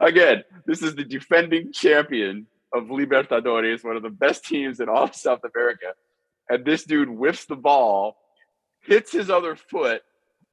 Again, 0.00 0.44
this 0.66 0.82
is 0.82 0.94
the 0.94 1.04
defending 1.04 1.72
champion 1.72 2.46
of 2.72 2.84
Libertadores, 2.84 3.82
one 3.82 3.96
of 3.96 4.02
the 4.02 4.10
best 4.10 4.44
teams 4.44 4.78
in 4.80 4.88
all 4.88 5.04
of 5.04 5.16
South 5.16 5.40
America. 5.54 5.94
And 6.48 6.64
this 6.64 6.84
dude 6.84 7.08
whiffs 7.08 7.46
the 7.46 7.56
ball, 7.56 8.16
hits 8.82 9.10
his 9.10 9.30
other 9.30 9.56
foot, 9.56 10.02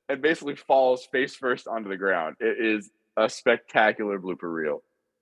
and 0.08 0.22
basically 0.22 0.56
falls 0.56 1.06
face 1.06 1.36
first 1.36 1.68
onto 1.68 1.90
the 1.90 1.98
ground. 1.98 2.38
It 2.40 2.58
is 2.66 2.90
a 3.16 3.30
spectacular 3.30 4.18
blooper 4.20 4.52
reel. 4.52 4.82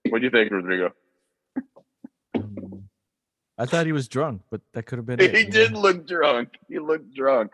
What 0.10 0.20
do 0.20 0.26
you 0.26 0.32
think, 0.32 0.52
Rodrigo? 0.52 0.94
Um, 3.58 3.64
I 3.64 3.66
thought 3.66 3.86
he 3.86 3.92
was 3.92 4.08
drunk, 4.08 4.42
but 4.50 4.62
that 4.74 4.84
could 4.86 4.98
have 5.00 5.06
been 5.06 5.20
He 5.20 5.26
it. 5.26 5.34
you 5.46 5.52
did 5.52 5.74
know? 5.74 5.80
look 5.82 6.08
drunk. 6.08 6.50
He 6.70 6.80
looked 6.80 7.14
drunk. 7.14 7.54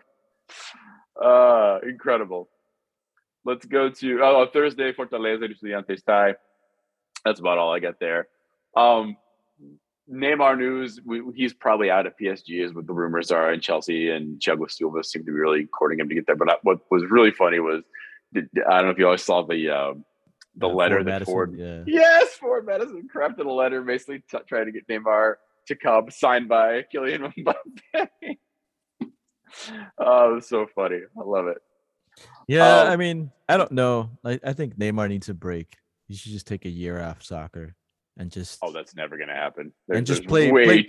Uh, 1.20 1.78
incredible. 1.82 2.48
Let's 3.44 3.66
go 3.66 3.90
to 3.90 4.20
oh 4.22 4.46
Thursday 4.52 4.92
Fortaleza 4.92 5.48
Estudiantes 5.52 6.04
tie. 6.04 6.34
That's 7.24 7.40
about 7.40 7.58
all 7.58 7.72
I 7.72 7.78
got 7.78 8.00
there. 8.00 8.28
Um, 8.76 9.16
Neymar 10.10 10.58
news. 10.58 11.00
We, 11.04 11.22
he's 11.34 11.54
probably 11.54 11.90
out 11.90 12.06
at 12.06 12.18
PSG, 12.18 12.62
is 12.64 12.74
what 12.74 12.86
the 12.86 12.92
rumors 12.92 13.30
are, 13.30 13.50
and 13.50 13.62
Chelsea 13.62 14.10
and 14.10 14.38
Thiago 14.40 14.70
Silva 14.70 15.02
seem 15.04 15.22
to 15.22 15.26
be 15.26 15.32
really 15.32 15.66
courting 15.66 16.00
him 16.00 16.08
to 16.08 16.14
get 16.14 16.26
there. 16.26 16.36
But 16.36 16.50
I- 16.50 16.56
what 16.62 16.80
was 16.90 17.04
really 17.10 17.30
funny 17.30 17.60
was, 17.60 17.82
I 18.36 18.40
don't 18.42 18.84
know 18.84 18.90
if 18.90 18.98
you 18.98 19.06
always 19.06 19.22
saw 19.22 19.42
the 19.46 19.70
uh, 19.70 19.94
the 20.56 20.68
Uh, 20.68 20.72
letter 20.72 20.96
Ford 20.96 21.06
that 21.06 21.10
Madison, 21.12 21.32
Ford 21.32 21.54
Yeah. 21.56 21.82
Yes, 21.86 22.34
Ford 22.34 22.66
Madison 22.66 23.08
crafted 23.14 23.46
a 23.46 23.50
letter 23.52 23.80
basically 23.82 24.22
t- 24.30 24.38
trying 24.46 24.66
to 24.66 24.72
get 24.72 24.86
Neymar 24.88 25.36
to 25.66 25.74
Cub, 25.76 26.12
signed 26.12 26.48
by 26.48 26.82
Kylian 26.94 27.32
Mbappe. 27.38 28.08
oh, 29.98 30.30
it 30.30 30.34
was 30.34 30.48
so 30.48 30.66
funny. 30.74 31.00
I 31.18 31.22
love 31.24 31.46
it. 31.46 31.58
Yeah, 32.48 32.82
Um, 32.82 32.88
I 32.88 32.96
mean, 32.96 33.30
I 33.48 33.56
don't 33.56 33.72
know. 33.72 34.10
Like, 34.22 34.40
I 34.44 34.52
think 34.52 34.76
Neymar 34.78 35.08
needs 35.08 35.28
a 35.28 35.34
break. 35.34 35.74
He 36.08 36.14
should 36.14 36.32
just 36.32 36.46
take 36.46 36.64
a 36.64 36.68
year 36.70 37.00
off 37.00 37.22
soccer 37.22 37.74
and 38.16 38.30
just 38.30 38.58
Oh, 38.62 38.70
that's 38.70 38.94
never 38.94 39.16
going 39.16 39.28
to 39.28 39.34
happen. 39.34 39.72
And 39.92 40.06
just 40.06 40.26
play- 40.26 40.50
way 40.52 40.64
play 40.64 40.88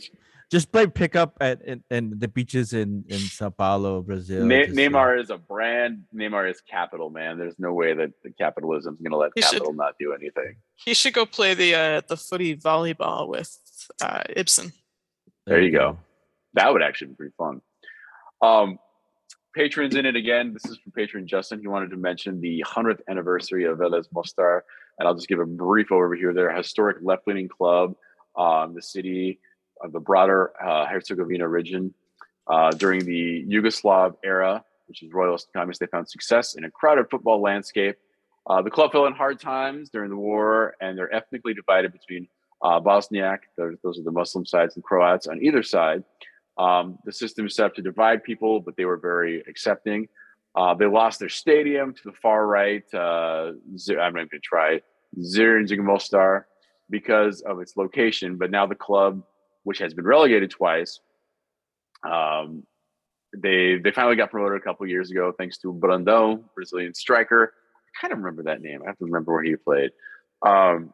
just 0.52 0.72
play 0.72 0.86
pickup 0.86 1.36
at 1.42 1.60
in, 1.64 1.84
in 1.90 2.20
the 2.20 2.28
beaches 2.28 2.74
in 2.74 3.04
in 3.08 3.18
Sao 3.18 3.50
Paulo, 3.50 4.04
Brazil. 4.04 4.46
Ne- 4.46 4.66
just, 4.68 4.78
Neymar 4.78 5.20
is 5.20 5.32
a 5.32 5.40
brand. 5.40 6.04
Neymar 6.14 6.52
is 6.52 6.62
capital, 6.62 7.10
man. 7.10 7.40
There's 7.40 7.58
no 7.58 7.74
way 7.74 7.96
that 7.96 8.12
the 8.24 8.30
capitalism 8.30 8.94
is 8.94 9.02
going 9.02 9.10
to 9.12 9.18
let 9.18 9.32
He 9.34 9.42
should- 9.42 9.54
capital 9.54 9.74
not 9.74 9.96
do 10.00 10.14
anything. 10.14 10.58
He 10.76 10.94
should 10.94 11.14
go 11.16 11.26
play 11.26 11.56
the 11.56 11.74
uh, 11.74 12.02
the 12.08 12.16
footy 12.18 12.56
volleyball 12.58 13.28
with 13.28 13.58
uh, 14.02 14.24
Ibsen. 14.30 14.72
There 15.46 15.62
you 15.62 15.72
go. 15.72 15.98
That 16.54 16.72
would 16.72 16.82
actually 16.82 17.08
be 17.08 17.16
pretty 17.16 17.34
fun. 17.38 17.62
Um, 18.42 18.80
patrons 19.56 19.96
in 19.96 20.06
it 20.06 20.16
again. 20.16 20.54
This 20.54 20.66
is 20.66 20.78
from 20.78 20.92
patron 20.92 21.28
Justin. 21.28 21.60
He 21.60 21.68
wanted 21.68 21.90
to 21.92 21.98
mention 21.98 22.42
the 22.42 22.64
100th 22.66 23.00
anniversary 23.10 23.66
of 23.66 23.78
Velez 23.78 24.06
Mostar. 24.14 24.64
And 25.00 25.08
I'll 25.08 25.16
just 25.16 25.28
give 25.28 25.40
a 25.40 25.46
brief 25.46 25.90
overview. 25.90 26.34
They're 26.34 26.50
a 26.50 26.58
historic 26.58 26.98
left 27.02 27.28
leaning 27.28 27.50
club, 27.50 27.96
um, 28.38 28.74
the 28.74 28.82
city 28.82 29.40
of 29.82 29.92
the 29.92 30.00
broader 30.00 30.52
uh, 30.64 30.86
Herzegovina 30.86 31.48
region. 31.48 31.94
Uh, 32.48 32.72
during 32.72 33.04
the 33.04 33.44
Yugoslav 33.48 34.16
era, 34.24 34.64
which 34.88 35.02
is 35.02 35.12
royalist 35.12 35.48
communist, 35.54 35.80
they 35.80 35.88
found 35.88 36.08
success 36.08 36.56
in 36.56 36.64
a 36.64 36.72
crowded 36.72 37.08
football 37.10 37.42
landscape. 37.42 37.98
Uh, 38.48 38.62
the 38.62 38.70
club 38.70 38.92
fell 38.92 39.08
in 39.08 39.14
hard 39.14 39.40
times 39.40 39.90
during 39.90 40.12
the 40.12 40.16
war, 40.16 40.76
and 40.80 40.96
they're 40.96 41.14
ethnically 41.14 41.56
divided 41.56 41.92
between 41.92 42.28
uh, 42.66 42.80
Bosniak, 42.82 43.40
those, 43.58 43.76
those 43.84 44.00
are 44.00 44.04
the 44.04 44.12
Muslim 44.12 44.44
sides, 44.44 44.76
and 44.76 44.84
Croats 44.84 45.28
on 45.28 45.44
either 45.44 45.62
side. 45.62 46.04
Um, 46.58 46.98
the 47.06 47.12
system 47.12 47.46
is 47.46 47.56
set 47.56 47.68
up 47.68 47.76
to 47.76 47.82
divide 47.84 48.24
people, 48.24 48.60
but 48.60 48.76
they 48.76 48.86
were 48.86 48.98
very 48.98 49.44
accepting. 49.48 50.08
Uh, 50.56 50.74
they 50.74 50.88
lost 50.88 51.20
their 51.20 51.30
stadium 51.30 51.94
to 51.94 52.02
the 52.06 52.14
far 52.24 52.48
right. 52.48 52.92
Uh, 52.94 53.52
Z- 53.78 53.98
I'm 53.98 54.14
not 54.14 54.30
going 54.30 54.30
to 54.32 54.40
try 54.40 54.68
it. 54.76 54.84
Zirnzig 55.20 55.78
Mostar 55.78 56.48
because 56.90 57.42
of 57.42 57.60
its 57.60 57.78
location, 57.78 58.38
but 58.38 58.50
now 58.50 58.66
the 58.66 58.76
club, 58.76 59.22
which 59.64 59.78
has 59.80 59.94
been 59.94 60.06
relegated 60.06 60.50
twice, 60.50 61.00
um, 62.10 62.64
they 63.38 63.78
they 63.84 63.92
finally 63.92 64.16
got 64.16 64.32
promoted 64.32 64.58
a 64.58 64.64
couple 64.64 64.88
years 64.88 65.12
ago 65.12 65.34
thanks 65.38 65.58
to 65.60 65.74
Brandão, 65.74 66.44
Brazilian 66.56 66.94
striker. 66.94 67.54
I 67.54 68.02
kind 68.02 68.14
of 68.14 68.20
remember 68.20 68.44
that 68.44 68.62
name. 68.62 68.82
I 68.84 68.88
have 68.88 68.98
to 69.00 69.06
remember 69.06 69.34
where 69.34 69.44
he 69.44 69.56
played. 69.56 69.92
Um, 70.46 70.94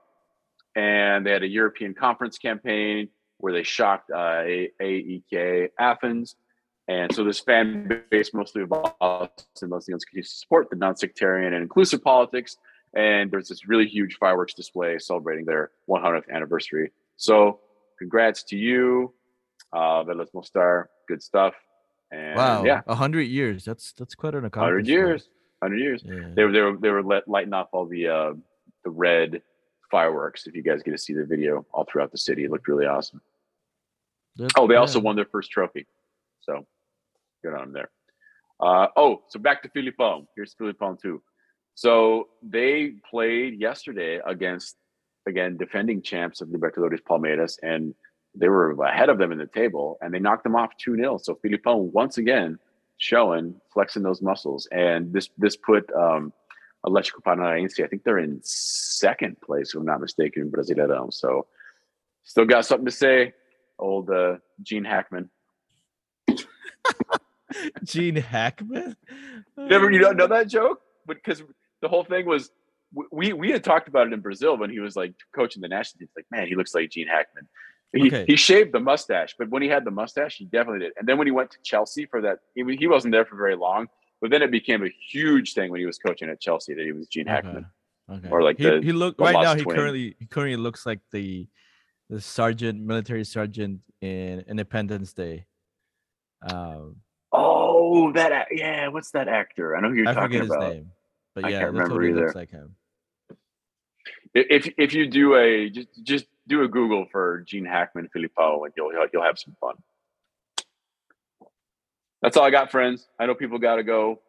and 0.75 1.25
they 1.25 1.31
had 1.31 1.43
a 1.43 1.47
European 1.47 1.93
conference 1.93 2.37
campaign 2.37 3.09
where 3.37 3.53
they 3.53 3.63
shocked 3.63 4.11
uh, 4.11 4.43
AEK 4.81 5.69
Athens. 5.79 6.35
And 6.87 7.13
so 7.13 7.23
this 7.23 7.39
fan 7.39 8.03
base, 8.09 8.33
mostly 8.33 8.63
of 8.63 8.69
Boston, 8.69 9.69
mostly 9.69 9.93
continues 9.93 10.29
to 10.33 10.39
support 10.39 10.69
the 10.69 10.75
non-sectarian 10.75 11.53
and 11.53 11.61
inclusive 11.63 12.03
politics. 12.03 12.57
And 12.95 13.31
there's 13.31 13.47
this 13.47 13.67
really 13.67 13.87
huge 13.87 14.17
fireworks 14.19 14.53
display 14.53 14.99
celebrating 14.99 15.45
their 15.45 15.71
100th 15.89 16.29
anniversary. 16.29 16.91
So 17.15 17.59
congrats 17.97 18.43
to 18.43 18.57
you, 18.57 19.13
uh, 19.73 20.03
Velez 20.03 20.27
Mostar. 20.33 20.89
Good 21.07 21.23
stuff. 21.23 21.53
And 22.11 22.35
Wow. 22.35 22.65
yeah, 22.65 22.81
a 22.87 22.95
hundred 22.95 23.21
years. 23.23 23.63
That's 23.63 23.93
that's 23.93 24.15
quite 24.15 24.35
an 24.35 24.43
accomplishment. 24.43 24.85
100 24.85 24.87
years. 24.87 25.29
100 25.59 25.77
years 25.77 26.03
Yeah. 26.05 26.33
they 26.35 26.43
were 26.43 26.51
they 26.51 26.59
were 26.61 26.77
they 26.77 26.89
were 26.89 27.03
let, 27.03 27.25
lighting 27.27 27.53
off 27.53 27.69
all 27.71 27.85
the 27.85 28.07
uh 28.07 28.33
the 28.83 28.89
red 28.89 29.41
fireworks 29.91 30.47
if 30.47 30.55
you 30.55 30.63
guys 30.63 30.81
get 30.83 30.91
to 30.91 30.97
see 30.97 31.13
the 31.13 31.25
video 31.25 31.65
all 31.73 31.85
throughout 31.85 32.11
the 32.11 32.17
city. 32.17 32.45
It 32.45 32.51
looked 32.51 32.67
really 32.67 32.85
awesome. 32.85 33.21
That's- 34.37 34.53
oh 34.57 34.67
they 34.67 34.75
also 34.75 34.99
won 34.99 35.15
their 35.15 35.25
first 35.25 35.51
trophy. 35.51 35.85
So 36.41 36.65
good 37.43 37.53
on 37.53 37.59
them 37.65 37.73
there. 37.73 37.89
Uh 38.59 38.87
oh 38.95 39.21
so 39.29 39.39
back 39.39 39.61
to 39.63 39.69
Filipão. 39.69 40.25
here's 40.35 40.55
Filipão 40.55 40.99
too. 40.99 41.21
So 41.75 42.29
they 42.41 42.93
played 43.09 43.59
yesterday 43.59 44.19
against 44.25 44.77
again 45.27 45.57
defending 45.57 46.01
champs 46.01 46.41
of 46.41 46.47
Libertadores 46.49 47.01
Palmeiras 47.09 47.57
and 47.61 47.93
they 48.33 48.47
were 48.47 48.71
ahead 48.83 49.09
of 49.09 49.17
them 49.17 49.31
in 49.31 49.37
the 49.37 49.51
table 49.61 49.97
and 50.01 50.13
they 50.13 50.19
knocked 50.19 50.43
them 50.43 50.55
off 50.55 50.71
2-0 50.77 51.19
so 51.19 51.37
Filipão 51.43 51.77
once 51.91 52.17
again 52.17 52.57
showing 53.01 53.55
flexing 53.73 54.03
those 54.03 54.21
muscles. 54.21 54.67
And 54.71 55.11
this 55.11 55.29
this 55.37 55.57
put 55.57 55.91
um 55.93 56.31
Atletico 56.85 57.21
Paranaense 57.23 57.83
I 57.83 57.87
think 57.87 58.03
they're 58.03 58.17
in 58.19 58.39
second 58.43 59.39
place 59.41 59.69
if 59.73 59.79
I'm 59.79 59.85
not 59.85 60.01
mistaken 60.01 60.43
in 60.43 60.51
Brasileirão 60.51 61.13
so 61.13 61.47
still 62.23 62.45
got 62.45 62.65
something 62.65 62.85
to 62.85 62.91
say 62.91 63.33
old 63.79 64.09
uh, 64.09 64.37
Gene 64.61 64.83
Hackman 64.85 65.29
Gene 67.83 68.15
Hackman. 68.15 68.95
never 69.57 69.91
you 69.91 69.99
don't 69.99 70.17
know 70.17 70.27
that 70.27 70.47
joke 70.47 70.81
because 71.07 71.43
the 71.81 71.87
whole 71.87 72.03
thing 72.03 72.25
was 72.25 72.51
we 73.11 73.33
we 73.33 73.51
had 73.51 73.63
talked 73.63 73.87
about 73.87 74.07
it 74.07 74.13
in 74.13 74.19
Brazil 74.19 74.57
when 74.57 74.69
he 74.69 74.79
was 74.79 74.95
like 74.95 75.13
coaching 75.33 75.61
the 75.61 75.67
national 75.67 75.99
team. 75.99 76.07
It's 76.07 76.15
like, 76.15 76.25
man, 76.29 76.47
he 76.47 76.55
looks 76.55 76.75
like 76.75 76.89
Gene 76.89 77.07
Hackman. 77.07 77.47
He, 77.93 78.07
Okay. 78.07 78.25
he 78.25 78.35
shaved 78.37 78.71
the 78.73 78.79
mustache, 78.79 79.35
but 79.37 79.49
when 79.49 79.61
he 79.61 79.67
had 79.67 79.83
the 79.85 79.91
mustache, 79.91 80.35
he 80.37 80.45
definitely 80.45 80.79
did. 80.79 80.93
And 80.97 81.07
then 81.07 81.17
when 81.17 81.27
he 81.27 81.31
went 81.31 81.51
to 81.51 81.57
Chelsea 81.63 82.05
for 82.05 82.21
that, 82.21 82.39
he, 82.55 82.63
he 82.77 82.87
wasn't 82.87 83.11
there 83.13 83.25
for 83.25 83.35
very 83.35 83.55
long. 83.55 83.87
But 84.21 84.29
then 84.31 84.41
it 84.43 84.51
became 84.51 84.83
a 84.85 84.89
huge 85.11 85.53
thing 85.53 85.71
when 85.71 85.79
he 85.79 85.85
was 85.87 85.97
coaching 85.97 86.29
at 86.29 86.39
Chelsea 86.39 86.73
that 86.75 86.85
he 86.85 86.91
was 86.91 87.07
Gene 87.07 87.25
Hackman. 87.27 87.65
Okay. 88.09 88.29
Or 88.29 88.43
like 88.43 88.57
he, 88.57 88.63
the- 88.69 88.81
he 88.81 88.91
look 88.91 89.17
the 89.17 89.23
right 89.23 89.33
now. 89.33 89.55
He 89.55 89.63
Twin. 89.63 89.75
currently 89.75 90.15
he 90.19 90.25
currently 90.27 90.57
looks 90.57 90.85
like 90.85 90.99
the 91.11 91.47
the 92.09 92.19
sergeant, 92.21 92.79
military 92.81 93.23
sergeant 93.23 93.79
in 94.01 94.41
Independence 94.47 95.13
Day. 95.13 95.45
Um, 96.49 96.97
Oh, 97.33 98.11
that 98.11 98.47
yeah. 98.51 98.89
What's 98.89 99.11
that 99.11 99.27
actor? 99.29 99.75
I 99.77 99.79
know 99.81 99.89
who 99.89 99.95
you're 99.95 100.09
I 100.09 100.13
talking 100.13 100.27
forget 100.39 100.41
his 100.41 100.51
about. 100.51 100.73
name, 100.73 100.91
but 101.33 101.45
I 101.45 101.49
yeah, 101.49 101.59
can't 101.61 101.75
that's 101.75 101.89
what 101.89 101.97
remember 101.99 102.07
he 102.07 102.13
looks 102.13 102.31
either. 102.35 102.39
like 102.39 102.51
him. 102.51 102.75
If 104.33 104.73
if 104.77 104.93
you 104.93 105.07
do 105.07 105.35
a 105.35 105.69
just 105.69 105.87
just 106.03 106.25
do 106.47 106.63
a 106.63 106.67
Google 106.67 107.05
for 107.11 107.43
Gene 107.47 107.65
Hackman 107.65 108.09
Filippo 108.11 108.65
and 108.65 108.73
you'll 108.75 108.91
you'll 109.13 109.23
have 109.23 109.39
some 109.39 109.55
fun. 109.61 109.75
That's 112.21 112.37
all 112.37 112.43
I 112.43 112.51
got, 112.51 112.71
friends. 112.71 113.07
I 113.19 113.25
know 113.25 113.35
people 113.35 113.57
got 113.57 113.77
to 113.77 113.83
go. 113.83 114.19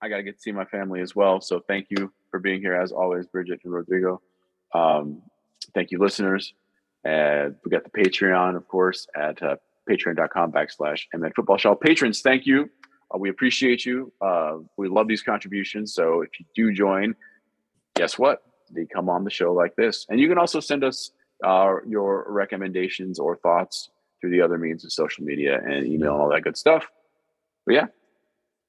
I 0.00 0.08
got 0.08 0.18
to 0.18 0.22
get 0.22 0.36
to 0.36 0.40
see 0.40 0.52
my 0.52 0.64
family 0.64 1.00
as 1.00 1.14
well. 1.14 1.40
So 1.40 1.60
thank 1.66 1.88
you 1.90 2.12
for 2.30 2.38
being 2.38 2.60
here 2.60 2.74
as 2.74 2.92
always, 2.92 3.26
Bridget 3.26 3.60
and 3.64 3.72
Rodrigo. 3.72 4.20
Um, 4.72 5.22
thank 5.74 5.90
you, 5.90 5.98
listeners. 5.98 6.54
And 7.04 7.56
we 7.64 7.70
got 7.70 7.84
the 7.84 7.90
Patreon, 7.90 8.56
of 8.56 8.68
course, 8.68 9.06
at 9.16 9.42
uh, 9.42 9.56
patreon.com 9.88 10.52
backslash 10.52 11.06
MN 11.12 11.32
Football 11.34 11.58
Show. 11.58 11.74
Patrons, 11.74 12.22
thank 12.22 12.46
you. 12.46 12.70
Uh, 13.12 13.18
we 13.18 13.30
appreciate 13.30 13.84
you. 13.84 14.12
Uh, 14.20 14.58
we 14.76 14.88
love 14.88 15.08
these 15.08 15.22
contributions. 15.22 15.94
So 15.94 16.22
if 16.22 16.30
you 16.38 16.46
do 16.54 16.72
join, 16.72 17.14
guess 17.96 18.18
what? 18.18 18.42
They 18.70 18.86
come 18.86 19.08
on 19.08 19.24
the 19.24 19.30
show 19.30 19.52
like 19.52 19.74
this. 19.76 20.06
And 20.08 20.20
you 20.20 20.28
can 20.28 20.38
also 20.38 20.60
send 20.60 20.84
us 20.84 21.10
uh, 21.44 21.76
your 21.86 22.26
recommendations 22.28 23.18
or 23.18 23.36
thoughts 23.36 23.90
through 24.20 24.30
the 24.30 24.40
other 24.40 24.58
means 24.58 24.84
of 24.84 24.92
social 24.92 25.24
media 25.24 25.58
and 25.58 25.86
email 25.86 26.12
and 26.12 26.22
all 26.22 26.28
that 26.28 26.42
good 26.42 26.56
stuff. 26.56 26.86
But 27.66 27.74
yeah, 27.74 27.86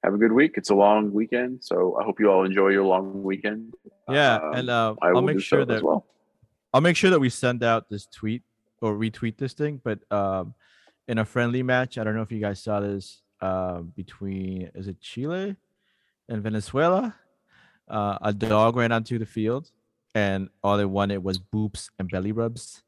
have 0.04 0.14
a 0.14 0.18
good 0.18 0.32
week. 0.32 0.52
It's 0.56 0.70
a 0.70 0.74
long 0.74 1.12
weekend. 1.12 1.62
So 1.62 1.96
I 2.00 2.04
hope 2.04 2.20
you 2.20 2.30
all 2.30 2.44
enjoy 2.44 2.68
your 2.68 2.84
long 2.84 3.22
weekend. 3.22 3.74
Yeah, 4.08 4.36
Um, 4.36 4.54
and 4.54 4.70
uh, 4.70 4.94
I'll 5.02 5.22
make 5.22 5.40
sure 5.40 5.62
so 5.62 5.64
that 5.64 5.76
as 5.76 5.82
well. 5.82 6.06
I'll 6.74 6.80
make 6.80 6.96
sure 6.96 7.10
that 7.10 7.20
we 7.20 7.28
send 7.28 7.62
out 7.62 7.88
this 7.88 8.06
tweet 8.06 8.42
or 8.80 8.94
retweet 8.94 9.36
this 9.36 9.52
thing. 9.52 9.80
But 9.82 10.00
um, 10.10 10.54
in 11.06 11.18
a 11.18 11.24
friendly 11.24 11.62
match, 11.62 11.98
I 11.98 12.04
don't 12.04 12.14
know 12.14 12.22
if 12.22 12.32
you 12.32 12.40
guys 12.40 12.62
saw 12.62 12.80
this 12.80 13.22
um, 13.40 13.92
between 13.94 14.70
is 14.74 14.88
it 14.88 15.00
Chile 15.00 15.56
and 16.28 16.42
Venezuela? 16.42 17.14
Uh, 17.88 18.18
a 18.22 18.32
dog 18.32 18.76
ran 18.76 18.92
onto 18.92 19.18
the 19.18 19.26
field, 19.26 19.70
and 20.14 20.48
all 20.62 20.78
they 20.78 20.84
wanted 20.84 21.18
was 21.18 21.38
boops 21.38 21.90
and 21.98 22.08
belly 22.10 22.32
rubs. 22.32 22.82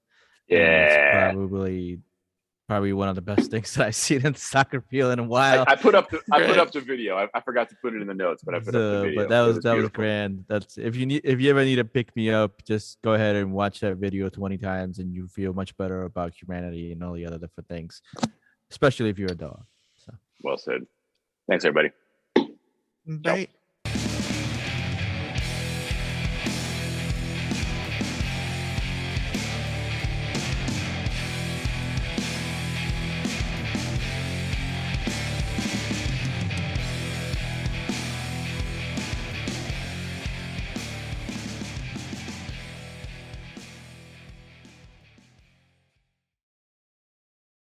Yeah. 0.48 1.32
probably 1.32 2.00
probably 2.66 2.92
one 2.92 3.08
of 3.08 3.14
the 3.14 3.22
best 3.22 3.50
things 3.50 3.74
that 3.74 3.86
I've 3.86 3.96
seen 3.96 4.24
in 4.24 4.32
the 4.32 4.38
soccer 4.38 4.80
field 4.80 5.12
in 5.12 5.18
a 5.18 5.24
I, 5.24 5.26
while. 5.26 5.64
I 5.66 5.76
put 5.76 5.94
up 5.94 6.10
the 6.10 6.20
I 6.32 6.44
put 6.46 6.58
up 6.62 6.72
the 6.72 6.80
video. 6.80 7.16
I, 7.16 7.28
I 7.34 7.40
forgot 7.40 7.68
to 7.70 7.76
put 7.82 7.94
it 7.94 8.02
in 8.02 8.08
the 8.08 8.14
notes, 8.14 8.42
but 8.42 8.54
I 8.54 8.58
put 8.58 8.68
up 8.68 8.72
the 8.72 9.02
video. 9.04 9.22
but 9.22 9.28
that 9.28 9.44
It 9.44 9.46
was, 9.46 9.64
that 9.64 9.76
was 9.76 9.88
grand. 9.90 10.44
That's 10.48 10.78
if 10.78 10.96
you 10.96 11.06
need 11.06 11.22
if 11.24 11.40
you 11.40 11.50
ever 11.50 11.64
need 11.64 11.76
to 11.76 11.84
pick 11.84 12.14
me 12.16 12.30
up, 12.30 12.62
just 12.64 13.00
go 13.02 13.14
ahead 13.14 13.36
and 13.36 13.52
watch 13.52 13.80
that 13.80 13.96
video 13.96 14.28
20 14.28 14.58
times 14.58 14.98
and 14.98 15.12
you 15.12 15.28
feel 15.28 15.52
much 15.52 15.76
better 15.76 16.04
about 16.04 16.32
humanity 16.34 16.92
and 16.92 17.02
all 17.02 17.12
the 17.12 17.26
other 17.26 17.38
different 17.38 17.68
things. 17.68 18.02
Especially 18.70 19.10
if 19.10 19.18
you're 19.18 19.32
a 19.32 19.36
dog. 19.36 19.64
So 20.04 20.12
Well 20.42 20.58
said. 20.58 20.86
Thanks, 21.48 21.64
everybody. 21.64 21.90
Bye. 23.06 23.48